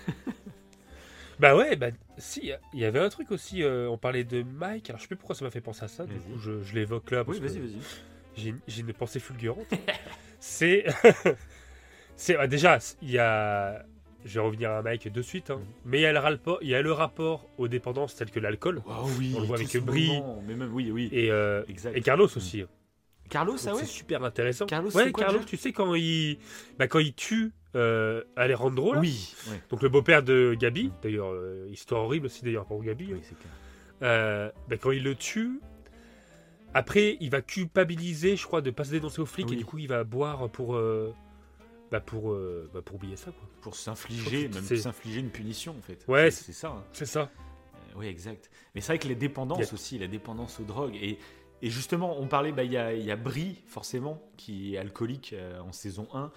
Bah 1.40 1.54
ouais, 1.56 1.76
bah 1.76 1.90
si, 2.16 2.50
il 2.74 2.80
y 2.80 2.84
avait 2.84 2.98
un 2.98 3.08
truc 3.10 3.30
aussi, 3.30 3.62
euh, 3.62 3.88
on 3.88 3.96
parlait 3.96 4.24
de 4.24 4.42
Mike, 4.42 4.90
alors 4.90 4.98
je 4.98 5.02
sais 5.04 5.06
plus 5.06 5.14
pourquoi 5.16 5.36
ça 5.36 5.44
m'a 5.44 5.52
fait 5.52 5.60
penser 5.60 5.84
à 5.84 5.88
ça, 5.88 6.04
du 6.04 6.14
Vas-y. 6.14 6.22
coup 6.32 6.38
je, 6.40 6.62
je 6.64 6.74
l'évoque 6.74 7.12
là, 7.12 7.24
parce 7.24 7.38
Oui, 7.38 7.46
vas-y, 7.46 7.58
que 7.58 7.62
vas-y. 7.62 7.78
j'ai 8.36 8.54
j'ai 8.66 8.80
une 8.80 8.92
pensée 8.92 9.20
fulgurante. 9.20 9.72
c'est... 10.40 10.84
c'est 12.16 12.34
bah, 12.34 12.48
déjà, 12.48 12.78
il 13.02 13.10
y 13.12 13.18
a... 13.18 13.86
Je 14.24 14.34
vais 14.34 14.44
revenir 14.44 14.70
à 14.72 14.82
Mike 14.82 15.10
de 15.12 15.22
suite, 15.22 15.50
hein, 15.50 15.56
Mhm. 15.58 15.64
mais 15.86 15.98
il 15.98 16.02
y, 16.02 16.06
a 16.06 16.12
le 16.12 16.18
rapport, 16.18 16.58
il 16.60 16.68
y 16.68 16.74
a 16.74 16.82
le 16.82 16.92
rapport 16.92 17.48
aux 17.56 17.68
dépendances 17.68 18.14
telles 18.16 18.30
que 18.30 18.40
l'alcool, 18.40 18.82
oui. 19.18 19.32
On 19.36 19.40
le 19.40 19.46
voit 19.46 19.56
avec 19.56 19.76
Brie. 19.84 20.08
moment, 20.08 20.42
Mais 20.46 20.54
même, 20.54 20.72
oui, 20.74 20.90
oui. 20.90 21.08
et, 21.12 21.30
euh, 21.30 21.62
et 21.94 22.00
Carlos 22.00 22.24
aussi. 22.26 22.64
Carlos, 23.30 23.52
Donc 23.52 23.60
ah 23.66 23.74
ouais 23.74 23.80
C'est 23.80 23.86
super 23.86 24.24
intéressant. 24.24 24.66
Carlos, 24.66 24.90
ouais, 24.90 25.04
c'est 25.04 25.12
quoi, 25.12 25.24
Carlos, 25.24 25.40
tu 25.46 25.56
sais, 25.58 25.72
quand 25.72 25.94
il, 25.94 26.38
bah, 26.78 26.88
quand 26.88 26.98
il 26.98 27.12
tue 27.14 27.52
euh, 27.76 28.22
Alejandro, 28.36 28.94
là, 28.94 29.00
Oui. 29.00 29.34
Ouais. 29.50 29.60
donc 29.70 29.82
le 29.82 29.88
beau-père 29.90 30.22
de 30.22 30.56
Gabi, 30.58 30.90
d'ailleurs, 31.02 31.30
euh, 31.32 31.68
histoire 31.70 32.02
horrible 32.04 32.26
aussi 32.26 32.42
d'ailleurs 32.42 32.64
pour 32.64 32.82
Gabi, 32.82 33.12
Oui, 33.12 33.20
clair. 33.20 33.52
Euh, 34.02 34.50
bah, 34.68 34.76
quand 34.78 34.90
il 34.92 35.04
le 35.04 35.14
tue, 35.14 35.60
après 36.74 37.16
il 37.20 37.30
va 37.30 37.42
culpabiliser, 37.42 38.36
je 38.36 38.44
crois, 38.46 38.62
de 38.62 38.70
pas 38.70 38.84
se 38.84 38.90
dénoncer 38.92 39.20
aux 39.20 39.26
flics 39.26 39.48
Oui. 39.48 39.54
et 39.54 39.58
du 39.58 39.64
coup 39.64 39.78
il 39.78 39.88
va 39.88 40.04
boire 40.04 40.48
pour 40.48 40.76
bah, 41.90 42.00
pour 42.00 42.32
euh, 42.32 42.70
bah, 42.72 42.82
pour 42.82 42.96
oublier 42.96 43.16
ça 43.16 43.30
quoi. 43.30 43.48
Pour 43.60 43.74
s'infliger, 43.76 44.48
même 44.48 44.62
s'infliger 44.62 45.20
une 45.20 45.30
punition, 45.30 45.74
en 45.78 45.82
fait. 45.82 46.04
Ouais, 46.08 46.30
c'est 46.30 46.52
ça. 46.52 46.68
hein. 46.68 46.84
C'est 46.92 47.06
ça. 47.06 47.22
Euh, 47.22 47.92
oui, 47.96 48.06
exact. 48.06 48.50
Mais 48.74 48.80
c'est 48.80 48.88
vrai 48.92 48.98
que 48.98 49.08
les 49.08 49.14
dépendances 49.14 49.72
aussi, 49.72 49.98
la 49.98 50.06
dépendance 50.08 50.60
aux 50.60 50.64
drogues. 50.64 50.96
Et, 50.96 51.18
et 51.62 51.70
justement, 51.70 52.18
on 52.20 52.26
parlait, 52.28 52.52
bah, 52.52 52.64
il 52.64 52.72
y, 52.72 52.76
a, 52.76 52.92
il 52.94 53.04
y 53.04 53.10
a 53.10 53.16
Brie, 53.16 53.62
forcément, 53.66 54.22
qui 54.36 54.74
est 54.74 54.78
alcoolique 54.78 55.32
euh, 55.32 55.60
en 55.60 55.72
saison 55.72 56.06
1 56.12 56.30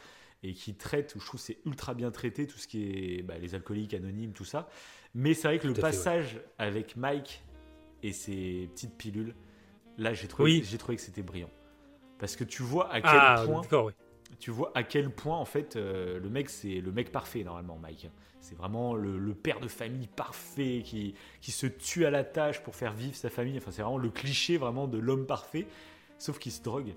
et 0.44 0.54
qui 0.54 0.74
traite, 0.74 1.14
je 1.20 1.24
trouve 1.24 1.40
c'est 1.40 1.60
ultra 1.68 1.94
bien 1.94 2.10
traité, 2.10 2.48
tout 2.48 2.58
ce 2.58 2.68
qui 2.68 2.84
est 3.18 3.22
bah, 3.22 3.38
les 3.38 3.54
alcooliques 3.54 3.94
anonymes, 3.94 4.34
tout 4.34 4.46
ça. 4.46 4.68
Mais 5.14 5.34
c'est 5.36 5.48
vrai 5.48 5.60
que 5.60 5.68
le 5.68 5.76
fait, 5.76 5.82
ouais. 5.84 5.90
passage 5.90 6.42
avec 6.58 6.96
Mike 6.96 7.44
et 8.02 8.12
ses 8.14 8.68
petites 8.74 8.98
pilules, 8.98 9.36
là, 10.00 10.14
j'ai 10.14 10.28
trouvé, 10.28 10.52
Oui. 10.52 10.64
j'ai 10.68 10.80
trouvé 10.80 10.96
que 10.96 11.02
c'était 11.04 11.22
brillant. 11.22 11.52
Parce 12.18 12.36
que 12.36 12.44
tu 12.44 12.64
vois 12.64 12.92
à 12.92 13.02
quel 13.02 13.12
Ah 13.14 13.44
point 13.46 13.62
oui. 13.84 13.94
Tu 14.42 14.50
vois 14.50 14.72
à 14.74 14.82
quel 14.82 15.12
point 15.12 15.38
en 15.38 15.46
fait 15.46 15.76
euh, 15.76 16.20
le 16.20 16.30
mec 16.30 16.50
c'est 16.50 16.82
le 16.82 16.92
mec 16.92 17.12
parfait 17.12 17.44
normalement 17.44 17.78
Mike. 17.78 18.10
C'est 18.40 18.58
vraiment 18.58 18.96
le, 18.96 19.20
le 19.20 19.34
père 19.36 19.60
de 19.60 19.68
famille 19.68 20.08
parfait 20.08 20.82
qui, 20.84 21.14
qui 21.42 21.52
se 21.52 21.68
tue 21.68 22.08
à 22.08 22.10
la 22.10 22.24
tâche 22.24 22.64
pour 22.64 22.76
faire 22.76 22.92
vivre 22.92 23.16
sa 23.16 23.30
famille. 23.30 23.56
Enfin 23.60 23.70
c'est 23.70 23.84
vraiment 23.84 24.00
le 24.00 24.10
cliché 24.10 24.58
vraiment 24.58 24.88
de 24.88 24.98
l'homme 24.98 25.28
parfait. 25.28 25.68
Sauf 26.18 26.40
qu'il 26.40 26.52
se 26.52 26.64
drogue. 26.64 26.96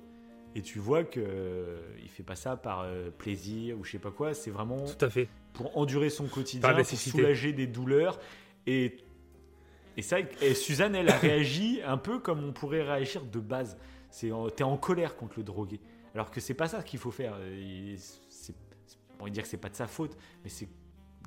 Et 0.55 0.63
tu 0.63 0.79
vois 0.79 1.05
que 1.05 1.21
euh, 1.21 1.83
il 2.03 2.09
fait 2.09 2.23
pas 2.23 2.35
ça 2.35 2.57
par 2.57 2.81
euh, 2.81 3.11
plaisir 3.11 3.79
ou 3.79 3.85
je 3.85 3.93
sais 3.93 3.99
pas 3.99 4.11
quoi. 4.11 4.33
C'est 4.33 4.51
vraiment 4.51 4.87
Tout 4.87 5.05
à 5.05 5.11
fait. 5.11 5.29
pour 5.53 5.77
endurer 5.77 6.09
son 6.09 6.27
quotidien 6.27 6.73
pour 6.73 6.87
soulager 6.87 7.53
des 7.53 7.67
douleurs. 7.67 8.19
Et 8.67 8.97
et 9.99 10.03
ça 10.03 10.17
et 10.41 10.55
Suzanne 10.55 10.95
elle 10.95 11.11
a 11.11 11.19
réagi 11.19 11.81
un 11.85 11.99
peu 11.99 12.21
comme 12.21 12.43
on 12.43 12.55
pourrait 12.55 12.83
réagir 12.83 13.23
de 13.23 13.39
base. 13.39 13.77
C'est 14.09 14.31
t'es 14.57 14.65
en 14.65 14.79
colère 14.79 15.15
contre 15.17 15.35
le 15.37 15.45
drogué 15.45 15.79
alors 16.15 16.31
que 16.31 16.41
c'est 16.41 16.55
pas 16.55 16.69
ça 16.69 16.83
qu'il 16.83 16.99
faut 16.99 17.11
faire 17.11 17.37
c'est 18.29 18.55
on 19.21 19.25
va 19.25 19.31
dire 19.31 19.43
que 19.43 19.49
c'est 19.49 19.57
pas 19.57 19.69
de 19.69 19.77
sa 19.77 19.87
faute 19.87 20.17
mais 20.43 20.51
c'est 20.51 20.69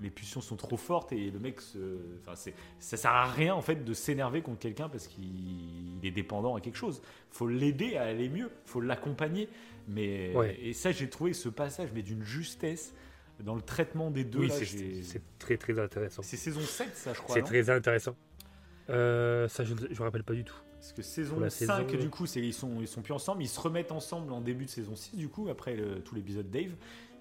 les 0.02 0.12
pulsions 0.12 0.42
sont 0.42 0.56
trop 0.58 0.78
fortes 0.78 1.12
et 1.12 1.32
le 1.32 1.40
mec 1.40 1.60
se, 1.60 1.80
enfin 2.22 2.36
c'est 2.36 2.54
ça 2.80 2.98
sert 2.98 3.12
à 3.12 3.26
rien 3.32 3.56
en 3.56 3.62
fait 3.62 3.84
de 3.84 3.94
s'énerver 3.96 4.44
contre 4.44 4.60
quelqu'un 4.60 4.90
parce 4.90 5.08
qu'il 5.08 6.00
est 6.04 6.12
dépendant 6.12 6.56
à 6.56 6.62
quelque 6.62 6.78
chose 6.78 7.02
faut 7.32 7.48
l'aider 7.48 7.98
à 7.98 8.04
aller 8.04 8.30
mieux 8.30 8.52
faut 8.66 8.80
l'accompagner 8.82 9.50
mais 9.88 10.36
Ouais. 10.36 10.56
et 10.62 10.74
ça 10.74 10.92
j'ai 10.92 11.10
trouvé 11.10 11.34
ce 11.34 11.50
passage 11.50 11.90
mais 11.96 12.04
d'une 12.04 12.22
justesse 12.24 12.94
dans 13.40 13.56
le 13.56 13.62
traitement 13.62 14.12
des 14.12 14.24
deux 14.24 14.40
Oui, 14.40 14.52
c'est- 15.04 15.22
très 15.40 15.58
très 15.58 15.80
intéressant. 15.80 16.22
c'est 16.22 16.38
saison 16.38 16.62
7 16.62 16.96
ça 16.96 17.14
je 17.14 17.20
crois 17.20 17.36
C'est 17.36 17.42
très 17.44 17.70
intéressant. 17.70 18.16
Euh, 18.90 19.48
ça, 19.50 19.64
je 19.64 19.74
ne 19.74 19.80
me 19.90 20.02
rappelle 20.02 20.24
pas 20.24 20.34
du 20.34 20.44
tout. 20.46 20.56
Parce 20.80 20.94
que 20.94 21.02
saison 21.02 21.40
la 21.40 21.50
5, 21.50 21.90
saison- 21.90 22.00
du 22.04 22.10
coup, 22.10 22.26
ils, 22.36 22.54
sont, 22.54 22.78
ils 22.82 22.88
sont 22.88 23.02
plus 23.02 23.14
ensemble. 23.14 23.42
Ils 23.44 23.48
se 23.50 23.60
remettent 23.60 23.92
ensemble 23.92 24.32
en 24.32 24.42
début 24.42 24.66
de 24.66 24.70
saison 24.70 24.96
6, 24.96 25.16
du 25.18 25.28
coup, 25.28 25.50
après 25.50 25.76
le- 25.76 26.00
tout 26.02 26.16
l'épisode 26.16 26.50
Dave. 26.50 26.72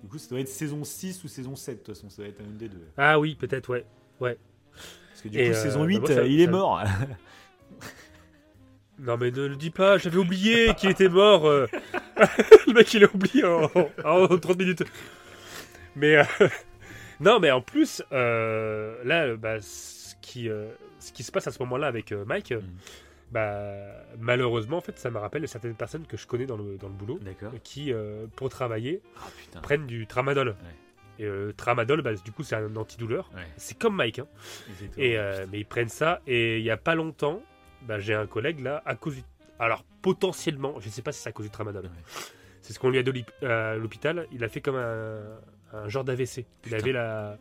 Du 0.03 0.09
coup, 0.11 0.19
ça 0.19 0.29
doit 0.29 0.41
être 0.41 0.49
saison 0.49 0.85
6 0.85 1.25
ou 1.25 1.29
saison 1.29 1.57
7, 1.57 1.79
de 1.79 1.83
toute 1.83 1.95
façon, 1.95 2.11
ça 2.11 2.23
doit 2.23 2.29
être 2.29 2.41
une 2.41 2.57
des 2.59 2.69
deux. 2.69 2.83
Ah 2.99 3.19
oui, 3.19 3.35
peut-être, 3.35 3.71
ouais. 3.71 3.85
Parce 4.21 5.23
que 5.23 5.29
du 5.29 5.39
Et, 5.39 5.47
coup, 5.47 5.57
euh, 5.57 5.63
saison 5.63 5.81
bah 5.81 5.87
8, 5.87 5.99
moi, 6.01 6.09
ça- 6.09 6.19
euh, 6.21 6.27
il 6.29 6.41
est 6.41 6.47
mort. 6.47 6.83
Non 8.99 9.19
mais 9.19 9.31
ne 9.31 9.47
le 9.47 9.57
dis 9.57 9.71
pas, 9.71 9.99
j'avais 9.99 10.17
oublié 10.17 10.75
qu'il 10.75 10.89
était 10.89 11.09
mort. 11.11 11.47
euh. 11.47 11.67
le 12.67 12.73
mec 12.73 12.93
il 12.95 13.05
a 13.05 13.09
oublié 13.15 13.45
en, 13.45 13.71
en 14.05 14.27
30 14.39 14.59
minutes. 14.59 14.85
Mais 15.97 16.17
euh, 16.17 16.25
non 17.21 17.39
mais 17.39 17.51
en 17.51 17.61
plus, 17.61 18.03
euh, 18.13 18.97
là, 19.05 19.25
euh, 19.27 19.37
bah, 19.37 19.61
ce, 19.61 20.15
qui, 20.23 20.49
euh, 20.49 20.69
ce 20.99 21.13
qui 21.13 21.25
se 21.25 21.31
passe 21.33 21.47
à 21.47 21.51
ce 21.51 21.59
moment-là 21.61 21.89
avec 21.89 22.11
euh, 22.13 22.25
Mike, 22.25 22.53
euh, 22.53 22.61
Mhm. 22.61 22.69
Bah, 23.33 23.73
malheureusement 24.19 24.77
en 24.79 24.81
fait 24.81 24.99
ça 24.99 25.11
me 25.11 25.19
rappelle 25.19 25.47
certaines 25.49 25.75
personnes 25.75 26.07
que 26.07 26.17
je 26.17 26.27
connais 26.27 26.47
dans 26.47 26.57
le, 26.57 26.77
dans 26.77 26.89
le 26.89 26.95
boulot 26.95 27.19
qui, 27.63 27.93
euh, 27.93 28.27
pour 28.37 28.49
travailler, 28.49 29.03
Ah 29.17 29.61
prennent 29.61 29.87
du 29.87 30.07
tramadol. 30.07 30.55
Et 31.19 31.25
euh, 31.25 31.53
tramadol, 31.57 32.03
bah, 32.03 32.15
du 32.15 32.31
coup 32.33 32.43
c'est 32.43 32.57
un 32.57 32.77
antidouleur. 32.77 33.31
Ouais, 33.35 33.43
C'est 33.57 33.79
comme 33.79 33.97
Mike. 33.97 34.19
hein. 34.19 34.27
Et, 34.99 35.19
euh, 35.19 35.47
mais 35.51 35.61
ils 35.61 35.65
prennent 35.67 35.89
ça. 35.89 36.21
Et 36.27 36.59
il 36.59 36.65
y 36.65 36.71
a 36.71 36.77
pas 36.77 36.95
longtemps, 36.95 37.43
bah, 37.83 37.99
j'ai 37.99 38.15
un 38.15 38.27
collègue 38.27 38.61
là, 38.61 38.83
à 38.85 38.95
cause 38.97 39.15
du... 39.17 39.23
Alors, 39.59 39.83
potentiellement, 40.03 40.79
je 40.81 40.87
ne 40.89 40.93
sais 40.93 41.01
pas 41.01 41.13
si 41.13 41.23
c'est 41.23 41.31
à 41.31 41.33
cause 41.33 41.47
du 41.47 41.51
tramadol. 41.51 41.85
Ouais. 41.85 41.91
C'est 42.61 42.75
ce 42.75 42.79
qu'on 42.79 42.91
lui 42.91 42.99
a 42.99 43.03
donné 43.03 43.25
à 43.43 43.77
l'hôpital. 43.77 44.27
Il 44.31 44.45
a 44.45 44.49
fait 44.49 44.61
comme 44.61 44.77
un, 44.77 45.23
un 45.73 45.89
genre 45.89 46.05
d'AVC. 46.05 46.45
Il 46.67 46.75
avait 46.75 46.93
la, 46.93 47.39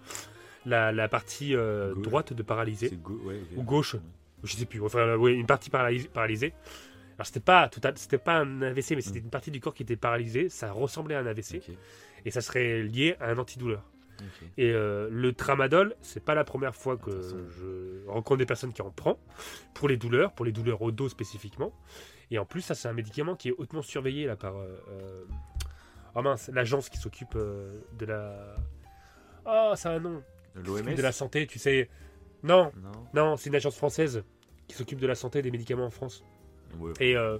la, 0.66 0.94
la 0.94 1.08
partie 1.10 1.54
euh, 1.54 1.94
droite 1.96 2.32
de 2.32 2.44
paralysée. 2.44 2.92
Go-. 3.04 3.20
Ou 3.58 3.64
gauche. 3.64 3.98
Je 4.44 4.56
sais 4.56 4.66
plus. 4.66 4.82
Enfin, 4.82 5.16
oui, 5.16 5.34
une 5.34 5.46
partie 5.48 5.70
paralysée. 5.70 6.08
paralysée. 6.10 6.54
Alors, 7.18 7.26
c'était 7.28 7.40
pas, 7.40 7.70
tout 7.70 7.80
à- 7.84 7.96
c'était 7.96 8.18
pas 8.18 8.40
un 8.40 8.62
AVC, 8.62 8.96
mais 8.96 9.02
c'était 9.02 9.20
Mm. 9.22 9.24
une 9.26 9.30
partie 9.30 9.52
du 9.52 9.60
corps 9.62 9.74
qui 9.74 9.84
était 9.84 9.96
paralysée. 9.96 10.50
Ça 10.50 10.72
ressemblait 10.72 11.16
à 11.16 11.20
un 11.20 11.26
AVC. 11.26 11.62
Et 12.26 12.32
ça 12.32 12.42
serait 12.42 12.84
lié 12.84 13.16
à 13.20 13.30
un 13.32 13.38
antidouleur. 13.38 13.84
Et 14.58 14.72
euh, 14.72 15.10
le 15.12 15.34
tramadol, 15.34 15.94
c'est 16.02 16.24
pas 16.24 16.36
la 16.36 16.44
première 16.46 16.74
fois 16.74 16.96
que 16.98 17.12
je 17.22 18.08
rencontre 18.08 18.38
des 18.38 18.46
personnes 18.46 18.72
qui 18.72 18.82
en 18.82 18.90
prennent 18.90 19.16
pour 19.74 19.90
les 19.90 19.98
douleurs, 19.98 20.32
pour 20.34 20.46
les 20.46 20.54
douleurs 20.54 20.82
au 20.82 20.92
dos 20.92 21.10
spécifiquement. 21.10 21.74
Et 22.32 22.40
en 22.40 22.46
plus, 22.46 22.62
ça 22.62 22.76
c'est 22.76 22.88
un 22.88 22.94
médicament 22.94 23.36
qui 23.36 23.50
est 23.50 23.54
hautement 23.58 23.82
surveillé 23.82 24.26
là 24.26 24.36
par 24.38 24.56
euh, 24.56 24.82
euh, 24.90 25.26
oh 26.16 26.22
mince, 26.22 26.50
l'agence 26.54 26.88
qui 26.90 26.98
s'occupe 26.98 27.36
euh, 27.36 27.74
de 28.00 28.06
la 28.06 28.56
oh 29.46 29.74
c'est 29.76 29.90
un 29.90 30.00
nom 30.00 30.24
de 30.96 31.02
la 31.02 31.12
santé, 31.12 31.46
tu 31.46 31.60
sais 31.60 31.90
non 32.44 32.72
Non 32.82 32.92
non 33.14 33.38
c'est 33.38 33.50
une 33.50 33.56
agence 33.56 33.76
française 33.76 34.24
qui 34.68 34.76
s'occupe 34.76 35.00
de 35.00 35.08
la 35.08 35.16
santé 35.16 35.40
et 35.40 35.42
des 35.42 35.52
médicaments 35.52 35.86
en 35.86 35.92
France. 35.92 36.24
Ouais, 36.80 36.92
Et 37.00 37.16
euh, 37.16 37.38
ouais, 37.38 37.40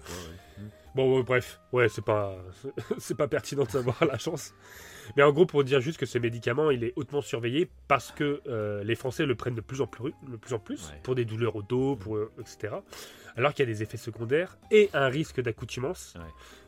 ouais. 0.60 0.70
Bon, 0.96 1.22
bref, 1.24 1.60
ouais, 1.74 1.90
c'est 1.90 2.04
pas, 2.04 2.38
c'est 3.00 3.18
pas 3.18 3.28
pertinent 3.28 3.64
de 3.66 3.70
savoir 3.70 3.98
la 4.06 4.18
chance. 4.18 4.54
Mais 5.18 5.24
en 5.24 5.32
gros, 5.34 5.46
pour 5.46 5.64
dire 5.64 5.82
juste 5.82 6.00
que 6.00 6.06
ce 6.06 6.18
médicament, 6.18 6.72
il 6.72 6.84
est 6.86 6.94
hautement 6.96 7.22
surveillé 7.22 7.70
parce 7.88 8.12
que 8.12 8.42
euh, 8.48 8.84
les 8.84 8.96
Français 8.96 9.26
le 9.26 9.36
prennent 9.36 9.56
de 9.56 9.62
plus 9.62 9.82
en 9.82 9.88
plus, 9.88 10.14
de 10.28 10.38
plus 10.38 10.54
en 10.54 10.60
plus 10.60 10.94
pour 11.04 11.14
des 11.16 11.26
douleurs 11.26 11.56
au 11.58 11.62
dos, 11.62 11.96
pour 11.98 12.16
euh, 12.16 12.32
etc. 12.40 12.76
Alors 13.36 13.54
qu'il 13.54 13.68
y 13.68 13.70
a 13.70 13.74
des 13.74 13.84
effets 13.84 13.98
secondaires 13.98 14.58
et 14.72 14.90
un 14.94 15.08
risque 15.08 15.42
d'accoutumance, 15.42 16.16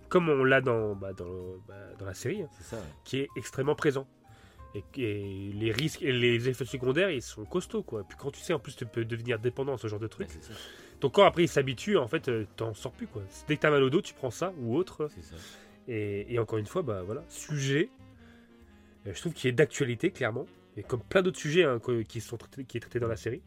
comme 0.10 0.28
on 0.30 0.44
l'a 0.44 0.60
dans, 0.60 0.96
bah, 0.96 1.14
dans, 1.14 1.56
bah, 1.68 1.76
dans 1.98 2.06
la 2.06 2.14
série, 2.14 2.44
ça, 2.60 2.78
qui 3.06 3.20
est 3.20 3.30
extrêmement 3.38 3.76
présent. 3.76 4.08
Et, 4.76 4.84
et 4.98 5.52
les 5.54 5.72
risques 5.72 6.02
et 6.02 6.12
les 6.12 6.50
effets 6.50 6.66
secondaires, 6.66 7.10
ils 7.10 7.22
sont 7.22 7.46
costauds, 7.46 7.84
quoi. 7.84 8.04
Puis 8.04 8.18
quand 8.20 8.32
tu 8.32 8.42
sais, 8.42 8.54
en 8.54 8.60
plus, 8.60 8.76
tu 8.76 8.86
peux 8.86 9.06
devenir 9.06 9.40
dépendant 9.40 9.74
à 9.74 9.78
ce 9.78 9.88
genre 9.88 10.00
de 10.00 10.08
truc. 10.08 10.28
Ton 11.00 11.10
corps, 11.10 11.26
après, 11.26 11.44
il 11.44 11.48
s'habitue, 11.48 11.98
en 11.98 12.08
fait, 12.08 12.28
euh, 12.28 12.46
t'en 12.56 12.74
sors 12.74 12.92
plus, 12.92 13.08
quoi. 13.08 13.22
Dès 13.48 13.56
que 13.56 13.62
t'as 13.62 13.70
mal 13.72 13.84
au 13.84 13.90
dos, 13.90 14.02
tu 14.02 14.14
prends 14.14 14.32
ça 14.32 14.54
ou 14.60 14.76
autre. 14.76 15.10
Ça. 15.22 15.36
Et, 15.88 16.34
et 16.34 16.38
encore 16.40 16.60
une 16.60 16.66
fois, 16.66 16.82
bah 16.82 17.02
voilà, 17.04 17.24
sujet, 17.30 17.90
euh, 19.08 19.12
je 19.14 19.20
trouve 19.20 19.34
qu'il 19.34 19.48
est 19.50 19.54
d'actualité, 19.54 20.12
clairement. 20.12 20.46
Et 20.76 20.84
comme 20.84 21.02
plein 21.02 21.22
d'autres 21.22 21.40
sujets 21.40 21.64
hein, 21.64 21.80
qui 22.08 22.22
sont 22.22 22.38
traités, 22.38 22.64
qui 22.66 22.78
est 22.78 22.82
traité 22.82 23.00
dans 23.00 23.08
la 23.08 23.16
série. 23.16 23.42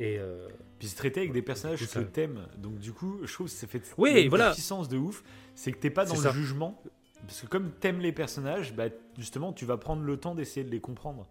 Et 0.00 0.18
euh, 0.18 0.48
Puis 0.78 0.88
c'est 0.88 0.96
traité 0.96 1.20
avec 1.20 1.32
des 1.32 1.42
personnages 1.42 1.86
que 1.86 1.98
t'aimes. 2.00 2.46
Donc 2.56 2.78
du 2.78 2.92
coup, 2.92 3.20
je 3.24 3.32
trouve 3.32 3.46
que 3.48 3.52
ça 3.52 3.66
fait 3.66 3.82
Oui, 3.96 4.22
une 4.22 4.28
voilà. 4.28 4.52
puissance 4.52 4.88
de 4.88 4.96
ouf. 4.96 5.22
C'est 5.54 5.72
que 5.72 5.78
t'es 5.78 5.90
pas 5.90 6.04
dans 6.04 6.14
le 6.14 6.20
ça. 6.20 6.30
jugement. 6.32 6.80
Parce 7.26 7.42
que 7.42 7.46
comme 7.46 7.72
t'aimes 7.72 8.00
les 8.00 8.12
personnages, 8.12 8.74
bah, 8.74 8.86
justement, 9.18 9.52
tu 9.52 9.64
vas 9.64 9.76
prendre 9.76 10.02
le 10.02 10.16
temps 10.16 10.34
d'essayer 10.34 10.64
de 10.64 10.70
les 10.70 10.80
comprendre. 10.80 11.28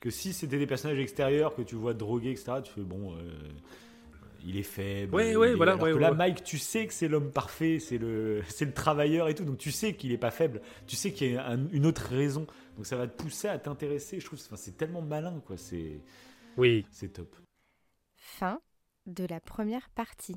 Que 0.00 0.10
si 0.10 0.32
c'était 0.32 0.58
des 0.58 0.66
personnages 0.66 0.98
extérieurs 0.98 1.54
que 1.54 1.62
tu 1.62 1.74
vois 1.74 1.94
droguer, 1.94 2.30
etc., 2.32 2.62
tu 2.62 2.72
fais 2.72 2.82
bon, 2.82 3.14
euh, 3.16 3.18
il 4.44 4.56
est 4.56 4.62
faible. 4.62 5.14
Ouais, 5.14 5.36
ouais, 5.36 5.52
est- 5.52 5.54
voilà, 5.54 5.72
Alors 5.72 5.84
ouais, 5.84 5.92
que 5.92 5.98
ouais, 5.98 6.00
là, 6.00 6.10
ouais. 6.10 6.16
Mike, 6.16 6.42
tu 6.44 6.58
sais 6.58 6.86
que 6.86 6.92
c'est 6.94 7.08
l'homme 7.08 7.30
parfait, 7.30 7.78
c'est 7.78 7.98
le, 7.98 8.42
c'est 8.48 8.64
le 8.64 8.72
travailleur 8.72 9.28
et 9.28 9.34
tout. 9.34 9.44
Donc 9.44 9.58
tu 9.58 9.70
sais 9.70 9.94
qu'il 9.94 10.12
est 10.12 10.18
pas 10.18 10.30
faible. 10.30 10.62
Tu 10.86 10.96
sais 10.96 11.12
qu'il 11.12 11.32
y 11.32 11.36
a 11.36 11.46
un- 11.48 11.68
une 11.70 11.86
autre 11.86 12.02
raison. 12.02 12.46
Donc 12.76 12.86
ça 12.86 12.96
va 12.96 13.06
te 13.06 13.22
pousser 13.22 13.48
à 13.48 13.58
t'intéresser. 13.58 14.20
Je 14.20 14.24
trouve, 14.26 14.38
enfin, 14.44 14.56
c'est 14.56 14.76
tellement 14.76 15.02
malin, 15.02 15.40
quoi. 15.46 15.56
C'est, 15.58 16.00
oui, 16.56 16.86
c'est 16.90 17.12
top. 17.14 17.34
Fin 18.14 18.60
de 19.06 19.24
la 19.24 19.40
première 19.40 19.90
partie. 19.90 20.36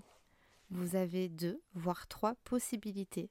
Vous 0.72 0.96
avez 0.96 1.30
deux, 1.30 1.62
voire 1.76 2.08
trois 2.08 2.36
possibilités. 2.46 3.30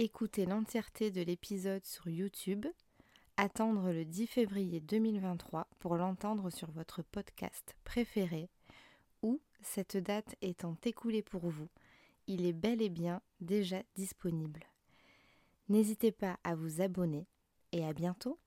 Écoutez 0.00 0.46
l'entièreté 0.46 1.10
de 1.10 1.22
l'épisode 1.22 1.84
sur 1.84 2.06
YouTube, 2.06 2.66
attendre 3.36 3.90
le 3.90 4.04
10 4.04 4.28
février 4.28 4.78
2023 4.78 5.66
pour 5.80 5.96
l'entendre 5.96 6.50
sur 6.50 6.70
votre 6.70 7.02
podcast 7.02 7.74
préféré, 7.82 8.48
ou, 9.22 9.40
cette 9.60 9.96
date 9.96 10.36
étant 10.40 10.76
écoulée 10.84 11.24
pour 11.24 11.48
vous, 11.48 11.68
il 12.28 12.46
est 12.46 12.52
bel 12.52 12.80
et 12.80 12.90
bien 12.90 13.20
déjà 13.40 13.82
disponible. 13.96 14.60
N'hésitez 15.68 16.12
pas 16.12 16.38
à 16.44 16.54
vous 16.54 16.80
abonner 16.80 17.26
et 17.72 17.84
à 17.84 17.92
bientôt 17.92 18.38